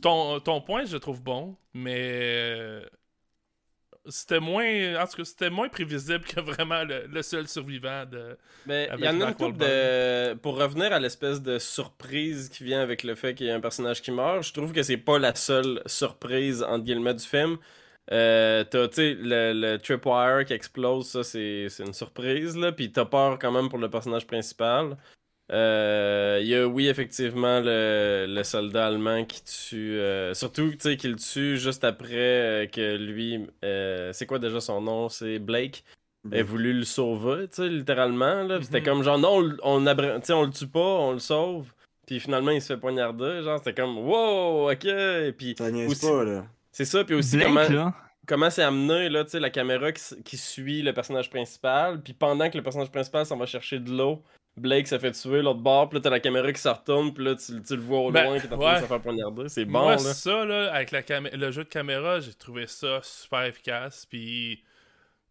Ton, 0.02 0.40
ton 0.40 0.60
point, 0.60 0.84
je 0.84 0.94
le 0.94 1.00
trouve 1.00 1.22
bon, 1.22 1.56
mais 1.74 1.96
euh, 1.96 2.84
c'était 4.08 4.40
moins. 4.40 5.00
En 5.00 5.06
tout 5.06 5.16
cas, 5.18 5.24
c'était 5.24 5.50
moins 5.50 5.68
prévisible 5.68 6.24
que 6.24 6.40
vraiment 6.40 6.84
le, 6.84 7.06
le 7.06 7.22
seul 7.22 7.46
survivant 7.48 8.04
de. 8.06 8.36
Mais 8.66 8.88
il 8.98 9.04
y 9.04 9.08
en 9.08 9.20
a 9.20 9.28
une 9.28 9.34
couple 9.34 9.58
de. 9.58 10.34
Pour 10.34 10.56
revenir 10.58 10.92
à 10.92 10.98
l'espèce 10.98 11.42
de 11.42 11.58
surprise 11.58 12.48
qui 12.48 12.64
vient 12.64 12.80
avec 12.80 13.02
le 13.02 13.14
fait 13.14 13.34
qu'il 13.34 13.46
y 13.46 13.50
a 13.50 13.54
un 13.54 13.60
personnage 13.60 14.02
qui 14.02 14.10
meurt, 14.10 14.42
je 14.42 14.52
trouve 14.52 14.72
que 14.72 14.82
c'est 14.82 14.96
pas 14.96 15.18
la 15.18 15.34
seule 15.34 15.82
surprise, 15.86 16.62
entre 16.62 16.84
guillemets, 16.84 17.14
du 17.14 17.24
film. 17.24 17.58
Euh, 18.12 18.64
t'as, 18.64 18.88
tu 18.88 18.94
sais, 18.96 19.14
le, 19.14 19.52
le 19.52 19.78
tripwire 19.78 20.44
qui 20.44 20.52
explose, 20.52 21.08
ça, 21.08 21.22
c'est 21.22 21.68
c'est 21.68 21.84
une 21.84 21.92
surprise, 21.92 22.56
là. 22.56 22.72
Puis 22.72 22.90
t'as 22.92 23.04
peur 23.04 23.38
quand 23.38 23.52
même 23.52 23.68
pour 23.68 23.78
le 23.78 23.88
personnage 23.90 24.26
principal. 24.26 24.96
Euh, 25.50 26.38
Il 26.42 26.48
y 26.48 26.54
a, 26.54 26.66
oui, 26.66 26.88
effectivement, 26.88 27.60
le, 27.60 28.26
le 28.28 28.42
soldat 28.44 28.86
allemand 28.86 29.24
qui 29.24 29.42
tue. 29.44 29.98
euh, 29.98 30.32
surtout, 30.34 30.70
tu 30.70 30.76
sais, 30.80 30.96
qu'il 30.96 31.16
tue 31.16 31.56
juste 31.56 31.84
après 31.84 32.06
euh, 32.14 32.66
que 32.66 32.96
lui. 32.96 33.46
euh, 33.64 34.12
c'est 34.12 34.26
quoi 34.26 34.38
déjà 34.38 34.60
son 34.60 34.80
nom? 34.80 35.08
C'est 35.08 35.38
Blake 35.38 35.84
ait 36.32 36.42
voulu 36.42 36.74
le 36.74 36.84
sauver, 36.84 37.48
tu 37.48 37.62
sais, 37.62 37.68
littéralement. 37.68 38.42
Là. 38.42 38.58
C'était 38.62 38.80
Mhm. 38.80 38.84
comme 38.86 39.02
genre, 39.02 39.18
non, 39.18 39.38
on, 39.62 39.86
on, 39.86 39.86
on 39.86 40.42
le 40.44 40.50
tue 40.50 40.66
pas, 40.66 40.78
on 40.80 41.12
le 41.12 41.18
sauve. 41.18 41.72
Puis 42.06 42.20
finalement, 42.20 42.50
il 42.50 42.60
se 42.60 42.74
fait 42.74 42.80
poignarder. 42.80 43.40
Genre, 43.42 43.58
c'était 43.58 43.74
comme, 43.74 43.96
wow, 43.98 44.70
ok. 44.70 44.86
Puis, 45.38 45.54
Ça 45.56 45.64
aussi- 45.70 46.06
pas, 46.06 46.24
là. 46.24 46.44
c'est 46.72 46.84
ça. 46.84 47.04
Puis 47.04 47.14
aussi, 47.14 47.36
Blake, 47.36 47.48
comment, 47.48 47.68
là. 47.68 47.94
comment 48.26 48.50
c'est 48.50 48.62
amené, 48.62 49.08
là, 49.08 49.24
tu 49.24 49.30
sais, 49.30 49.40
la 49.40 49.50
caméra 49.50 49.90
qui, 49.92 50.02
qui 50.24 50.36
suit 50.36 50.82
le 50.82 50.92
personnage 50.92 51.30
principal. 51.30 52.00
Puis 52.02 52.12
pendant 52.12 52.50
que 52.50 52.56
le 52.58 52.62
personnage 52.62 52.90
principal 52.90 53.24
s'en 53.26 53.36
va 53.38 53.46
chercher 53.46 53.78
de 53.78 53.90
l'eau, 53.90 54.22
Blake 54.56 54.88
se 54.88 54.98
fait 54.98 55.12
tuer 55.12 55.42
l'autre 55.42 55.60
bord. 55.60 55.88
Puis 55.88 55.98
là, 55.98 56.02
t'as 56.02 56.10
la 56.10 56.20
caméra 56.20 56.52
qui 56.52 56.60
se 56.60 56.68
retourne. 56.68 57.14
Puis 57.14 57.24
là, 57.24 57.34
tu, 57.34 57.62
tu 57.62 57.76
le 57.76 57.82
vois 57.82 58.00
au 58.00 58.10
Ben, 58.10 58.24
loin 58.24 58.40
qui 58.40 58.46
est 58.46 58.52
en 58.52 58.58
train 58.58 58.76
de 58.76 58.82
se 58.82 58.86
faire 58.86 59.00
poignarder. 59.00 59.48
C'est 59.48 59.64
bon, 59.64 59.80
Moi, 59.82 59.92
là. 59.92 59.98
ça, 59.98 60.44
là, 60.44 60.72
avec 60.72 60.90
la 60.90 61.20
le 61.20 61.50
jeu 61.50 61.64
de 61.64 61.68
caméra, 61.68 62.20
j'ai 62.20 62.34
trouvé 62.34 62.66
ça 62.66 63.00
super 63.02 63.42
efficace. 63.42 64.06
Puis, 64.06 64.62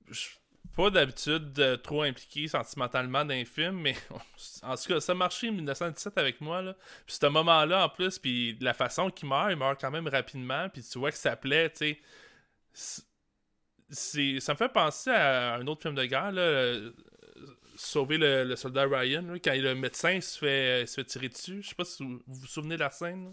je 0.09 0.19
suis 0.19 0.37
pas 0.75 0.89
d'habitude 0.89 1.51
de 1.53 1.75
trop 1.75 2.03
impliqué 2.03 2.47
sentimentalement 2.47 3.25
dans 3.25 3.33
les 3.33 3.45
films, 3.45 3.81
mais 3.81 3.95
en 4.63 4.75
tout 4.75 4.93
cas, 4.93 4.99
ça 4.99 5.13
marchait 5.13 5.49
en 5.49 5.53
1917 5.53 6.17
avec 6.17 6.41
moi. 6.41 6.61
Là. 6.61 6.75
Puis, 7.05 7.17
ce 7.21 7.27
moment-là, 7.27 7.85
en 7.85 7.89
plus, 7.89 8.17
puis 8.17 8.57
la 8.61 8.73
façon 8.73 9.09
qu'il 9.09 9.27
meurt, 9.27 9.51
il 9.51 9.57
meurt 9.57 9.79
quand 9.79 9.91
même 9.91 10.07
rapidement. 10.07 10.69
Puis, 10.69 10.81
tu 10.83 10.97
vois 10.97 11.11
que 11.11 11.17
ça 11.17 11.35
plaît, 11.35 11.69
tu 11.69 11.97
sais. 12.73 13.03
Ça 14.39 14.53
me 14.53 14.57
fait 14.57 14.69
penser 14.69 15.09
à 15.09 15.55
un 15.55 15.65
autre 15.65 15.81
film 15.81 15.95
de 15.95 16.05
guerre, 16.05 16.31
là, 16.31 16.41
euh, 16.41 16.91
Sauver 17.81 18.17
le, 18.17 18.43
le 18.43 18.55
soldat 18.57 18.85
Ryan, 18.85 19.21
là, 19.21 19.39
quand 19.39 19.53
le 19.55 19.73
médecin 19.73 20.19
se 20.19 20.37
fait, 20.37 20.85
se 20.85 20.95
fait 20.95 21.05
tirer 21.05 21.29
dessus. 21.29 21.61
Je 21.63 21.69
sais 21.69 21.75
pas 21.75 21.85
si 21.85 22.03
vous 22.03 22.21
vous, 22.27 22.45
souvenez 22.45 22.75
de 22.75 22.81
la 22.81 22.89
scène. 22.91 23.23
là. 23.27 23.31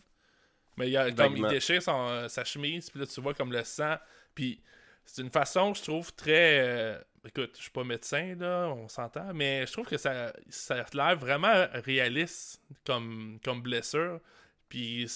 Mais 0.76 0.88
il, 0.88 0.96
a, 0.96 1.10
comme, 1.10 1.36
il 1.36 1.46
déchire 1.48 1.82
son, 1.82 2.06
euh, 2.10 2.28
sa 2.28 2.44
chemise, 2.44 2.88
puis 2.90 3.00
là, 3.00 3.06
tu 3.06 3.20
vois 3.20 3.34
comme 3.34 3.52
le 3.52 3.64
sang. 3.64 3.96
Puis 4.36 4.60
c'est 5.04 5.22
une 5.22 5.30
façon, 5.30 5.74
je 5.74 5.82
trouve, 5.82 6.14
très. 6.14 6.60
euh, 6.60 6.98
écoute, 7.26 7.54
je 7.56 7.62
suis 7.62 7.70
pas 7.72 7.82
médecin, 7.82 8.36
là, 8.38 8.68
on 8.68 8.86
s'entend, 8.88 9.34
mais 9.34 9.66
je 9.66 9.72
trouve 9.72 9.86
que 9.88 9.96
ça, 9.98 10.32
ça 10.48 10.76
a 10.82 10.86
l'air 10.96 11.16
vraiment 11.18 11.66
réaliste 11.72 12.60
comme, 12.84 13.40
comme 13.42 13.62
blessure. 13.62 14.20
Puis, 14.68 15.06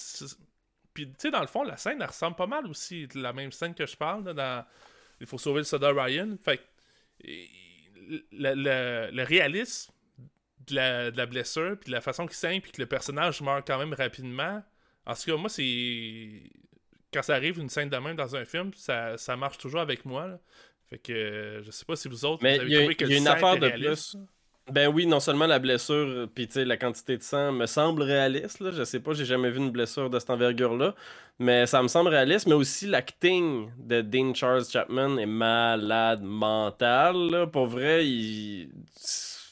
puis 0.93 1.07
tu 1.07 1.13
sais, 1.19 1.31
dans 1.31 1.39
le 1.41 1.47
fond, 1.47 1.63
la 1.63 1.77
scène, 1.77 2.01
elle 2.01 2.07
ressemble 2.07 2.35
pas 2.35 2.47
mal 2.47 2.67
aussi. 2.67 3.07
La 3.15 3.31
même 3.31 3.53
scène 3.53 3.73
que 3.75 3.85
je 3.85 3.95
parle, 3.95 4.25
là, 4.25 4.33
dans 4.33 4.65
Il 5.21 5.27
faut 5.27 5.37
sauver 5.37 5.59
le 5.59 5.63
soldat 5.65 5.91
Ryan. 5.93 6.35
Fait 6.43 6.59
et- 7.23 7.49
le, 8.31 8.53
le- 8.55 9.09
le 9.11 9.23
réalisme 9.23 9.91
de 10.67 10.75
la, 10.75 11.11
de 11.11 11.17
la 11.17 11.25
blessure, 11.25 11.77
puis 11.79 11.87
de 11.87 11.91
la 11.95 12.01
façon 12.01 12.25
qu'il 12.25 12.35
saigne, 12.35 12.61
puis 12.61 12.71
que 12.71 12.81
le 12.81 12.87
personnage 12.87 13.41
meurt 13.41 13.65
quand 13.65 13.77
même 13.79 13.93
rapidement. 13.93 14.63
En 15.05 15.13
tout 15.15 15.23
cas, 15.31 15.35
moi, 15.37 15.49
c'est. 15.49 16.43
Quand 17.13 17.23
ça 17.23 17.35
arrive, 17.35 17.59
une 17.59 17.69
scène 17.69 17.89
de 17.89 17.97
même 17.97 18.15
dans 18.15 18.35
un 18.35 18.45
film, 18.45 18.71
ça, 18.75 19.17
ça 19.17 19.35
marche 19.35 19.57
toujours 19.57 19.81
avec 19.81 20.05
moi. 20.05 20.27
là. 20.27 20.39
Fait 20.89 20.97
que 20.97 21.11
euh, 21.13 21.63
je 21.63 21.71
sais 21.71 21.85
pas 21.85 21.95
si 21.95 22.07
vous 22.07 22.23
autres, 22.25 22.43
Mais 22.43 22.57
vous 22.59 22.65
il 22.65 22.71
y 22.71 22.75
avez 22.75 22.83
a- 22.83 22.85
trouvé 22.87 22.95
que 22.95 23.05
y 23.05 23.13
a 23.13 23.17
une 23.17 23.27
affaire 23.27 23.57
de 23.57 23.65
réaliste. 23.67 24.17
Ben 24.71 24.87
oui, 24.87 25.05
non 25.05 25.19
seulement 25.19 25.47
la 25.47 25.59
blessure, 25.59 26.27
puis 26.33 26.47
tu 26.47 26.53
sais, 26.53 26.65
la 26.65 26.77
quantité 26.77 27.17
de 27.17 27.23
sang 27.23 27.51
me 27.51 27.65
semble 27.65 28.03
réaliste, 28.03 28.61
là. 28.61 28.71
Je 28.71 28.83
sais 28.83 28.99
pas, 29.01 29.13
j'ai 29.13 29.25
jamais 29.25 29.49
vu 29.49 29.57
une 29.57 29.71
blessure 29.71 30.09
de 30.09 30.17
cette 30.17 30.29
envergure-là. 30.29 30.95
Mais 31.39 31.65
ça 31.65 31.81
me 31.83 31.87
semble 31.87 32.09
réaliste, 32.09 32.47
mais 32.47 32.53
aussi 32.53 32.87
l'acting 32.87 33.69
de 33.79 34.01
Dean 34.01 34.33
Charles 34.33 34.63
Chapman 34.69 35.17
est 35.17 35.25
malade 35.25 36.21
mental, 36.23 37.15
là. 37.31 37.47
Pour 37.47 37.65
vrai, 37.67 38.07
il. 38.07 38.69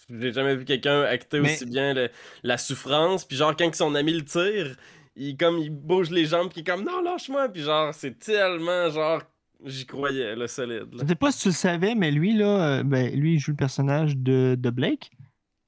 J'ai 0.09 0.31
jamais 0.33 0.55
vu 0.55 0.65
quelqu'un 0.65 1.01
acter 1.01 1.39
Mais- 1.39 1.53
aussi 1.53 1.65
bien 1.65 1.93
le- 1.93 2.09
la 2.43 2.57
souffrance. 2.57 3.25
Puis 3.25 3.37
genre, 3.37 3.55
quand 3.55 3.73
son 3.75 3.93
ami 3.95 4.13
le 4.13 4.23
tire, 4.25 4.75
il, 5.15 5.35
comme, 5.37 5.57
il 5.59 5.69
bouge 5.69 6.09
les 6.11 6.25
jambes, 6.25 6.49
puis 6.49 6.61
il 6.61 6.61
est 6.61 6.71
comme 6.71 6.83
non, 6.85 7.01
lâche-moi. 7.01 7.49
Puis 7.49 7.61
genre, 7.63 7.93
c'est 7.93 8.17
tellement 8.17 8.89
genre. 8.89 9.21
J'y 9.65 9.85
croyais, 9.85 10.35
le 10.35 10.47
solide. 10.47 10.93
là. 10.93 10.99
Je 11.03 11.07
sais 11.07 11.15
pas 11.15 11.31
si 11.31 11.41
tu 11.41 11.47
le 11.49 11.53
savais, 11.53 11.93
mais 11.95 12.11
lui, 12.11 12.33
là, 12.33 12.45
euh, 12.79 12.83
ben, 12.83 13.13
lui, 13.13 13.33
il 13.35 13.39
joue 13.39 13.51
le 13.51 13.57
personnage 13.57 14.15
de, 14.15 14.55
de 14.57 14.69
Blake. 14.69 15.11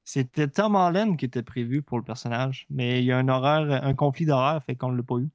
C'était 0.04 0.48
Tom 0.48 0.76
Holland 0.76 1.18
qui 1.18 1.26
était 1.26 1.44
prévu 1.44 1.82
pour 1.82 1.98
le 1.98 2.04
personnage, 2.04 2.66
mais 2.70 3.00
il 3.00 3.06
y 3.06 3.12
a 3.12 3.18
un 3.18 3.28
horaire, 3.28 3.84
un 3.84 3.94
conflit 3.94 4.26
d'horaire, 4.26 4.62
fait 4.66 4.76
qu'on 4.76 4.92
ne 4.92 4.98
l'a 4.98 5.04
pas 5.04 5.16
eu. 5.18 5.30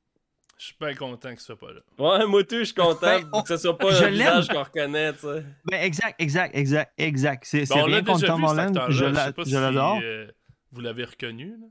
Je 0.58 0.64
suis 0.66 0.76
bien 0.80 0.94
content 0.94 1.28
qu'il 1.30 1.40
soit 1.40 1.58
pas 1.58 1.68
là. 1.70 1.80
Ouais, 1.98 2.26
moi 2.26 2.42
tout, 2.42 2.56
je 2.58 2.64
suis 2.64 2.74
content 2.74 2.98
Ben, 3.02 3.28
on- 3.32 3.42
que 3.42 3.48
ce 3.48 3.58
soit 3.58 3.76
pas 3.76 3.90
je 3.90 4.04
un 4.04 4.10
l'aime. 4.10 4.38
visage 4.40 4.48
qu'on 4.48 4.62
reconnaît, 4.62 5.12
tu 5.12 5.18
sais. 5.20 5.44
Ben, 5.70 5.82
exact, 5.82 6.14
exact, 6.18 6.56
exact, 6.56 6.92
exact. 6.96 7.44
C'est 7.46 7.66
c'est 7.66 7.74
Ben, 7.74 7.84
rien 7.84 8.02
contre 8.02 8.26
Tom 8.26 8.42
Holland, 8.42 8.80
je 8.88 8.92
Je 8.92 9.04
l'a- 9.04 9.26
sais 9.26 9.32
pas 9.34 9.42
je 9.42 9.48
si 9.48 9.54
l'adore. 9.54 10.00
euh, 10.02 10.26
vous 10.72 10.80
l'avez 10.80 11.04
reconnu. 11.04 11.50
là. 11.60 11.66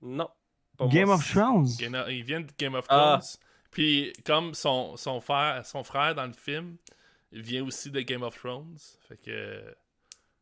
Non. 0.00 0.28
pas 0.78 0.86
Game 0.88 1.06
moi. 1.06 1.16
of 1.16 1.30
Thrones. 1.30 1.68
Il 2.08 2.24
vient 2.24 2.40
de 2.40 2.46
Game 2.58 2.74
of 2.74 2.86
Ah. 2.88 3.20
Puis 3.74 4.12
comme 4.24 4.54
son, 4.54 4.96
son, 4.96 5.20
frère, 5.20 5.66
son 5.66 5.82
frère 5.84 6.14
dans 6.14 6.26
le 6.26 6.32
film, 6.32 6.76
il 7.32 7.42
vient 7.42 7.64
aussi 7.64 7.90
de 7.90 8.00
Game 8.00 8.22
of 8.22 8.38
Thrones. 8.38 8.78
Fait 9.08 9.16
que 9.16 9.60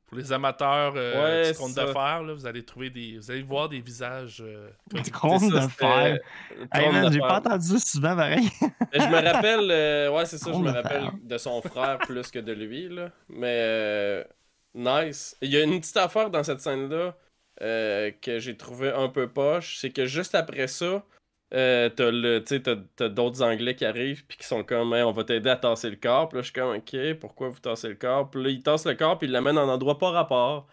pour 0.06 0.18
les 0.18 0.30
amateurs 0.30 0.92
euh, 0.94 1.46
Ouais, 1.46 1.52
du 1.68 1.74
d'affaires, 1.74 2.22
là, 2.22 2.34
vous 2.34 2.44
allez 2.46 2.62
trouver 2.62 2.90
des. 2.90 3.16
Vous 3.16 3.30
allez 3.30 3.40
voir 3.42 3.70
des 3.70 3.80
visages. 3.80 4.42
euh, 4.46 4.68
Du 5.02 5.10
compte 5.10 5.40
Hey, 5.42 5.48
trône 5.48 6.92
man, 6.92 7.10
J'ai 7.10 7.18
d'affaires. 7.20 7.42
pas 7.42 7.50
entendu 7.50 7.78
souvent 7.78 8.14
pareil. 8.14 8.46
Mais 8.60 9.00
je 9.00 9.08
me 9.08 9.32
rappelle, 9.32 9.70
euh, 9.70 10.10
ouais, 10.10 10.26
c'est 10.26 10.36
ça, 10.36 10.52
je 10.52 10.58
me 10.58 10.70
de 10.70 10.76
rappelle 10.76 11.08
de 11.22 11.38
son 11.38 11.62
frère 11.62 11.96
plus 12.00 12.30
que 12.30 12.38
de 12.38 12.52
lui, 12.52 12.90
là. 12.90 13.10
Mais, 13.30 13.56
euh, 13.62 14.24
nice. 14.74 15.34
Il 15.40 15.50
y 15.50 15.56
a 15.56 15.62
une 15.62 15.80
petite 15.80 15.96
affaire 15.96 16.28
dans 16.28 16.44
cette 16.44 16.60
scène-là 16.60 17.16
euh, 17.62 18.10
que 18.20 18.38
j'ai 18.38 18.58
trouvé 18.58 18.90
un 18.90 19.08
peu 19.08 19.28
poche, 19.28 19.78
c'est 19.78 19.90
que 19.90 20.04
juste 20.04 20.34
après 20.34 20.66
ça, 20.68 21.02
euh, 21.54 21.88
t'as 21.90 23.08
d'autres 23.08 23.42
Anglais 23.42 23.74
qui 23.74 23.84
arrivent 23.84 24.24
puis 24.26 24.38
qui 24.38 24.46
sont 24.46 24.64
comme, 24.64 24.92
on 24.92 25.12
va 25.12 25.24
t'aider 25.24 25.50
à 25.50 25.56
tasser 25.56 25.90
le 25.90 25.96
corps. 25.96 26.28
Puis 26.28 26.38
là, 26.38 26.42
je 26.42 26.46
suis 26.46 26.54
comme, 26.54 26.76
ok, 26.76 27.18
pourquoi 27.20 27.48
vous 27.48 27.60
tassez 27.60 27.88
le 27.88 27.94
corps? 27.94 28.30
Puis 28.30 28.42
là, 28.42 28.48
ils 28.50 28.62
tassent 28.62 28.86
le 28.86 28.94
corps 28.94 29.18
puis 29.18 29.28
ils 29.28 29.32
l'amènent 29.32 29.58
en 29.58 29.68
endroit 29.68 29.98
pas 29.98 30.10
rapport. 30.10 30.66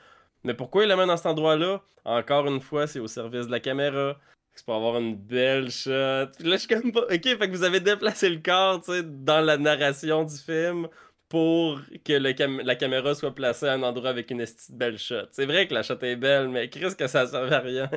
Mais 0.44 0.54
pourquoi 0.54 0.84
ils 0.84 0.88
l'amènent 0.88 1.08
dans 1.08 1.18
cet 1.18 1.26
endroit-là? 1.26 1.82
Encore 2.06 2.48
une 2.48 2.62
fois, 2.62 2.88
c'est 2.88 3.00
au 3.00 3.08
service 3.08 3.48
de 3.48 3.52
la 3.52 3.60
caméra. 3.60 4.18
C'est 4.56 4.66
pour 4.66 4.76
avoir 4.76 4.98
une 4.98 5.16
belle 5.16 5.70
shot. 5.70 5.92
Là, 5.92 6.28
je 6.44 6.56
suis 6.56 6.68
comme. 6.68 6.90
Ok, 6.90 7.24
fait 7.24 7.38
que 7.38 7.52
vous 7.52 7.64
avez 7.64 7.80
déplacé 7.80 8.30
le 8.30 8.40
corps, 8.40 8.82
dans 9.04 9.42
la 9.42 9.58
narration 9.58 10.24
du 10.24 10.36
film 10.36 10.88
pour 11.30 11.80
que 12.04 12.14
la 12.14 12.76
caméra 12.76 13.14
soit 13.14 13.34
placée 13.34 13.68
à 13.68 13.74
un 13.74 13.84
endroit 13.84 14.10
avec 14.10 14.32
une 14.32 14.44
belle 14.72 14.98
shot. 14.98 15.28
C'est 15.32 15.46
vrai 15.46 15.68
que 15.68 15.74
la 15.74 15.84
shot 15.84 16.00
est 16.02 16.16
belle, 16.16 16.50
mais 16.50 16.70
Chris, 16.70 16.96
que 16.98 17.08
ça 17.08 17.28
servait 17.28 17.56
à 17.56 17.60
rien. 17.60 17.90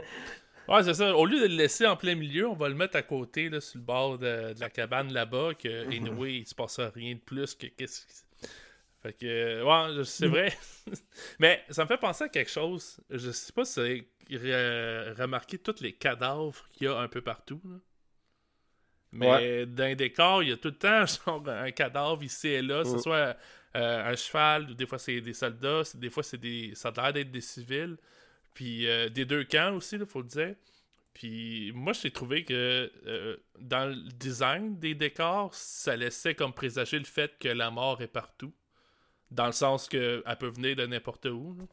Ouais, 0.72 0.82
c'est 0.82 0.94
ça. 0.94 1.14
Au 1.14 1.26
lieu 1.26 1.38
de 1.40 1.46
le 1.48 1.54
laisser 1.56 1.86
en 1.86 1.96
plein 1.96 2.14
milieu, 2.14 2.48
on 2.48 2.54
va 2.54 2.68
le 2.68 2.74
mettre 2.74 2.96
à 2.96 3.02
côté, 3.02 3.50
là, 3.50 3.60
sur 3.60 3.78
le 3.78 3.84
bord 3.84 4.18
de, 4.18 4.54
de 4.54 4.60
la 4.60 4.70
cabane 4.70 5.12
là-bas, 5.12 5.54
que, 5.54 5.86
anyway, 5.94 6.38
il 6.38 6.46
se 6.46 6.54
passe 6.54 6.80
rien 6.80 7.14
de 7.14 7.20
plus 7.20 7.54
que 7.54 7.66
qu'est-ce 7.66 8.06
qui... 8.06 8.14
Fait 9.02 9.12
que, 9.12 9.62
ouais, 9.64 10.04
c'est 10.04 10.28
vrai. 10.28 10.56
Mais 11.40 11.62
ça 11.70 11.82
me 11.82 11.88
fait 11.88 11.98
penser 11.98 12.24
à 12.24 12.28
quelque 12.28 12.50
chose. 12.50 13.00
Je 13.10 13.30
sais 13.32 13.52
pas 13.52 13.64
si 13.64 13.80
vous 13.80 13.86
avez 13.86 14.08
re- 14.30 15.20
remarqué 15.20 15.58
tous 15.58 15.80
les 15.80 15.92
cadavres 15.92 16.64
qu'il 16.72 16.86
y 16.86 16.90
a 16.90 16.96
un 16.98 17.08
peu 17.08 17.20
partout, 17.20 17.60
là. 17.64 17.76
Mais 19.14 19.66
dans 19.66 19.84
les 19.84 19.96
décors, 19.96 20.42
il 20.42 20.48
y 20.48 20.52
a 20.52 20.56
tout 20.56 20.68
le 20.68 20.78
temps 20.78 21.04
genre 21.26 21.46
un 21.48 21.70
cadavre 21.72 22.22
ici 22.22 22.48
et 22.48 22.62
là, 22.62 22.82
que 22.82 22.88
ce 22.90 22.94
Mm. 22.96 22.98
soit 23.00 23.36
euh, 23.76 24.10
un 24.12 24.16
cheval, 24.16 24.70
ou 24.70 24.74
des 24.74 24.86
fois 24.86 24.98
c'est 24.98 25.20
des 25.20 25.34
soldats, 25.34 25.82
des 25.94 26.08
fois 26.08 26.22
c'est 26.22 26.38
des. 26.38 26.72
ça 26.74 26.88
a 26.96 27.02
l'air 27.02 27.12
d'être 27.12 27.30
des 27.30 27.40
civils. 27.42 27.96
Puis 28.54 28.88
euh, 28.88 29.08
des 29.08 29.24
deux 29.24 29.44
camps 29.44 29.74
aussi, 29.74 29.96
il 29.96 30.06
faut 30.06 30.22
le 30.22 30.28
dire. 30.28 30.54
Puis 31.14 31.72
moi, 31.74 31.92
j'ai 31.92 32.10
trouvé 32.10 32.44
que 32.44 32.90
euh, 33.06 33.36
dans 33.58 33.86
le 33.90 33.96
design 34.12 34.78
des 34.78 34.94
décors, 34.94 35.54
ça 35.54 35.94
laissait 35.96 36.34
comme 36.34 36.52
présager 36.52 36.98
le 36.98 37.04
fait 37.04 37.38
que 37.38 37.48
la 37.48 37.70
mort 37.70 38.00
est 38.00 38.08
partout. 38.08 38.52
Dans 39.30 39.46
le 39.46 39.52
sens 39.52 39.88
qu'elle 39.88 40.22
peut 40.38 40.48
venir 40.48 40.76
de 40.76 40.86
n'importe 40.86 41.26
où. 41.26 41.56
là. 41.58 41.64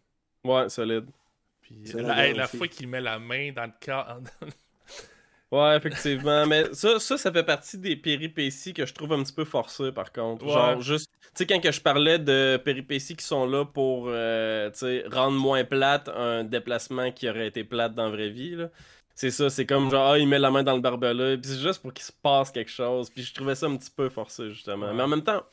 Ouais, 0.44 0.70
solide. 0.70 1.10
Puis 1.62 1.84
la, 1.94 2.48
fois 2.48 2.68
qu'il 2.68 2.88
met 2.88 3.02
la 3.02 3.20
main 3.20 3.52
dans 3.52 3.66
le 3.66 3.74
corps. 3.84 4.20
Ouais, 5.52 5.76
effectivement. 5.76 6.46
mais 6.46 6.66
ça, 6.74 7.00
ça, 7.00 7.18
ça 7.18 7.32
fait 7.32 7.44
partie 7.44 7.78
des 7.80 7.96
péripéties 7.96 8.74
que 8.74 8.86
je 8.86 8.94
trouve 8.94 9.14
un 9.14 9.24
petit 9.24 9.34
peu 9.34 9.46
forcées, 9.46 9.92
par 9.92 10.12
contre. 10.12 10.46
Ouais. 10.46 10.54
Genre, 10.54 10.82
juste. 10.82 11.10
Tu 11.22 11.30
sais, 11.36 11.48
quand 11.48 11.60
que 11.60 11.72
je 11.72 11.82
parlais 11.82 12.20
de 12.20 12.58
péripéties 12.64 13.16
qui 13.16 13.26
sont 13.26 13.48
là 13.48 13.66
pour, 13.66 14.06
euh, 14.10 14.70
tu 14.72 14.80
sais, 14.80 15.04
rendre 15.12 15.38
moins 15.38 15.64
plate 15.64 16.10
un 16.10 16.44
déplacement 16.44 17.12
qui 17.12 17.30
aurait 17.30 17.48
été 17.48 17.64
plate 17.64 17.96
dans 17.96 18.06
la 18.06 18.12
vraie 18.12 18.30
vie, 18.30 18.56
là. 18.56 18.70
C'est 19.16 19.32
ça, 19.32 19.50
c'est 19.50 19.66
comme 19.66 19.92
genre, 19.92 20.14
ah, 20.14 20.18
il 20.20 20.28
met 20.30 20.40
la 20.40 20.50
main 20.50 20.64
dans 20.64 20.76
le 20.76 20.82
barbelé, 20.82 21.38
puis 21.38 21.52
c'est 21.52 21.60
juste 21.60 21.82
pour 21.82 21.94
qu'il 21.94 22.06
se 22.06 22.12
passe 22.22 22.52
quelque 22.52 22.72
chose. 22.72 23.10
Puis 23.10 23.24
je 23.24 23.34
trouvais 23.34 23.54
ça 23.56 23.66
un 23.66 23.76
petit 23.76 23.92
peu 23.92 24.08
forcé, 24.08 24.50
justement. 24.50 24.94
Mais 24.94 25.04
en 25.04 25.10
même 25.10 25.24
temps, 25.24 25.44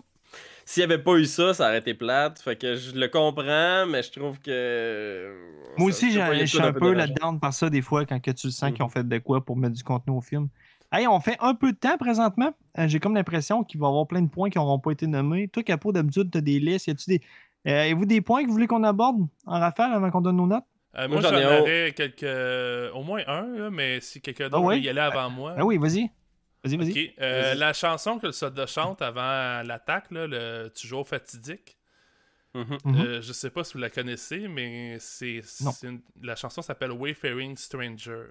s'il 0.67 0.81
n'y 0.87 0.93
avait 0.93 1.03
pas 1.03 1.15
eu 1.15 1.25
ça, 1.25 1.55
ça 1.55 1.69
aurait 1.69 1.79
été 1.79 1.95
plate. 1.95 2.39
Fait 2.41 2.57
que 2.57 2.75
je 2.75 2.93
le 2.95 3.09
comprends, 3.09 3.87
mais 3.87 4.03
je 4.03 4.11
trouve 4.13 4.39
que. 4.41 5.33
Moi 5.79 5.91
ça- 5.93 5.97
aussi, 6.07 6.11
je 6.13 6.45
suis 6.45 6.61
un 6.61 6.73
peu 6.73 6.93
là-dedans 6.93 7.39
par 7.39 7.55
ça 7.55 7.71
des 7.71 7.81
fois 7.83 8.05
quand 8.05 8.21
que 8.21 8.33
tu 8.33 8.51
sens 8.51 8.73
qu'ils 8.73 8.83
ont 8.83 8.89
fait 8.89 9.07
de 9.09 9.19
quoi 9.19 9.45
pour 9.45 9.57
mettre 9.57 9.75
du 9.75 9.83
contenu 9.85 10.13
au 10.15 10.21
film. 10.21 10.49
Hey, 10.93 11.07
on 11.07 11.19
fait 11.21 11.37
un 11.41 11.55
peu 11.55 11.73
de 11.73 11.77
temps 11.77 11.97
présentement. 11.99 12.53
Euh, 12.79 12.87
J'ai 12.89 13.01
comme 13.01 13.15
l'impression 13.15 13.65
qu'il 13.65 13.81
va 13.81 13.87
y 13.87 13.91
avoir 13.91 14.07
plein 14.07 14.23
de 14.23 14.29
points 14.29 14.51
qui 14.51 14.59
n'auront 14.59 14.79
pas 14.79 14.93
été 14.93 15.07
nommés. 15.07 15.49
Toi, 15.49 15.63
Capo, 15.65 15.91
d'habitude, 15.93 16.31
tu 16.31 16.39
as 16.39 16.41
des 16.41 16.61
listes. 16.61 16.87
Y 16.87 16.91
a-tu 16.91 17.11
des. 17.11 17.21
Euh, 17.67 17.83
Avez-vous 17.83 18.07
des 18.07 18.21
points 18.21 18.43
que 18.43 18.47
vous 18.47 18.53
voulez 18.53 18.67
qu'on 18.69 18.85
aborde 18.85 19.17
en 19.47 19.59
rafale 19.61 19.93
avant 19.93 20.11
qu'on 20.11 20.21
donne 20.21 20.37
nos 20.37 20.47
notes? 20.47 20.65
Euh, 20.97 21.09
Moi, 21.09 21.21
moi, 21.21 21.31
j'en 21.31 21.61
aurais 21.61 21.93
quelques. 21.97 22.93
Au 22.95 23.03
moins 23.03 23.21
un, 23.27 23.47
là, 23.57 23.71
mais 23.71 24.01
si 24.01 24.21
quelqu'un 24.21 24.49
d'autre 24.49 24.65
Ah 24.65 24.75
veut 24.75 24.79
y 24.79 24.89
aller 24.89 25.01
avant 25.01 25.29
moi. 25.29 25.55
Ah 25.59 25.65
oui, 25.65 25.77
vas-y. 25.77 26.09
Vas-y, 26.67 27.15
euh, 27.21 27.43
Vas-y. 27.43 27.59
la 27.59 27.73
chanson 27.73 28.19
que 28.19 28.27
le 28.27 28.33
soldat 28.33 28.67
chante 28.67 29.03
avant 29.03 29.63
l'attaque, 29.63 30.07
le 30.11 30.69
toujours 30.69 31.07
fatidique. 31.07 31.77
Mhm. 32.55 32.79
Euh, 32.87 33.21
je 33.23 33.33
sais 33.35 33.51
pas 33.51 33.65
si 33.65 33.75
vous 33.75 33.81
la 33.81 33.91
connaissez, 33.91 34.49
mais 34.49 34.97
c'est 34.99 35.43
Non. 35.63 35.73
c'est 35.73 35.89
une- 35.89 36.01
la 36.23 36.37
chanson 36.37 36.63
s'appelle 36.63 36.91
Wayfaring 36.93 37.57
Stranger. 37.57 38.25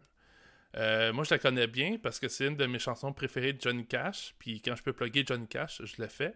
Euh, 0.78 1.14
moi, 1.14 1.24
je 1.24 1.34
la 1.34 1.40
connais 1.40 1.68
bien 1.68 1.98
parce 2.02 2.20
que 2.20 2.28
c'est 2.28 2.48
une 2.48 2.58
de 2.58 2.66
mes 2.66 2.80
chansons 2.80 3.14
préférées 3.14 3.54
de 3.54 3.62
Johnny 3.62 3.86
Cash. 3.86 4.34
Puis 4.40 4.62
quand 4.62 4.76
je 4.76 4.84
peux 4.84 4.94
plugger 4.94 5.24
Johnny 5.26 5.48
Cash, 5.48 5.82
je 5.84 6.02
le 6.02 6.08
fais. 6.08 6.36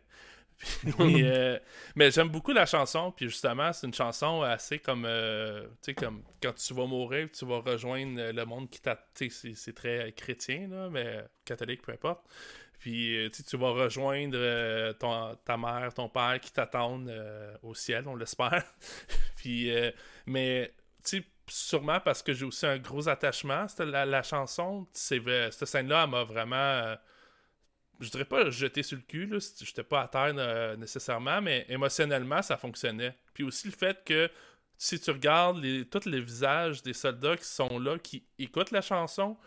Euh, 0.99 1.59
mais 1.95 2.11
j'aime 2.11 2.29
beaucoup 2.29 2.51
la 2.51 2.65
chanson. 2.65 3.11
Puis 3.11 3.29
justement, 3.29 3.71
c'est 3.73 3.87
une 3.87 3.93
chanson 3.93 4.41
assez 4.41 4.79
comme, 4.79 5.05
euh, 5.05 5.63
tu 5.81 5.91
sais, 5.91 5.93
comme 5.93 6.23
quand 6.41 6.53
tu 6.53 6.73
vas 6.73 6.85
mourir, 6.85 7.29
tu 7.31 7.45
vas 7.45 7.59
rejoindre 7.59 8.31
le 8.31 8.45
monde 8.45 8.69
qui 8.69 8.81
t'a. 8.81 8.99
C'est- 9.15 9.73
très 9.73 10.11
chrétien, 10.13 10.67
là, 10.69 10.89
mais 10.89 11.23
catholique, 11.45 11.81
peu 11.81 11.91
importe. 11.93 12.21
Puis 12.79 13.25
euh, 13.25 13.29
tu 13.29 13.57
vas 13.57 13.71
rejoindre 13.71 14.37
euh, 14.37 14.93
ta 14.93 15.57
mère, 15.57 15.93
ton 15.93 16.09
père 16.09 16.39
qui 16.41 16.51
t'attendent 16.51 17.13
au 17.63 17.73
ciel, 17.73 18.07
on 18.07 18.15
l'espère. 18.15 18.63
Puis, 19.37 19.71
mais 20.25 20.73
tu 21.03 21.19
sais, 21.19 21.23
sûrement 21.47 21.99
parce 21.99 22.21
que 22.21 22.33
j'ai 22.33 22.45
aussi 22.45 22.65
un 22.65 22.77
gros 22.77 23.07
attachement, 23.09 23.65
la, 23.79 24.05
la 24.05 24.23
chanson, 24.23 24.87
cette 24.93 25.65
scène-là, 25.65 26.03
elle 26.03 26.09
m'a 26.09 26.23
vraiment. 26.23 26.95
Je 27.99 28.09
dirais 28.09 28.25
pas 28.25 28.49
jeté 28.49 28.83
sur 28.83 28.97
le 28.97 29.03
cul, 29.03 29.25
là, 29.25 29.37
j'étais 29.61 29.83
pas 29.83 30.01
à 30.01 30.07
terre 30.07 30.33
euh, 30.37 30.75
nécessairement, 30.77 31.41
mais 31.41 31.65
émotionnellement, 31.69 32.41
ça 32.41 32.57
fonctionnait. 32.57 33.15
Puis 33.33 33.43
aussi 33.43 33.67
le 33.67 33.73
fait 33.73 34.03
que 34.05 34.29
si 34.77 34.99
tu 34.99 35.11
regardes 35.11 35.61
tous 35.89 36.05
les 36.05 36.21
visages 36.21 36.81
des 36.81 36.93
soldats 36.93 37.35
qui 37.35 37.45
sont 37.45 37.79
là, 37.79 37.99
qui 37.99 38.23
écoutent 38.37 38.71
la 38.71 38.81
chanson, 38.81 39.37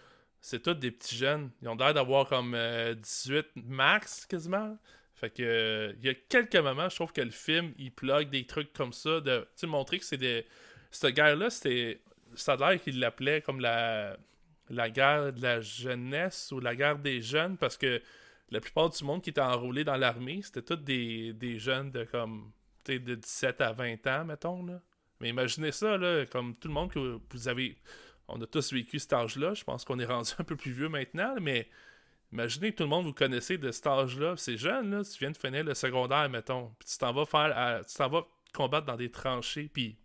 c'est 0.41 0.63
tous 0.63 0.75
des 0.75 0.91
petits 0.91 1.17
jeunes. 1.17 1.51
Ils 1.63 1.69
ont 1.69 1.77
l'air 1.77 1.95
d'avoir 1.95 2.29
comme 2.29 2.55
euh, 2.55 2.95
18 2.95 3.47
max 3.57 4.27
quasiment. 4.27 4.77
Fait 5.15 5.31
que 5.31 5.43
euh, 5.43 5.93
il 5.99 6.05
y 6.05 6.09
a 6.11 6.15
quelques 6.15 6.57
moments, 6.57 6.89
je 6.89 6.97
trouve 6.97 7.13
que 7.13 7.21
le 7.23 7.31
film, 7.31 7.73
il 7.79 7.93
plug 7.93 8.29
des 8.29 8.45
trucs 8.45 8.73
comme 8.73 8.93
ça, 8.93 9.21
de 9.21 9.47
montrer 9.65 9.99
que 9.99 10.05
c'est 10.05 10.19
des. 10.19 10.45
Cette 10.91 11.15
guerre-là, 11.15 11.49
c'était. 11.49 12.01
Ça 12.35 12.55
a 12.55 12.57
l'air 12.57 12.83
qu'il 12.83 12.99
l'appelait 12.99 13.41
comme 13.41 13.61
la 13.61 14.17
la 14.73 14.91
guerre 14.91 15.33
de 15.33 15.43
la 15.43 15.61
jeunesse 15.61 16.51
ou 16.53 16.61
la 16.61 16.75
guerre 16.75 16.99
des 16.99 17.21
jeunes 17.21 17.57
parce 17.57 17.77
que 17.77 18.01
la 18.53 18.61
plupart 18.61 18.91
du 18.91 19.03
monde 19.03 19.23
qui 19.23 19.31
était 19.31 19.41
enrôlé 19.41 19.83
dans 19.83 19.97
l'armée, 19.97 20.43
c'était 20.43 20.63
tous 20.63 20.77
des, 20.77 21.33
des 21.33 21.59
jeunes 21.59 21.91
de 21.91 22.05
comme 22.05 22.53
de 22.87 23.15
17 23.15 23.61
à 23.63 23.73
20 23.73 24.07
ans, 24.07 24.25
mettons. 24.25 24.65
Là. 24.67 24.81
Mais 25.21 25.31
imaginez 25.31 25.73
ça, 25.73 25.97
là, 25.97 26.27
comme 26.27 26.55
tout 26.57 26.69
le 26.69 26.75
monde 26.75 26.91
que 26.91 27.19
vous 27.31 27.49
avez. 27.49 27.77
On 28.29 28.41
a 28.41 28.47
tous 28.47 28.73
vécu 28.73 28.99
cet 28.99 29.15
âge-là. 29.15 29.55
Je 29.55 29.65
pense 29.65 29.85
qu'on 29.85 29.99
est 29.99 30.05
rendu 30.05 30.33
un 30.39 30.45
peu 30.45 30.57
plus 30.57 30.73
vieux 30.73 30.89
maintenant, 30.89 31.35
mais 31.41 31.69
imaginez 32.31 32.73
que 32.73 32.77
tout 32.77 32.83
le 32.83 32.89
monde 32.91 33.07
vous 33.07 33.15
connaissez 33.15 33.57
de 33.57 33.71
cet 33.71 33.87
âge-là. 33.87 34.35
C'est 34.37 34.59
jeune, 34.59 34.91
là. 34.91 35.03
Tu 35.03 35.19
viens 35.19 35.31
de 35.31 35.37
finir 35.37 35.65
le 35.65 35.75
secondaire, 35.75 36.29
mettons. 36.29 36.75
Puis 36.79 36.89
tu 36.91 36.99
t'en 36.99 37.13
vas 37.13 37.25
faire. 37.25 37.83
tu 37.87 37.95
t'en 37.95 38.09
vas 38.09 38.27
combattre 38.53 38.87
dans 38.87 38.97
des 38.97 39.11
tranchées. 39.11 39.71
Puis 39.73 39.97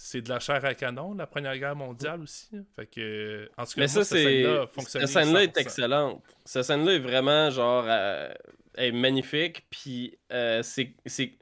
c'est 0.00 0.20
de 0.22 0.28
la 0.28 0.38
chair 0.38 0.64
à 0.64 0.74
canon, 0.74 1.12
la 1.14 1.26
Première 1.26 1.58
Guerre 1.58 1.74
mondiale 1.74 2.22
aussi. 2.22 2.48
hein. 2.54 2.62
Fait 2.76 2.86
que. 2.86 3.50
En 3.56 3.64
tout 3.64 3.70
cas, 3.70 3.74
Mais 3.78 3.82
moi, 3.82 3.88
ça, 3.88 4.04
cette 4.04 4.18
c'est. 4.18 4.24
scène-là 4.24 4.62
a 4.62 4.80
Cette 4.80 5.06
scène-là 5.08 5.42
est 5.42 5.56
100%. 5.56 5.60
excellente. 5.60 6.22
Cette 6.44 6.62
scène-là 6.64 6.92
est 6.94 6.98
vraiment, 7.00 7.50
genre, 7.50 7.84
euh, 7.88 8.32
est 8.76 8.92
magnifique. 8.92 9.66
Puis, 9.70 10.16
euh, 10.32 10.62
c'est 10.62 10.94
c'est- 11.06 11.32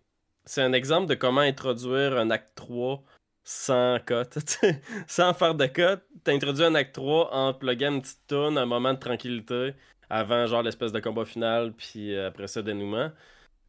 c'est 0.47 0.63
un 0.63 0.73
exemple 0.73 1.07
de 1.07 1.15
comment 1.15 1.43
introduire 1.43 2.17
un 2.17 2.31
acte 2.31 2.53
3 2.55 3.03
sans 3.45 3.99
cote. 4.07 4.39
sans 5.07 5.35
faire 5.35 5.55
de 5.55 5.67
cote. 5.67 6.03
T'as 6.25 6.33
introduit 6.33 6.65
un 6.65 6.75
acte 6.75 6.95
3 6.95 7.33
en 7.35 7.53
pluguant 7.53 7.93
une 7.93 8.01
petite 8.03 8.27
tourne, 8.27 8.57
un 8.59 8.65
moment 8.67 8.95
de 8.95 8.99
tranquillité, 8.99 9.75
avant, 10.09 10.47
genre, 10.47 10.63
l'espèce 10.63 10.93
de 10.93 11.01
combat 11.01 11.25
final, 11.27 11.73
puis 11.75 12.15
euh, 12.15 12.29
après 12.29 12.47
ça, 12.49 12.63
dénouement. 12.63 13.11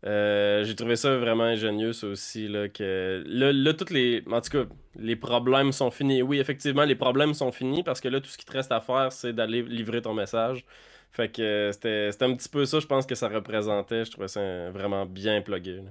Euh, 0.05 0.63
j'ai 0.63 0.75
trouvé 0.75 0.95
ça 0.95 1.17
vraiment 1.17 1.43
ingénieux, 1.43 1.91
aussi. 2.03 2.47
Là, 2.47 2.69
que... 2.69 3.23
là, 3.25 3.73
toutes 3.73 3.89
les. 3.89 4.23
En 4.31 4.41
tout 4.41 4.51
cas, 4.51 4.65
les 4.95 5.15
problèmes 5.15 5.71
sont 5.71 5.91
finis. 5.91 6.21
Oui, 6.21 6.39
effectivement, 6.39 6.83
les 6.85 6.95
problèmes 6.95 7.33
sont 7.33 7.51
finis 7.51 7.83
parce 7.83 7.99
que 8.01 8.07
là, 8.07 8.21
tout 8.21 8.29
ce 8.29 8.37
qui 8.37 8.45
te 8.45 8.53
reste 8.53 8.71
à 8.71 8.79
faire, 8.79 9.11
c'est 9.11 9.33
d'aller 9.33 9.63
livrer 9.63 10.01
ton 10.01 10.13
message. 10.13 10.65
Fait 11.11 11.29
que 11.31 11.41
euh, 11.41 11.71
c'était 11.71 12.25
un 12.25 12.35
petit 12.35 12.49
peu 12.49 12.65
ça, 12.65 12.79
je 12.79 12.85
pense 12.85 13.05
que 13.05 13.15
ça 13.15 13.27
représentait. 13.27 14.05
Je 14.05 14.11
trouvais 14.11 14.27
ça 14.27 14.69
vraiment 14.71 15.05
bien 15.05 15.41
plugué. 15.41 15.81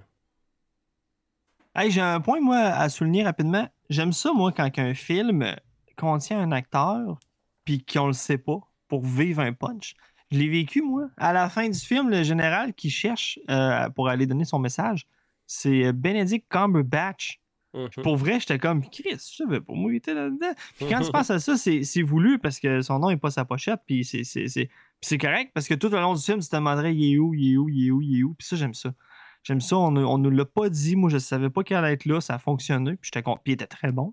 Hey, 1.74 1.90
j'ai 1.90 2.00
un 2.00 2.20
point, 2.20 2.40
moi, 2.40 2.56
à 2.56 2.88
souligner 2.88 3.24
rapidement. 3.24 3.68
J'aime 3.90 4.12
ça, 4.12 4.32
moi, 4.32 4.52
quand 4.52 4.70
un 4.78 4.94
film 4.94 5.54
contient 5.96 6.40
un 6.40 6.52
acteur, 6.52 7.18
puis 7.64 7.84
qu'on 7.84 8.06
le 8.06 8.12
sait 8.12 8.38
pas, 8.38 8.60
pour 8.88 9.04
vivre 9.04 9.40
un 9.40 9.52
punch. 9.52 9.94
Je 10.32 10.38
l'ai 10.38 10.48
vécu, 10.48 10.82
moi. 10.82 11.08
À 11.16 11.32
la 11.32 11.48
fin 11.48 11.68
du 11.68 11.78
film, 11.78 12.10
le 12.10 12.22
général 12.22 12.74
qui 12.74 12.90
cherche 12.90 13.38
euh, 13.50 13.88
pour 13.90 14.08
aller 14.08 14.26
donner 14.26 14.44
son 14.44 14.58
message, 14.58 15.06
c'est 15.46 15.92
Benedict 15.92 16.46
Cumberbatch. 16.48 17.40
Mhm. 17.74 17.88
Pour 18.02 18.16
vrai, 18.16 18.40
j'étais 18.40 18.58
comme, 18.58 18.82
Chris, 18.88 19.04
je 19.12 19.16
savais 19.44 19.60
pas, 19.60 19.72
moi, 19.74 19.92
il 19.92 19.96
était 19.96 20.14
là-dedans. 20.14 20.52
Puis 20.76 20.86
quand 20.88 21.00
tu 21.02 21.12
penses 21.12 21.30
à 21.30 21.38
ça, 21.38 21.56
c'est 21.56 21.82
c'est 21.84 22.02
voulu 22.02 22.38
parce 22.38 22.58
que 22.58 22.80
son 22.80 22.98
nom 22.98 23.10
n'est 23.10 23.18
pas 23.18 23.30
sa 23.30 23.44
pochette, 23.44 23.80
puis 23.86 24.02
c'est- 24.04 24.24
c'est 24.24 24.48
c'est- 24.48 24.66
puis 24.66 24.72
c'est 25.02 25.18
correct 25.18 25.50
parce 25.54 25.68
que 25.68 25.74
tout 25.74 25.88
le 25.90 26.00
long 26.00 26.14
du 26.14 26.22
film, 26.22 26.40
tu 26.40 26.48
te 26.48 26.56
demanderais, 26.56 26.94
il 26.94 27.12
est 27.14 27.18
où, 27.18 27.34
il 27.34 27.52
est 27.52 27.56
où, 27.58 27.68
il 27.68 27.86
est 27.86 27.90
où, 27.90 28.00
il 28.00 28.18
est 28.20 28.22
où. 28.22 28.34
Puis 28.34 28.46
ça, 28.48 28.56
j'aime 28.56 28.72
ça. 28.74 28.94
J'aime 29.42 29.60
ça, 29.60 29.76
on, 29.76 29.90
ne- 29.92 30.02
on 30.04 30.16
nous 30.18 30.30
l'a 30.30 30.44
pas 30.46 30.70
dit, 30.70 30.96
moi, 30.96 31.10
je 31.10 31.18
savais 31.18 31.50
pas 31.50 31.62
qu'il 31.62 31.76
allait 31.76 31.92
être 31.92 32.06
là, 32.06 32.20
ça 32.20 32.34
a 32.34 32.38
fonctionné, 32.38 32.92
puis 32.96 33.10
j'étais 33.12 33.22
puis 33.22 33.34
il 33.46 33.52
était 33.52 33.66
très 33.66 33.92
bon. 33.92 34.12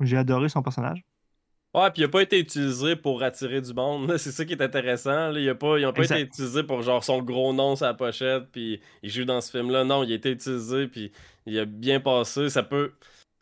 J'ai 0.00 0.16
adoré 0.16 0.48
son 0.48 0.62
personnage. 0.62 1.04
Ouais, 1.74 1.90
puis 1.90 2.02
il 2.02 2.04
a 2.04 2.08
pas 2.08 2.20
été 2.22 2.38
utilisé 2.38 2.96
pour 2.96 3.22
attirer 3.22 3.60
du 3.62 3.72
monde. 3.72 4.14
C'est 4.18 4.30
ça 4.30 4.44
qui 4.44 4.52
est 4.52 4.62
intéressant. 4.62 5.30
Là. 5.30 5.40
Il 5.40 5.48
a 5.48 5.54
pas, 5.54 5.78
ils 5.78 5.86
ont 5.86 5.92
pas 5.92 6.02
Exact. 6.02 6.16
été 6.18 6.26
utilisés 6.28 6.62
pour 6.64 6.82
genre 6.82 7.02
son 7.02 7.22
gros 7.22 7.52
nom 7.54 7.76
sur 7.76 7.86
la 7.86 7.94
pochette, 7.94 8.44
puis 8.52 8.80
il 9.02 9.10
joue 9.10 9.24
dans 9.24 9.40
ce 9.40 9.50
film-là. 9.50 9.84
Non, 9.84 10.02
il 10.04 10.12
a 10.12 10.14
été 10.16 10.30
utilisé, 10.32 10.86
puis 10.86 11.12
il 11.46 11.58
a 11.58 11.64
bien 11.64 11.98
passé. 12.00 12.50
Ça 12.50 12.62
peut, 12.62 12.92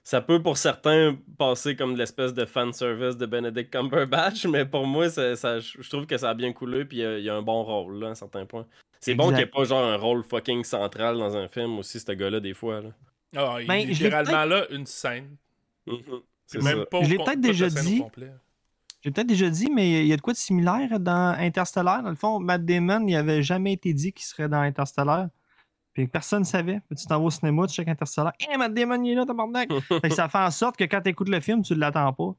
ça 0.05 0.21
peut 0.21 0.41
pour 0.41 0.59
certains 0.59 1.19
passer 1.39 1.75
comme 1.75 1.95
de 1.95 1.99
l'espèce 1.99 2.33
de 2.33 2.45
fanservice 2.45 3.17
de 3.17 3.27
Benedict 3.27 3.71
Cumberbatch, 3.73 4.47
mais 4.47 4.65
pour 4.65 4.87
moi, 4.87 5.11
ça, 5.11 5.35
ça- 5.35 5.59
je 5.59 5.89
trouve 5.91 6.07
que 6.07 6.17
ça 6.17 6.31
a 6.31 6.35
bien 6.35 6.53
coulé, 6.53 6.85
puis 6.85 6.99
il 6.99 7.05
a, 7.07 7.19
il 7.19 7.29
a 7.29 7.35
un 7.35 7.43
bon 7.43 7.65
rôle 7.65 7.99
là, 7.99 8.07
à 8.07 8.11
un 8.11 8.15
certain 8.15 8.47
point. 8.47 8.65
C'est 9.01 9.15
bon 9.15 9.29
qu'il 9.29 9.37
n'y 9.37 9.43
ait 9.43 9.47
pas 9.47 9.65
genre 9.65 9.83
un 9.85 9.97
rôle 9.97 10.23
fucking 10.23 10.63
central 10.63 11.19
dans 11.19 11.37
un 11.37 11.49
film 11.49 11.79
aussi, 11.79 11.99
ce 11.99 12.13
gars-là, 12.13 12.39
des 12.39 12.55
fois. 12.55 12.81
Là. 12.81 12.91
Ah, 13.37 13.57
il 13.61 13.67
Ben, 13.67 13.75
est 13.77 13.85
littéralement 13.87 14.45
là, 14.45 14.67
une 14.71 14.87
scène. 14.87 15.37
Mhm. 15.87 16.21
C'est 16.51 16.63
Même 16.63 16.81
ça. 16.81 16.87
pas 16.87 16.99
au 16.99 17.05
Je 17.05 17.11
l'ai 17.11 17.17
peut-être 17.17 17.41
déjà 17.41 17.69
dit. 17.69 18.03
J'ai 19.03 19.11
peut-être 19.11 19.29
déjà 19.29 19.49
dit, 19.49 19.71
mais 19.71 20.03
il 20.03 20.07
y 20.09 20.13
a 20.13 20.17
de 20.17 20.21
quoi 20.21 20.33
de 20.33 20.39
similaire 20.39 20.99
dans 20.99 21.35
Interstellar? 21.39 22.03
Dans 22.03 22.11
le 22.11 22.17
fond, 22.17 22.41
Matt 22.41 22.65
Damon, 22.65 23.07
il 23.07 23.15
avait 23.15 23.43
jamais 23.43 23.75
été 23.75 23.95
dit 23.95 24.13
qu'il 24.13 24.27
serait 24.27 24.49
dans 24.49 24.61
Interstellar. 24.61 25.29
Puis 25.93 26.07
personne 26.09 26.41
ne 26.41 26.45
savait. 26.45 26.81
Puis 26.89 26.97
tu 26.97 27.07
t'en 27.07 27.19
vas 27.19 27.27
au 27.27 27.31
cinéma, 27.31 27.67
tu 27.67 27.75
checkes 27.75 27.89
Interstellar. 27.89 28.33
Hé, 28.41 28.57
Matt 28.57 28.75
Damon, 28.75 29.03
il 29.03 29.13
est 29.13 29.15
là, 29.15 29.25
tabarnak! 29.25 29.71
fait 29.89 30.09
que 30.09 30.15
ça 30.15 30.29
fait 30.29 30.39
en 30.39 30.51
sorte 30.51 30.77
que 30.77 30.85
quand 30.85 31.01
tu 31.01 31.11
écoutes 31.11 31.29
le 31.29 31.41
film, 31.41 31.63
tu 31.63 31.75
ne 31.75 31.79
l'attends 31.79 32.13
pas. 32.13 32.35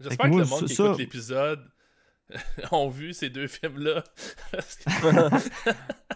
J'espère 0.00 0.26
que 0.26 0.30
que, 0.30 0.36
moi, 0.36 0.40
le 0.40 0.46
monde 0.48 0.64
qui 0.64 0.72
écoute 0.72 0.98
l'épisode 0.98 1.70
ont 2.72 2.88
vu 2.88 3.12
ces 3.12 3.30
deux 3.30 3.46
films-là. 3.46 4.02
Parce 4.52 4.76
que- 4.84 5.70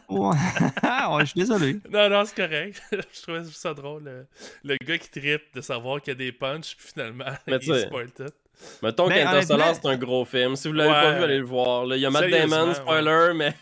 Ouais. 0.09 0.37
Ah, 0.83 1.15
ouais, 1.17 1.25
je 1.25 1.31
suis 1.31 1.41
désolé. 1.41 1.79
non, 1.91 2.09
non, 2.11 2.25
c'est 2.25 2.37
correct. 2.37 2.83
je 2.93 3.23
trouvais 3.23 3.45
ça 3.45 3.73
drôle. 3.75 4.05
Le, 4.05 4.27
le 4.65 4.77
gars 4.85 4.99
qui 4.99 5.11
trippe 5.11 5.55
de 5.55 5.61
savoir 5.61 6.01
qu'il 6.01 6.13
y 6.13 6.17
a 6.17 6.19
des 6.19 6.33
punchs, 6.33 6.77
puis 6.77 6.89
finalement, 6.93 7.25
Mais 7.47 7.57
il 7.63 7.81
spoil 7.81 8.11
tout. 8.13 8.25
Mettons 8.83 9.09
qu'Interstellar, 9.09 9.75
c'est 9.75 9.87
un 9.89 9.97
gros 9.97 10.25
film. 10.25 10.55
Si 10.57 10.69
vous 10.69 10.75
l'avez 10.75 10.91
pas 10.91 11.13
vu, 11.19 11.25
allez 11.25 11.39
le 11.39 11.45
voir. 11.45 11.87
là. 11.87 11.97
Il 11.97 12.03
y 12.03 12.07
a 12.07 12.11
Matt 12.11 12.31
Damon, 12.31 12.69
ouais. 12.69 12.75
spoiler, 12.75 13.33
mais. 13.35 13.55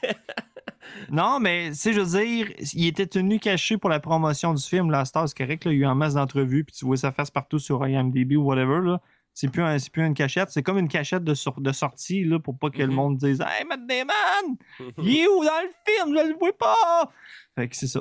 Non, 1.11 1.41
mais 1.41 1.69
tu 1.71 1.77
sais, 1.77 1.93
je 1.93 2.01
veux 2.01 2.21
dire, 2.25 2.49
il 2.75 2.87
était 2.87 3.07
tenu 3.07 3.39
caché 3.39 3.79
pour 3.79 3.89
la 3.89 4.01
promotion 4.01 4.53
du 4.53 4.63
film. 4.63 4.91
La 4.91 5.05
star, 5.05 5.27
c'est 5.29 5.37
correct. 5.37 5.65
Là, 5.65 5.73
il 5.73 5.79
y 5.79 5.81
a 5.81 5.87
eu 5.87 5.87
en 5.87 5.95
masse 5.95 6.15
d'entrevues, 6.15 6.65
puis 6.65 6.75
tu 6.77 6.85
vois 6.85 6.97
sa 6.97 7.13
face 7.13 7.31
partout 7.31 7.59
sur 7.59 7.87
IMDb 7.87 8.33
ou 8.37 8.43
whatever. 8.45 8.81
Là. 8.85 9.01
C'est 9.35 9.49
plus, 9.49 9.63
un- 9.63 9.77
plus 9.93 10.05
une 10.05 10.15
cachette. 10.15 10.51
C'est 10.51 10.63
comme 10.63 10.79
une 10.79 10.89
cachette 10.89 11.25
de, 11.25 11.35
sor- 11.35 11.61
de 11.61 11.73
sortie 11.73 12.25
là, 12.25 12.39
pour 12.39 12.59
pas 12.59 12.69
que 12.71 12.79
le 12.79 12.89
Mhm. 12.89 12.95
monde 12.95 13.17
dise 13.17 13.41
Hey, 13.41 13.65
Matt 13.67 13.81
Damon! 13.87 14.57
Il 15.03 15.17
est 15.17 15.27
où 15.29 15.43
dans 15.45 15.61
le 15.63 15.71
film? 15.87 16.17
Je 16.19 16.29
le 16.33 16.39
vois 16.39 16.53
pas! 16.57 17.11
Fait 17.55 17.69
que 17.69 17.77
c'est 17.77 17.87
ça. 17.87 18.01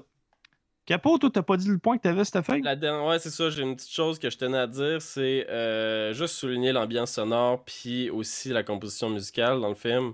Capot, 0.85 1.17
toi, 1.19 1.29
t'as 1.31 1.43
pas 1.43 1.57
dit 1.57 1.69
le 1.69 1.77
point 1.77 1.97
que 1.97 2.01
t'avais 2.03 2.25
cette 2.25 2.41
feuille? 2.43 2.61
La 2.63 2.75
dernière- 2.75 3.05
ouais, 3.05 3.19
c'est 3.19 3.29
ça. 3.29 3.49
J'ai 3.49 3.61
une 3.61 3.75
petite 3.75 3.91
chose 3.93 4.19
que 4.19 4.29
je 4.29 4.37
tenais 4.37 4.57
à 4.57 4.67
dire, 4.67 5.01
c'est 5.01 5.47
euh, 5.49 6.11
juste 6.13 6.35
souligner 6.35 6.71
l'ambiance 6.73 7.11
sonore, 7.13 7.63
puis 7.63 8.09
aussi 8.09 8.49
la 8.49 8.63
composition 8.63 9.09
musicale 9.09 9.61
dans 9.61 9.69
le 9.69 9.75
film. 9.75 10.13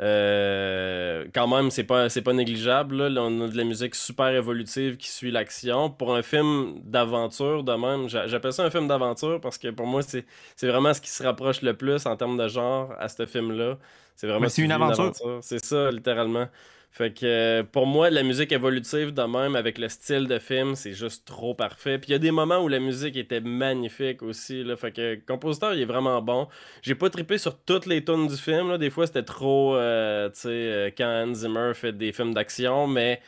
Euh, 0.00 1.24
quand 1.34 1.48
même, 1.48 1.70
c'est 1.70 1.84
pas, 1.84 2.08
c'est 2.08 2.22
pas 2.22 2.32
négligeable. 2.32 2.96
Là. 2.96 3.08
Là, 3.08 3.22
on 3.24 3.40
a 3.42 3.48
de 3.48 3.56
la 3.56 3.64
musique 3.64 3.94
super 3.94 4.28
évolutive 4.28 4.96
qui 4.96 5.08
suit 5.10 5.30
l'action. 5.30 5.90
Pour 5.90 6.14
un 6.14 6.22
film 6.22 6.80
d'aventure, 6.84 7.64
de 7.64 7.72
même, 7.72 8.08
j'a- 8.08 8.26
j'appelle 8.26 8.52
ça 8.52 8.64
un 8.64 8.70
film 8.70 8.86
d'aventure 8.88 9.40
parce 9.40 9.58
que 9.58 9.68
pour 9.68 9.86
moi, 9.86 10.02
c'est, 10.02 10.24
c'est 10.56 10.68
vraiment 10.68 10.94
ce 10.94 11.00
qui 11.00 11.10
se 11.10 11.22
rapproche 11.22 11.62
le 11.62 11.74
plus 11.74 12.06
en 12.06 12.16
termes 12.16 12.36
de 12.38 12.46
genre 12.48 12.92
à 12.98 13.08
ce 13.08 13.26
film-là. 13.26 13.76
C'est 14.14 14.26
vraiment 14.26 14.40
Mais 14.42 14.48
c'est 14.48 14.62
une 14.62 14.72
aventure. 14.72 15.12
C'est 15.42 15.64
ça, 15.64 15.90
littéralement. 15.90 16.46
Fait 16.90 17.12
que 17.12 17.26
euh, 17.26 17.62
pour 17.62 17.86
moi, 17.86 18.10
la 18.10 18.22
musique 18.22 18.50
évolutive 18.50 19.12
de 19.12 19.22
même 19.22 19.54
avec 19.56 19.78
le 19.78 19.88
style 19.88 20.26
de 20.26 20.38
film, 20.38 20.74
c'est 20.74 20.94
juste 20.94 21.26
trop 21.26 21.54
parfait. 21.54 21.98
Puis 21.98 22.08
il 22.08 22.12
y 22.12 22.14
a 22.14 22.18
des 22.18 22.30
moments 22.30 22.58
où 22.58 22.68
la 22.68 22.80
musique 22.80 23.16
était 23.16 23.40
magnifique 23.40 24.22
aussi. 24.22 24.64
Là. 24.64 24.76
Fait 24.76 24.90
que 24.90 25.00
le 25.14 25.20
compositeur, 25.26 25.74
il 25.74 25.82
est 25.82 25.84
vraiment 25.84 26.20
bon. 26.22 26.48
J'ai 26.82 26.94
pas 26.94 27.10
trippé 27.10 27.38
sur 27.38 27.58
toutes 27.60 27.86
les 27.86 28.04
tunes 28.04 28.26
du 28.26 28.36
film. 28.36 28.70
Là. 28.70 28.78
Des 28.78 28.90
fois, 28.90 29.06
c'était 29.06 29.22
trop, 29.22 29.76
euh, 29.76 30.28
tu 30.30 30.40
sais, 30.40 30.48
euh, 30.48 30.90
quand 30.96 31.28
Hans 31.28 31.34
Zimmer 31.34 31.72
fait 31.74 31.92
des 31.92 32.12
films 32.12 32.34
d'action, 32.34 32.86
mais 32.86 33.20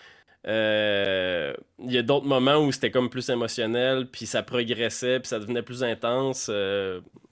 il 0.47 1.93
y 1.93 1.99
a 1.99 2.03
d'autres 2.03 2.27
moments 2.27 2.57
où 2.57 2.73
c'était 2.73 2.91
comme 2.91 3.11
plus 3.11 3.29
émotionnel, 3.29 4.07
puis 4.11 4.27
ça 4.27 4.43
progressait, 4.43 5.21
puis 5.21 5.29
ça 5.29 5.39
devenait 5.39 5.63
plus 5.63 5.85
intense. 5.85 6.51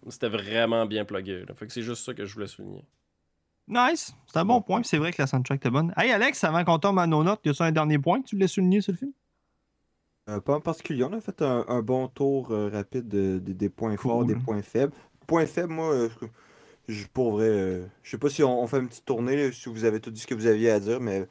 c'était 0.09 0.29
vraiment 0.29 0.87
bien 0.87 1.05
plugué. 1.05 1.45
Fait 1.57 1.67
que 1.67 1.73
c'est 1.73 1.83
juste 1.83 2.05
ça 2.05 2.15
que 2.15 2.27
je 2.27 2.35
voulais 2.35 2.47
souligner. 2.47 2.85
Nice! 3.69 4.15
C'est 4.27 4.39
un 4.39 4.45
bon 4.45 4.63
point, 4.63 4.81
puis 4.81 4.89
c'est 4.89 4.99
vrai 4.99 5.13
que 5.13 5.21
la 5.21 5.27
soundtrack 5.27 5.59
était 5.59 5.71
bonne. 5.71 5.93
Hey 5.97 6.11
Alex, 6.11 6.43
avant 6.45 6.65
qu'on 6.65 6.79
tombe 6.79 6.99
à 6.99 7.07
nos 7.07 7.23
notes, 7.23 7.41
y 7.45 7.51
a-tu 7.51 7.63
un 7.63 7.73
dernier 7.73 7.99
point 7.99 8.23
que 8.23 8.27
tu 8.27 8.37
voulais 8.37 8.49
souligner 8.49 8.81
sur 8.81 8.93
le 8.93 8.99
film? 8.99 9.13
Euh, 10.31 10.41
pas 10.41 10.57
en 10.57 10.61
particulier, 10.61 11.05
on 11.05 11.13
a 11.13 11.21
fait 11.21 11.43
un, 11.43 11.65
un 11.69 11.83
bon 11.83 12.09
tour 12.09 12.51
euh, 12.51 12.71
rapide 12.71 13.09
de- 13.09 13.39
de- 13.39 13.53
des 13.53 13.69
points 13.69 13.97
forts, 13.97 14.25
des 14.25 14.37
points 14.37 14.63
faibles. 14.63 14.93
Points 15.27 15.47
faibles, 15.47 15.73
moi, 15.73 15.93
euh, 15.93 16.09
je, 16.87 17.07
pour 17.07 17.33
vrai, 17.33 17.49
euh, 17.49 17.87
je 18.03 18.11
sais 18.11 18.19
pas 18.19 18.31
si 18.31 18.43
on, 18.43 18.63
on 18.63 18.67
fait 18.67 18.79
une 18.79 18.89
petite 18.89 19.05
tournée, 19.05 19.37
là, 19.37 19.53
si 19.53 19.69
vous 19.69 19.85
avez 19.85 20.01
tout 20.01 20.11
dit 20.11 20.21
ce 20.21 20.27
que 20.27 20.35
vous 20.35 20.47
aviez 20.47 20.71
à 20.71 20.81
dire, 20.81 21.01
mais 21.01 21.27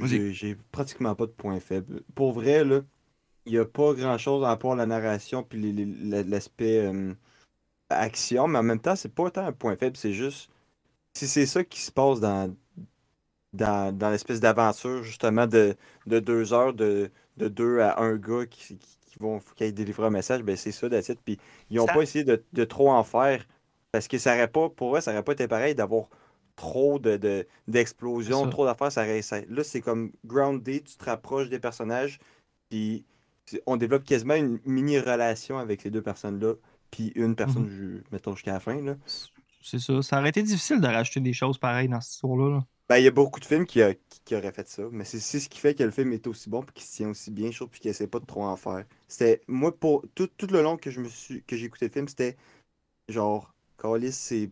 j'ai 0.00 0.56
pratiquement 0.72 1.14
pas 1.14 1.26
de 1.26 1.32
points 1.32 1.60
faibles. 1.60 2.02
Pour 2.14 2.32
vrai, 2.32 2.64
là, 2.64 2.80
il 3.46 3.52
n'y 3.52 3.58
a 3.58 3.64
pas 3.64 3.94
grand-chose 3.94 4.44
à 4.44 4.56
part 4.56 4.76
la 4.76 4.86
narration 4.86 5.42
puis 5.42 5.72
l'aspect 6.24 6.92
action, 7.90 8.48
mais 8.48 8.58
en 8.58 8.62
même 8.62 8.80
temps, 8.80 8.96
c'est 8.96 9.12
pas 9.12 9.30
tant 9.30 9.46
un 9.46 9.52
point 9.52 9.76
faible, 9.76 9.96
c'est 9.96 10.12
juste 10.12 10.50
si 11.18 11.26
c'est 11.28 11.46
ça 11.46 11.64
qui 11.64 11.80
se 11.80 11.90
passe 11.92 12.20
dans, 12.20 12.54
dans, 13.52 13.96
dans 13.96 14.10
l'espèce 14.10 14.40
d'aventure, 14.40 15.02
justement, 15.02 15.46
de, 15.46 15.74
de 16.06 16.20
deux 16.20 16.52
heures, 16.52 16.74
de, 16.74 17.10
de 17.36 17.48
deux 17.48 17.80
à 17.80 18.00
un 18.00 18.16
gars 18.16 18.46
qui, 18.46 18.76
qui, 18.76 18.98
qui 19.06 19.18
vont 19.18 19.40
qui 19.56 19.72
délivrer 19.72 20.06
un 20.06 20.10
message, 20.10 20.42
ben 20.42 20.56
c'est 20.56 20.72
ça, 20.72 20.86
it. 20.86 21.18
Puis 21.24 21.38
ils 21.70 21.80
ont 21.80 21.86
Ça- 21.86 21.94
pas 21.94 22.02
essayé 22.02 22.24
de, 22.24 22.42
de 22.52 22.64
trop 22.64 22.90
en 22.90 23.02
faire 23.04 23.46
parce 23.90 24.06
que 24.06 24.18
ça 24.18 24.34
aurait 24.34 24.48
pas, 24.48 24.68
pour 24.68 24.96
eux, 24.96 25.00
ça 25.00 25.12
aurait 25.12 25.22
pas 25.22 25.32
été 25.32 25.48
pareil 25.48 25.74
d'avoir 25.74 26.08
trop 26.56 26.98
de, 26.98 27.16
de- 27.16 27.46
d'explosions, 27.68 28.48
trop 28.50 28.64
d'affaires. 28.66 28.92
Ça 28.92 29.02
aurait- 29.02 29.22
ça- 29.22 29.40
là, 29.48 29.64
c'est 29.64 29.80
comme 29.80 30.12
grounded, 30.26 30.84
tu 30.84 30.96
te 30.96 31.04
rapproches 31.04 31.48
des 31.48 31.58
personnages, 31.58 32.18
puis 32.68 33.04
on 33.66 33.76
développe 33.76 34.04
quasiment 34.04 34.34
une 34.34 34.58
mini-relation 34.66 35.56
avec 35.58 35.80
ces 35.80 35.90
deux 35.90 36.02
personnes-là, 36.02 36.54
puis 36.90 37.12
une 37.14 37.34
personne, 37.34 37.64
Mhm. 37.64 37.70
je- 37.70 38.02
mettons 38.12 38.34
jusqu'à 38.34 38.52
la 38.52 38.60
fin. 38.60 38.80
Là. 38.82 38.96
C'est 39.60 39.78
ça. 39.78 40.02
Ça 40.02 40.18
aurait 40.18 40.30
été 40.30 40.42
difficile 40.42 40.80
de 40.80 40.86
rajouter 40.88 41.20
des 41.20 41.32
choses 41.32 41.58
pareilles 41.58 41.88
dans 41.88 42.00
cette 42.00 42.14
histoire-là. 42.14 42.50
là. 42.58 42.66
Ben, 42.88 42.96
il 42.98 43.04
y 43.04 43.06
a 43.06 43.10
beaucoup 43.10 43.38
de 43.40 43.44
films 43.44 43.66
qui, 43.66 43.82
a- 43.82 43.94
qui, 43.94 44.20
qui 44.24 44.34
auraient 44.34 44.52
fait 44.52 44.66
ça, 44.68 44.84
mais 44.90 45.04
c'est 45.04 45.20
ce 45.20 45.48
qui 45.50 45.58
fait 45.58 45.74
que 45.74 45.82
le 45.82 45.90
film 45.90 46.12
est 46.12 46.26
aussi 46.26 46.48
bon 46.48 46.62
puis 46.62 46.72
qu'il 46.74 46.84
se 46.86 46.96
tient 46.96 47.10
aussi 47.10 47.30
bien, 47.30 47.50
je 47.50 47.56
trouve, 47.56 47.68
puis 47.68 47.80
qu'il 47.80 47.90
essaie 47.90 48.06
pas 48.06 48.18
de 48.18 48.24
trop 48.24 48.44
en 48.44 48.56
faire. 48.56 48.84
C'était, 49.08 49.42
moi, 49.46 49.76
pour 49.78 50.06
tout, 50.14 50.26
tout 50.26 50.46
le 50.46 50.62
long 50.62 50.76
que 50.78 50.90
je 50.90 51.00
me 51.00 51.08
suis, 51.08 51.42
que 51.44 51.54
j'ai 51.56 51.66
écouté 51.66 51.86
le 51.88 51.92
film, 51.92 52.08
c'était 52.08 52.36
genre, 53.08 53.54
Callis, 53.78 54.12
c'est, 54.12 54.50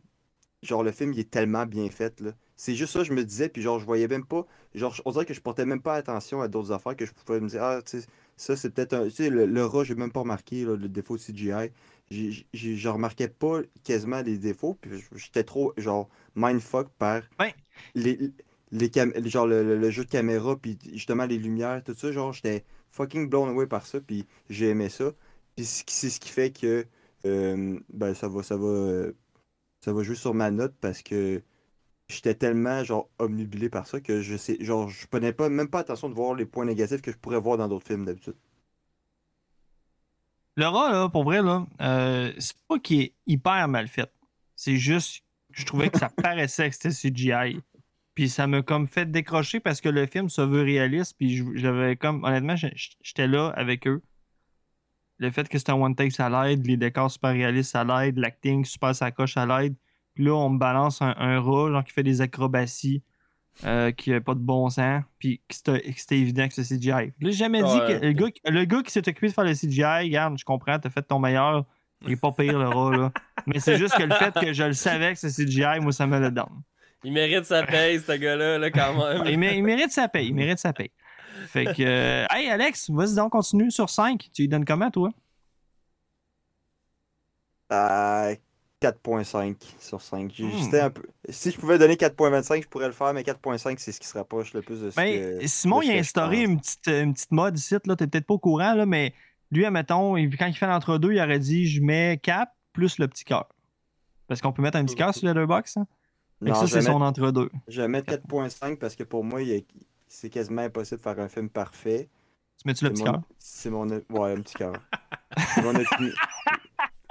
genre, 0.63 0.83
le 0.85 0.93
film, 0.93 1.13
il 1.15 1.21
est 1.21 1.31
tellement 1.31 1.67
bien 1.67 1.91
fait, 1.91 2.21
là. 2.21 2.33
C'est 2.57 2.75
juste 2.77 2.93
ça, 2.95 3.05
je 3.05 3.13
me 3.15 3.25
disais, 3.25 3.49
puis 3.51 3.63
genre, 3.63 3.81
je 3.81 3.87
voyais 3.87 4.09
même 4.09 4.27
pas, 4.27 4.47
genre, 4.75 4.95
on 5.07 5.13
dirait 5.13 5.27
que 5.27 5.35
je 5.35 5.41
portais 5.43 5.67
même 5.67 5.83
pas 5.83 5.95
attention 5.97 6.43
à 6.43 6.49
d'autres 6.49 6.73
affaires, 6.73 6.97
que 6.97 7.07
je 7.07 7.13
pouvais 7.15 7.41
me 7.41 7.49
dire, 7.49 7.63
ah, 7.65 7.83
tu 7.83 8.01
sais, 8.03 8.07
ça, 8.37 8.57
c'est 8.57 8.71
peut-être 8.71 8.95
un, 8.95 9.05
tu 9.07 9.11
sais, 9.13 9.31
le, 9.31 9.47
le 9.47 9.67
rat, 9.67 9.85
j'ai 9.85 9.95
même 9.97 10.13
pas 10.13 10.21
remarqué, 10.21 10.65
le 10.65 10.79
défaut 10.89 11.19
CGI. 11.19 11.73
Je 12.11 12.89
remarquais 12.89 13.29
pas 13.29 13.61
quasiment 13.85 14.23
les 14.23 14.39
défauts, 14.39 14.75
puis 14.75 14.91
j'étais 15.15 15.45
trop, 15.45 15.73
genre, 15.77 16.09
mindfuck 16.37 16.89
par 16.99 17.23
les, 17.95 18.19
les 18.73 18.91
cam- 18.91 19.13
genre 19.29 19.47
le, 19.47 19.63
le- 19.65 19.79
le 19.79 19.91
jeu 19.91 20.05
de 20.05 20.11
caméra, 20.11 20.57
puis 20.57 20.79
justement 20.93 21.27
les 21.27 21.39
lumières, 21.39 21.83
tout 21.85 21.95
ça, 21.95 22.13
genre 22.13 22.33
j'étais 22.33 22.65
fucking 22.91 23.29
blown 23.29 23.51
away 23.51 23.67
par 23.67 23.87
ça, 23.87 24.01
puis 24.01 24.27
j'ai 24.51 24.69
aimé 24.71 24.89
ça. 24.89 25.13
Puis 25.57 25.65
c'est 25.67 26.11
ce 26.11 26.21
qui 26.21 26.31
fait 26.31 26.51
que 26.53 26.87
euh, 27.27 27.81
ben, 27.93 28.15
ça 28.15 28.29
va, 28.29 28.43
ça 28.43 28.57
va, 28.57 29.07
ça 29.81 29.93
va 29.93 30.03
jouer 30.03 30.17
sur 30.17 30.35
ma 30.35 30.51
note 30.51 30.75
parce 30.81 31.03
que 31.03 31.43
j'étais 32.09 32.35
tellement 32.35 32.85
genre 32.85 33.11
omnubilé 33.19 33.71
par 33.71 33.87
ça 33.89 34.01
que 34.01 34.21
je 34.23 34.37
sais, 34.37 34.59
genre, 34.65 34.89
je 34.91 35.07
prenais 35.09 35.33
pas, 35.35 35.49
même 35.51 35.69
pas 35.71 35.81
attention 35.81 36.09
de 36.11 36.15
voir 36.15 36.35
les 36.35 36.47
points 36.47 36.65
négatifs 36.67 37.03
que 37.03 37.13
je 37.13 37.19
pourrais 37.19 37.41
voir 37.41 37.59
dans 37.59 37.69
d'autres 37.69 37.87
films 37.89 38.05
d'habitude. 38.07 38.37
Le 40.57 40.67
rat, 40.67 40.91
là, 40.91 41.09
pour 41.11 41.25
vrai, 41.25 41.43
là, 41.43 41.67
euh, 41.83 42.33
c'est 42.39 42.57
pas 42.67 42.79
qu'il 42.79 43.03
est 43.03 43.15
hyper 43.27 43.69
mal 43.69 43.89
fait. 43.89 44.11
C'est 44.55 44.77
juste 44.77 45.21
que 45.53 45.61
je 45.61 45.67
trouvais 45.67 45.91
que 45.91 45.99
ça 45.99 46.09
paraissait 46.23 46.71
que 46.71 46.75
c'était 46.75 47.11
CGI. 47.11 47.61
Puis 48.15 48.31
ça 48.31 48.47
m'a 48.47 48.63
comme 48.63 48.87
fait 48.87 49.11
décrocher 49.11 49.61
parce 49.61 49.83
que 49.83 49.91
le 49.91 50.07
film 50.07 50.31
se 50.31 50.41
veut 50.41 50.63
réaliste. 50.63 51.15
Puis 51.19 51.45
j'avais 51.59 51.97
comme, 51.97 52.25
honnêtement, 52.25 52.57
j'étais 52.57 53.27
là 53.27 53.49
avec 53.55 53.87
eux. 53.87 54.03
Le 55.19 55.31
fait 55.31 55.47
que 55.49 55.59
c'était 55.59 55.73
un 55.73 55.77
one 55.77 55.95
take, 55.95 56.11
ça 56.11 56.31
l'aide. 56.31 56.67
Les 56.67 56.79
décors 56.79 57.11
super 57.11 57.33
réalistes, 57.33 57.73
ça 57.73 57.85
l'aide. 57.85 58.17
L'acting 58.17 58.65
super 58.65 58.95
sacoche, 58.95 59.35
ça 59.35 59.45
l'aide. 59.45 59.75
Puis 60.15 60.25
là, 60.25 60.33
on 60.33 60.49
me 60.49 60.59
balance 60.59 61.03
un, 61.03 61.15
un 61.19 61.39
rat, 61.39 61.71
genre, 61.71 61.85
qui 61.85 61.93
fait 61.93 62.03
des 62.03 62.23
acrobaties, 62.23 63.03
euh, 63.65 63.91
qui 63.93 64.13
a 64.13 64.21
pas 64.21 64.35
de 64.35 64.41
bon 64.41 64.69
sens. 64.71 65.03
Puis 65.19 65.41
que 65.49 65.55
c'était 65.55 66.19
évident 66.19 66.47
que 66.49 66.55
c'est 66.55 66.65
CGI. 66.65 66.91
Là, 66.91 67.11
j'ai 67.21 67.33
jamais 67.33 67.63
dit 67.63 67.69
Ouais. 67.69 67.99
que 68.01 68.05
le 68.07 68.13
gars, 68.13 68.31
qui- 68.31 68.41
le 68.45 68.65
gars 68.65 68.83
qui 68.83 68.91
s'est 68.91 69.09
occupé 69.09 69.29
de 69.29 69.33
faire 69.33 69.45
le 69.45 69.55
CGI, 69.55 69.83
regarde, 70.05 70.39
je 70.39 70.45
comprends, 70.45 70.79
t'as 70.79 70.91
fait 70.91 71.03
ton 71.03 71.19
meilleur. 71.19 71.65
Il 72.03 72.13
est 72.13 72.21
pas 72.21 72.31
pire, 72.33 72.59
le 72.59 72.69
rat, 72.69 72.97
là. 72.97 73.13
Mais 73.47 73.59
c'est 73.59 73.79
juste 73.79 73.97
que 73.97 74.03
le 74.03 74.15
fait 74.15 74.35
que 74.35 74.53
je 74.53 74.65
le 74.65 74.75
savais 74.75 75.15
que 75.15 75.19
c'est 75.19 75.31
CGI, 75.31 75.81
moi, 75.81 75.93
ça 75.93 76.07
me 76.07 76.19
le 76.21 76.31
donne. 76.31 76.63
Il 77.05 77.13
mérite 77.13 77.45
sa 77.45 77.63
paye, 77.63 77.99
ce 78.01 78.13
gars-là, 78.13 78.59
là, 78.59 78.71
quand 78.71 78.93
même. 78.95 79.23
Il, 79.27 79.39
mé- 79.39 79.55
il 79.57 79.63
mérite 79.65 79.93
sa 79.93 80.07
paye. 80.09 80.29
Il 80.29 80.35
mérite 80.35 80.59
sa 80.59 80.73
paye. 80.73 80.91
Fait 81.49 81.65
que. 81.67 81.83
euh, 81.83 82.27
hey, 82.31 82.49
Alex, 82.51 82.91
vas-y 82.91 83.15
donc, 83.15 83.33
continue 83.33 83.71
sur 83.71 83.89
5. 83.89 84.29
Tu 84.35 84.43
lui 84.43 84.49
donnes 84.49 84.65
comment, 84.65 84.91
toi? 84.91 85.11
À 87.71 88.31
4.5 88.83 89.57
sur 89.81 90.01
5. 90.01 90.31
J'ai- 90.35 90.45
Hmm. 90.45 90.51
j'étais 90.59 90.81
un 90.81 90.91
peu... 90.91 91.03
Si 91.31 91.51
je 91.51 91.59
pouvais 91.59 91.79
donner 91.79 91.97
4.25, 91.97 92.63
je 92.63 92.69
pourrais 92.69 92.87
le 92.87 92.93
faire, 92.93 93.13
mais 93.15 93.23
4.5, 93.23 93.79
c'est 93.79 93.93
ce 93.93 93.99
qui 94.01 94.07
se 94.07 94.17
rapproche 94.19 94.53
le 94.53 94.61
plus 94.63 94.81
de 94.83 94.91
ce 94.91 94.97
Ben, 94.97 95.39
que. 95.41 95.47
Simon, 95.47 95.83
il 95.83 95.91
a 95.93 95.95
instauré 95.95 96.43
une 96.43 96.61
petite, 96.61 96.87
une 96.89 97.15
petite 97.15 97.33
mode 97.33 97.59
ici, 97.59 97.75
là. 97.85 97.97
T'es 97.97 98.07
peut-être 98.07 98.27
pas 98.27 98.35
au 98.35 98.39
courant, 98.39 98.75
là, 98.75 98.85
mais 98.87 99.15
lui, 99.51 99.65
admettons, 99.65 100.15
quand 100.15 100.47
il 100.47 100.55
fait 100.55 100.67
l'entre-deux, 100.67 101.13
il 101.13 101.21
aurait 101.21 101.39
dit 101.39 101.67
je 101.67 101.81
mets 101.81 102.19
cap 102.23 102.51
plus 102.73 102.99
le 102.99 103.09
petit 103.09 103.25
cœur. 103.25 103.49
Parce 104.29 104.41
qu'on 104.43 104.53
peut 104.53 104.61
mettre 104.63 104.77
un 104.77 104.85
petit 104.85 104.97
cœur 104.97 105.15
sur. 105.15 105.29
Hein? 105.29 105.35
Fait 105.35 106.45
que 106.45 106.51
Non, 106.51 106.55
ça, 106.55 106.67
c'est 106.67 106.83
son 106.83 107.01
entre-deux. 107.01 107.49
je 107.69 107.81
vais 107.81 107.89
mettre 107.89 108.13
4.5 108.13 108.77
parce 108.77 108.95
que 108.95 109.05
pour 109.05 109.25
moi, 109.25 109.41
c'est 110.07 110.29
quasiment 110.29 110.63
impossible 110.63 110.99
de 110.99 111.03
faire 111.03 111.19
un 111.19 111.29
film 111.29 111.49
parfait. 111.49 112.09
Tu 112.59 112.69
mets-tu 112.69 112.85
le 112.85 112.91
petit 112.91 113.05
mon- 113.05 113.13
cœur? 113.13 113.23
C'est 113.39 113.71
mon. 113.71 113.87
Ouais, 113.87 114.33
un 114.33 114.41
petit 114.43 114.55
cœur. 114.55 114.75
C'est 115.55 115.63
mon. 115.63 115.73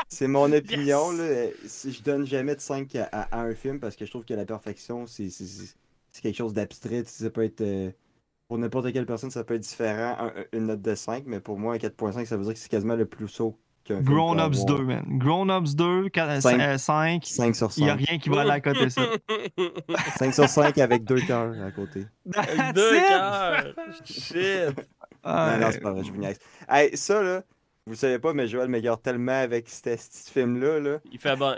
C'est 0.08 0.28
mon 0.28 0.52
opinion, 0.52 1.12
là. 1.12 1.48
Si 1.66 1.92
je 1.92 2.02
donne 2.04 2.26
jamais 2.26 2.56
de 2.56 2.62
5 2.62 2.96
à, 2.96 3.10
à- 3.12 3.40
à 3.40 3.42
un 3.42 3.54
film 3.56 3.80
parce 3.80 3.96
que 3.96 4.06
je 4.06 4.12
trouve 4.12 4.24
que 4.26 4.34
la 4.34 4.46
perfection, 4.46 5.06
c'est 5.08 5.30
quelque 6.22 6.38
chose 6.38 6.54
d'abstrait. 6.54 7.04
tu 7.04 7.10
sais, 7.10 7.24
Ça 7.26 7.30
peut 7.30 7.44
être. 7.44 7.62
euh, 7.62 7.92
pour 8.48 8.58
n'importe 8.60 8.94
quelle 8.94 9.08
personne, 9.08 9.32
ça 9.32 9.44
peut 9.44 9.56
être 9.56 9.62
différent, 9.62 10.16
un- 10.20 10.34
une 10.54 10.68
note 10.68 10.82
de 10.82 10.94
5, 10.94 11.24
mais 11.26 11.40
pour 11.40 11.58
moi, 11.58 11.74
un 11.74 11.78
4.5, 11.78 12.26
ça 12.28 12.38
veut 12.38 12.44
dire 12.44 12.54
que 12.54 12.60
c'est 12.60 12.70
quasiment 12.70 12.96
le 12.96 13.06
plus 13.08 13.40
haut 13.40 13.58
qu'un 13.84 13.96
film. 13.96 14.06
Grown 14.06 14.40
Ups 14.40 14.62
avoir. 14.62 14.78
2, 14.78 14.84
man. 14.86 15.04
Grown 15.18 15.50
Ups 15.50 15.76
2, 15.76 16.10
Cinq. 16.42 16.78
5. 16.78 17.24
5 17.26 17.56
sur 17.56 17.72
Il 17.78 17.84
n'y 17.86 17.90
a 17.90 17.98
5. 17.98 18.06
rien 18.08 18.18
qui 18.20 18.30
va 18.30 18.42
aller 18.42 18.52
à 18.52 18.62
côté 18.62 18.86
de 18.86 18.90
ça. 18.90 19.02
5 20.20 20.34
sur 20.36 20.48
5 20.48 20.78
avec 20.78 21.04
deux 21.04 21.22
cœurs 21.22 21.56
à 21.66 21.72
côté. 21.72 22.06
That's 22.32 22.74
deux 22.76 23.00
cœurs. 23.00 23.74
Shit. 24.06 24.80
Ah, 25.24 25.58
Non, 25.58 25.66
non, 25.66 25.72
c'est 25.72 25.80
pas 25.82 25.92
vrai, 25.92 26.04
je 26.04 26.12
vous 26.12 26.18
niaise. 26.20 26.38
Hey, 26.70 26.96
ça, 26.96 27.24
là, 27.24 27.44
vous 27.86 27.96
savez 27.96 28.20
pas, 28.20 28.34
mais 28.34 28.48
Joël 28.48 28.68
m'égare 28.70 29.02
tellement 29.02 29.40
avec 29.42 29.70
ce 29.70 29.98
film-là, 30.32 30.80
là. 30.80 31.00
Il 31.12 31.20
fait 31.20 31.36
bon. 31.36 31.56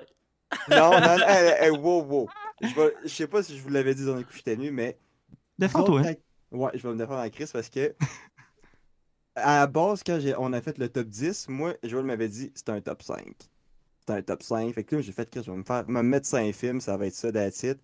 Non, 0.69 0.91
non, 0.91 0.99
non, 1.17 1.27
hey, 1.27 1.53
hey, 1.65 1.69
wow, 1.71 2.03
wow. 2.03 2.29
Je, 2.61 2.73
vais- 2.73 2.93
je 3.03 3.07
sais 3.09 3.27
pas 3.27 3.43
si 3.43 3.57
je 3.57 3.61
vous 3.63 3.69
l'avais 3.69 3.93
dit 3.95 4.05
dans 4.05 4.15
le 4.15 4.23
coup 4.23 4.33
j'étais 4.33 4.55
nu, 4.55 4.71
mais. 4.71 4.97
Défends-toi. 5.57 6.03
Quand- 6.03 6.15
Ouais, 6.49 6.71
je 6.75 6.81
vais 6.87 6.93
me 6.93 6.97
défendre 6.97 7.19
en 7.21 7.29
crise 7.29 7.51
parce 7.51 7.69
que. 7.69 7.93
À 9.35 9.59
la 9.59 9.67
base, 9.67 10.01
quand 10.03 10.17
on 10.39 10.51
a 10.53 10.61
fait 10.61 10.77
le 10.77 10.89
top 10.89 11.07
10, 11.07 11.47
moi, 11.49 11.75
Joël 11.83 12.05
m'avait 12.05 12.29
dit 12.29 12.51
c'est 12.55 12.69
un 12.69 12.81
top 12.81 13.03
5. 13.03 13.23
C'est 13.99 14.13
un 14.13 14.21
top 14.21 14.41
5. 14.41 14.73
Fait 14.73 14.83
que 14.83 14.95
là, 14.95 15.01
j'ai 15.01 15.11
fait 15.11 15.29
Chris, 15.29 15.43
je 15.45 15.51
vais 15.51 15.57
me, 15.57 15.63
faire, 15.63 15.87
me 15.87 16.01
mettre 16.01 16.25
5 16.25 16.53
films, 16.55 16.81
ça 16.81 16.97
va 16.97 17.05
être 17.07 17.13
ça, 17.13 17.27
it. 17.29 17.77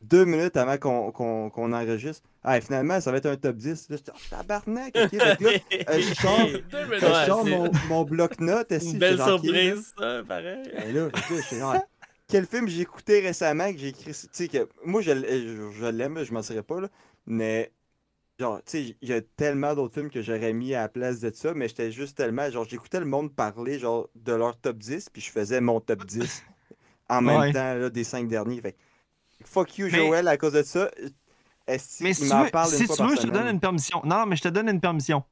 Deux 0.00 0.24
minutes 0.24 0.56
avant 0.56 0.78
qu'on 0.78 1.72
enregistre. 1.72 2.22
Ah, 2.44 2.60
finalement, 2.60 3.00
ça 3.00 3.10
va 3.10 3.18
être 3.18 3.26
un 3.26 3.36
top 3.36 3.56
10. 3.56 3.90
Là, 3.90 3.96
j'étais, 3.96 4.12
oh, 4.14 4.18
tabarnak, 4.30 4.94
là, 4.94 5.08
euh, 5.12 6.00
je 6.00 6.14
sors, 6.14 6.46
je 6.46 7.50
mon, 7.50 7.70
mon 7.88 8.04
bloc-notes. 8.04 8.70
Une 8.80 8.98
belle 8.98 9.18
surprise, 9.18 9.92
ça, 9.98 10.22
pareil. 10.26 10.62
Et 10.86 10.92
là, 10.92 11.08
genre, 11.50 11.76
quel 12.28 12.46
film 12.46 12.68
j'ai 12.68 12.82
écouté 12.82 13.20
récemment 13.20 13.72
que 13.72 13.78
j'ai 13.78 13.88
écrit. 13.88 14.12
Tu 14.12 14.28
sais, 14.30 14.48
que 14.48 14.68
moi, 14.84 15.02
je, 15.02 15.10
je, 15.10 15.70
je 15.80 15.86
l'aime, 15.86 16.22
je 16.22 16.32
m'en 16.32 16.42
serais 16.42 16.62
pas, 16.62 16.80
là. 16.80 16.88
Mais, 17.26 17.72
genre, 18.38 18.58
tu 18.58 18.70
sais, 18.70 18.96
il 19.02 19.08
y 19.08 19.12
a 19.12 19.20
tellement 19.20 19.74
d'autres 19.74 19.94
films 19.94 20.10
que 20.10 20.22
j'aurais 20.22 20.52
mis 20.52 20.74
à 20.74 20.82
la 20.82 20.88
place 20.88 21.18
de 21.18 21.32
ça, 21.34 21.54
mais 21.54 21.66
j'étais 21.66 21.90
juste 21.90 22.16
tellement. 22.16 22.48
Genre, 22.50 22.64
j'écoutais 22.68 23.00
le 23.00 23.06
monde 23.06 23.34
parler, 23.34 23.80
genre, 23.80 24.08
de 24.14 24.32
leur 24.32 24.56
top 24.56 24.78
10, 24.78 25.10
puis 25.10 25.20
je 25.22 25.30
faisais 25.32 25.60
mon 25.60 25.80
top 25.80 26.04
10 26.06 26.44
en 27.08 27.20
même 27.20 27.40
Ouais. 27.40 27.52
temps, 27.52 27.74
là, 27.74 27.90
des 27.90 28.04
cinq 28.04 28.28
derniers. 28.28 28.60
Fait 28.60 28.76
fuck 29.44 29.78
you, 29.78 29.88
Mais- 29.90 29.98
Joël, 29.98 30.28
à 30.28 30.36
cause 30.36 30.52
de 30.52 30.62
ça. 30.62 30.90
Est-ce 31.66 32.02
Mais 32.02 32.14
si 32.14 32.22
tu 32.22 32.28
m'en 32.34 32.44
veux, 32.44 32.50
parle 32.50 32.68
si 32.70 32.86
tu 32.88 33.02
veux 33.02 33.16
je 33.16 33.22
te 33.22 33.26
donne 33.26 33.48
une 33.48 33.60
permission. 33.60 34.00
Non, 34.04 34.24
mais 34.26 34.36
je 34.36 34.42
te 34.42 34.48
donne 34.48 34.68
une 34.68 34.80
permission. 34.80 35.22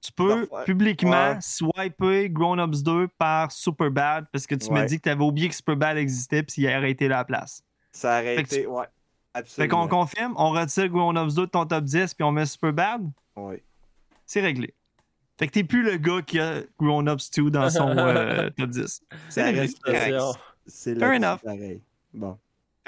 Tu 0.00 0.12
peux 0.12 0.46
publiquement 0.64 1.30
Ouais. 1.32 1.38
swiper 1.40 2.30
Grown 2.30 2.60
Ups 2.60 2.82
2 2.82 3.08
par 3.18 3.50
Superbad 3.50 4.26
parce 4.30 4.46
que 4.46 4.54
tu 4.54 4.70
m'as 4.70 4.80
Ouais. 4.82 4.86
dit 4.86 4.98
que 4.98 5.02
tu 5.02 5.08
avais 5.08 5.24
oublié 5.24 5.48
que 5.48 5.54
Superbad 5.54 5.96
existait 5.96 6.42
puis 6.42 6.62
il 6.62 6.68
aurait 6.68 6.90
été 6.92 7.08
là 7.08 7.16
à 7.16 7.18
la 7.20 7.24
place. 7.24 7.62
Ça 7.90 8.20
aurait 8.20 8.36
Fait 8.36 8.42
été, 8.42 8.66
ouais. 8.66 8.84
Fait 8.84 9.38
Absolument. 9.40 9.80
qu'on 9.82 9.88
confirme, 9.88 10.34
on 10.36 10.50
retire 10.50 10.88
Grown 10.88 11.16
Ups 11.18 11.34
2 11.34 11.46
de 11.46 11.50
ton 11.50 11.64
top 11.66 11.84
10 11.84 12.14
puis 12.14 12.22
on 12.24 12.30
met 12.32 12.46
Superbad, 12.46 13.10
Ouais. 13.34 13.62
c'est 14.26 14.40
réglé. 14.40 14.72
Fait 15.38 15.46
que 15.48 15.52
t'es 15.52 15.64
plus 15.64 15.82
le 15.82 15.96
gars 15.96 16.22
qui 16.22 16.38
a 16.38 16.62
Grown 16.78 17.08
Ups 17.08 17.30
2 17.32 17.50
dans 17.50 17.68
son 17.70 17.88
euh, 17.96 18.50
top 18.56 18.70
10. 18.70 19.00
C'est. 19.30 19.42
Attention. 19.42 20.34
C'est 20.66 20.98
Fair 20.98 21.12
enough. 21.16 21.40
pareil. 21.42 21.80
Bon. 22.12 22.38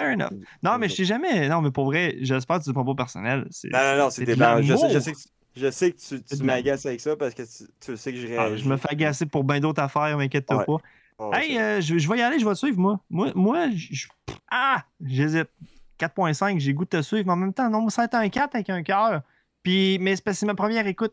Fair 0.00 0.12
enough. 0.14 0.32
Non, 0.62 0.78
mais 0.78 0.88
je 0.88 0.94
sais 0.96 1.04
jamais. 1.04 1.48
Non, 1.48 1.60
mais 1.62 1.70
pour 1.70 1.84
vrai, 1.86 2.16
j'espère 2.20 2.58
que 2.58 2.64
tu 2.64 2.70
ne 2.70 2.74
prends 2.74 2.84
pas 2.84 2.94
personnel. 2.94 3.46
C'est- 3.50 3.68
Non, 3.68 3.78
non, 3.78 3.96
non, 4.04 4.10
c'est 4.10 4.22
c'est 4.22 4.24
des 4.26 4.36
barres. 4.36 4.62
Je 4.62 4.74
sais, 4.74 4.88
je 4.88 4.94
l'amour. 4.94 5.02
sais 5.02 5.12
que 5.12 5.16
tu, 5.18 5.28
je 5.56 5.70
sais 5.70 5.92
que 5.92 5.96
tu, 5.96 6.22
C'est 6.26 6.42
m'agaces 6.42 6.86
avec 6.86 7.00
ça 7.00 7.16
parce 7.16 7.34
que 7.34 7.42
tu, 7.42 7.64
tu 7.80 7.96
sais 7.96 8.12
que 8.12 8.18
je 8.18 8.26
Ah, 8.36 8.44
réagis. 8.46 8.64
je 8.64 8.68
me 8.68 8.76
fais 8.76 8.90
agacer 8.90 9.26
pour 9.26 9.44
bien 9.44 9.60
d'autres 9.60 9.82
affaires, 9.82 10.16
m'inquiète 10.16 10.50
Ouais. 10.50 10.64
pas. 10.64 10.76
Oh, 11.18 11.30
Hey, 11.34 11.52
c'est- 11.52 11.60
euh, 11.60 11.80
je, 11.80 11.98
je 11.98 12.08
vais 12.08 12.18
y 12.18 12.22
aller, 12.22 12.38
je 12.38 12.44
vais 12.46 12.52
te 12.52 12.58
suivre, 12.58 12.78
moi. 12.78 13.00
Moi, 13.10 13.32
moi 13.34 13.68
je- 13.74 14.06
ah, 14.50 14.84
j'hésite. 15.04 15.48
4.5, 15.98 16.58
j'ai 16.58 16.72
goût 16.72 16.84
de 16.84 16.88
te 16.90 17.02
suivre, 17.02 17.26
mais 17.26 17.32
en 17.32 17.36
même 17.36 17.52
temps, 17.52 17.68
non, 17.68 17.88
ça 17.90 18.06
un 18.14 18.28
4 18.30 18.54
avec 18.54 18.70
un 18.70 18.82
cœur. 18.82 19.20
Puis, 19.62 19.98
mais 20.00 20.16
c'est 20.16 20.32
c'est 20.32 20.46
ma 20.46 20.54
première 20.54 20.86
écoute. 20.86 21.12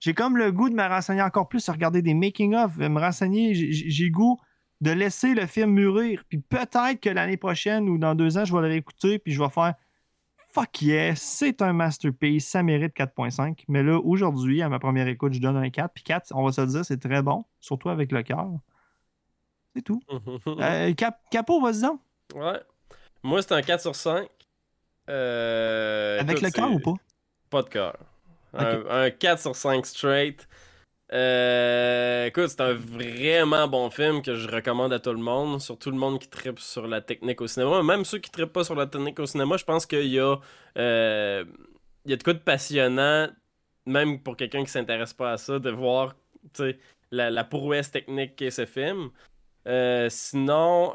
J'ai 0.00 0.14
comme 0.14 0.36
le 0.36 0.50
goût 0.50 0.68
de 0.68 0.74
me 0.74 0.82
renseigner 0.82 1.22
encore 1.22 1.48
plus, 1.48 1.66
regarder 1.68 2.02
des 2.02 2.12
making-of, 2.12 2.76
me 2.76 2.98
renseigner. 3.00 3.54
J'ai- 3.54 3.70
goût 4.10 4.36
de 4.80 4.90
laisser 4.90 5.34
le 5.34 5.46
film 5.46 5.70
mûrir. 5.70 6.22
Puis 6.28 6.38
peut-être 6.38 7.00
que 7.00 7.10
l'année 7.10 7.36
prochaine 7.36 7.88
ou 7.88 7.98
dans 7.98 8.14
deux 8.14 8.36
ans, 8.38 8.44
je 8.44 8.54
vais 8.54 8.60
le 8.62 8.68
réécouter, 8.68 9.18
puis 9.18 9.32
je 9.32 9.42
vais 9.42 9.48
faire 9.50 9.74
fuck 10.52 10.80
yeah, 10.80 11.14
c'est 11.14 11.60
un 11.60 11.74
masterpiece, 11.74 12.48
ça 12.48 12.62
mérite 12.62 12.96
4.5. 12.96 13.64
Mais 13.68 13.82
là, 13.82 13.98
aujourd'hui, 13.98 14.62
à 14.62 14.70
ma 14.70 14.78
première 14.78 15.06
écoute, 15.06 15.34
je 15.34 15.38
donne 15.38 15.58
un 15.58 15.68
4. 15.68 15.92
Puis 15.92 16.02
4, 16.02 16.32
on 16.34 16.44
va 16.46 16.52
se 16.52 16.62
le 16.62 16.66
dire, 16.68 16.82
c'est 16.84 16.96
très 16.96 17.20
bon, 17.20 17.44
surtout 17.60 17.90
avec 17.90 18.10
le 18.10 18.22
cœur. 18.22 18.48
C'est 19.74 19.82
tout. 19.82 20.00
Euh, 20.46 20.94
Cap- 20.94 21.20
Capot, 21.30 21.60
vas-y 21.60 21.82
donc. 21.82 22.00
Ouais. 22.34 22.58
Moi, 23.22 23.42
c'est 23.42 23.52
un 23.52 23.60
4 23.60 23.82
sur 23.82 23.94
5. 23.94 24.28
Euh, 25.10 26.20
Avec 26.20 26.38
écoute, 26.38 26.42
le 26.44 26.50
cœur 26.50 26.72
ou 26.72 26.78
pas? 26.80 26.94
Pas 27.50 27.62
de 27.62 27.68
cœur. 27.68 27.96
Un, 28.54 28.82
un 28.88 29.10
4 29.10 29.40
sur 29.40 29.54
5 29.54 29.84
straight. 29.84 30.48
Euh, 31.12 32.26
écoute, 32.26 32.48
c'est 32.48 32.60
un 32.60 32.72
vraiment 32.72 33.68
bon 33.68 33.90
film 33.90 34.22
que 34.22 34.34
je 34.34 34.48
recommande 34.48 34.92
à 34.92 34.98
tout 34.98 35.12
le 35.12 35.18
monde, 35.18 35.60
surtout 35.60 35.90
le 35.90 35.96
monde 35.96 36.18
qui 36.18 36.28
tripe 36.28 36.58
sur 36.58 36.88
la 36.88 37.00
technique 37.00 37.40
au 37.40 37.46
cinéma. 37.46 37.82
Même 37.82 38.04
ceux 38.04 38.18
qui 38.18 38.30
trippent 38.30 38.52
pas 38.52 38.64
sur 38.64 38.74
la 38.74 38.86
technique 38.86 39.18
au 39.20 39.26
cinéma, 39.26 39.56
je 39.56 39.64
pense 39.64 39.86
qu'il 39.86 40.08
y 40.08 40.18
a, 40.18 40.36
euh, 40.78 41.44
il 42.04 42.10
y 42.10 42.14
a 42.14 42.16
de 42.16 42.22
quoi 42.22 42.32
de 42.32 42.40
passionnant, 42.40 43.28
même 43.86 44.20
pour 44.20 44.36
quelqu'un 44.36 44.64
qui 44.64 44.70
s'intéresse 44.70 45.12
pas 45.14 45.32
à 45.32 45.36
ça, 45.36 45.58
de 45.60 45.70
voir 45.70 46.16
la, 47.12 47.30
la 47.30 47.44
prouesse 47.44 47.90
technique 47.92 48.34
qu'est 48.36 48.50
ce 48.50 48.66
film. 48.66 49.10
Euh, 49.68 50.08
sinon, 50.10 50.92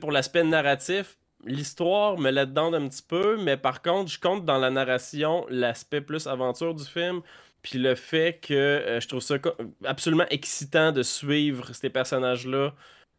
pour 0.00 0.12
l'aspect 0.12 0.44
narratif, 0.44 1.18
l'histoire 1.44 2.16
me 2.18 2.30
l'a 2.30 2.46
dedans 2.46 2.72
un 2.72 2.88
petit 2.88 3.02
peu, 3.02 3.36
mais 3.42 3.56
par 3.56 3.82
contre, 3.82 4.10
je 4.10 4.20
compte 4.20 4.44
dans 4.44 4.58
la 4.58 4.70
narration 4.70 5.46
l'aspect 5.48 6.00
plus 6.00 6.28
aventure 6.28 6.74
du 6.74 6.84
film, 6.84 7.22
puis 7.62 7.78
le 7.78 7.94
fait 7.94 8.38
que 8.40 8.54
euh, 8.54 9.00
je 9.00 9.08
trouve 9.08 9.20
ça 9.20 9.36
absolument 9.84 10.26
excitant 10.30 10.92
de 10.92 11.02
suivre 11.02 11.74
ces 11.74 11.90
personnages-là 11.90 12.74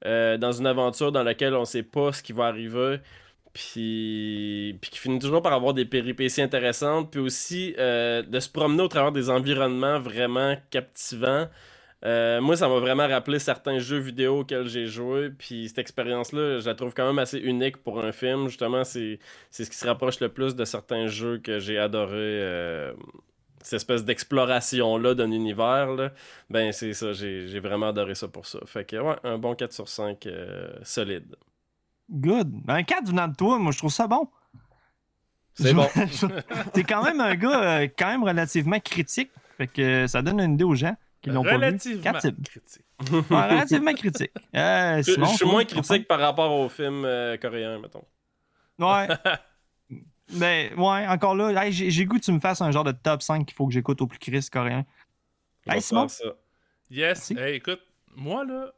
euh, 0.06 0.38
dans 0.38 0.54
une 0.54 0.68
aventure 0.68 1.12
dans 1.12 1.24
laquelle 1.24 1.56
on 1.56 1.66
sait 1.66 1.84
pas 1.84 2.14
ce 2.14 2.24
qui 2.24 2.32
va 2.34 2.46
arriver, 2.46 3.00
puis, 3.54 4.78
qui 4.82 5.00
finit 5.00 5.20
toujours 5.20 5.42
par 5.42 5.54
avoir 5.54 5.74
des 5.74 5.86
péripéties 5.86 6.42
intéressantes, 6.42 7.12
puis 7.12 7.20
aussi 7.20 7.76
euh, 7.80 8.22
de 8.22 8.40
se 8.40 8.50
promener 8.50 8.84
au 8.84 8.88
travers 8.88 9.12
des 9.12 9.30
environnements 9.30 10.00
vraiment 10.00 10.56
captivants. 10.70 11.48
Moi, 12.04 12.56
ça 12.56 12.70
m'a 12.70 12.80
vraiment 12.80 13.08
rappelé 13.08 13.40
certains 13.40 13.80
jeux 13.80 13.98
vidéo 13.98 14.40
auxquels 14.40 14.68
j'ai 14.68 14.86
joué. 14.88 15.32
Puis 15.32 15.68
cette 15.68 15.80
expérience-là, 15.80 16.60
je 16.60 16.66
la 16.66 16.76
trouve 16.76 16.94
quand 16.94 17.06
même 17.06 17.20
assez 17.20 17.40
unique 17.40 17.78
pour 17.78 18.00
un 18.00 18.14
film. 18.14 18.48
Justement, 18.48 18.86
c'est 18.86 19.20
ce 19.52 19.64
qui 19.64 19.76
se 19.76 19.86
rapproche 19.86 20.22
le 20.22 20.30
plus 20.30 20.56
de 20.56 20.64
certains 20.64 21.08
jeux 21.08 21.40
que 21.40 21.60
j'ai 21.60 21.78
adoré. 21.78 22.94
Cette 23.62 23.78
espèce 23.78 24.06
d'exploration-là 24.06 25.16
d'un 25.16 25.32
univers. 25.32 25.88
Là. 25.94 26.12
Ben, 26.50 26.72
c'est 26.72 26.94
ça. 26.94 27.14
J'ai 27.14 27.48
j'ai 27.48 27.60
vraiment 27.60 27.90
adoré 27.90 28.16
ça 28.16 28.28
pour 28.28 28.46
ça. 28.46 28.60
Fait 28.66 28.86
que, 28.86 28.96
ouais, 28.96 29.16
un 29.24 29.38
bon 29.38 29.56
4 29.56 29.74
sur 29.74 29.88
5 29.88 30.26
euh, 30.26 30.70
solide. 30.84 31.36
Good. 32.10 32.52
Un 32.68 32.84
4 32.84 33.08
venant 33.08 33.28
de 33.28 33.36
toi, 33.36 33.60
moi, 33.60 33.72
je 33.72 33.78
trouve 33.78 33.92
ça 33.92 34.08
bon. 34.08 34.28
C'est 35.54 35.74
bon. 35.74 35.88
T'es 36.74 36.84
quand 36.84 37.04
même 37.04 37.20
un 37.20 37.36
gars 37.36 37.82
euh, 37.82 37.88
quand 37.98 38.08
même 38.08 38.24
relativement 38.24 38.80
critique. 38.80 39.32
Fait 39.58 39.68
que 39.68 40.08
ça 40.08 40.22
donne 40.22 40.40
une 40.40 40.54
idée 40.54 40.64
aux 40.64 40.76
gens 40.76 40.96
qui 41.22 41.30
l'ont 41.30 41.44
pas 41.44 41.58
vu. 41.58 41.66
Relativement 41.66 42.14
critique. 42.14 42.84
Ouais, 43.12 43.22
relativement 43.30 43.94
critique. 43.94 44.32
Euh, 44.56 44.98
Je, 44.98 45.14
Simon, 45.14 45.26
je 45.28 45.36
suis 45.36 45.46
moins 45.46 45.66
critique 45.66 46.08
par 46.08 46.20
rapport 46.20 46.52
aux 46.52 46.70
films 46.70 47.04
euh, 47.06 47.38
coréens, 47.38 47.80
mettons. 47.80 48.04
Ouais. 48.78 49.08
Mais 50.32 50.72
ouais, 50.76 51.08
encore 51.08 51.36
là, 51.36 51.66
hey, 51.66 51.72
j'ai 51.74 52.06
goût 52.06 52.20
que 52.20 52.24
tu 52.24 52.32
me 52.32 52.40
fasses 52.40 52.62
un 52.62 52.72
genre 52.72 52.84
de 52.84 52.92
top 52.92 53.22
5 53.22 53.46
qu'il 53.46 53.56
faut 53.56 53.68
que 53.68 53.74
j'écoute 53.74 54.02
au 54.02 54.08
plus 54.08 54.20
Chris 54.20 54.48
coréen. 54.52 54.86
Hey, 55.68 55.82
Simon. 55.82 56.08
ça. 56.08 56.24
Yes. 56.92 57.32
Hey, 57.32 57.56
écoute, 57.56 57.82
moi, 58.16 58.46
là, 58.46 58.74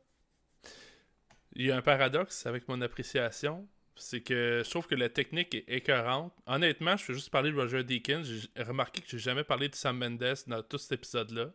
il 1.53 1.65
y 1.65 1.71
a 1.71 1.77
un 1.77 1.81
paradoxe 1.81 2.45
avec 2.45 2.67
mon 2.67 2.79
appréciation. 2.81 3.67
C'est 3.95 4.21
que 4.21 4.61
je 4.65 4.69
trouve 4.69 4.87
que 4.87 4.95
la 4.95 5.09
technique 5.09 5.53
est 5.53 5.65
écœurante. 5.67 6.33
Honnêtement, 6.47 6.97
je 6.97 7.07
vais 7.07 7.13
juste 7.13 7.29
parler 7.29 7.51
de 7.51 7.57
Roger 7.57 7.83
Deakins. 7.83 8.23
J'ai 8.23 8.63
remarqué 8.63 9.01
que 9.01 9.07
j'ai 9.09 9.19
jamais 9.19 9.43
parlé 9.43 9.67
de 9.69 9.75
Sam 9.75 9.97
Mendes 9.97 10.35
dans 10.47 10.63
tout 10.63 10.77
cet 10.77 10.93
épisode-là. 10.93 11.47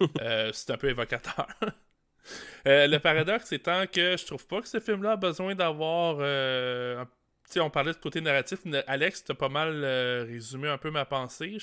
Euh, 0.20 0.50
c'est 0.52 0.72
un 0.72 0.76
peu 0.76 0.88
évocateur. 0.88 1.46
Euh, 2.66 2.86
le 2.86 2.98
paradoxe 2.98 3.52
étant 3.52 3.84
que 3.86 4.16
je 4.16 4.24
trouve 4.24 4.46
pas 4.46 4.62
que 4.62 4.66
ce 4.68 4.80
film-là 4.80 5.12
a 5.12 5.16
besoin 5.16 5.54
d'avoir. 5.54 6.16
euh, 6.20 7.04
on 7.60 7.70
parlait 7.70 7.92
de 7.92 7.98
côté 7.98 8.20
narratif. 8.20 8.60
Alex, 8.86 9.24
t'as 9.24 9.34
pas 9.34 9.48
mal 9.48 9.82
euh, 9.84 10.24
résumé 10.24 10.68
un 10.68 10.78
peu 10.78 10.90
ma 10.90 11.04
pensée. 11.04 11.58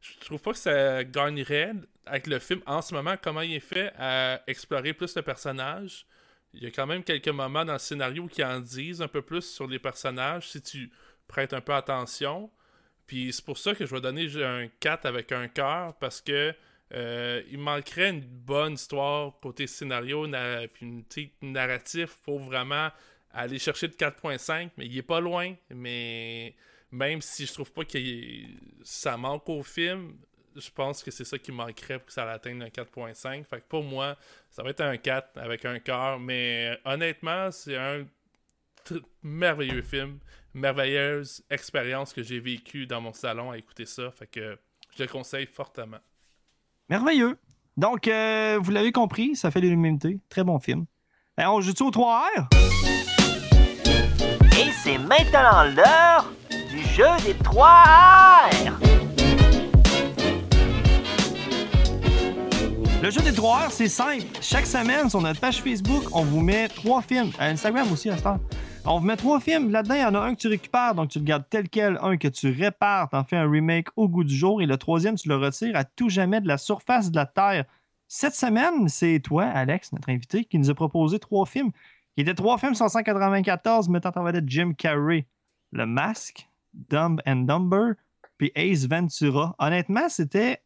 Je 0.00 0.18
trouve 0.20 0.40
pas 0.40 0.52
que 0.52 0.58
ça 0.58 1.02
gagnerait 1.04 1.72
avec 2.06 2.26
le 2.26 2.38
film 2.38 2.60
en 2.66 2.80
ce 2.82 2.94
moment, 2.94 3.16
comment 3.20 3.40
il 3.42 3.54
est 3.54 3.60
fait 3.60 3.92
à 3.98 4.40
explorer 4.46 4.92
plus 4.92 5.14
le 5.16 5.22
personnage. 5.22 6.06
Il 6.54 6.62
y 6.62 6.66
a 6.66 6.70
quand 6.70 6.86
même 6.86 7.04
quelques 7.04 7.28
moments 7.28 7.64
dans 7.64 7.74
le 7.74 7.78
scénario 7.78 8.26
qui 8.26 8.42
en 8.42 8.60
disent 8.60 9.02
un 9.02 9.08
peu 9.08 9.22
plus 9.22 9.42
sur 9.42 9.66
les 9.66 9.78
personnages 9.78 10.48
si 10.48 10.62
tu 10.62 10.90
prêtes 11.26 11.52
un 11.52 11.60
peu 11.60 11.74
attention. 11.74 12.50
Puis 13.06 13.32
c'est 13.32 13.44
pour 13.44 13.58
ça 13.58 13.74
que 13.74 13.84
je 13.84 13.94
vais 13.94 14.00
donner 14.00 14.28
un 14.42 14.68
4 14.80 15.06
avec 15.06 15.32
un 15.32 15.48
cœur 15.48 15.94
parce 15.98 16.20
que 16.20 16.54
euh, 16.94 17.42
il 17.50 17.58
manquerait 17.58 18.10
une 18.10 18.20
bonne 18.20 18.74
histoire 18.74 19.38
côté 19.40 19.66
scénario 19.66 20.26
na- 20.26 20.66
puis 20.68 21.04
narratif 21.42 22.16
pour 22.24 22.38
vraiment 22.38 22.88
aller 23.32 23.58
chercher 23.58 23.88
de 23.88 23.94
4.5 23.94 24.70
mais 24.76 24.86
il 24.86 24.96
est 24.96 25.02
pas 25.02 25.20
loin 25.20 25.54
mais 25.70 26.54
même 26.90 27.20
si 27.20 27.46
je 27.46 27.52
trouve 27.52 27.72
pas 27.72 27.84
que 27.84 27.98
ça 28.82 29.16
manque 29.16 29.48
au 29.48 29.62
film 29.62 30.14
je 30.56 30.70
pense 30.70 31.02
que 31.02 31.10
c'est 31.10 31.24
ça 31.24 31.38
qui 31.38 31.52
manquerait 31.52 31.98
pour 31.98 32.06
que 32.06 32.12
ça 32.12 32.30
atteigne 32.30 32.62
un 32.62 32.68
4.5 32.68 33.44
fait 33.44 33.60
que 33.60 33.66
pour 33.68 33.84
moi 33.84 34.16
ça 34.50 34.62
va 34.62 34.70
être 34.70 34.80
un 34.80 34.96
4 34.96 35.38
avec 35.38 35.64
un 35.64 35.78
cœur 35.78 36.18
mais 36.18 36.78
honnêtement 36.84 37.50
c'est 37.50 37.76
un 37.76 38.06
merveilleux 39.22 39.82
film 39.82 40.18
merveilleuse 40.54 41.44
expérience 41.50 42.12
que 42.12 42.22
j'ai 42.22 42.40
vécue 42.40 42.86
dans 42.86 43.00
mon 43.00 43.12
salon 43.12 43.50
à 43.50 43.58
écouter 43.58 43.86
ça 43.86 44.10
fait 44.10 44.26
que 44.26 44.58
je 44.96 45.02
le 45.02 45.08
conseille 45.08 45.46
fortement 45.46 46.00
Merveilleux. 46.88 47.38
Donc, 47.76 48.08
euh, 48.08 48.58
vous 48.60 48.70
l'avez 48.70 48.92
compris, 48.92 49.36
ça 49.36 49.50
fait 49.50 49.60
l'unanimité. 49.60 50.18
Très 50.28 50.42
bon 50.42 50.58
film. 50.58 50.86
Ben, 51.36 51.50
on 51.50 51.60
joue-tu 51.60 51.82
au 51.82 51.90
3R? 51.90 52.48
Et 54.58 54.72
c'est 54.72 54.98
maintenant 54.98 55.62
l'heure 55.76 56.32
du 56.50 56.82
jeu 56.82 57.04
des 57.24 57.34
3 57.44 57.64
R. 57.68 58.80
Le 63.00 63.08
jeu 63.08 63.20
des 63.20 63.32
3 63.32 63.62
heures, 63.62 63.70
c'est 63.70 63.86
simple. 63.86 64.24
Chaque 64.40 64.66
semaine, 64.66 65.08
sur 65.08 65.20
notre 65.20 65.38
page 65.38 65.62
Facebook, 65.62 66.02
on 66.12 66.24
vous 66.24 66.40
met 66.40 66.66
trois 66.66 67.02
films. 67.02 67.30
Instagram 67.38 67.86
aussi, 67.92 68.10
à 68.10 68.16
cette 68.16 68.26
heure. 68.26 68.40
On 68.84 68.98
vous 68.98 69.06
met 69.06 69.14
trois 69.14 69.38
films. 69.38 69.70
Là-dedans, 69.70 69.94
il 69.94 70.00
y 70.00 70.04
en 70.04 70.14
a 70.16 70.18
un 70.18 70.34
que 70.34 70.40
tu 70.40 70.48
récupères, 70.48 70.96
donc 70.96 71.10
tu 71.10 71.20
le 71.20 71.24
gardes 71.24 71.44
tel 71.48 71.68
quel. 71.68 71.96
Un 72.02 72.16
que 72.16 72.26
tu 72.26 72.50
répares, 72.50 73.10
t'en 73.10 73.22
fais 73.22 73.36
un 73.36 73.48
remake 73.48 73.86
au 73.94 74.08
goût 74.08 74.24
du 74.24 74.34
jour. 74.34 74.60
Et 74.60 74.66
le 74.66 74.76
troisième, 74.76 75.14
tu 75.14 75.28
le 75.28 75.36
retires 75.36 75.76
à 75.76 75.84
tout 75.84 76.08
jamais 76.08 76.40
de 76.40 76.48
la 76.48 76.58
surface 76.58 77.12
de 77.12 77.16
la 77.16 77.26
Terre. 77.26 77.64
Cette 78.08 78.34
semaine, 78.34 78.88
c'est 78.88 79.20
toi, 79.20 79.44
Alex, 79.44 79.92
notre 79.92 80.08
invité, 80.08 80.44
qui 80.44 80.58
nous 80.58 80.68
a 80.68 80.74
proposé 80.74 81.20
trois 81.20 81.46
films. 81.46 81.70
Qui 82.18 82.22
étaient 82.22 82.34
trois 82.34 82.58
films 82.58 82.74
sur 82.74 82.90
194 82.90 83.88
mettant 83.88 84.10
en 84.16 84.24
vedette 84.24 84.48
Jim 84.48 84.72
Carrey. 84.76 85.28
Le 85.70 85.86
Masque, 85.86 86.48
Dumb 86.74 87.20
and 87.24 87.42
Dumber, 87.46 87.92
puis 88.38 88.50
Ace 88.56 88.88
Ventura. 88.88 89.54
Honnêtement, 89.60 90.08
c'était 90.08 90.60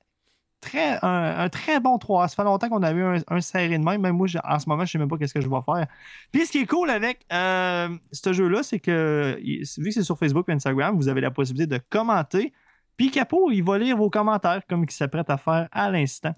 très, 0.62 0.98
un, 1.02 1.50
très 1.50 1.78
bon 1.78 1.98
3. 1.98 2.28
Ça 2.28 2.36
fait 2.36 2.44
longtemps 2.44 2.70
qu'on 2.70 2.82
a 2.82 2.90
eu 2.92 3.02
un, 3.02 3.16
un 3.28 3.36
de 3.36 3.84
même. 3.84 4.00
Même 4.00 4.16
moi, 4.16 4.26
en 4.44 4.58
ce 4.58 4.66
moment, 4.66 4.86
je 4.86 4.92
sais 4.92 4.98
même 4.98 5.08
pas 5.10 5.18
qu'est-ce 5.18 5.34
que 5.34 5.42
je 5.42 5.48
vais 5.50 5.60
faire. 5.62 5.86
Puis 6.32 6.46
ce 6.46 6.52
qui 6.52 6.60
est 6.60 6.66
cool 6.66 6.88
avec 6.88 7.26
euh, 7.30 7.90
ce 8.12 8.32
jeu-là, 8.32 8.62
c'est 8.62 8.80
que 8.80 9.38
il- 9.42 9.66
vu 9.76 9.88
que 9.88 9.90
c'est 9.90 10.04
sur 10.04 10.16
Facebook 10.18 10.48
et 10.48 10.52
Instagram, 10.52 10.96
vous 10.96 11.08
avez 11.08 11.20
la 11.20 11.30
possibilité 11.30 11.66
de 11.78 11.82
commenter. 11.90 12.54
Puis 12.96 13.10
Capo, 13.10 13.50
il 13.50 13.62
va 13.62 13.76
lire 13.76 13.98
vos 13.98 14.08
commentaires 14.08 14.62
comme 14.66 14.84
il 14.84 14.90
s'apprête 14.90 15.28
à 15.28 15.36
faire 15.36 15.68
à 15.70 15.90
l'instant. 15.90 16.34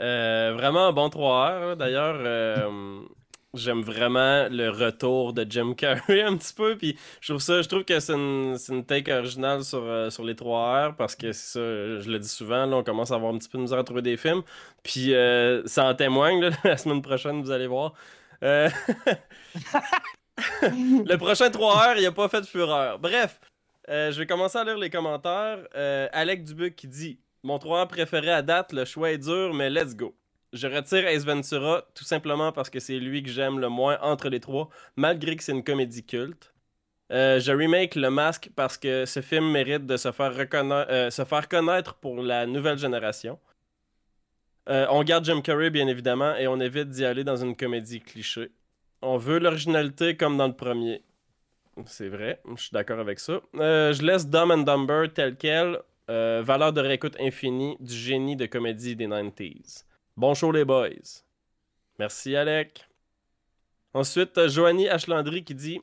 Euh, 0.00 0.54
vraiment 0.54 0.86
un 0.86 0.92
bon 0.92 1.10
3 1.10 1.50
heures. 1.50 1.76
D'ailleurs, 1.76 2.16
euh, 2.20 3.02
j'aime 3.54 3.82
vraiment 3.82 4.48
le 4.50 4.68
retour 4.68 5.32
de 5.32 5.46
Jim 5.48 5.74
Carrey 5.74 6.22
un 6.22 6.36
petit 6.36 6.52
peu. 6.52 6.76
Puis 6.76 6.98
je 7.20 7.32
trouve 7.32 7.42
ça, 7.42 7.62
je 7.62 7.68
trouve 7.68 7.84
que 7.84 7.98
c'est 8.00 8.14
une, 8.14 8.56
une 8.68 8.84
take 8.84 9.12
originale 9.12 9.64
sur, 9.64 9.82
euh, 9.82 10.10
sur 10.10 10.24
les 10.24 10.34
3 10.36 10.74
heures 10.76 10.96
parce 10.96 11.16
que 11.16 11.32
c'est 11.32 11.52
ça, 11.58 11.60
je 11.60 12.10
le 12.10 12.18
dis 12.18 12.28
souvent, 12.28 12.66
là, 12.66 12.76
on 12.76 12.84
commence 12.84 13.10
à 13.10 13.14
avoir 13.14 13.32
un 13.34 13.38
petit 13.38 13.48
peu 13.48 13.58
de 13.58 13.62
misère 13.62 13.78
à 13.78 13.84
trouver 13.84 14.02
des 14.02 14.16
films. 14.16 14.42
Puis 14.82 15.14
euh, 15.14 15.66
ça 15.66 15.86
en 15.86 15.94
témoigne, 15.94 16.50
la 16.64 16.76
semaine 16.76 17.02
prochaine, 17.02 17.42
vous 17.42 17.50
allez 17.50 17.66
voir. 17.66 17.94
Euh, 18.44 18.68
le 20.62 21.16
prochain 21.16 21.50
3 21.50 21.88
heures, 21.88 21.98
il 21.98 22.06
a 22.06 22.12
pas 22.12 22.28
fait 22.28 22.40
de 22.40 22.46
fureur. 22.46 22.98
Bref, 22.98 23.40
je 23.88 24.18
vais 24.18 24.26
commencer 24.26 24.58
à 24.58 24.64
lire 24.64 24.78
les 24.78 24.90
commentaires. 24.90 25.60
Alec 26.12 26.44
Dubuc 26.44 26.76
qui 26.76 26.88
dit 26.88 27.18
Mon 27.42 27.58
3 27.58 27.80
heures 27.80 27.88
préféré 27.88 28.30
à 28.30 28.42
date, 28.42 28.72
le 28.72 28.84
choix 28.84 29.10
est 29.10 29.18
dur, 29.18 29.54
mais 29.54 29.70
let's 29.70 29.96
go. 29.96 30.17
Je 30.54 30.66
retire 30.66 31.06
Ace 31.06 31.24
Ventura 31.24 31.84
tout 31.94 32.04
simplement 32.04 32.52
parce 32.52 32.70
que 32.70 32.80
c'est 32.80 32.98
lui 32.98 33.22
que 33.22 33.28
j'aime 33.28 33.58
le 33.58 33.68
moins 33.68 33.98
entre 34.00 34.30
les 34.30 34.40
trois, 34.40 34.70
malgré 34.96 35.36
que 35.36 35.42
c'est 35.42 35.52
une 35.52 35.64
comédie 35.64 36.04
culte. 36.04 36.54
Euh, 37.10 37.40
je 37.40 37.52
remake 37.52 37.94
Le 37.94 38.10
Masque 38.10 38.50
parce 38.54 38.76
que 38.78 39.04
ce 39.04 39.20
film 39.20 39.50
mérite 39.50 39.86
de 39.86 39.96
se 39.96 40.12
faire, 40.12 40.32
euh, 40.54 41.10
se 41.10 41.24
faire 41.24 41.48
connaître 41.48 41.94
pour 41.94 42.22
la 42.22 42.46
nouvelle 42.46 42.78
génération. 42.78 43.38
Euh, 44.68 44.86
on 44.90 45.02
garde 45.02 45.24
Jim 45.24 45.40
Carrey, 45.40 45.70
bien 45.70 45.86
évidemment, 45.86 46.34
et 46.36 46.46
on 46.46 46.60
évite 46.60 46.90
d'y 46.90 47.04
aller 47.04 47.24
dans 47.24 47.36
une 47.36 47.56
comédie 47.56 48.00
cliché. 48.00 48.50
On 49.00 49.16
veut 49.16 49.38
l'originalité 49.38 50.16
comme 50.16 50.36
dans 50.36 50.48
le 50.48 50.56
premier. 50.56 51.02
C'est 51.86 52.08
vrai, 52.08 52.40
je 52.56 52.62
suis 52.62 52.72
d'accord 52.72 52.98
avec 52.98 53.20
ça. 53.20 53.40
Je 53.54 54.02
laisse 54.02 54.26
Dumb 54.26 54.50
and 54.50 54.58
Dumber 54.58 55.06
tel 55.14 55.36
quel. 55.36 55.78
Valeur 56.08 56.72
de 56.72 56.80
réécoute 56.80 57.16
infinie 57.20 57.76
du 57.80 57.94
génie 57.94 58.34
de 58.34 58.46
comédie 58.46 58.96
des 58.96 59.06
90s. 59.06 59.84
Bon 60.18 60.34
show 60.34 60.50
les 60.50 60.64
boys. 60.64 61.22
Merci 61.96 62.34
Alec. 62.34 62.84
Ensuite, 63.94 64.48
Joanie 64.48 64.88
Ashlandry 64.88 65.44
qui 65.44 65.54
dit 65.54 65.80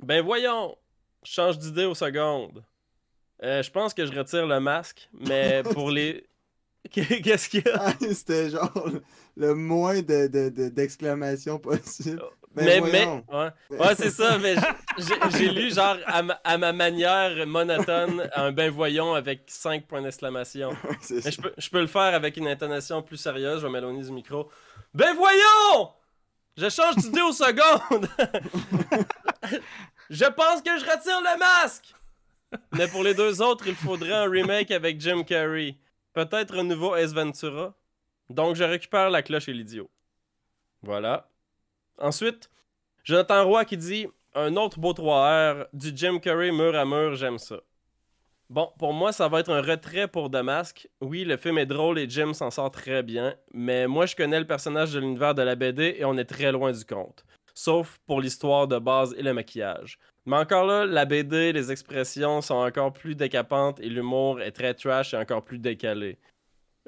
Ben 0.00 0.24
voyons, 0.24 0.76
change 1.24 1.58
d'idée 1.58 1.84
aux 1.84 1.96
secondes. 1.96 2.62
Euh, 3.42 3.60
je 3.60 3.70
pense 3.72 3.94
que 3.94 4.06
je 4.06 4.12
retire 4.16 4.46
le 4.46 4.60
masque, 4.60 5.08
mais 5.12 5.62
pour 5.72 5.90
les. 5.90 6.24
Qu'est-ce 6.92 7.48
qu'il 7.48 7.64
y 7.66 7.68
a? 7.68 7.80
Ah, 7.88 7.92
C'était 8.00 8.50
genre 8.50 8.90
le 9.36 9.54
moins 9.56 10.02
de, 10.02 10.28
de, 10.28 10.50
de- 10.50 10.68
d'exclamations 10.68 11.58
possible. 11.58 12.22
Mais, 12.54 12.80
mais, 12.80 13.06
ouais, 13.06 13.50
ouais 13.70 13.94
c'est 13.94 14.10
ça, 14.10 14.38
mais 14.38 14.56
j'ai 15.36 15.48
lu 15.50 15.72
genre 15.72 15.96
à 16.06 16.22
ma, 16.22 16.34
à 16.42 16.58
ma 16.58 16.72
manière 16.72 17.46
monotone 17.46 18.28
un 18.34 18.52
ben 18.52 18.70
voyons 18.70 19.14
avec 19.14 19.42
5 19.46 19.86
points 19.86 20.02
d'exclamation. 20.02 20.70
Je 21.08 21.40
peux, 21.40 21.52
je 21.56 21.70
peux 21.70 21.80
le 21.80 21.86
faire 21.86 22.14
avec 22.14 22.36
une 22.36 22.48
intonation 22.48 23.02
plus 23.02 23.16
sérieuse, 23.16 23.60
je 23.60 23.66
vais 23.66 23.72
m'éloigner 23.72 24.02
du 24.02 24.12
micro. 24.12 24.50
Ben 24.94 25.14
voyons! 25.14 25.92
Je 26.56 26.68
change 26.68 26.96
d'idée 26.96 27.20
aux 27.20 27.32
secondes! 27.32 28.08
je 30.10 30.24
pense 30.24 30.62
que 30.62 30.78
je 30.78 30.84
retire 30.84 31.20
le 31.20 31.38
masque! 31.38 31.94
Mais 32.72 32.88
pour 32.88 33.02
les 33.02 33.14
deux 33.14 33.42
autres, 33.42 33.66
il 33.68 33.74
faudrait 33.74 34.12
un 34.12 34.28
remake 34.28 34.70
avec 34.70 35.00
Jim 35.00 35.22
Carrey. 35.22 35.76
Peut-être 36.14 36.58
un 36.58 36.64
nouveau 36.64 36.96
Ace 36.96 37.12
Ventura. 37.12 37.74
Donc 38.30 38.56
je 38.56 38.64
récupère 38.64 39.10
la 39.10 39.22
cloche 39.22 39.48
et 39.48 39.52
l'idiot. 39.52 39.90
Voilà. 40.82 41.28
Ensuite, 42.00 42.48
Jonathan 43.04 43.44
Roy 43.44 43.64
qui 43.64 43.76
dit 43.76 44.06
Un 44.34 44.56
autre 44.56 44.78
beau 44.78 44.92
3R, 44.92 45.66
du 45.72 45.90
Jim 45.94 46.18
Carrey 46.18 46.52
mur 46.52 46.76
à 46.76 46.84
mur, 46.84 47.16
j'aime 47.16 47.38
ça. 47.38 47.56
Bon, 48.50 48.70
pour 48.78 48.94
moi, 48.94 49.12
ça 49.12 49.28
va 49.28 49.40
être 49.40 49.52
un 49.52 49.60
retrait 49.60 50.08
pour 50.08 50.30
The 50.30 50.36
Mask. 50.36 50.88
Oui, 51.02 51.24
le 51.24 51.36
film 51.36 51.58
est 51.58 51.66
drôle 51.66 51.98
et 51.98 52.08
Jim 52.08 52.32
s'en 52.32 52.50
sort 52.50 52.70
très 52.70 53.02
bien, 53.02 53.34
mais 53.52 53.86
moi, 53.86 54.06
je 54.06 54.16
connais 54.16 54.38
le 54.38 54.46
personnage 54.46 54.92
de 54.94 55.00
l'univers 55.00 55.34
de 55.34 55.42
la 55.42 55.54
BD 55.54 55.96
et 55.98 56.04
on 56.06 56.16
est 56.16 56.24
très 56.24 56.50
loin 56.50 56.72
du 56.72 56.84
compte. 56.84 57.24
Sauf 57.52 57.98
pour 58.06 58.20
l'histoire 58.20 58.66
de 58.66 58.78
base 58.78 59.14
et 59.18 59.22
le 59.22 59.34
maquillage. 59.34 59.98
Mais 60.24 60.36
encore 60.36 60.64
là, 60.64 60.86
la 60.86 61.04
BD, 61.04 61.52
les 61.52 61.72
expressions 61.72 62.40
sont 62.40 62.54
encore 62.54 62.92
plus 62.92 63.14
décapantes 63.14 63.80
et 63.80 63.88
l'humour 63.88 64.40
est 64.40 64.52
très 64.52 64.72
trash 64.72 65.12
et 65.12 65.16
encore 65.16 65.42
plus 65.42 65.58
décalé. 65.58 66.18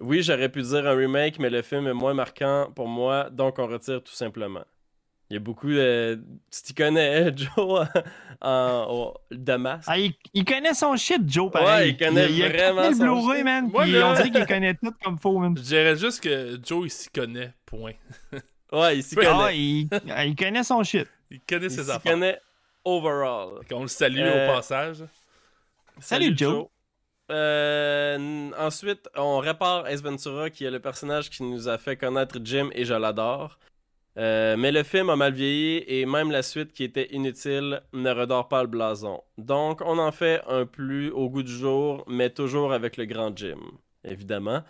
Oui, 0.01 0.23
j'aurais 0.23 0.49
pu 0.49 0.63
dire 0.63 0.87
un 0.87 0.95
remake, 0.95 1.39
mais 1.39 1.51
le 1.51 1.61
film 1.61 1.87
est 1.89 1.93
moins 1.93 2.15
marquant 2.15 2.71
pour 2.75 2.89
moi, 2.89 3.29
donc 3.29 3.59
on 3.59 3.67
retire 3.67 4.03
tout 4.03 4.15
simplement. 4.15 4.65
Il 5.31 5.35
y 5.35 5.37
a 5.37 5.41
beaucoup 5.41 5.69
de. 5.69 6.21
Tu 6.51 6.63
t'y 6.63 6.75
connais, 6.75 7.29
hein, 7.29 7.33
Joe, 7.37 7.87
en, 8.41 9.15
masque. 9.59 9.85
Ah, 9.87 9.97
il, 9.99 10.13
il 10.35 10.45
connaît 10.45 10.75
son 10.75 10.97
shit, 10.97 11.23
Joe, 11.31 11.51
pareil. 11.53 11.67
Ouais, 11.67 11.89
il 11.91 11.97
connaît 11.97 12.31
il 12.33 12.43
vraiment 12.49 12.83
son 12.83 12.91
le 12.91 12.97
Blu-ray, 12.99 13.45
man. 13.45 13.71
Moi, 13.71 13.83
puis 13.85 13.93
là- 13.93 14.09
on 14.11 14.15
dirait 14.15 14.31
qu'il 14.31 14.47
connaît 14.47 14.75
tout 14.75 14.93
comme 15.05 15.19
faux, 15.19 15.39
man. 15.39 15.57
Je 15.57 15.63
dirais 15.63 15.97
juste 15.97 16.21
que 16.23 16.59
Joe, 16.65 16.87
il 16.87 16.91
s'y 16.91 17.09
connaît, 17.11 17.53
point. 17.65 17.93
Ouais, 18.73 18.97
il 18.99 19.03
s'y 19.05 19.15
Ah, 19.19 19.23
Ah, 19.25 19.33
connaît. 19.47 19.59
il, 19.59 19.89
ah, 20.11 20.25
il 20.27 20.35
connaît 20.37 20.65
son 20.65 20.83
shit. 20.83 21.07
Il 21.31 21.41
connaît 21.49 21.67
Il 21.67 21.71
ses 21.71 21.85
s'y 21.85 21.91
affaires. 21.91 22.13
connaît 22.13 22.41
overall. 22.85 23.61
Qu'on 23.69 23.83
le 23.83 23.89
salue 23.89 24.19
Euh, 24.21 24.49
au 24.51 24.55
passage. 24.57 25.05
Salut, 26.01 26.37
Joe. 26.37 26.67
Euh, 27.31 28.51
ensuite, 28.59 29.09
on 29.17 29.39
répare 29.39 29.87
Ace 29.87 30.03
Ventura, 30.03 30.51
qui 30.51 30.65
est 30.65 30.71
le 30.71 30.81
personnage 30.81 31.31
qui 31.31 31.43
nous 31.45 31.69
a 31.69 31.79
fait 31.79 31.97
connaître 31.97 32.39
Jim 32.43 32.71
et 32.73 32.85
je 32.85 32.95
l'adore. 32.95 33.59
Euh, 34.21 34.55
mais 34.59 34.71
le 34.71 34.83
film 34.83 35.09
a 35.09 35.17
mal 35.17 35.33
vieilli 35.33 35.83
et 35.87 36.05
même 36.05 36.31
la 36.31 36.43
suite 36.43 36.73
qui 36.73 36.85
était 36.85 37.09
inutile 37.11 37.81
ne 37.95 38.11
redore 38.11 38.49
pas 38.49 38.61
le 38.63 38.69
blason. 38.69 39.23
Donc, 39.39 39.81
on 39.81 39.99
en 39.99 40.13
fait 40.13 40.43
un 40.47 40.67
plus 40.67 41.11
au 41.11 41.31
goût 41.31 41.43
du 41.43 41.53
jour, 41.53 42.05
mais 42.07 42.29
toujours 42.29 42.75
avec 42.75 42.99
le 42.99 43.07
grand 43.07 43.35
Jim, 43.35 43.61
évidemment. 44.05 44.63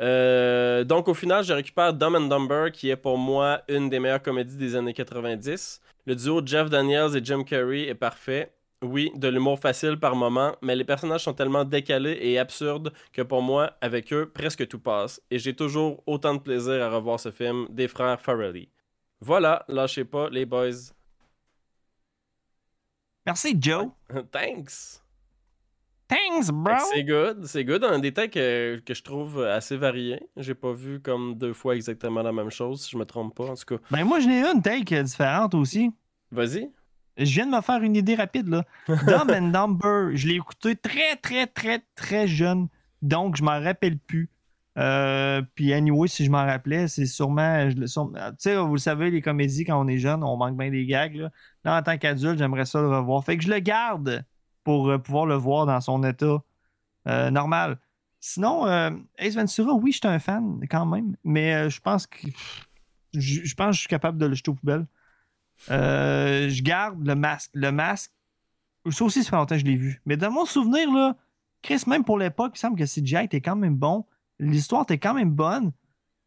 Euh, 0.00 0.82
donc, 0.84 1.08
au 1.08 1.14
final, 1.14 1.44
je 1.44 1.52
récupère 1.52 1.92
Dumb 1.92 2.14
and 2.14 2.28
Dumber, 2.28 2.70
qui 2.72 2.88
est 2.88 2.96
pour 2.96 3.18
moi 3.18 3.60
une 3.68 3.90
des 3.90 4.00
meilleures 4.00 4.22
comédies 4.22 4.56
des 4.56 4.74
années 4.76 4.94
90. 4.94 5.82
Le 6.06 6.14
duo 6.14 6.40
Jeff 6.44 6.70
Daniels 6.70 7.16
et 7.16 7.20
Jim 7.22 7.44
Carrey 7.44 7.88
est 7.88 7.94
parfait. 7.94 8.50
Oui, 8.82 9.10
de 9.14 9.28
l'humour 9.28 9.58
facile 9.58 9.98
par 9.98 10.16
moment, 10.16 10.54
mais 10.62 10.76
les 10.76 10.84
personnages 10.84 11.24
sont 11.24 11.34
tellement 11.34 11.64
décalés 11.64 12.18
et 12.20 12.38
absurdes 12.38 12.92
que 13.12 13.22
pour 13.22 13.42
moi, 13.42 13.72
avec 13.82 14.12
eux, 14.12 14.30
presque 14.32 14.66
tout 14.68 14.78
passe. 14.78 15.20
Et 15.30 15.38
j'ai 15.38 15.54
toujours 15.54 16.02
autant 16.06 16.34
de 16.34 16.40
plaisir 16.40 16.82
à 16.82 16.90
revoir 16.90 17.20
ce 17.20 17.30
film 17.30 17.66
des 17.70 17.88
frères 17.88 18.20
Farrelly. 18.20 18.68
Voilà, 19.20 19.64
lâchez 19.68 20.04
pas 20.04 20.28
les 20.30 20.46
boys. 20.46 20.92
Merci, 23.24 23.56
Joe. 23.60 23.88
Thanks! 24.30 25.02
Thanks, 26.08 26.50
bro. 26.52 26.74
C'est 26.92 27.02
good, 27.02 27.44
c'est 27.46 27.64
good. 27.64 27.82
Un 27.82 27.98
détail 27.98 28.30
que, 28.30 28.80
que 28.84 28.94
je 28.94 29.02
trouve 29.02 29.42
assez 29.42 29.76
varié. 29.76 30.20
J'ai 30.36 30.54
pas 30.54 30.72
vu 30.72 31.00
comme 31.00 31.34
deux 31.34 31.52
fois 31.52 31.74
exactement 31.74 32.22
la 32.22 32.30
même 32.32 32.50
chose, 32.50 32.84
si 32.84 32.92
je 32.92 32.96
me 32.96 33.04
trompe 33.04 33.34
pas, 33.34 33.46
en 33.46 33.54
tout 33.54 33.64
cas. 33.64 33.82
Ben, 33.90 34.04
moi, 34.04 34.20
j'en 34.20 34.30
ai 34.30 34.44
une 34.44 34.62
take 34.62 35.02
différente 35.02 35.54
aussi. 35.54 35.90
Vas-y. 36.30 36.70
Je 37.16 37.24
viens 37.24 37.46
de 37.46 37.56
me 37.56 37.60
faire 37.60 37.82
une 37.82 37.96
idée 37.96 38.14
rapide, 38.14 38.48
là. 38.48 38.64
Dumb 38.88 39.30
and 39.30 39.48
Dumber, 39.48 40.14
je 40.14 40.28
l'ai 40.28 40.34
écouté 40.34 40.76
très, 40.76 41.16
très, 41.16 41.46
très, 41.46 41.82
très 41.96 42.28
jeune. 42.28 42.68
Donc, 43.02 43.36
je 43.36 43.42
m'en 43.42 43.60
rappelle 43.60 43.98
plus. 43.98 44.30
Euh, 44.78 45.42
puis, 45.54 45.72
anyway, 45.72 46.08
si 46.08 46.24
je 46.24 46.30
m'en 46.30 46.44
rappelais, 46.44 46.88
c'est 46.88 47.06
sûrement. 47.06 47.68
Tu 47.70 47.86
sais, 48.38 48.56
vous 48.56 48.74
le 48.74 48.78
savez, 48.78 49.10
les 49.10 49.22
comédies, 49.22 49.64
quand 49.64 49.80
on 49.80 49.88
est 49.88 49.98
jeune, 49.98 50.22
on 50.22 50.36
manque 50.36 50.56
bien 50.56 50.70
des 50.70 50.84
gags. 50.86 51.14
Là, 51.16 51.30
Là, 51.64 51.78
en 51.78 51.82
tant 51.82 51.96
qu'adulte, 51.96 52.38
j'aimerais 52.38 52.66
ça 52.66 52.80
le 52.80 52.88
revoir. 52.88 53.24
Fait 53.24 53.36
que 53.36 53.42
je 53.42 53.50
le 53.50 53.58
garde 53.58 54.24
pour 54.64 54.88
euh, 54.90 54.98
pouvoir 54.98 55.26
le 55.26 55.34
voir 55.34 55.66
dans 55.66 55.80
son 55.80 56.04
état 56.04 56.42
euh, 57.08 57.30
normal. 57.30 57.78
Sinon, 58.20 58.66
Ace 59.18 59.34
Ventura, 59.34 59.74
oui, 59.74 59.92
je 59.92 59.98
suis 59.98 60.08
un 60.08 60.18
fan 60.18 60.60
quand 60.68 60.86
même. 60.86 61.16
Mais 61.24 61.70
je 61.70 61.80
pense 61.80 62.06
que. 62.06 62.26
Je, 63.14 63.54
pense 63.54 63.68
que 63.68 63.72
je 63.74 63.80
suis 63.80 63.88
capable 63.88 64.18
de 64.18 64.26
le 64.26 64.34
jeter 64.34 64.50
aux 64.50 64.54
poubelles. 64.54 64.86
Je 65.68 66.62
garde 66.62 67.06
le 67.06 67.14
masque. 67.14 67.50
Le 67.54 67.70
masque, 67.70 68.10
ça 68.90 69.04
aussi, 69.04 69.22
ça 69.22 69.30
fait 69.30 69.36
longtemps 69.36 69.54
que 69.54 69.60
je 69.60 69.66
l'ai 69.66 69.76
vu. 69.76 70.00
Mais 70.06 70.16
dans 70.16 70.30
mon 70.30 70.44
souvenir, 70.44 70.92
là, 70.92 71.16
Chris, 71.62 71.82
même 71.86 72.04
pour 72.04 72.18
l'époque, 72.18 72.52
il 72.56 72.58
semble 72.58 72.78
que 72.78 72.84
CGI 72.84 73.24
était 73.24 73.40
quand 73.40 73.56
même 73.56 73.76
bon. 73.76 74.04
L'histoire 74.38 74.82
était 74.82 74.98
quand 74.98 75.14
même 75.14 75.30
bonne. 75.30 75.72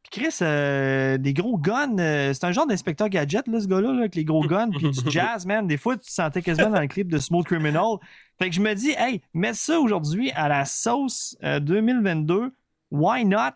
Puis 0.03 0.21
Chris, 0.21 0.37
euh, 0.41 1.17
des 1.17 1.33
gros 1.33 1.57
guns, 1.57 1.97
euh, 1.99 2.33
c'est 2.33 2.45
un 2.45 2.51
genre 2.51 2.65
d'inspecteur 2.65 3.09
gadget, 3.09 3.47
là, 3.47 3.59
ce 3.59 3.67
gars-là, 3.67 3.91
là, 3.91 3.99
avec 3.99 4.15
les 4.15 4.23
gros 4.23 4.41
guns, 4.41 4.69
puis 4.69 4.89
du 4.89 4.99
jazz, 5.11 5.45
man. 5.45 5.67
Des 5.67 5.77
fois, 5.77 5.97
tu 5.97 6.05
te 6.05 6.11
sentais 6.11 6.41
quasiment 6.41 6.69
dans 6.69 6.79
le 6.79 6.87
clip 6.87 7.09
de 7.09 7.17
Smooth 7.17 7.45
Criminal. 7.45 7.97
Fait 8.39 8.49
que 8.49 8.55
je 8.55 8.61
me 8.61 8.73
dis, 8.73 8.91
hey, 8.97 9.21
mets 9.33 9.53
ça 9.53 9.79
aujourd'hui 9.79 10.31
à 10.31 10.47
la 10.47 10.65
sauce 10.65 11.37
euh, 11.43 11.59
2022. 11.59 12.53
Why 12.91 13.25
not? 13.25 13.55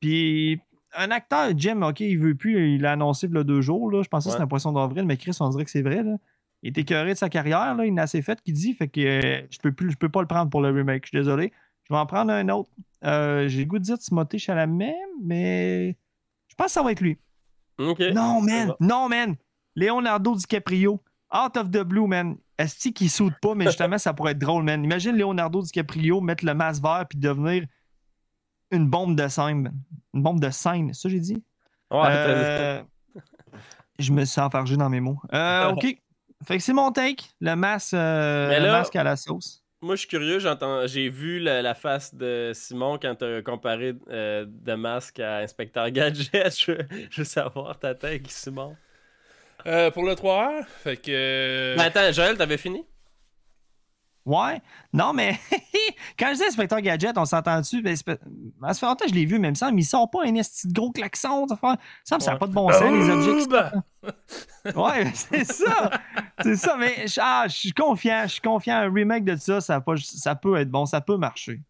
Puis 0.00 0.60
un 0.96 1.10
acteur, 1.10 1.50
Jim, 1.56 1.82
OK, 1.82 2.00
il 2.00 2.18
veut 2.18 2.34
plus, 2.34 2.74
il 2.74 2.82
l'a 2.82 2.92
annoncé 2.92 3.26
il 3.26 3.34
y 3.34 3.38
a 3.38 3.44
deux 3.44 3.60
jours. 3.60 3.90
Là. 3.90 4.02
Je 4.02 4.08
pensais 4.08 4.28
que 4.28 4.32
c'était 4.32 4.42
un 4.42 4.48
poisson 4.48 4.72
d'avril, 4.72 5.04
mais 5.04 5.16
Chris, 5.16 5.36
on 5.40 5.48
dirait 5.50 5.64
que 5.64 5.70
c'est 5.70 5.82
vrai. 5.82 6.02
Là. 6.02 6.16
Il 6.62 6.68
est 6.68 6.78
écœuré 6.78 7.12
de 7.12 7.18
sa 7.18 7.28
carrière, 7.28 7.74
là. 7.74 7.86
il 7.86 7.92
en 7.92 7.98
a 7.98 8.02
assez 8.02 8.22
fait 8.22 8.40
qu'il 8.42 8.54
dit, 8.54 8.74
fait 8.74 8.88
que 8.88 9.00
euh, 9.00 9.46
je 9.50 9.58
peux 9.58 9.72
plus, 9.72 9.92
je 9.92 9.96
peux 9.96 10.08
pas 10.08 10.20
le 10.20 10.26
prendre 10.26 10.50
pour 10.50 10.60
le 10.60 10.70
remake. 10.70 11.04
Je 11.04 11.08
suis 11.10 11.18
désolé. 11.18 11.52
Je 11.84 11.94
vais 11.94 11.98
en 11.98 12.06
prendre 12.06 12.32
un 12.32 12.48
autre. 12.48 12.70
Euh, 13.06 13.48
J'ai 13.48 13.60
le 13.60 13.64
goût 13.66 13.78
de 13.78 13.84
dire 13.84 13.98
Timothée 13.98 14.38
Chalamet, 14.38 14.96
mais 15.22 15.96
je 16.48 16.54
pense 16.56 16.66
que 16.66 16.72
ça 16.72 16.82
va 16.82 16.92
être 16.92 17.00
lui. 17.00 17.18
Non, 17.78 18.40
man! 18.40 18.72
Non, 18.80 19.08
man! 19.08 19.36
Leonardo 19.74 20.34
DiCaprio. 20.34 21.02
Out 21.32 21.56
of 21.56 21.70
the 21.70 21.82
blue, 21.82 22.06
man. 22.06 22.36
Est-ce 22.58 22.88
qu'il 22.88 23.10
saute 23.10 23.34
pas, 23.42 23.54
mais 23.54 23.66
justement, 23.66 23.98
ça 23.98 24.14
pourrait 24.14 24.32
être 24.32 24.38
drôle, 24.38 24.62
man. 24.64 24.82
Imagine 24.82 25.16
Leonardo 25.16 25.60
DiCaprio 25.62 26.20
mettre 26.20 26.44
le 26.44 26.54
masque 26.54 26.82
vert 26.82 27.04
puis 27.08 27.18
devenir 27.18 27.66
une 28.70 28.88
bombe 28.88 29.16
de 29.16 29.28
scène, 29.28 29.62
man. 29.62 29.74
Une 30.14 30.22
bombe 30.22 30.40
de 30.40 30.50
scène, 30.50 30.94
ça 30.94 31.08
j'ai 31.08 31.20
dit? 31.20 31.42
Ouais, 31.90 32.06
Euh, 32.08 32.82
je 33.98 34.12
me 34.12 34.24
suis 34.24 34.40
enfargé 34.40 34.76
dans 34.76 34.88
mes 34.88 35.00
mots. 35.00 35.20
Euh, 35.32 35.68
OK. 35.72 35.98
Fait 36.44 36.58
que 36.58 36.62
c'est 36.62 36.72
mon 36.72 36.90
take. 36.92 37.24
Le 37.40 37.50
euh, 37.50 37.56
masque 37.56 38.96
à 38.96 39.02
la 39.02 39.16
sauce. 39.16 39.62
Moi, 39.82 39.94
je 39.94 40.00
suis 40.00 40.08
curieux. 40.08 40.38
j'entends- 40.38 40.86
J'ai 40.86 41.08
vu 41.08 41.38
la, 41.38 41.60
la 41.62 41.74
face 41.74 42.14
de 42.14 42.52
Simon 42.54 42.98
quand 43.00 43.14
t'as 43.14 43.42
comparé 43.42 43.94
euh, 44.08 44.44
de 44.48 44.74
masque 44.74 45.20
à 45.20 45.38
Inspecteur 45.38 45.90
Gadget. 45.90 46.32
Je, 46.58 46.72
veux- 46.72 46.88
je 47.10 47.18
veux 47.20 47.24
savoir 47.24 47.78
ta 47.78 47.94
tête, 47.94 48.26
Simon. 48.28 48.76
Euh, 49.66 49.90
pour 49.90 50.04
le 50.04 50.14
3 50.14 50.44
heures, 50.60 50.68
fait 50.68 50.96
que. 50.96 51.10
euh, 51.10 51.74
Mais 51.76 51.84
attends, 51.84 52.10
Joël, 52.12 52.36
t'avais 52.36 52.56
fini? 52.58 52.84
Ouais. 54.26 54.60
Non, 54.92 55.12
mais 55.12 55.38
quand 56.18 56.26
je 56.30 56.34
dis 56.38 56.44
inspecteur 56.44 56.80
gadget, 56.80 57.16
on 57.16 57.24
s'entend 57.24 57.60
dessus. 57.60 57.80
Ben, 57.80 57.96
fait 57.96 58.18
longtemps 58.82 59.04
que 59.04 59.08
je 59.08 59.14
l'ai 59.14 59.24
vu, 59.24 59.38
mais 59.38 59.48
il 59.48 59.52
me 59.52 59.54
semble 59.56 59.78
il 59.78 59.84
sort 59.84 60.10
pas 60.10 60.24
un 60.24 60.34
esti 60.34 60.66
de 60.66 60.72
gros 60.72 60.90
klaxon. 60.90 61.46
Ça, 61.48 61.56
fait... 61.56 61.66
me 61.68 61.76
ça 62.04 62.18
n'a 62.18 62.32
Ouais. 62.34 62.38
pas 62.40 62.46
de 62.48 62.52
bon 62.52 62.68
sens, 62.72 62.82
les 62.82 63.08
objets. 63.08 63.42
qui 63.42 63.48
bah. 63.48 63.72
Ouais, 64.74 65.10
c'est 65.14 65.44
ça. 65.44 65.90
C'est 66.42 66.56
ça, 66.56 66.76
mais 66.76 67.06
je- 67.06 67.20
ah, 67.22 67.44
je 67.46 67.54
suis 67.54 67.72
confiant. 67.72 68.22
Je 68.24 68.32
suis 68.32 68.40
confiant. 68.40 68.76
Un 68.78 68.92
remake 68.92 69.24
de 69.24 69.36
ça, 69.36 69.60
ça, 69.60 69.80
pas- 69.80 69.94
ça 69.96 70.34
peut 70.34 70.56
être 70.56 70.70
bon, 70.70 70.86
ça 70.86 71.00
peut 71.00 71.16
marcher. 71.16 71.60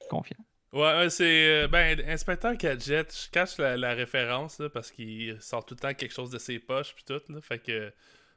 Je 0.00 0.04
suis 0.04 0.08
confiant. 0.10 0.36
Ouais, 0.72 0.96
ouais, 0.98 1.10
c'est. 1.10 1.48
euh, 1.64 1.68
Ben, 1.68 2.00
Inspecteur 2.08 2.54
Gadget, 2.56 3.14
je 3.14 3.30
cache 3.30 3.58
la, 3.58 3.76
la 3.76 3.92
référence, 3.92 4.58
là, 4.58 4.68
parce 4.70 4.90
qu'il 4.90 5.36
sort 5.40 5.64
tout 5.66 5.74
le 5.74 5.80
temps 5.80 5.94
quelque 5.94 6.12
chose 6.14 6.30
de 6.30 6.38
ses 6.38 6.58
poches, 6.58 6.94
puis 6.94 7.04
tout, 7.06 7.20
là. 7.30 7.40
Fait 7.42 7.58
que. 7.58 7.92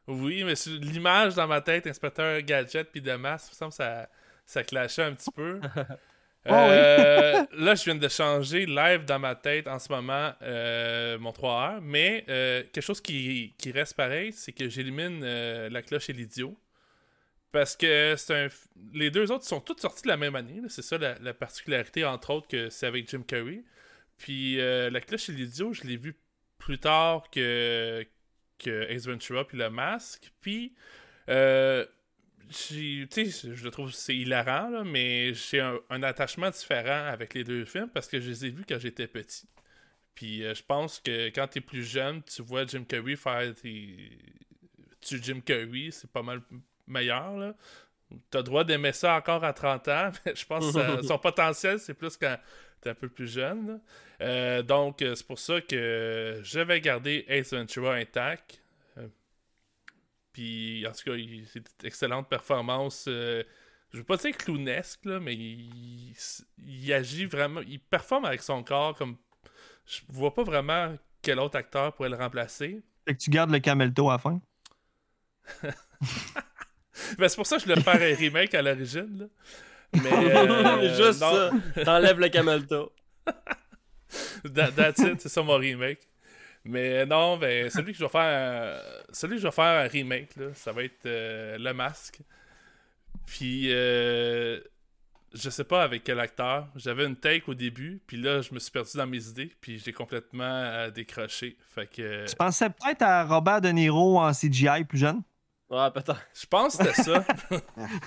Oui, 0.09 0.43
mais 0.43 0.53
l'image 0.81 1.35
dans 1.35 1.47
ma 1.47 1.61
tête, 1.61 1.87
Inspecteur 1.87 2.41
Gadget, 2.41 2.91
puis 2.91 3.01
de 3.01 3.13
masse, 3.13 3.47
il 3.47 3.51
me 3.51 3.55
semble 3.55 3.71
que 3.71 3.77
ça, 3.77 4.09
ça 4.45 4.63
clashait 4.63 5.03
un 5.03 5.13
petit 5.13 5.31
peu. 5.31 5.59
Euh, 6.47 7.45
là, 7.51 7.75
je 7.75 7.83
viens 7.83 7.95
de 7.95 8.07
changer 8.07 8.65
live 8.65 9.03
dans 9.03 9.19
ma 9.19 9.35
tête 9.35 9.67
en 9.67 9.77
ce 9.77 9.91
moment 9.91 10.31
euh, 10.41 11.19
mon 11.19 11.33
3 11.33 11.51
heures, 11.51 11.81
mais 11.81 12.23
euh, 12.29 12.63
quelque 12.71 12.81
chose 12.81 13.01
qui, 13.01 13.53
qui 13.57 13.71
reste 13.73 13.93
pareil, 13.95 14.31
c'est 14.31 14.53
que 14.53 14.69
j'élimine 14.69 15.19
euh, 15.21 15.69
la 15.69 15.81
cloche 15.81 16.09
et 16.09 16.13
l'idiot. 16.13 16.57
Parce 17.51 17.75
que 17.75 18.15
c'est 18.17 18.45
un. 18.45 18.47
Les 18.93 19.11
deux 19.11 19.31
autres 19.31 19.43
sont 19.45 19.59
toutes 19.59 19.81
sortis 19.81 20.03
de 20.03 20.07
la 20.07 20.17
même 20.17 20.35
année. 20.35 20.61
C'est 20.69 20.81
ça 20.81 20.97
la, 20.97 21.19
la 21.19 21.33
particularité, 21.33 22.05
entre 22.05 22.29
autres, 22.29 22.47
que 22.47 22.69
c'est 22.69 22.87
avec 22.87 23.09
Jim 23.09 23.21
Carrey. 23.27 23.63
Puis 24.19 24.59
euh, 24.59 24.89
La 24.89 25.01
Cloche 25.01 25.29
et 25.29 25.31
l'idiot, 25.31 25.73
je 25.73 25.83
l'ai 25.83 25.97
vu 25.97 26.15
plus 26.59 26.77
tard 26.77 27.29
que, 27.31 28.05
que 28.59 28.89
Ace 28.91 29.07
Ventura 29.07 29.45
puis 29.47 29.57
Le 29.57 29.69
Masque. 29.69 30.31
Puis, 30.41 30.73
euh, 31.29 31.85
tu 32.49 33.07
sais, 33.09 33.25
je 33.25 33.63
le 33.63 33.71
trouve 33.71 33.91
c'est 33.91 34.15
hilarant, 34.15 34.69
là, 34.69 34.83
mais 34.83 35.33
j'ai 35.33 35.59
un, 35.59 35.79
un 35.89 36.03
attachement 36.03 36.49
différent 36.49 37.07
avec 37.07 37.33
les 37.33 37.43
deux 37.43 37.65
films 37.65 37.89
parce 37.89 38.07
que 38.07 38.19
je 38.19 38.29
les 38.29 38.45
ai 38.45 38.49
vus 38.49 38.65
quand 38.67 38.79
j'étais 38.79 39.07
petit. 39.07 39.47
Puis 40.19 40.43
euh, 40.43 40.53
je 40.53 40.63
pense 40.63 40.99
que 40.99 41.27
quand 41.27 41.47
t'es 41.47 41.61
plus 41.61 41.83
jeune, 41.83 42.21
tu 42.23 42.41
vois 42.41 42.65
Jim 42.65 42.83
Carrey 42.83 43.15
faire 43.15 43.53
tes... 43.55 44.17
Tu 44.99 45.17
Jim 45.23 45.39
Carrey, 45.39 45.91
c'est 45.91 46.11
pas 46.11 46.21
mal 46.21 46.41
meilleur, 46.87 47.37
là. 47.37 47.55
T'as 48.29 48.39
le 48.39 48.43
droit 48.43 48.63
d'aimer 48.65 48.91
ça 48.91 49.15
encore 49.15 49.43
à 49.45 49.53
30 49.53 49.87
ans, 49.87 50.11
mais 50.25 50.35
je 50.35 50.45
pense 50.45 50.73
que 50.73 51.03
son 51.03 51.17
potentiel, 51.19 51.79
c'est 51.79 51.93
plus 51.93 52.17
quand 52.17 52.37
t'es 52.81 52.89
un 52.91 52.95
peu 52.95 53.09
plus 53.09 53.27
jeune. 53.27 53.81
Euh, 54.21 54.61
donc, 54.63 55.01
euh, 55.01 55.15
c'est 55.15 55.25
pour 55.27 55.39
ça 55.39 55.61
que 55.61 56.39
je 56.43 56.59
vais 56.59 56.81
garder 56.81 57.25
Ace 57.27 57.53
Ventura 57.53 57.95
intact. 57.95 58.61
Euh, 58.97 59.07
Puis, 60.33 60.85
en 60.87 60.91
tout 60.91 61.03
cas, 61.05 61.17
c'est 61.47 61.59
une 61.59 61.87
excellente 61.87 62.29
performance 62.29 63.05
euh, 63.07 63.43
je 63.91 63.97
veux 63.97 64.03
pas 64.03 64.17
dire 64.17 64.37
clownesque, 64.37 65.05
là, 65.05 65.19
mais 65.19 65.35
il, 65.35 66.15
il 66.59 66.93
agit 66.93 67.25
vraiment. 67.25 67.61
Il 67.61 67.79
performe 67.79 68.25
avec 68.25 68.43
son 68.43 68.63
corps 68.63 68.95
comme. 68.95 69.17
Je 69.85 70.01
vois 70.09 70.33
pas 70.35 70.43
vraiment 70.43 70.95
quel 71.23 71.39
autre 71.39 71.57
acteur 71.57 71.93
pourrait 71.95 72.09
le 72.09 72.15
remplacer. 72.15 72.83
Fait 73.07 73.15
que 73.15 73.19
tu 73.19 73.31
gardes 73.31 73.49
le 73.49 73.59
camelto 73.59 74.09
à 74.09 74.13
la 74.13 74.19
fin? 74.19 74.41
Ben, 77.17 77.29
c'est 77.29 77.37
pour 77.37 77.47
ça 77.47 77.55
que 77.55 77.61
je 77.63 77.67
voulais 77.67 77.81
faire 77.81 77.95
un 77.95 78.15
remake 78.15 78.53
à 78.53 78.61
l'origine. 78.61 79.29
Mais. 79.93 80.11
euh, 80.13 80.95
Juste 81.03 81.21
non. 81.21 81.31
ça. 81.75 81.83
T'enlèves 81.83 82.19
le 82.19 82.29
camelto. 82.29 82.91
That- 84.53 84.71
That's 84.75 84.99
it, 84.99 85.21
c'est 85.21 85.29
ça 85.29 85.41
mon 85.43 85.55
remake. 85.57 85.99
Mais 86.65 87.05
non, 87.05 87.37
ben, 87.37 87.69
celui 87.69 87.93
que 87.93 87.97
je 87.99 88.03
vais 88.03 88.09
faire, 88.09 88.21
euh, 88.23 88.81
celui 89.11 89.35
que 89.35 89.41
je 89.41 89.47
vais 89.47 89.51
faire 89.53 89.85
un 89.85 89.87
remake, 89.87 90.35
là, 90.35 90.47
ça 90.53 90.71
va 90.71 90.83
être 90.83 91.05
euh, 91.05 91.57
Le 91.57 91.73
Masque. 91.73 92.19
Puis, 93.25 93.67
euh, 93.71 94.59
je 95.33 95.49
sais 95.49 95.63
pas 95.63 95.83
avec 95.83 96.03
quel 96.03 96.19
acteur. 96.19 96.67
J'avais 96.75 97.05
une 97.05 97.15
take 97.15 97.43
au 97.47 97.53
début, 97.53 98.01
puis 98.05 98.17
là, 98.17 98.41
je 98.41 98.53
me 98.53 98.59
suis 98.59 98.71
perdu 98.71 98.91
dans 98.97 99.07
mes 99.07 99.25
idées, 99.27 99.51
puis 99.61 99.77
je 99.79 99.85
l'ai 99.85 99.93
complètement 99.93 100.43
euh, 100.43 100.89
décroché. 100.89 101.55
Fait 101.73 101.87
que, 101.87 102.01
euh, 102.01 102.25
Tu 102.25 102.35
pensais 102.35 102.69
peut-être 102.69 103.03
à 103.03 103.23
Robert 103.25 103.61
De 103.61 103.69
Niro 103.69 104.19
en 104.19 104.31
CGI 104.33 104.83
plus 104.87 104.97
jeune? 104.97 105.21
Ouais, 105.69 105.91
peut-être. 105.91 106.19
je 106.33 106.45
pense 106.47 106.77
que 106.77 106.85
c'était 106.85 107.03
ça. 107.03 107.23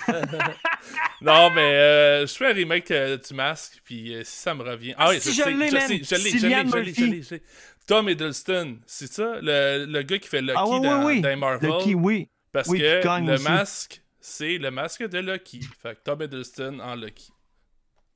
non, 1.21 1.51
mais 1.51 1.61
euh, 1.75 2.27
je 2.27 2.33
fais 2.35 2.51
un 2.51 2.55
remake 2.55 2.91
euh, 2.91 3.17
du 3.17 3.35
Masque, 3.35 3.81
puis 3.85 4.15
euh, 4.15 4.23
si 4.25 4.37
ça 4.37 4.55
me 4.55 4.63
revient. 4.63 4.95
Ah 4.99 5.11
oui, 5.11 5.21
Si 5.21 5.33
je, 5.33 5.45
l'ai, 5.49 5.69
je 5.71 5.75
l'ai, 5.89 5.99
je 6.03 6.15
Cillian 6.17 6.19
l'ai, 6.19 6.39
je 6.39 6.47
l'ai, 6.47 6.65
je 6.65 6.77
Murphy. 6.77 7.07
l'ai, 7.11 7.23
je 7.23 7.35
l'ai. 7.37 7.43
Tom 7.87 8.09
Hiddleston, 8.09 8.79
c'est 8.87 9.13
ça? 9.13 9.37
Le, 9.41 9.87
le 9.87 10.03
gars 10.03 10.19
qui 10.19 10.29
fait 10.29 10.41
Lucky 10.41 10.55
Ah 10.57 10.67
oui, 10.69 10.81
dans, 10.81 11.05
oui, 11.05 11.15
oui. 11.17 11.21
dans 11.21 11.37
Marvel? 11.37 11.71
Parce 12.53 12.69
Oui, 12.69 12.79
qui 12.79 12.83
que 12.83 13.27
le 13.27 13.33
aussi. 13.35 13.45
masque, 13.45 14.03
c'est 14.21 14.59
le 14.59 14.71
masque 14.71 15.09
de 15.09 15.19
Lucky. 15.19 15.61
Fait 15.83 15.95
que 15.95 16.01
Tom 16.05 16.21
Hiddleston 16.23 16.79
en 16.81 16.95
Lucky. 16.95 17.33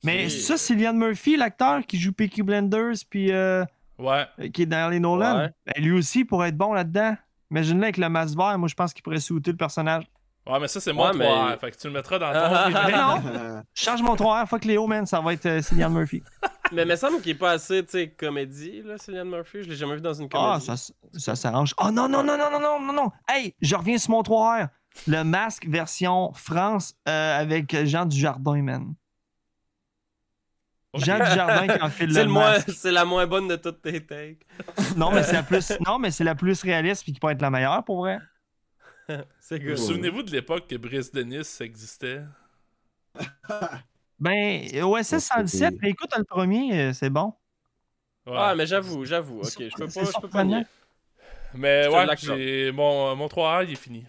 Mais 0.03 0.29
c'est 0.29 0.39
ça, 0.41 0.57
Cillian 0.57 0.93
Murphy, 0.93 1.37
l'acteur 1.37 1.85
qui 1.85 1.99
joue 1.99 2.11
Peaky 2.13 2.43
Blenders, 2.43 2.93
puis 3.09 3.31
euh, 3.31 3.65
Ouais. 3.97 4.25
qui 4.53 4.61
est 4.63 4.67
dans 4.67 4.89
les 4.89 4.99
Nolan. 4.99 5.37
Ouais. 5.39 5.49
Ben, 5.65 5.83
lui 5.83 5.91
aussi 5.91 6.23
pourrait 6.23 6.49
être 6.49 6.57
bon 6.57 6.71
là-dedans. 6.73 7.15
Imagine-le 7.51 7.83
avec 7.83 7.97
le 7.97 8.09
masque 8.09 8.37
vert, 8.37 8.57
moi 8.57 8.67
je 8.67 8.75
pense 8.75 8.93
qu'il 8.93 9.03
pourrait 9.03 9.19
souter 9.19 9.51
le 9.51 9.57
personnage. 9.57 10.05
Ouais, 10.45 10.59
mais 10.61 10.67
ça, 10.69 10.79
c'est 10.79 10.93
mon 10.93 11.03
Ouais, 11.05 11.11
mais- 11.13 11.25
3R. 11.25 11.59
Fait 11.59 11.71
que 11.71 11.77
tu 11.77 11.87
le 11.87 11.93
mettras 11.93 12.19
dans 12.19 12.31
ton 12.31 12.37
Ah, 12.75 13.19
non, 13.21 13.61
change 13.73 14.01
mon 14.01 14.15
3R, 14.15 14.47
fuck 14.47 14.63
Léo, 14.63 14.87
man, 14.87 15.05
ça 15.05 15.19
va 15.19 15.33
être 15.33 15.45
euh, 15.45 15.61
Cillian 15.61 15.89
Murphy. 15.89 16.23
Mais 16.71 16.83
il 16.83 16.87
me 16.87 16.95
semble 16.95 17.21
qu'il 17.21 17.31
est 17.31 17.35
pas 17.35 17.51
assez, 17.51 17.83
tu 17.83 17.91
sais, 17.91 18.09
comédie, 18.09 18.81
là, 18.83 18.97
Cillian 18.97 19.25
Murphy. 19.25 19.63
Je 19.63 19.69
l'ai 19.69 19.75
jamais 19.75 19.95
vu 19.95 20.01
dans 20.01 20.13
une 20.13 20.27
comédie. 20.29 20.67
Ah, 20.69 20.75
ça, 20.75 20.91
ça 21.13 21.35
s'arrange. 21.35 21.73
Oh 21.77 21.91
non, 21.91 22.07
non, 22.09 22.23
non, 22.23 22.37
non, 22.37 22.49
non, 22.51 22.59
non, 22.59 22.79
non, 22.81 22.93
non. 22.93 23.11
Hey, 23.27 23.55
je 23.61 23.75
reviens 23.75 23.97
sur 23.97 24.11
mon 24.11 24.21
3R. 24.21 24.67
Le 25.07 25.23
masque 25.23 25.65
version 25.67 26.31
France 26.33 26.95
euh, 27.07 27.39
avec 27.41 27.85
Jean 27.85 28.05
Dujardin, 28.05 28.61
man. 28.63 28.95
Jean 30.97 31.17
Dujardin 31.19 31.67
qui 31.67 31.81
en 31.81 31.89
fait 31.89 32.07
C'est 32.11 32.19
le 32.19 32.23
le 32.25 32.29
moins- 32.29 32.51
masque. 32.51 32.71
c'est 32.75 32.91
la 32.91 33.05
moins 33.05 33.25
bonne 33.27 33.47
de 33.47 33.55
toutes 33.55 33.81
tes 33.81 34.05
takes. 34.05 34.45
Non, 34.95 35.11
mais 35.11 35.23
c'est 35.23 35.33
la 35.33 35.43
plus, 35.43 35.73
non, 35.85 35.99
mais 35.99 36.11
c'est 36.11 36.23
la 36.23 36.35
plus 36.35 36.61
réaliste 36.61 37.03
puis 37.03 37.13
qui 37.13 37.19
peut 37.19 37.29
être 37.29 37.41
la 37.41 37.49
meilleure 37.49 37.83
pour 37.83 37.99
vrai. 37.99 38.19
C'est 39.39 39.59
good. 39.59 39.77
Souvenez-vous 39.77 40.21
de 40.23 40.31
l'époque 40.31 40.67
que 40.67 40.75
Brice 40.75 41.11
Denis 41.13 41.47
existait? 41.61 42.23
Ben, 44.19 44.67
OSS 44.83 45.19
117, 45.19 45.75
mais 45.81 45.91
écoute, 45.91 46.11
le 46.17 46.23
premier, 46.23 46.77
euh, 46.89 46.93
c'est 46.93 47.09
bon. 47.09 47.33
Ouais. 48.25 48.33
Ah, 48.35 48.53
mais 48.55 48.65
j'avoue, 48.65 49.05
j'avoue. 49.05 49.39
Ok, 49.39 49.53
je 49.59 49.75
peux 49.77 49.87
pas, 49.87 50.03
je 50.11 50.19
peux 50.21 50.27
pas 50.27 50.43
nier. 50.43 50.63
Mais 51.53 51.83
Je 51.85 52.31
ouais. 52.31 52.71
Mon, 52.73 53.15
mon 53.15 53.27
3R, 53.27 53.63
il 53.65 53.71
est 53.71 53.75
fini. 53.75 54.05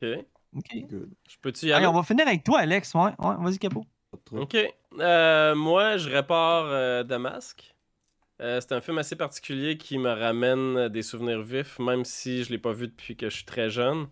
Ok. 0.00 0.08
Ok. 0.56 0.76
Good. 0.88 1.10
Je 1.28 1.36
peux-tu 1.42 1.66
y 1.66 1.72
Allez, 1.72 1.84
aller? 1.84 1.94
on 1.94 1.98
va 1.98 2.02
finir 2.02 2.26
avec 2.26 2.42
toi, 2.42 2.60
Alex. 2.60 2.94
Ouais, 2.94 3.10
ouais, 3.18 3.34
vas-y, 3.40 3.58
Capo. 3.58 3.84
Ok. 4.32 4.56
Euh, 4.98 5.54
moi, 5.54 5.96
je 5.96 6.08
répare 6.08 6.66
euh, 6.66 7.02
Damasque. 7.02 7.74
Euh, 8.40 8.60
c'est 8.60 8.72
un 8.72 8.80
film 8.80 8.98
assez 8.98 9.16
particulier 9.16 9.76
qui 9.76 9.98
me 9.98 10.10
ramène 10.10 10.88
des 10.88 11.02
souvenirs 11.02 11.42
vifs, 11.42 11.78
même 11.78 12.04
si 12.04 12.44
je 12.44 12.50
l'ai 12.50 12.58
pas 12.58 12.72
vu 12.72 12.88
depuis 12.88 13.16
que 13.16 13.28
je 13.28 13.36
suis 13.36 13.44
très 13.44 13.68
jeune. 13.70 14.08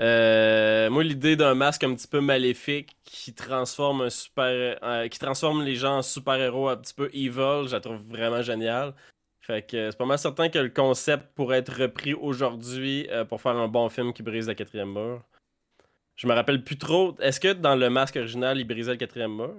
Euh, 0.00 0.90
moi, 0.90 1.02
l'idée 1.02 1.36
d'un 1.36 1.54
masque 1.54 1.82
un 1.82 1.94
petit 1.94 2.06
peu 2.06 2.20
maléfique 2.20 2.96
qui 3.04 3.34
transforme 3.34 4.02
un 4.02 4.10
super, 4.10 4.78
euh, 4.82 5.08
qui 5.08 5.18
transforme 5.18 5.64
les 5.64 5.74
gens 5.74 5.98
en 5.98 6.02
super-héros 6.02 6.68
un 6.68 6.76
petit 6.76 6.94
peu 6.94 7.10
evil, 7.12 7.66
je 7.66 7.72
la 7.72 7.80
trouve 7.80 8.00
vraiment 8.06 8.42
géniale. 8.42 8.94
Fait 9.40 9.66
que 9.66 9.76
euh, 9.76 9.90
c'est 9.90 9.96
pas 9.96 10.06
mal 10.06 10.18
certain 10.18 10.50
que 10.50 10.58
le 10.58 10.68
concept 10.68 11.34
pourrait 11.34 11.58
être 11.58 11.74
repris 11.82 12.14
aujourd'hui 12.14 13.08
euh, 13.10 13.24
pour 13.24 13.40
faire 13.40 13.56
un 13.56 13.66
bon 13.66 13.88
film 13.88 14.12
qui 14.12 14.22
brise 14.22 14.46
la 14.46 14.54
quatrième 14.54 14.92
mur. 14.92 15.22
Je 16.18 16.26
me 16.26 16.34
rappelle 16.34 16.62
plus 16.62 16.76
trop. 16.76 17.14
Est-ce 17.20 17.38
que 17.40 17.52
dans 17.52 17.76
le 17.76 17.88
masque 17.88 18.16
original, 18.16 18.58
il 18.58 18.64
brisait 18.64 18.90
le 18.90 18.96
quatrième 18.98 19.34
mur? 19.34 19.54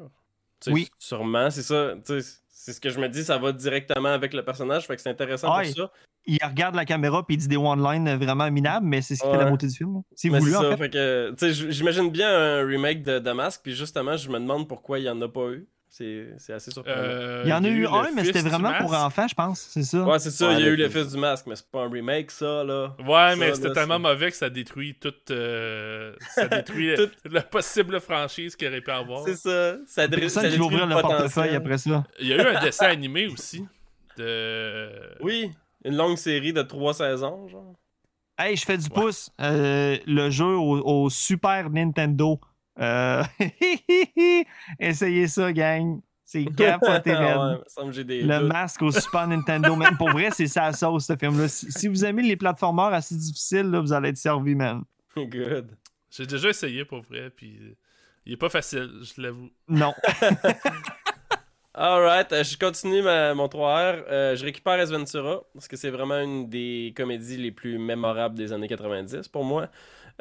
Oui. 0.67 0.89
Sûrement, 0.99 1.49
c'est 1.49 1.63
ça. 1.63 1.93
C'est 2.03 2.73
ce 2.73 2.81
que 2.81 2.89
je 2.89 2.99
me 2.99 3.07
dis, 3.07 3.23
ça 3.23 3.37
va 3.37 3.53
directement 3.53 4.09
avec 4.09 4.33
le 4.33 4.43
personnage, 4.43 4.85
fait 4.85 4.97
que 4.97 5.01
c'est 5.01 5.09
intéressant 5.09 5.47
pour 5.47 5.65
ça. 5.65 5.91
Il 6.25 6.37
regarde 6.43 6.75
la 6.75 6.83
caméra 6.83 7.25
puis 7.25 7.37
il 7.37 7.39
dit 7.39 7.47
des 7.47 7.57
one-lines 7.57 8.13
vraiment 8.17 8.51
minables, 8.51 8.85
mais 8.85 9.01
c'est 9.01 9.15
ce 9.15 9.23
qui 9.23 9.31
fait 9.31 9.37
la 9.37 9.49
beauté 9.49 9.67
du 9.67 9.73
film. 9.73 10.01
C'est 10.13 10.27
voulu, 10.27 10.55
en 10.55 10.77
fait. 10.77 11.71
j'imagine 11.71 12.11
bien 12.11 12.29
un 12.29 12.65
remake 12.67 13.03
de 13.03 13.19
Damasque, 13.19 13.61
puis 13.63 13.73
justement, 13.73 14.17
je 14.17 14.29
me 14.29 14.37
demande 14.37 14.67
pourquoi 14.67 14.99
il 14.99 15.05
y 15.05 15.09
en 15.09 15.19
a 15.21 15.29
pas 15.29 15.49
eu. 15.51 15.65
C'est 15.91 16.53
assez 16.53 16.69
surprenant. 16.71 16.97
Euh, 16.99 17.41
Il 17.45 17.49
y 17.49 17.53
en 17.53 17.63
a 17.63 17.67
eu 17.67 17.87
un, 17.87 18.11
mais 18.15 18.23
c'était 18.23 18.41
vraiment 18.41 18.71
pour 18.79 18.93
enfants, 18.93 19.27
je 19.27 19.33
pense. 19.33 19.59
C'est 19.71 19.81
ça. 19.83 20.03
Ouais, 20.03 20.19
c'est 20.19 20.29
ça, 20.29 20.47
Ouais, 20.49 20.53
il 20.55 20.59
y 20.59 20.63
a 20.63 20.67
eu 20.67 20.75
le 20.75 20.87
fils. 20.87 21.11
du 21.11 21.17
masque, 21.17 21.47
mais 21.47 21.55
c'est 21.55 21.69
pas 21.69 21.81
un 21.85 21.89
remake, 21.89 22.29
ça, 22.29 22.63
là. 22.63 22.95
Ouais, 23.05 23.35
mais 23.35 23.55
c'était 23.55 23.73
tellement 23.73 23.97
mauvais 23.99 24.29
que 24.29 24.37
ça 24.37 24.49
détruit 24.51 24.95
toute. 24.99 25.31
euh, 25.31 26.13
ça 26.35 26.47
détruit 26.47 26.93
Tout- 26.95 27.09
la 27.31 27.41
possible 27.41 27.99
franchise 27.99 28.55
qu'il 28.55 28.67
aurait 28.67 28.81
pu 28.81 28.91
avoir. 28.91 29.23
C'est 29.25 29.35
ça. 29.35 29.77
Ça, 29.87 30.07
dé- 30.07 30.29
ça 30.29 30.43
détruit 30.43 30.61
ouvrir 30.61 30.85
le 30.85 31.01
portefeuille 31.01 31.55
après 31.55 31.79
ça. 31.79 32.03
Il 32.19 32.27
y 32.27 32.33
a 32.33 32.37
eu 32.37 32.55
un 32.55 32.61
dessin 32.61 32.85
animé 32.89 33.27
aussi. 33.27 33.65
De. 34.17 34.89
Oui, 35.21 35.49
une 35.85 35.95
longue 35.95 36.17
série 36.17 36.53
de 36.53 36.61
trois 36.61 36.93
saisons, 36.93 37.47
genre. 37.47 37.73
Hey, 38.37 38.55
je 38.55 38.63
fais 38.63 38.77
du 38.77 38.89
pouce. 38.89 39.29
Euh, 39.41 39.97
le 40.05 40.29
jeu 40.29 40.45
au, 40.45 40.79
au 41.05 41.09
Super 41.09 41.69
Nintendo. 41.69 42.39
Euh, 42.79 43.23
Essayez 44.79 45.27
ça, 45.27 45.51
gang. 45.53 45.99
C'est 46.23 46.45
capoté, 46.55 47.11
ouais, 47.15 47.57
j'ai 47.91 48.03
des 48.03 48.21
Le 48.21 48.39
doutes. 48.39 48.47
masque 48.53 48.81
au 48.83 48.91
Super 48.91 49.25
Nintendo, 49.27 49.75
même 49.75 49.97
pour 49.97 50.11
vrai, 50.11 50.29
c'est 50.31 50.45
ça 50.47 50.65
la 50.67 50.73
sauce, 50.73 51.07
ce 51.07 51.15
film-là. 51.15 51.47
Si, 51.47 51.71
si 51.71 51.87
vous 51.87 52.05
aimez 52.05 52.21
les 52.21 52.35
plateformeurs 52.37 52.93
assez 52.93 53.15
difficiles, 53.15 53.63
là, 53.71 53.79
vous 53.81 53.91
allez 53.93 54.09
être 54.09 54.17
servi, 54.17 54.53
man. 54.53 54.83
Good. 55.17 55.71
J'ai 56.11 56.27
déjà 56.27 56.49
essayé 56.49 56.85
pour 56.85 57.01
vrai, 57.01 57.31
puis 57.31 57.57
euh, 57.61 57.75
il 58.27 58.33
est 58.33 58.37
pas 58.37 58.49
facile, 58.49 58.89
je 59.01 59.21
l'avoue. 59.21 59.49
Non. 59.67 59.93
Alright, 61.73 62.31
euh, 62.33 62.43
je 62.43 62.57
continue 62.57 63.01
ma- 63.01 63.33
mon 63.33 63.47
3R. 63.47 64.03
Euh, 64.09 64.35
je 64.35 64.43
récupère 64.43 64.83
Ventura, 64.87 65.41
parce 65.53 65.67
que 65.67 65.77
c'est 65.77 65.89
vraiment 65.91 66.19
une 66.19 66.49
des 66.49 66.93
comédies 66.95 67.37
les 67.37 67.51
plus 67.51 67.77
mémorables 67.77 68.35
des 68.35 68.51
années 68.53 68.67
90 68.67 69.27
pour 69.29 69.43
moi. 69.45 69.67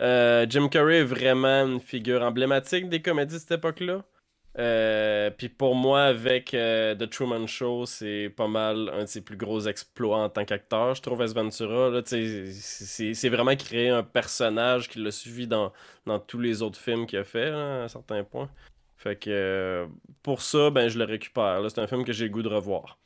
Euh, 0.01 0.47
Jim 0.49 0.69
Carrey 0.69 0.99
est 0.99 1.05
vraiment 1.05 1.67
une 1.67 1.81
figure 1.81 2.23
emblématique 2.23 2.89
des 2.89 3.03
comédies 3.03 3.35
de 3.35 3.41
cette 3.41 3.53
époque-là. 3.53 4.05
Euh, 4.59 5.31
Puis 5.31 5.49
pour 5.49 5.75
moi, 5.75 6.03
avec 6.03 6.55
euh, 6.55 6.95
The 6.95 7.09
Truman 7.09 7.47
Show, 7.47 7.87
c'est 7.87 8.33
pas 8.37 8.49
mal 8.49 8.91
un 8.93 9.03
de 9.03 9.07
ses 9.07 9.21
plus 9.21 9.37
gros 9.37 9.61
exploits 9.67 10.19
en 10.19 10.29
tant 10.29 10.45
qu'acteur. 10.45 10.95
Je 10.95 11.03
trouve 11.03 11.23
Ace 11.23 11.35
Ventura, 11.35 12.01
c'est 12.05 13.29
vraiment 13.29 13.55
créer 13.57 13.91
un 13.91 14.03
personnage 14.03 14.89
qui 14.89 15.01
l'a 15.01 15.11
suivi 15.11 15.47
dans, 15.47 15.73
tous 16.27 16.41
les 16.41 16.63
autres 16.63 16.79
films 16.79 17.07
qu'il 17.07 17.19
a 17.19 17.25
fait, 17.25 17.51
à 17.51 17.85
un 17.85 17.89
certain 17.89 18.25
point. 18.25 18.49
Fait 18.97 19.17
que 19.17 19.87
pour 20.23 20.43
ça, 20.43 20.71
ben, 20.71 20.89
je 20.89 20.99
le 20.99 21.05
récupère. 21.05 21.63
C'est 21.69 21.81
un 21.81 21.87
film 21.87 22.05
que 22.05 22.13
j'ai 22.13 22.25
le 22.25 22.31
goût 22.31 22.43
de 22.43 22.49
revoir. 22.49 22.99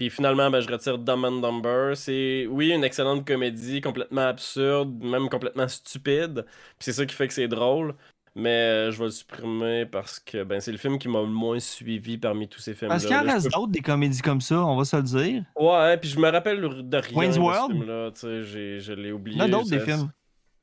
Puis 0.00 0.08
finalement, 0.08 0.50
ben, 0.50 0.62
je 0.62 0.72
retire 0.72 0.96
Dumb 0.96 1.26
and 1.26 1.42
Dumber. 1.42 1.94
C'est, 1.94 2.46
oui, 2.48 2.70
une 2.70 2.84
excellente 2.84 3.26
comédie, 3.26 3.82
complètement 3.82 4.28
absurde, 4.28 5.04
même 5.04 5.28
complètement 5.28 5.68
stupide. 5.68 6.46
Puis 6.46 6.86
c'est 6.86 6.94
ça 6.94 7.04
qui 7.04 7.14
fait 7.14 7.28
que 7.28 7.34
c'est 7.34 7.48
drôle. 7.48 7.94
Mais 8.34 8.48
euh, 8.48 8.90
je 8.92 8.98
vais 8.98 9.04
le 9.04 9.10
supprimer 9.10 9.84
parce 9.84 10.18
que 10.18 10.42
ben, 10.42 10.58
c'est 10.58 10.72
le 10.72 10.78
film 10.78 10.98
qui 10.98 11.06
m'a 11.08 11.20
le 11.20 11.26
moins 11.26 11.60
suivi 11.60 12.16
parmi 12.16 12.48
tous 12.48 12.60
ces 12.60 12.72
films-là. 12.72 12.94
Parce 12.94 13.04
qu'il 13.04 13.14
en 13.14 13.24
là. 13.24 13.28
Je 13.28 13.34
reste 13.34 13.52
d'autres 13.52 13.72
des 13.72 13.82
comédies 13.82 14.22
comme 14.22 14.40
ça, 14.40 14.64
on 14.64 14.74
va 14.74 14.86
se 14.86 14.96
le 14.96 15.02
dire. 15.02 15.44
Ouais, 15.54 15.98
puis 15.98 16.08
je 16.08 16.18
me 16.18 16.30
rappelle 16.30 16.62
de 16.62 16.96
rien 16.96 17.18
Wayne's 17.18 17.36
de 17.36 17.40
ce 17.40 17.44
World? 17.44 17.72
film-là. 17.72 18.10
Je 18.14 18.92
l'ai 18.94 19.12
oublié. 19.12 19.36
Il 19.36 19.40
y 19.40 19.42
en 19.42 19.48
a 19.48 19.50
d'autres 19.50 19.68
des 19.68 19.80
films. 19.80 20.10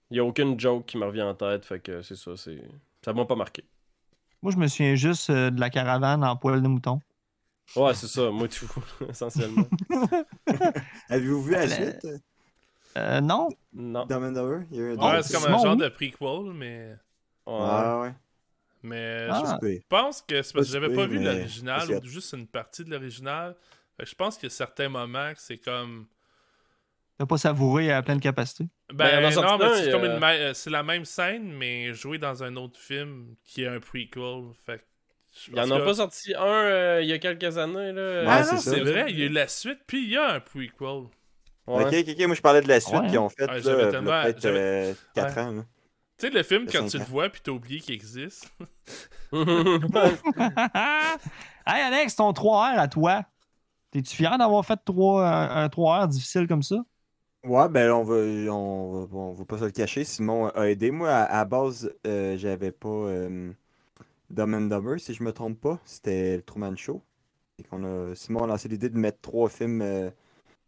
Il 0.09 0.15
n'y 0.15 0.19
a 0.19 0.25
aucune 0.25 0.59
joke 0.59 0.87
qui 0.87 0.97
me 0.97 1.05
revient 1.05 1.21
en 1.21 1.35
tête. 1.35 1.63
Fait 1.63 1.79
que 1.79 2.01
c'est 2.01 2.17
ça. 2.17 2.31
c'est 2.35 2.63
Ça 3.05 3.13
m'a 3.13 3.25
pas 3.25 3.35
marqué. 3.35 3.63
Moi, 4.41 4.51
je 4.51 4.57
me 4.57 4.65
souviens 4.65 4.95
juste 4.95 5.29
euh, 5.29 5.51
de 5.51 5.59
la 5.59 5.69
caravane 5.69 6.23
en 6.23 6.35
poil 6.37 6.59
de 6.59 6.67
mouton. 6.67 7.01
Ouais, 7.75 7.93
c'est 7.93 8.07
ça. 8.07 8.29
Moi, 8.31 8.47
tout, 8.47 8.67
essentiellement. 9.09 9.67
Avez-vous 11.09 11.43
vu 11.43 11.51
la 11.51 11.61
Euh, 11.63 11.67
suite? 11.67 12.07
Euh, 12.97 13.21
non. 13.21 13.49
Non. 13.73 14.05
Dumb 14.05 14.23
and 14.23 14.31
Dumber 14.31 14.65
Il 14.71 14.77
y 14.77 14.81
a 14.81 14.83
eu 14.83 14.93
un 14.93 14.97
Ouais, 14.97 15.23
c'est 15.23 15.33
comme 15.33 15.43
Simon, 15.43 15.57
un 15.59 15.63
genre 15.63 15.73
oui. 15.75 15.81
de 15.83 15.89
prequel, 15.89 16.53
mais. 16.53 16.95
Ouais. 17.45 17.53
Ouais, 17.53 18.01
ouais. 18.01 18.13
Mais 18.83 19.27
Ah. 19.29 19.59
je 19.61 19.79
pense 19.89 20.21
que 20.21 20.41
c'est 20.41 20.53
parce 20.53 20.67
que 20.67 20.73
Pas 20.77 20.79
j'avais 20.85 20.95
pas 20.95 21.05
vu 21.07 21.21
l'original 21.23 21.89
ou 21.91 22.05
juste 22.07 22.33
une 22.33 22.47
partie 22.47 22.83
de 22.85 22.91
l'original. 22.91 23.55
Fait 23.97 24.03
que 24.03 24.09
je 24.09 24.15
pense 24.15 24.35
qu'il 24.37 24.43
y 24.49 24.51
a 24.51 24.55
certains 24.55 24.89
moments 24.89 25.33
que 25.33 25.39
c'est 25.41 25.57
comme. 25.57 26.05
T'as 27.17 27.25
pas 27.25 27.37
savouré 27.39 27.91
à 27.91 28.01
pleine 28.03 28.19
capacité? 28.19 28.65
Ben, 28.93 29.21
Ben, 29.21 29.33
non, 29.35 29.57
mais 29.57 29.83
c'est 29.83 29.91
comme 29.91 30.05
une 30.05 30.19
ma- 30.19 30.33
euh, 30.33 30.53
c'est 30.53 30.69
la 30.69 30.83
même 30.83 31.03
scène, 31.03 31.51
mais 31.51 31.91
jouée 31.93 32.19
dans 32.19 32.43
un 32.43 32.55
autre 32.55 32.79
film 32.79 33.35
qui 33.43 33.63
est 33.63 33.67
un 33.67 33.79
prequel. 33.79 34.43
Fait 34.65 34.77
que 34.77 34.83
Il 35.49 35.55
y 35.57 35.59
en 35.59 35.69
a 35.71 35.79
que- 35.79 35.85
pas 35.85 35.93
sorti 35.95 36.33
un 36.35 36.43
euh, 36.45 36.99
il 37.01 37.07
y 37.07 37.13
a 37.13 37.19
quelques 37.19 37.57
années, 37.57 37.91
là. 37.91 38.21
Ouais, 38.21 38.25
Ah 38.27 38.43
c'est 38.43 38.53
non, 38.55 38.59
c'est 38.61 38.79
vrai, 38.81 39.05
il 39.09 39.19
y 39.19 39.23
a 39.23 39.25
eu 39.25 39.29
la 39.29 39.47
suite, 39.47 39.79
puis 39.87 40.03
il 40.05 40.09
y 40.11 40.17
a 40.17 40.33
un 40.35 40.39
prequel. 40.39 41.07
Ouais. 41.67 41.83
Ok, 41.85 41.93
ok, 41.93 42.05
ok, 42.17 42.25
moi 42.27 42.35
je 42.35 42.41
parlais 42.41 42.61
de 42.61 42.67
la 42.67 42.79
suite 42.79 42.95
Ouais. 43.01 43.07
qu'ils 43.07 43.19
ont 43.19 43.29
faite, 43.29 43.49
Ouais, 43.49 43.55
là, 43.55 43.59
j'avais 43.61 43.83
là, 43.85 43.91
tellement- 43.91 44.21
peut-être 44.23 44.41
j'avais- 44.41 44.95
4 45.13 45.35
Ouais. 45.35 45.41
ans. 45.43 45.51
Là. 45.51 45.61
Tu 46.17 46.25
sais, 46.27 46.33
le 46.33 46.43
film, 46.43 46.65
quand 46.71 46.87
tu 46.87 46.97
le 46.97 47.03
vois, 47.03 47.29
puis 47.29 47.41
t'as 47.43 47.51
oublié 47.51 47.79
qu'il 47.79 47.93
existe. 47.93 48.49
hey 51.65 51.81
Alex, 51.81 52.15
ton 52.15 52.31
3R 52.31 52.79
à 52.79 52.87
toi. 52.87 53.23
T'es-tu 53.91 54.15
fier 54.15 54.37
d'avoir 54.37 54.65
fait 54.65 54.79
3, 54.83 55.25
un, 55.25 55.63
un 55.65 55.67
3R 55.69 56.07
difficile 56.07 56.47
comme 56.47 56.63
ça? 56.63 56.77
Ouais, 57.43 57.69
ben 57.69 57.91
on 57.91 58.03
va, 58.03 58.15
on, 58.15 59.05
va, 59.05 59.17
on 59.17 59.31
va 59.33 59.45
pas 59.45 59.57
se 59.59 59.65
le 59.65 59.71
cacher. 59.71 60.03
Simon 60.03 60.47
a 60.49 60.67
aidé. 60.69 60.91
Moi, 60.91 61.09
à, 61.09 61.23
à 61.39 61.45
base, 61.45 61.89
euh, 62.05 62.35
j'avais 62.37 62.71
pas 62.71 62.87
euh, 62.89 63.51
Dumb 64.29 64.53
and 64.53 64.61
Dumber, 64.67 64.99
si 64.99 65.13
je 65.13 65.23
me 65.23 65.31
trompe 65.31 65.59
pas. 65.59 65.79
C'était 65.85 66.37
le 66.37 66.41
Truman 66.43 66.75
Show. 66.75 67.01
Et 67.59 67.63
qu'on 67.63 67.83
a, 67.83 68.13
Simon 68.15 68.43
a 68.43 68.47
lancé 68.47 68.67
l'idée 68.67 68.89
de 68.89 68.97
mettre 68.97 69.19
trois 69.21 69.49
films 69.49 69.81
euh, 69.81 70.09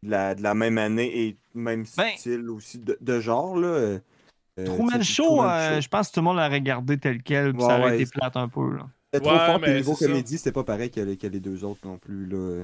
de, 0.01 0.09
la, 0.09 0.33
de 0.35 0.41
la 0.41 0.53
même 0.55 0.77
année 0.77 1.27
et 1.27 1.37
même 1.53 1.85
Ben- 1.97 2.17
style 2.17 2.49
aussi 2.49 2.79
de, 2.79 2.97
de 2.99 3.19
genre. 3.19 3.55
Là. 3.57 3.67
Euh, 3.67 3.99
Truman 4.65 5.01
Show, 5.03 5.25
Truman 5.25 5.49
euh, 5.49 5.75
Show. 5.75 5.81
je 5.81 5.87
pense 5.87 6.07
que 6.09 6.13
tout 6.15 6.19
le 6.19 6.23
monde 6.25 6.37
l'a 6.37 6.49
regardé 6.49 6.97
tel 6.97 7.21
quel, 7.21 7.53
puis 7.53 7.61
Ouais, 7.61 7.67
ça 7.69 7.79
aurait 7.79 7.91
ouais, 7.91 8.01
été 8.01 8.11
plate 8.11 8.35
un 8.37 8.47
peu. 8.49 8.75
Là. 8.75 8.87
C'était 9.13 9.25
trop 9.25 9.35
Ouais, 9.37 9.45
fort, 9.45 9.61
puis 9.61 9.73
niveau 9.73 9.95
comédie, 9.95 10.37
c'était 10.37 10.51
pas 10.51 10.63
pareil 10.63 10.89
que, 10.91 10.99
les- 11.01 11.17
que 11.17 11.27
les 11.27 11.39
deux 11.39 11.63
autres 11.63 11.79
non 11.85 11.97
plus. 11.97 12.25
Là. 12.25 12.63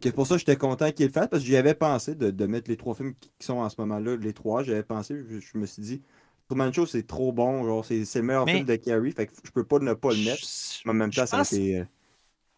C'est 0.00 0.12
pour 0.14 0.26
ça 0.26 0.34
que 0.36 0.38
j'étais 0.40 0.56
content 0.56 0.90
qu'il 0.92 1.06
le 1.06 1.12
fasse, 1.12 1.28
parce 1.28 1.42
que 1.42 1.46
j'y 1.48 1.56
avais 1.56 1.74
pensé 1.74 2.14
de, 2.14 2.30
de 2.30 2.46
mettre 2.46 2.70
les 2.70 2.76
trois 2.76 2.94
films 2.94 3.14
qui 3.20 3.30
qui 3.38 3.46
sont 3.46 3.58
en 3.58 3.68
ce 3.68 3.74
moment-là, 3.80 4.16
les 4.16 4.32
trois, 4.32 4.62
j'avais 4.62 4.82
pensé, 4.82 5.16
je, 5.28 5.40
je 5.40 5.58
me 5.58 5.66
suis 5.66 5.82
dit, 5.82 6.02
Truman 6.48 6.72
Show, 6.72 6.86
c'est 6.86 7.06
trop 7.06 7.30
bon, 7.32 7.64
genre, 7.64 7.84
c'est 7.84 8.04
c'est 8.04 8.20
le 8.20 8.24
meilleur 8.26 8.46
Mais- 8.46 8.54
film 8.54 8.64
de 8.66 8.76
Carrie, 8.76 9.12
fait 9.12 9.26
que 9.26 9.32
je 9.44 9.50
peux 9.50 9.64
pas 9.64 9.78
ne 9.80 9.92
pas 9.92 10.10
le 10.12 10.24
mettre. 10.24 10.40
Je- 10.42 10.80
Mais 10.86 10.90
en 10.92 10.94
même 10.94 11.10
temps, 11.12 11.26
ça 11.26 11.42
été. 11.42 11.76
euh, 11.80 11.84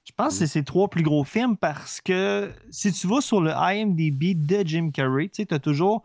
Je 0.05 0.13
pense 0.17 0.33
que 0.35 0.39
c'est 0.41 0.47
ses 0.47 0.65
trois 0.65 0.89
plus 0.89 1.03
gros 1.03 1.25
films 1.25 1.57
parce 1.57 2.01
que 2.01 2.51
si 2.71 2.93
tu 2.93 3.07
vas 3.07 3.21
sur 3.21 3.41
le 3.41 3.51
IMDb 3.51 4.35
de 4.35 4.67
Jim 4.67 4.91
Carrey, 4.93 5.29
tu 5.29 5.47
as 5.51 5.59
toujours 5.59 6.05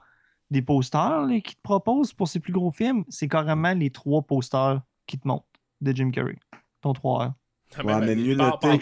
des 0.51 0.61
posters 0.61 1.25
là, 1.25 1.39
qui 1.41 1.55
te 1.55 1.61
proposent 1.61 2.13
pour 2.13 2.27
ses 2.27 2.39
plus 2.39 2.53
gros 2.53 2.71
films. 2.71 3.03
C'est 3.09 3.27
carrément 3.27 3.73
les 3.73 3.89
trois 3.89 4.21
posters 4.21 4.81
qui 5.07 5.17
te 5.17 5.27
montrent 5.27 5.45
de 5.81 5.91
Jim 5.95 6.11
Carrey. 6.11 6.37
Ton 6.81 6.93
3R. 6.93 7.33
Ah, 7.77 7.83
Ouais, 7.85 7.99
mais 8.05 8.15
mieux 8.15 8.35
noté, 8.35 8.79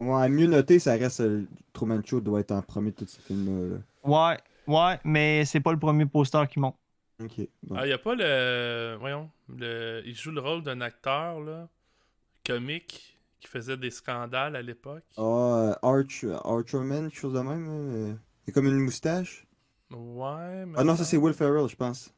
ouais, 0.00 0.28
mieux 0.28 0.46
noté, 0.46 0.78
ça 0.78 0.92
reste. 0.94 1.20
euh, 1.20 1.46
Truman 1.72 2.00
Show 2.04 2.20
doit 2.20 2.40
être 2.40 2.52
en 2.52 2.62
premier 2.62 2.90
de 2.92 2.96
tous 2.96 3.06
ces 3.08 3.20
films-là. 3.22 3.76
là. 3.76 3.82
Ouais, 4.04 4.74
ouais, 4.74 4.98
mais 5.04 5.44
c'est 5.44 5.60
pas 5.60 5.72
le 5.72 5.78
premier 5.78 6.06
poster 6.06 6.46
qui 6.48 6.58
monte. 6.60 6.76
Ok. 7.20 7.48
bon. 7.62 7.76
Ah, 7.76 7.86
il 7.86 7.92
a 7.92 7.98
pas 7.98 8.14
le. 8.14 8.96
Voyons. 8.98 9.30
Le... 9.48 10.02
Il 10.04 10.14
joue 10.16 10.30
le 10.30 10.40
rôle 10.40 10.62
d'un 10.62 10.80
acteur, 10.80 11.40
là. 11.40 11.68
Comique, 12.46 13.18
qui 13.40 13.48
faisait 13.48 13.76
des 13.76 13.90
scandales 13.90 14.56
à 14.56 14.62
l'époque. 14.62 15.04
Ah, 15.16 15.22
euh, 15.22 15.74
Arch, 15.82 16.24
Archerman, 16.44 17.08
quelque 17.10 17.18
chose 17.18 17.34
de 17.34 17.40
même. 17.40 17.66
euh, 17.68 18.14
Il 18.46 18.50
a 18.50 18.52
comme 18.52 18.66
une 18.66 18.78
moustache. 18.78 19.46
Ouais, 19.90 20.66
mais. 20.66 20.78
Ah 20.78 20.84
non, 20.84 20.96
ça 20.96 21.04
c'est 21.04 21.16
Will 21.16 21.34
Ferrell, 21.34 21.68
je 21.68 21.76
pense. 21.76 22.12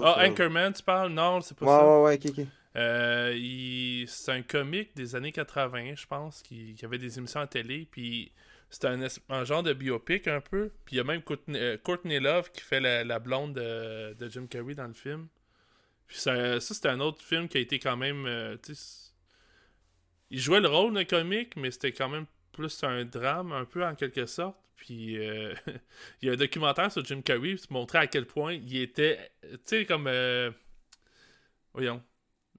Ah, 0.00 0.14
Ferrell. 0.14 0.30
Anchorman, 0.30 0.72
tu 0.72 0.82
parles? 0.82 1.12
Non, 1.12 1.40
c'est 1.40 1.56
pas 1.58 1.66
Ouais, 1.66 1.68
ça. 1.68 1.94
ouais, 2.00 2.02
ouais, 2.04 2.30
ok, 2.30 2.38
ok. 2.38 2.46
Euh, 2.76 3.34
il- 3.36 4.06
C'est 4.08 4.32
un 4.32 4.42
comique 4.42 4.94
des 4.96 5.14
années 5.16 5.32
80, 5.32 5.94
je 5.96 6.06
pense, 6.06 6.42
qui... 6.42 6.74
qui 6.74 6.84
avait 6.84 6.98
des 6.98 7.18
émissions 7.18 7.40
à 7.40 7.46
télé. 7.46 7.86
Puis 7.90 8.32
c'était 8.70 8.88
un... 8.88 9.00
un 9.30 9.44
genre 9.44 9.62
de 9.62 9.72
biopic 9.72 10.28
un 10.28 10.40
peu. 10.40 10.70
Puis 10.84 10.96
il 10.96 10.98
y 10.98 11.00
a 11.00 11.04
même 11.04 11.22
Courtney, 11.22 11.58
euh, 11.58 11.76
Courtney 11.78 12.20
Love 12.20 12.50
qui 12.52 12.62
fait 12.62 12.80
la, 12.80 13.04
la 13.04 13.18
blonde 13.18 13.54
de... 13.54 14.14
de 14.14 14.28
Jim 14.30 14.46
Carrey 14.48 14.74
dans 14.74 14.86
le 14.88 14.94
film. 14.94 15.28
Puis 16.08 16.18
ça, 16.18 16.60
ça 16.60 16.74
c'était 16.74 16.88
un 16.88 17.00
autre 17.00 17.22
film 17.22 17.48
qui 17.48 17.58
a 17.58 17.60
été 17.60 17.78
quand 17.78 17.96
même. 17.96 18.26
euh, 18.26 18.56
il 20.30 20.38
jouait 20.40 20.60
le 20.60 20.68
rôle 20.68 20.94
d'un 20.94 21.04
comique, 21.04 21.56
mais 21.56 21.70
c'était 21.70 21.92
quand 21.92 22.08
même 22.08 22.26
plus 22.52 22.82
un 22.84 23.04
drame, 23.04 23.52
un 23.52 23.64
peu 23.64 23.84
en 23.84 23.94
quelque 23.94 24.26
sorte. 24.26 24.56
Puis 24.76 25.18
euh, 25.18 25.54
il 26.22 26.26
y 26.28 26.30
a 26.30 26.34
un 26.34 26.36
documentaire 26.36 26.90
sur 26.92 27.04
Jim 27.04 27.22
Carrey 27.22 27.56
qui 27.56 27.72
montrait 27.72 27.98
à 27.98 28.06
quel 28.06 28.26
point 28.26 28.54
il 28.54 28.76
était. 28.78 29.30
Tu 29.42 29.58
sais, 29.64 29.86
comme. 29.86 30.06
euh, 30.06 30.50
voyons. 31.72 32.02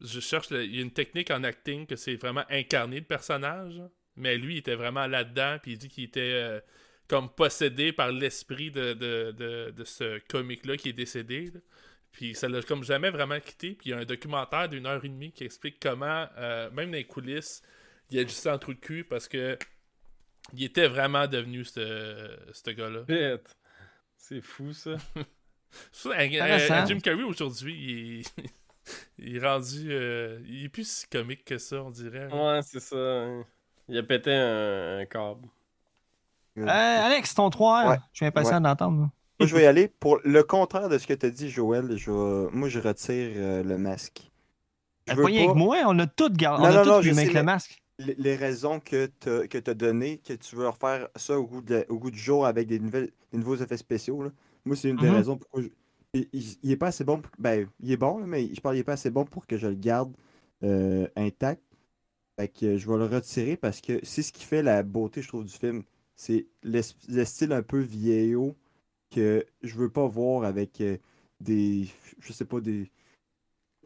Je 0.02 0.20
cherche. 0.20 0.48
il 0.52 0.76
y 0.76 0.80
a 0.80 0.82
une 0.82 0.92
technique 0.94 1.32
en 1.32 1.44
acting 1.44 1.86
que 1.88 1.96
c'est 1.96 2.16
vraiment 2.16 2.44
incarner 2.50 3.00
le 3.00 3.06
personnage. 3.06 3.82
Hein. 4.12 4.22
Mais 4.22 4.38
lui, 4.38 4.56
il 4.56 4.58
était 4.60 4.76
vraiment 4.76 5.08
là-dedans. 5.08 5.58
Puis 5.62 5.74
il 5.74 5.78
dit 5.78 5.90
qu'il 5.90 6.04
était 6.06 6.20
euh, 6.34 6.60
comme 7.08 7.30
possédé 7.30 7.92
par 7.94 8.12
l'esprit 8.12 8.72
de, 8.72 8.94
de, 8.94 9.32
de, 9.38 9.72
de 9.72 9.84
ce 9.84 10.20
comique-là 10.30 10.78
qui 10.78 10.90
est 10.90 10.94
décédé. 10.94 11.52
là. 11.54 11.60
Puis 12.12 12.36
ça 12.36 12.50
l'a 12.50 12.62
comme 12.62 12.84
jamais 12.84 13.10
vraiment 13.10 13.40
quitté. 13.40 13.72
Puis 13.74 13.90
il 13.90 13.92
y 13.92 13.94
a 13.94 13.98
un 14.00 14.06
documentaire 14.06 14.68
d'une 14.70 14.86
heure 14.86 15.04
et 15.04 15.10
demie 15.10 15.32
qui 15.32 15.44
explique 15.46 15.80
comment, 15.82 16.28
euh, 16.38 16.70
même 16.72 16.92
dans 16.92 16.98
les 16.98 17.06
coulisses, 17.06 17.62
il 18.10 18.20
agissait 18.20 18.50
en 18.52 18.60
trou 18.60 18.74
de 18.74 18.80
cul 18.80 19.04
parce 19.06 19.28
que 19.30 19.58
il 20.54 20.64
était 20.64 20.88
vraiment 20.88 21.28
devenu 21.28 21.64
ce, 21.64 22.38
ce 22.52 22.70
gars-là. 22.72 23.04
C'est 24.18 24.42
fou, 24.42 24.74
ça. 24.74 24.96
Ça, 25.94 26.10
un- 26.10 26.14
un- 26.20 26.26
Intéressant. 26.26 26.74
un 26.74 26.86
Jim 26.86 27.00
Carrey 27.00 27.24
aujourd'hui, 27.24 27.76
il 27.82 28.20
est, 28.20 28.50
il 29.20 29.36
est 29.38 29.40
rendu. 29.40 29.88
euh, 29.94 30.38
il 30.46 30.66
est 30.66 30.70
plus 30.70 30.86
si 30.86 31.08
comique 31.08 31.46
que 31.46 31.58
ça, 31.58 31.82
on 31.82 31.92
dirait. 31.92 32.28
là. 32.28 32.56
Ouais, 32.56 32.62
c'est 32.62 32.82
ça. 32.82 32.96
Il 33.92 33.98
a 33.98 34.04
pété 34.04 34.32
un, 34.34 35.00
un 35.00 35.06
câble. 35.06 35.48
Euh, 36.58 36.66
Alex, 36.68 37.36
ton 37.36 37.50
3R. 37.50 37.90
Ouais. 37.90 37.98
Je 38.14 38.18
suis 38.18 38.26
impatient 38.26 38.56
Ouais. 38.56 38.62
d'entendre. 38.62 39.10
Moi, 39.40 39.48
je 39.48 39.56
vais 39.56 39.64
y 39.64 39.66
aller. 39.66 39.88
Pour 40.00 40.20
le 40.24 40.44
contraire 40.44 40.88
de 40.90 40.98
ce 40.98 41.06
que 41.08 41.14
tu 41.14 41.26
as 41.26 41.30
dit, 41.30 41.50
Joël, 41.50 41.98
je 41.98 42.12
moi, 42.54 42.70
je 42.70 42.80
retire 42.80 43.32
euh, 43.36 43.64
le 43.64 43.78
masque. 43.78 44.32
Je 45.08 45.14
veux 45.16 45.24
Pas 45.24 45.30
que 45.30 45.54
moi, 45.58 45.78
on 45.88 45.98
a 46.00 46.08
tout 46.08 46.30
gardé. 46.32 46.64
Non, 46.64 46.70
On 46.70 46.72
a 46.72 46.76
non, 46.78 46.84
tout 46.84 46.90
non, 46.90 47.00
vu 47.00 47.10
je 47.10 47.14
sais, 47.16 47.22
avec 47.22 47.34
le 47.34 47.44
masque. 47.44 47.82
les, 48.00 48.16
les 48.18 48.36
raisons 48.36 48.80
que 48.80 49.10
tu 49.20 49.30
as 49.70 49.74
données, 49.74 50.20
que 50.20 50.34
tu 50.34 50.56
veux 50.56 50.68
refaire 50.70 51.08
ça 51.16 51.38
au 51.40 51.46
goût, 51.46 51.62
de- 51.62 51.86
au 51.90 51.98
goût 51.98 52.12
du 52.12 52.20
jour 52.20 52.46
avec 52.46 52.68
des, 52.68 52.80
nouvelles, 52.80 53.10
des 53.32 53.38
nouveaux 53.40 53.56
effets 53.58 53.78
spéciaux, 53.78 54.24
là. 54.24 54.30
moi, 54.64 54.76
c'est 54.76 54.90
une 54.90 54.98
des 54.98 55.10
Mhm. 55.10 55.16
raisons 55.16 55.38
pourquoi 55.38 55.64
je- 55.64 55.68
il, 56.14 56.28
il- 56.34 56.58
il 56.64 56.72
est 56.72 56.78
pas 56.78 56.88
assez 56.88 57.04
bon. 57.04 57.20
pour- 57.20 57.32
Ben, 57.40 57.68
il 57.82 57.92
est 57.92 57.98
bon, 57.98 58.20
là, 58.20 58.26
mais 58.28 58.54
je 58.54 58.62
parle, 58.62 58.76
il 58.76 58.80
est 58.80 58.84
pas 58.84 58.94
assez 58.94 59.10
bon 59.10 59.26
pour 59.26 59.46
que 59.48 59.58
je 59.58 59.68
le 59.68 59.76
garde 59.76 60.14
euh, 60.64 61.08
intact. 61.16 61.62
Fait 62.40 62.48
que 62.48 62.78
je 62.78 62.90
vais 62.90 62.98
le 62.98 63.06
retirer 63.06 63.58
parce 63.58 63.82
que 63.82 64.00
c'est 64.04 64.22
ce 64.22 64.32
qui 64.32 64.46
fait 64.46 64.64
la 64.64 64.84
beauté, 64.84 65.22
je 65.22 65.28
trouve, 65.28 65.46
du 65.46 65.54
film. 65.54 65.84
C'est 66.16 66.48
le, 66.64 66.82
le 67.10 67.26
style 67.26 67.52
un 67.52 67.64
peu 67.64 67.80
vieillot 67.80 68.56
que 69.12 69.46
je 69.62 69.76
veux 69.76 69.90
pas 69.90 70.08
voir 70.08 70.46
avec 70.46 70.82
euh, 70.82 70.98
des. 71.40 71.88
Je 72.20 72.34
sais 72.34 72.46
pas, 72.46 72.62
des. 72.62 72.90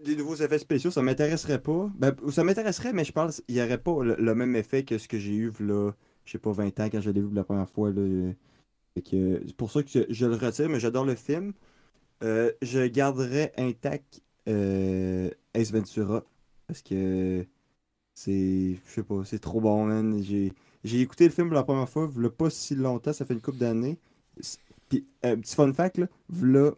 Des 0.04 0.16
nouveaux 0.16 0.36
effets 0.36 0.60
spéciaux, 0.60 0.92
ça 0.92 1.02
m'intéresserait 1.02 1.62
pas. 1.62 1.90
Ben, 1.96 2.14
ça 2.30 2.44
m'intéresserait, 2.44 2.92
mais 2.94 3.06
je 3.06 3.14
pense 3.14 3.42
qu'il 3.42 3.56
n'y 3.56 3.62
aurait 3.62 3.78
pas 3.78 4.04
le, 4.04 4.36
même 4.36 4.56
effet 4.58 4.84
que 4.84 4.98
ce 4.98 5.08
que 5.08 5.18
j'ai 5.18 5.34
eu, 5.34 5.54
là, 5.62 5.92
je 6.26 6.34
sais 6.34 6.38
pas, 6.38 6.52
20 6.52 6.80
ans 6.82 6.90
quand 6.92 7.00
je 7.00 7.12
l'ai 7.12 7.22
vu 7.22 7.30
la 7.34 7.46
première 7.46 7.70
fois. 7.70 7.94
Que, 7.94 9.42
c'est 9.46 9.56
pour 9.56 9.72
ça 9.72 9.84
que 9.84 9.90
je, 9.90 10.02
je 10.10 10.26
le 10.26 10.36
retire, 10.36 10.68
mais 10.70 10.82
j'adore 10.82 11.06
le 11.06 11.16
film. 11.16 11.54
Euh, 12.24 12.52
je 12.62 12.86
garderai 12.88 13.52
intact 13.58 14.22
euh, 14.48 15.30
Ace 15.54 15.72
Ventura 15.72 16.24
parce 16.68 16.82
que 16.82 17.46
c'est, 18.16 18.76
je 18.88 18.92
sais 18.92 19.04
pas, 19.04 19.24
c'est 19.26 19.40
trop 19.40 19.62
bon, 19.62 19.86
man. 19.86 20.22
J'ai, 20.24 20.54
écouté 21.02 21.26
le 21.26 21.32
film 21.32 21.48
pour 21.50 21.56
la 21.56 21.64
première 21.64 21.90
fois, 21.90 22.10
il 22.16 22.30
pas 22.30 22.50
si 22.50 22.76
longtemps, 22.76 23.14
ça 23.14 23.26
fait 23.26 23.34
une 23.36 23.42
couple 23.42 23.60
d'années. 23.60 24.00
C'est- 24.40 24.60
Puis, 24.90 25.06
un 25.24 25.38
petit 25.38 25.56
fun 25.56 25.74
fact, 25.74 25.98
là, 25.98 26.08
v'là 26.30 26.74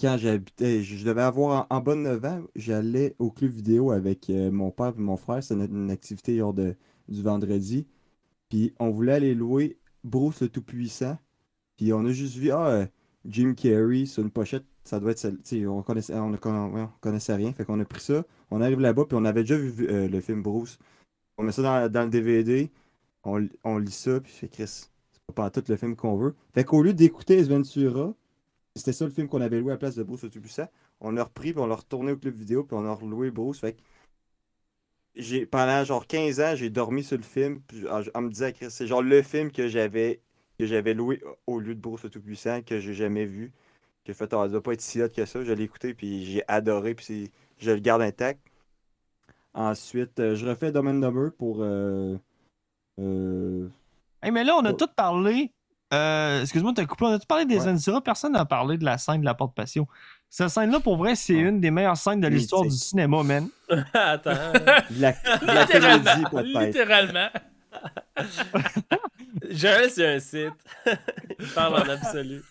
quand 0.00 0.16
j'habitais, 0.18 0.82
je 0.82 1.04
devais 1.06 1.22
avoir 1.22 1.66
en, 1.70 1.80
bas 1.80 1.94
de 1.94 2.00
9 2.00 2.24
ans, 2.24 2.42
j'allais 2.54 3.14
au 3.18 3.30
club 3.30 3.52
vidéo 3.52 3.90
avec 3.90 4.28
euh, 4.30 4.50
mon 4.50 4.70
père 4.70 4.94
et 4.96 5.00
mon 5.00 5.16
frère. 5.16 5.42
C'était 5.42 5.64
une, 5.66 5.84
une 5.84 5.90
activité 5.90 6.36
lors 6.36 6.52
de, 6.54 6.76
du 7.08 7.22
vendredi. 7.22 7.86
Puis 8.50 8.74
on 8.78 8.90
voulait 8.90 9.14
aller 9.14 9.34
louer 9.34 9.78
Bruce 10.04 10.42
le 10.42 10.48
Tout-Puissant. 10.48 11.18
Puis 11.76 11.92
on 11.92 12.04
a 12.06 12.12
juste 12.12 12.36
vu, 12.36 12.50
ah, 12.52 12.68
euh, 12.68 12.86
Jim 13.26 13.54
Carrey 13.54 14.06
sur 14.06 14.22
une 14.22 14.30
pochette, 14.30 14.64
ça 14.86 15.00
doit 15.00 15.12
être 15.12 15.18
celle. 15.18 15.68
on 15.68 15.82
connaissait, 15.82 16.14
on, 16.14 16.32
on- 16.32 16.82
on 16.82 16.88
connaissait 17.00 17.34
rien. 17.34 17.52
Fait 17.52 17.64
qu'on 17.64 17.80
a 17.80 17.84
pris 17.84 18.00
ça. 18.00 18.24
On 18.50 18.60
arrive 18.60 18.80
là-bas, 18.80 19.04
puis 19.06 19.16
on 19.18 19.24
avait 19.24 19.42
déjà 19.42 19.56
vu 19.56 19.88
euh, 19.88 20.08
le 20.08 20.20
film 20.20 20.42
Bruce. 20.42 20.78
On 21.38 21.42
met 21.44 21.52
ça 21.52 21.88
dans, 21.88 22.02
le 22.04 22.10
DVD. 22.10 22.70
On, 23.24 23.48
on 23.64 23.78
lit 23.78 23.90
ça, 23.90 24.20
puis 24.20 24.32
fait 24.32 24.48
Chris, 24.48 24.66
c'est 24.66 25.34
pas 25.34 25.50
tout 25.50 25.64
le 25.68 25.76
film 25.76 25.96
qu'on 25.96 26.16
veut. 26.16 26.34
Fait 26.54 26.64
qu'au 26.64 26.82
lieu 26.82 26.94
d'écouter 26.94 27.42
Ventura, 27.42 28.14
c'était 28.76 28.92
ça 28.92 29.04
le 29.04 29.10
film 29.10 29.28
qu'on 29.28 29.40
avait 29.40 29.58
loué 29.60 29.72
à 29.72 29.74
la 29.74 29.78
place 29.78 29.96
de 29.96 30.02
Bruce 30.04 30.20
Tout-Puissant. 30.22 30.68
On 31.00 31.10
l'a 31.10 31.24
repris, 31.24 31.52
puis 31.52 31.60
on 31.60 31.66
l'a 31.66 31.74
retourné 31.76 32.12
au 32.12 32.16
club 32.16 32.34
vidéo, 32.34 32.64
puis 32.64 32.76
on 32.76 32.86
a 32.86 32.92
reloué 32.92 33.30
Bruce. 33.30 33.60
Fait 33.60 33.74
que 33.74 33.80
j'ai, 35.14 35.46
pendant 35.46 35.84
genre 35.84 36.06
15 36.06 36.40
ans, 36.40 36.54
j'ai 36.56 36.70
dormi 36.70 37.02
sur 37.02 37.16
le 37.16 37.22
film, 37.22 37.60
puis 37.66 37.84
en 37.88 38.22
me 38.22 38.28
disant 38.30 38.50
que 38.52 38.68
c'est 38.68 38.86
genre 38.86 39.02
le 39.02 39.22
film 39.22 39.50
que 39.50 39.68
j'avais 39.68 40.20
que 40.58 40.66
j'avais 40.66 40.94
loué 40.94 41.22
au 41.46 41.60
lieu 41.60 41.74
de 41.74 41.80
Bruce 41.80 42.06
Tout-Puissant, 42.10 42.62
que 42.62 42.80
j'ai 42.80 42.94
jamais 42.94 43.26
vu. 43.26 43.52
J'ai 44.06 44.14
fait, 44.14 44.32
ah, 44.32 44.42
ça 44.44 44.48
doit 44.48 44.62
pas 44.62 44.72
être 44.72 44.80
si 44.80 45.02
hot 45.02 45.08
que 45.08 45.24
ça. 45.24 45.42
Je 45.42 45.52
l'ai 45.52 45.64
écouté, 45.64 45.92
puis 45.94 46.24
j'ai 46.26 46.42
adoré, 46.48 46.94
puis 46.94 47.30
je 47.58 47.70
le 47.70 47.78
garde 47.80 48.02
intact. 48.02 48.40
Ensuite, 49.54 50.20
euh, 50.20 50.34
je 50.36 50.46
refais 50.46 50.70
Dumb 50.70 50.86
and 50.86 50.94
Dumber 51.00 51.30
pour. 51.36 51.58
euh, 51.62 52.16
euh, 53.00 53.68
Hey, 54.22 54.30
mais 54.30 54.44
là, 54.44 54.54
on 54.56 54.64
a 54.64 54.70
Oh. 54.70 54.74
tout 54.76 54.88
parlé 54.94 55.50
Euh, 55.94 56.42
Excuse-moi, 56.42 56.72
t'as 56.74 56.84
coupé. 56.84 57.04
On 57.04 57.12
a-tu 57.12 57.26
parlé 57.26 57.44
des 57.44 57.58
Ouais. 57.64 58.00
Personne 58.04 58.32
n'a 58.32 58.44
parlé 58.44 58.76
de 58.76 58.84
la 58.84 58.98
scène 58.98 59.20
de 59.20 59.24
la 59.24 59.34
porte 59.34 59.54
patio. 59.54 59.86
Cette 60.28 60.48
scène-là, 60.48 60.80
pour 60.80 60.96
vrai, 60.96 61.14
c'est 61.14 61.34
une 61.34 61.60
des 61.60 61.70
meilleures 61.70 61.96
scènes 61.96 62.20
de 62.20 62.26
l'histoire 62.26 62.62
du 62.62 62.70
cinéma, 62.72 63.22
man. 63.22 63.48
Attends. 63.94 64.30
De 64.90 65.00
la, 65.00 65.12
de 65.12 65.46
la 65.46 65.66
comédie. 65.66 66.66
Littéralement. 66.66 67.28
Joël, 69.50 69.90
c'est 69.90 70.14
un 70.16 70.18
site. 70.18 70.52
Il 71.38 71.46
parle 71.54 71.74
en 71.74 71.88
absolu. 71.92 72.42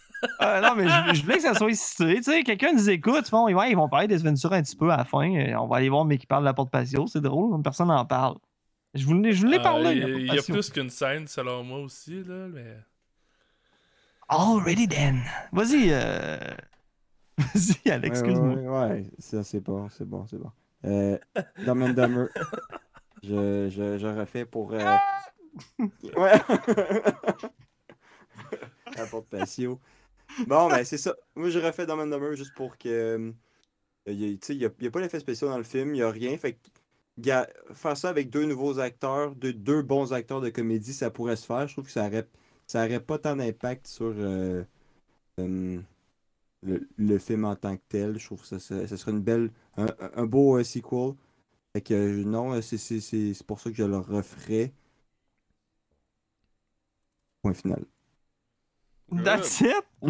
Euh, 0.42 0.62
non, 0.62 0.76
mais 0.76 0.88
je, 0.88 1.16
je 1.16 1.22
voulais 1.24 1.36
que 1.38 1.42
ça 1.44 1.54
soit 1.54 1.74
cité. 1.74 2.16
Tu 2.18 2.24
sais, 2.24 2.44
quelqu'un 2.44 2.74
nous 2.74 2.90
écoute, 2.90 3.24
ils 3.28 3.32
vont, 3.32 3.46
ouais, 3.46 3.72
ils 3.72 3.76
vont 3.76 3.88
parler 3.90 4.08
des 4.08 4.18
Ventura 4.18 4.56
un 4.58 4.62
petit 4.64 4.76
peu 4.76 4.90
à 4.92 4.98
la 4.98 5.06
fin. 5.06 5.22
et 5.24 5.56
on 5.56 5.68
va 5.68 5.78
aller 5.78 5.90
voir, 5.90 6.06
mais 6.06 6.18
qui 6.18 6.26
parle 6.28 6.44
de 6.44 6.46
la 6.46 6.54
porte 6.54 6.70
patio. 6.72 7.08
C'est 7.08 7.22
drôle, 7.22 7.62
personne 7.62 7.88
n'en 7.88 8.06
parle. 8.06 8.36
Je 8.94 9.06
voulais, 9.06 9.32
je 9.34 9.42
voulais 9.42 9.58
Ah, 9.60 9.64
parler. 9.64 9.94
Il 9.96 10.34
y, 10.34 10.38
a 10.40 10.42
plus 10.42 10.70
qu'une 10.70 10.90
scène, 10.90 11.28
selon 11.28 11.64
moi 11.64 11.80
aussi, 11.80 12.24
là, 12.24 12.48
mais... 12.48 12.78
Already 14.30 14.88
then. 14.88 15.22
Vas-y, 15.52 15.90
euh... 15.92 16.38
Vas-y, 17.38 17.92
Alex, 17.92 18.22
Ouais, 18.22 18.28
excuse-moi. 18.28 18.56
Ouais, 18.56 18.88
ouais, 18.90 19.04
ça 19.20 19.44
c'est 19.44 19.60
bon, 19.60 19.88
c'est 19.90 20.08
bon, 20.08 20.26
c'est 20.28 20.38
bon. 20.38 20.52
Euh, 20.86 21.18
Dumb 21.66 21.82
and 21.84 21.90
Dumber. 21.90 22.28
Je, 23.24 23.70
je, 23.72 23.98
je 23.98 24.06
refais 24.08 24.46
pour. 24.46 24.72
euh, 24.74 24.96
Ouais! 26.16 26.34
La 28.98 29.06
porte 29.08 29.26
patio. 29.28 29.80
Bon, 30.48 30.70
ben 30.70 30.84
c'est 30.84 30.98
ça. 30.98 31.16
Moi 31.36 31.50
je 31.50 31.60
refais 31.60 31.86
Dumb 31.86 32.00
and 32.00 32.36
juste 32.36 32.54
pour 32.54 32.78
que. 32.78 32.90
euh, 32.90 33.32
il 34.08 34.40
il 34.50 34.58
n'y 34.58 34.66
a, 34.66 34.70
a 34.70 34.92
pas 34.92 35.02
d'effet 35.02 35.20
spéciaux 35.20 35.50
dans 35.50 35.58
le 35.58 35.64
film, 35.64 35.90
il 35.90 35.94
n'y 36.00 36.02
a 36.04 36.12
rien. 36.12 36.38
Fait 36.38 36.54
que 36.54 37.32
faire 37.74 37.98
ça 37.98 38.10
avec 38.10 38.30
deux 38.30 38.46
nouveaux 38.46 38.80
acteurs, 38.80 39.36
deux, 39.36 39.82
bons 39.84 40.14
acteurs 40.14 40.42
de 40.42 40.50
comédie, 40.50 40.94
ça 40.94 41.12
pourrait 41.12 41.36
se 41.38 41.46
faire. 41.46 41.68
Je 41.68 41.74
trouve 41.76 41.86
que 41.86 41.92
ça 41.92 42.08
aurait, 42.08 42.28
ça 42.68 42.86
aurait 42.86 43.00
pas 43.02 43.20
tant 43.20 43.36
d'impact 43.38 43.88
sur. 43.88 44.14
euh, 44.18 44.64
euh, 45.40 45.82
le, 46.98 47.18
film 47.20 47.46
en 47.46 47.56
tant 47.56 47.78
que 47.78 47.82
tel. 47.90 48.20
Je 48.20 48.26
trouve 48.26 48.42
que 48.42 48.48
ça, 48.48 48.60
serait 48.60 49.12
une 49.12 49.22
belle, 49.22 49.52
un, 49.78 50.26
beau 50.26 50.58
euh, 50.58 50.64
sequel. 50.64 51.14
Fait 51.74 51.82
que 51.82 51.94
euh, 51.94 52.24
non, 52.26 52.54
euh, 52.54 52.62
c'est 52.62 53.44
pour 53.48 53.60
ça 53.60 53.70
que 53.72 53.76
je 53.78 53.84
le 53.84 53.98
referai. 53.98 54.74
Point 57.42 57.56
final. 57.62 57.86
That's 59.12 59.62
it? 59.62 59.84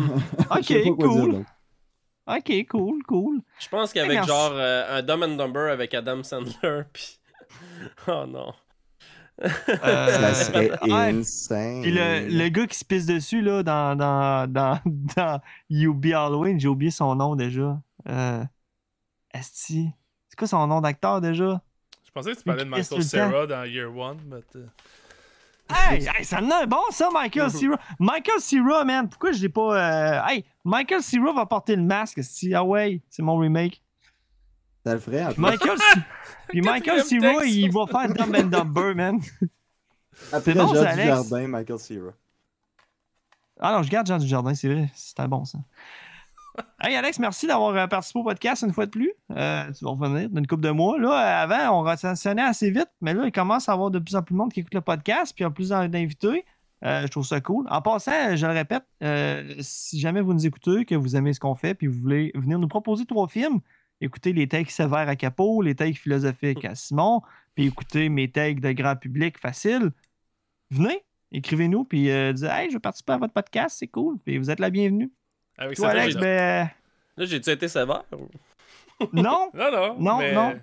Ok, 0.51 0.67
dire 0.67 0.95
cool. 0.97 1.45
Ok, 2.27 2.51
cool, 2.69 3.03
cool. 3.07 3.41
Je 3.59 3.69
pense 3.69 3.93
qu'avec 3.93 4.23
genre 4.23 4.51
euh, 4.53 4.97
un 4.97 5.03
Dumb 5.03 5.23
and 5.23 5.35
Dumber 5.35 5.69
avec 5.71 5.93
Adam 5.93 6.23
Sandler, 6.23 6.83
puis. 6.93 7.19
Oh 8.07 8.25
non. 8.27 8.53
Euh, 9.43 9.49
Ça 10.09 10.33
serait 10.33 10.71
insane. 10.91 11.81
Puis 11.81 11.91
le, 11.91 12.27
le 12.29 12.49
gars 12.49 12.67
qui 12.67 12.77
se 12.77 12.85
pisse 12.85 13.05
dessus 13.05 13.41
là, 13.41 13.63
dans, 13.63 13.95
dans, 13.95 14.49
dans, 14.51 14.79
dans 14.85 15.41
You 15.69 15.93
Be 15.93 16.13
Halloween, 16.13 16.59
j'ai 16.59 16.67
oublié 16.67 16.91
son 16.91 17.15
nom 17.15 17.35
déjà. 17.35 17.79
Euh, 18.07 18.43
Esti. 19.33 19.89
C'est 20.29 20.37
quoi 20.37 20.47
son 20.47 20.65
nom 20.67 20.81
d'acteur 20.81 21.21
déjà? 21.21 21.61
Je 22.05 22.11
pensais 22.11 22.31
que 22.31 22.37
tu 22.37 22.43
parlais 22.43 22.63
de 22.63 22.69
Michael. 22.69 23.03
Cera 23.03 23.45
dans 23.45 23.65
Year 23.65 23.95
One, 23.95 24.19
mais... 24.27 24.39
Hey, 25.69 26.07
hey, 26.07 26.23
ça 26.23 26.41
en 26.41 26.49
a 26.51 26.63
un 26.63 26.67
bon 26.67 26.77
ça, 26.91 27.09
Michael 27.11 27.49
Cera. 27.49 27.79
Michael 27.99 28.39
Cera, 28.39 28.83
man. 28.85 29.09
Pourquoi 29.09 29.31
je 29.31 29.41
l'ai 29.41 29.49
pas. 29.49 30.21
euh, 30.21 30.21
Hey, 30.27 30.45
Michael 30.63 31.01
Cera 31.01 31.33
va 31.33 31.45
porter 31.45 31.75
le 31.75 31.81
masque. 31.83 32.19
esti. 32.19 32.53
Ah 32.53 32.63
ouais, 32.63 33.01
c'est 33.09 33.23
mon 33.23 33.37
remake? 33.37 33.81
Ça 34.85 34.93
le 34.93 34.99
ferait. 34.99 35.25
en 35.25 35.33
plus. 35.33 35.41
Michael, 35.41 35.77
C- 35.77 35.99
Puis 36.49 36.61
Michael 36.61 37.03
Cera, 37.03 37.45
il 37.45 37.71
va 37.71 37.87
faire 37.87 38.07
Dumb 38.13 38.35
and 38.35 38.47
Dumber, 38.49 38.93
man. 38.95 39.19
Après 40.31 40.53
bon, 40.53 40.67
Jean 40.67 40.83
Alex? 40.83 40.97
Dujardin, 40.97 41.47
Michael 41.47 41.79
Cera. 41.79 42.11
Ah 43.59 43.71
non, 43.73 43.83
je 43.83 43.89
garde 43.89 44.05
Jean 44.07 44.17
Dujardin, 44.19 44.53
c'est 44.53 44.67
vrai. 44.71 44.89
C'était 44.93 45.27
bon, 45.27 45.45
ça. 45.45 45.57
Hey 46.79 46.95
Alex, 46.95 47.19
merci 47.19 47.47
d'avoir 47.47 47.75
euh, 47.75 47.87
participé 47.87 48.19
au 48.19 48.23
podcast 48.23 48.63
une 48.63 48.71
fois 48.71 48.85
de 48.85 48.91
plus. 48.91 49.11
Euh, 49.31 49.71
tu 49.71 49.83
vas 49.85 49.91
revenir 49.91 50.29
dans 50.29 50.39
une 50.39 50.47
couple 50.47 50.63
de 50.63 50.69
mois. 50.69 50.99
Là, 50.99 51.09
euh, 51.09 51.43
avant, 51.43 51.79
on 51.79 51.83
recensionnait 51.83 52.43
assez 52.43 52.69
vite, 52.69 52.89
mais 53.01 53.13
là, 53.13 53.25
il 53.25 53.31
commence 53.31 53.69
à 53.69 53.73
avoir 53.73 53.91
de 53.91 53.99
plus 53.99 54.15
en 54.15 54.21
plus 54.21 54.33
de 54.33 54.37
monde 54.37 54.53
qui 54.53 54.59
écoute 54.59 54.73
le 54.73 54.81
podcast, 54.81 55.33
puis 55.35 55.43
il 55.43 55.45
y 55.45 55.47
a 55.47 55.51
plus 55.51 55.69
d'invités. 55.69 56.45
Je 56.83 57.07
trouve 57.07 57.25
ça 57.25 57.41
cool. 57.41 57.65
En 57.71 57.81
passant, 57.81 58.35
je 58.35 58.45
le 58.45 58.53
répète, 58.53 58.83
si 59.59 59.99
jamais 59.99 60.21
vous 60.21 60.33
nous 60.33 60.45
écoutez, 60.45 60.85
que 60.85 60.93
vous 60.93 61.15
aimez 61.15 61.33
ce 61.33 61.39
qu'on 61.39 61.55
fait, 61.55 61.73
puis 61.73 61.87
vous 61.87 61.99
voulez 61.99 62.31
venir 62.35 62.59
nous 62.59 62.67
proposer 62.67 63.05
trois 63.05 63.27
films, 63.27 63.59
écoutez 64.01 64.33
les 64.33 64.47
takes 64.47 64.69
sévères 64.69 65.09
à 65.09 65.15
Capot, 65.15 65.63
les 65.63 65.73
takes 65.73 65.97
philosophiques 65.97 66.63
à 66.63 66.75
Simon, 66.75 67.23
puis 67.55 67.65
écoutez 67.65 68.09
mes 68.09 68.29
takes 68.29 68.59
de 68.59 68.71
grand 68.73 68.95
public 68.95 69.39
facile. 69.39 69.91
Venez, 70.69 71.03
écrivez-nous, 71.31 71.85
puis 71.85 72.11
euh, 72.11 72.33
Hey, 72.43 72.69
je 72.69 72.75
veux 72.75 72.79
participer 72.79 73.13
à 73.13 73.17
votre 73.17 73.33
podcast, 73.33 73.77
c'est 73.79 73.87
cool, 73.87 74.19
puis 74.23 74.37
vous 74.37 74.51
êtes 74.51 74.59
la 74.59 74.69
bienvenue. 74.69 75.11
Avec 75.57 75.77
Toi, 75.77 75.91
cette 75.91 75.99
Alex, 75.99 76.15
là 76.15 76.21
ben. 76.21 76.69
Là, 77.17 77.25
j'ai-tu 77.25 77.49
été 77.49 77.67
sévère? 77.67 78.03
ou- 78.11 78.29
Non, 79.13 79.49
Non, 79.53 79.71
non, 79.71 79.99
Non, 79.99 80.17
mais... 80.19 80.33
non. 80.33 80.59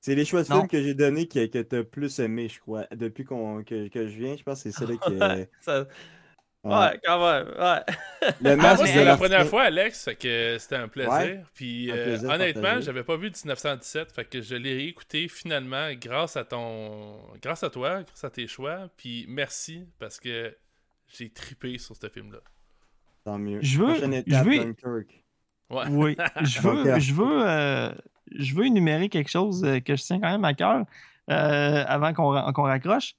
C'est 0.00 0.14
les 0.14 0.24
choix 0.26 0.42
de 0.42 0.46
films 0.46 0.68
que 0.68 0.82
j'ai 0.82 0.92
donnés 0.94 1.26
que, 1.26 1.46
que 1.46 1.62
t'as 1.62 1.82
plus 1.82 2.18
aimé, 2.18 2.48
je 2.48 2.60
crois. 2.60 2.86
Depuis 2.94 3.24
qu'on, 3.24 3.64
que, 3.64 3.88
que 3.88 4.06
je 4.06 4.18
viens, 4.18 4.36
je 4.36 4.42
pense 4.42 4.62
que 4.62 4.70
c'est 4.70 4.78
celui 4.78 4.98
qui. 4.98 5.12
Ouais, 5.18 5.48
ça- 5.60 5.86
Ouais. 6.62 6.74
ouais, 6.74 7.00
quand 7.04 7.20
même. 7.20 7.48
Ouais. 7.48 8.32
Le 8.40 8.50
Ah, 8.52 8.56
masque 8.56 8.76
moi, 8.78 8.84
de 8.84 8.86
c'était 8.92 9.04
la 9.04 9.16
première 9.18 9.46
fois, 9.46 9.62
Alex, 9.64 10.02
fait 10.04 10.14
que 10.16 10.56
c'était 10.58 10.76
un 10.76 10.88
plaisir. 10.88 11.12
Ouais, 11.12 11.42
Puis 11.52 11.90
un 11.90 11.94
euh, 11.94 12.04
plaisir 12.04 12.30
honnêtement, 12.30 12.80
j'avais 12.80 13.04
pas 13.04 13.16
vu 13.18 13.30
1917, 13.30 14.12
fait 14.12 14.24
que 14.24 14.40
je 14.40 14.54
l'ai 14.56 14.72
réécouté 14.74 15.28
finalement 15.28 15.92
grâce 15.92 16.38
à 16.38 16.44
ton, 16.44 17.18
grâce 17.42 17.62
à 17.64 17.68
toi, 17.68 18.02
grâce 18.02 18.24
à 18.24 18.30
tes 18.30 18.46
choix. 18.46 18.88
Puis 18.96 19.26
merci 19.28 19.84
parce 19.98 20.18
que 20.18 20.56
j'ai 21.08 21.28
tripé 21.28 21.76
sur 21.76 21.96
ce 21.96 22.08
film-là. 22.08 22.38
Tant 23.24 23.38
mieux. 23.38 23.58
Je 23.62 23.78
veux- 23.82 23.96
étape, 24.12 24.24
je 24.26 24.36
veux- 24.44 24.58
Dunkirk. 24.64 25.24
Ouais. 25.70 25.84
oui. 25.90 26.16
Je 26.42 26.60
veux, 26.60 26.98
je 27.00 27.14
veux, 27.14 27.48
euh, 27.48 27.90
je 28.32 28.54
veux 28.54 28.66
énumérer 28.66 29.08
quelque 29.08 29.30
chose 29.30 29.64
euh, 29.64 29.80
que 29.80 29.96
je 29.96 30.02
tiens 30.02 30.20
quand 30.20 30.30
même 30.30 30.44
à 30.44 30.52
cœur 30.54 30.84
euh, 31.30 31.84
avant 31.88 32.12
qu'on 32.12 32.28
ra- 32.28 32.52
qu'on 32.52 32.64
raccroche. 32.64 33.14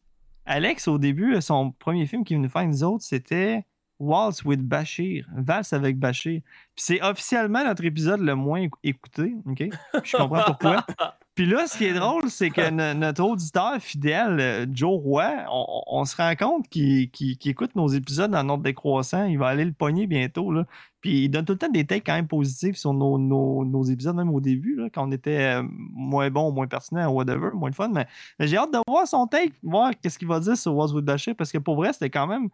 Alex, 0.46 0.88
au 0.88 1.00
début, 1.00 1.42
son 1.42 1.72
premier 1.72 2.06
film 2.06 2.24
qu'il 2.24 2.38
venait 2.38 2.48
faire 2.50 2.66
nous 2.68 2.84
autres, 2.84 3.04
c'était 3.04 3.66
Waltz 4.00 4.46
with 4.46 4.62
Bashir. 4.62 5.26
Valse 5.36 5.74
avec 5.74 5.98
Bashir. 5.98 6.42
Puis 6.76 6.84
c'est 6.86 7.02
officiellement 7.02 7.64
notre 7.66 7.84
épisode 7.84 8.20
le 8.22 8.36
moins 8.36 8.60
écou- 8.62 8.80
écouté. 8.84 9.36
OK? 9.48 9.58
Puis 9.58 9.72
je 10.04 10.18
comprends 10.18 10.44
pourquoi. 10.46 10.86
Puis 11.36 11.46
là, 11.46 11.68
ce 11.68 11.78
qui 11.78 11.84
est 11.86 11.94
drôle, 12.00 12.30
c'est 12.30 12.50
que 12.50 12.70
no- 12.70 12.94
notre 12.94 13.24
auditeur 13.24 13.76
fidèle, 13.82 14.40
euh, 14.40 14.66
Joe 14.72 15.00
Roy, 15.02 15.46
on, 15.52 16.06
se 16.06 16.16
rend 16.16 16.34
compte 16.36 16.70
qu'il 16.70 17.10
écoute 17.46 17.76
nos 17.76 17.88
épisodes 17.90 18.34
en 18.34 18.48
ordre 18.50 18.64
décroissant. 18.64 19.26
Il 19.26 19.38
va 19.38 19.48
aller 19.48 19.66
le 19.66 19.74
pogner 19.74 20.08
bientôt. 20.08 20.52
Là. 20.52 20.66
Puis 21.02 21.26
il 21.26 21.30
donne 21.30 21.44
tout 21.46 21.54
le 21.54 21.60
temps 21.60 21.70
des 21.70 21.86
takes 21.86 22.06
quand 22.06 22.14
même 22.16 22.28
positifs 22.28 22.78
sur 22.78 22.94
nos, 22.94 23.18
nos- 23.18 23.66
nos 23.66 23.84
épisodes, 23.84 24.16
même 24.16 24.34
au 24.34 24.40
début, 24.40 24.76
là, 24.76 24.90
quand 24.90 25.08
on 25.08 25.12
était 25.12 25.58
euh, 25.60 25.64
moins 25.70 26.30
bon, 26.32 26.52
moins 26.52 26.68
pertinent, 26.68 27.12
whatever, 27.12 27.50
moins 27.54 27.70
de 27.70 27.76
fun. 27.76 27.90
Mais, 27.90 28.08
mais 28.40 28.48
j'ai 28.48 28.58
hâte 28.58 28.72
de 28.74 28.80
voir 28.88 29.06
son 29.08 29.28
take, 29.28 29.54
voir 29.62 29.92
qu'est-ce 30.02 30.18
qu'il 30.18 30.28
va 30.30 30.40
dire 30.40 30.56
sur 30.58 30.74
What's 30.76 30.94
with 30.94 31.06
Bashir, 31.06 31.36
parce 31.36 31.52
que 31.52 31.58
pour 31.58 31.76
vrai, 31.76 31.92
c'était 31.94 32.10
quand 32.10 32.28
même 32.28 32.50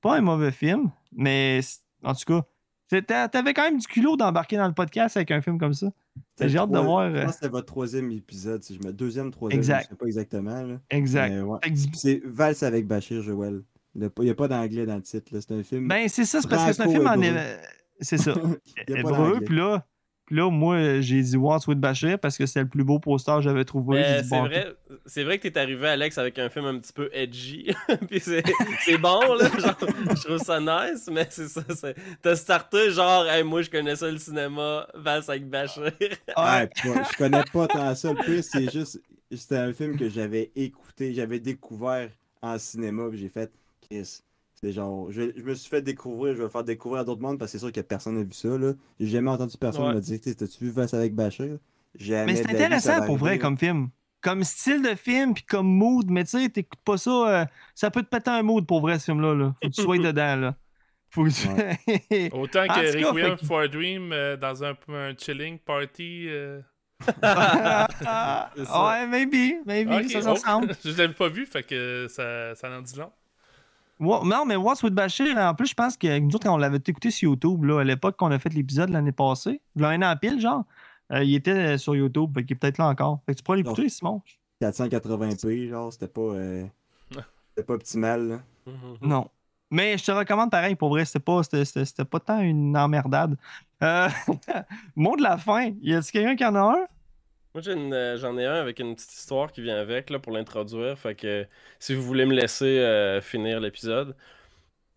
pas 0.00 0.16
un 0.16 0.20
mauvais 0.22 0.52
film, 0.52 0.90
mais 1.12 1.60
en 2.02 2.14
tout 2.14 2.24
cas, 2.26 2.42
t'avais 2.88 3.54
quand 3.54 3.64
même 3.64 3.78
du 3.78 3.86
culot 3.86 4.16
d'embarquer 4.16 4.56
dans 4.56 4.66
le 4.66 4.74
podcast 4.74 5.16
avec 5.16 5.30
un 5.30 5.40
film 5.40 5.58
comme 5.58 5.74
ça. 5.74 5.88
J'ai 6.40 6.58
hâte 6.58 6.70
de 6.70 6.78
voir. 6.78 7.10
Je 7.10 7.16
euh, 7.16 7.20
pense 7.22 7.30
que 7.30 7.34
c'était 7.34 7.48
votre 7.48 7.66
troisième 7.66 8.10
épisode, 8.10 8.62
si 8.62 8.74
je 8.74 8.86
me 8.86 8.92
deuxième, 8.92 9.30
troisième, 9.30 9.58
Exact. 9.58 9.84
je 9.84 9.88
sais 9.90 9.96
pas 9.96 10.06
exactement. 10.06 10.62
Là. 10.62 10.80
Exact. 10.90 11.42
Ouais. 11.42 11.58
Que- 11.60 11.70
C'est 11.94 12.22
Valse 12.24 12.62
avec 12.62 12.86
Bachir 12.86 13.22
Joël. 13.22 13.62
Il 13.94 14.10
n'y 14.18 14.30
a 14.30 14.34
pas 14.34 14.48
d'anglais 14.48 14.84
dans 14.84 14.96
le 14.96 15.02
titre. 15.02 15.32
C'est 15.32 15.52
un 15.52 15.62
film. 15.62 15.88
Ben, 15.88 16.08
c'est 16.08 16.26
ça, 16.26 16.42
c'est 16.42 16.48
parce 16.48 16.66
que 16.66 16.72
c'est 16.74 16.82
un 16.82 16.88
film 16.90 17.06
en. 17.06 17.16
C'est 18.00 18.18
ça. 18.18 18.34
Hébreu, 18.88 19.40
puis 19.40 19.56
là, 19.56 19.86
là, 20.30 20.50
moi, 20.50 21.00
j'ai 21.00 21.22
dit 21.22 21.36
What's 21.36 21.66
with 21.66 21.78
Bashir 21.78 22.18
parce 22.18 22.36
que 22.38 22.46
c'était 22.46 22.60
le 22.62 22.68
plus 22.68 22.84
beau 22.84 22.98
poster 22.98 23.34
que 23.36 23.42
j'avais 23.42 23.64
trouvé. 23.64 23.98
Dit, 24.02 24.08
c'est 24.24 24.28
bon, 24.30 24.44
vrai, 24.44 24.74
c'est 25.06 25.24
vrai 25.24 25.38
que 25.38 25.48
t'es 25.48 25.58
arrivé, 25.58 25.86
Alex, 25.88 26.18
avec 26.18 26.38
un 26.38 26.48
film 26.48 26.66
un 26.66 26.78
petit 26.78 26.92
peu 26.92 27.08
edgy. 27.12 27.70
Puis 28.10 28.20
c'est 28.20 28.42
c'est 28.84 28.98
bon, 28.98 29.20
là. 29.34 29.48
Genre, 29.58 29.76
je 30.16 30.22
trouve 30.24 30.38
ça 30.38 30.60
nice, 30.60 31.08
mais 31.12 31.26
c'est 31.30 31.48
ça. 31.48 31.62
c'est- 31.74 31.96
T'as 32.22 32.36
starté 32.36 32.90
genre, 32.90 33.26
hey, 33.28 33.42
moi, 33.44 33.62
je 33.62 33.70
connais 33.70 33.96
ça 33.96 34.10
le 34.10 34.18
cinéma, 34.18 34.86
Valse 34.94 35.28
avec 35.28 35.48
Bachir. 35.48 35.84
Ouais, 36.36 36.66
puis 36.74 36.88
moi, 36.88 37.02
je 37.10 37.16
connais 37.16 37.44
pas 37.52 37.66
tant 37.68 37.94
ça. 37.94 38.12
Le 38.12 38.42
c'est 38.42 38.70
juste. 38.70 39.00
C'était 39.30 39.56
un 39.56 39.72
film 39.72 39.96
que 39.98 40.08
j'avais 40.08 40.50
écouté, 40.54 41.12
j'avais 41.12 41.40
découvert 41.40 42.10
en 42.42 42.58
cinéma, 42.58 43.08
puis 43.10 43.18
j'ai 43.18 43.28
fait. 43.28 43.50
Chris. 43.88 44.20
C'est 44.60 44.72
genre. 44.72 45.10
Je, 45.12 45.32
je 45.36 45.42
me 45.42 45.54
suis 45.54 45.68
fait 45.68 45.82
découvrir, 45.82 46.32
je 46.32 46.38
vais 46.38 46.44
le 46.44 46.50
faire 46.50 46.64
découvrir 46.64 47.02
à 47.02 47.04
d'autres 47.04 47.20
mondes 47.20 47.38
parce 47.38 47.52
que 47.52 47.58
c'est 47.58 47.64
sûr 47.64 47.72
que 47.72 47.80
personne 47.82 48.14
n'a 48.16 48.22
vu 48.24 48.32
ça. 48.32 48.48
là. 48.56 48.72
J'ai 48.98 49.06
jamais 49.08 49.30
entendu 49.30 49.56
personne 49.58 49.88
Ouais. 49.88 49.94
me 49.94 50.00
dire 50.00 50.18
T'as-tu 50.22 50.64
vu 50.64 50.70
Valse 50.70 50.94
avec 50.94 51.14
Bachir 51.14 51.58
Jamais. 51.98 52.32
Mais 52.32 52.36
c'est 52.36 52.42
vie, 52.42 52.48
ça 52.48 52.64
intéressant 52.64 53.06
pour 53.06 53.16
vrai 53.18 53.38
comme 53.38 53.56
film. 53.58 53.88
Comme 54.22 54.42
style 54.44 54.82
de 54.82 54.94
film, 54.94 55.34
puis 55.34 55.44
comme 55.44 55.66
mood, 55.68 56.10
mais 56.10 56.24
tu 56.24 56.30
sais, 56.30 56.48
t'écoutes 56.48 56.80
pas 56.84 56.96
ça. 56.96 57.10
euh, 57.42 57.44
ça 57.74 57.90
peut 57.90 58.02
te 58.02 58.08
péter 58.08 58.30
un 58.30 58.42
mood 58.42 58.66
pour 58.66 58.80
vrai, 58.80 58.98
ce 58.98 59.04
film-là. 59.04 59.34
Là. 59.34 59.54
Faut 59.62 59.68
que 59.68 59.74
tu 59.74 59.82
sois 59.82 59.98
dedans. 60.12 60.36
Là. 60.36 60.56
Faut 61.10 61.24
que 61.24 61.28
tu- 61.30 62.32
Autant 62.34 62.66
que 62.66 63.06
Requiem 63.06 63.36
for 63.38 63.60
a 63.60 63.68
Dream 63.68 64.12
euh, 64.12 64.36
dans 64.36 64.64
un, 64.64 64.74
un 64.88 65.14
chilling 65.16 65.58
party. 65.58 66.26
euh, 66.28 66.60
ça. 67.22 67.88
ouais, 68.86 69.06
maybe. 69.06 69.56
Maybe. 69.66 69.90
ok, 69.92 70.10
ça, 70.10 70.18
oh, 70.18 70.22
ça 70.22 70.30
ressemble. 70.32 70.74
je 70.84 70.90
l'avais 70.96 71.14
pas 71.14 71.28
vu, 71.28 71.46
fait 71.46 71.62
que 71.62 72.06
ça, 72.08 72.54
ça 72.54 72.70
en 72.70 72.80
dit 72.82 72.98
long. 72.98 73.12
Non, 73.98 74.44
mais 74.44 74.56
What's 74.56 74.82
with 74.82 74.92
Bashir, 74.94 75.36
en 75.38 75.54
plus, 75.54 75.68
je 75.68 75.74
pense 75.74 75.96
que 75.96 76.18
nous 76.18 76.34
autres, 76.34 76.44
quand 76.46 76.54
on 76.54 76.58
l'avait 76.58 76.80
écouté 76.86 77.10
sur 77.10 77.30
YouTube, 77.30 77.64
là, 77.64 77.80
à 77.80 77.84
l'époque 77.84 78.16
qu'on 78.16 78.30
a 78.30 78.38
fait 78.38 78.52
l'épisode 78.52 78.90
l'année 78.90 79.12
passée, 79.12 79.60
il 79.74 79.84
un 79.84 80.02
an 80.02 80.14
pile, 80.20 80.40
genre, 80.40 80.64
euh, 81.12 81.24
il 81.24 81.34
était 81.34 81.78
sur 81.78 81.96
YouTube, 81.96 82.32
fait 82.34 82.44
qu'il 82.44 82.56
est 82.56 82.58
peut-être 82.58 82.78
là 82.78 82.88
encore. 82.88 83.20
Fait 83.26 83.32
que 83.32 83.38
tu 83.38 83.42
pourras 83.44 83.56
l'écouter, 83.56 83.88
Simon. 83.88 84.20
480p, 84.60 85.68
genre, 85.68 85.92
c'était 85.92 86.08
pas. 86.08 86.20
euh, 86.20 86.64
C'était 87.50 87.66
pas 87.66 87.74
optimal, 87.74 88.28
là. 88.28 88.38
Mhm. 88.66 88.96
Non. 89.08 89.28
Mais 89.70 89.96
je 89.98 90.04
te 90.04 90.12
recommande 90.12 90.50
pareil, 90.50 90.74
pour 90.76 90.90
vrai, 90.90 91.04
c'était 91.04 91.18
pas, 91.20 91.42
c'était, 91.42 91.64
c'était- 91.64 91.84
c'était 91.86 92.04
pas 92.04 92.20
tant 92.20 92.40
une 92.40 92.76
emmerdade. 92.76 93.36
Euh, 93.82 94.08
mot 94.96 95.16
de 95.16 95.22
la 95.22 95.38
fin, 95.38 95.70
y 95.80 95.94
a-t-il 95.94 96.12
quelqu'un 96.12 96.36
qui 96.36 96.44
en 96.44 96.54
a 96.54 96.60
un? 96.60 96.86
Moi, 97.56 97.62
euh, 97.68 98.18
j'en 98.18 98.36
ai 98.36 98.44
un 98.44 98.60
avec 98.60 98.80
une 98.80 98.94
petite 98.94 99.14
histoire 99.14 99.50
qui 99.50 99.62
vient 99.62 99.78
avec 99.78 100.10
là, 100.10 100.18
pour 100.18 100.30
l'introduire. 100.32 100.98
Fait 100.98 101.14
que 101.14 101.46
si 101.78 101.94
vous 101.94 102.02
voulez 102.02 102.26
me 102.26 102.34
laisser 102.34 102.66
euh, 102.80 103.22
finir 103.22 103.60
l'épisode. 103.60 104.14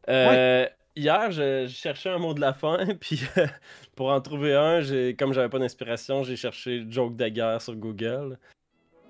Euh, 0.10 0.66
Hier, 0.96 1.32
je, 1.32 1.68
je 1.68 1.74
cherchais 1.74 2.10
un 2.10 2.18
mot 2.18 2.34
de 2.34 2.42
la 2.42 2.52
fin, 2.52 2.86
puis 3.00 3.22
euh, 3.38 3.48
pour 3.96 4.10
en 4.10 4.20
trouver 4.20 4.54
un, 4.56 4.82
comme 5.18 5.32
j'avais 5.32 5.48
pas 5.48 5.60
d'inspiration, 5.60 6.24
j'ai 6.24 6.36
cherché 6.36 6.86
joke 6.90 7.16
de 7.16 7.30
guerre 7.30 7.62
sur 7.62 7.76
Google. 7.78 8.38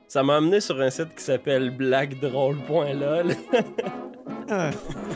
Ça 0.08 0.22
m'a 0.22 0.38
amené 0.38 0.60
sur 0.60 0.80
un 0.80 0.92
site 0.92 1.16
qui 1.16 1.24
s'appelle 1.24 1.72
blackdrôle.lol. 1.72 3.32
Euh, 4.52 4.72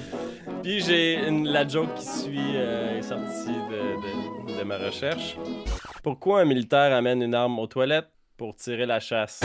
Puis 0.64 0.80
j'ai 0.80 1.30
la 1.30 1.68
joke 1.68 1.94
qui 1.96 2.06
suit 2.06 2.56
est 2.56 3.02
sortie 3.04 3.54
de, 3.70 4.54
de- 4.54 4.58
de 4.60 4.64
ma 4.64 4.78
recherche. 4.80 5.38
Pourquoi 6.02 6.42
un 6.42 6.46
militaire 6.46 6.92
amène 6.96 7.22
une 7.22 7.36
arme 7.36 7.60
aux 7.60 7.68
toilettes? 7.68 8.10
Pour 8.38 8.56
tirer 8.56 8.86
la 8.86 9.00
chasse. 9.00 9.42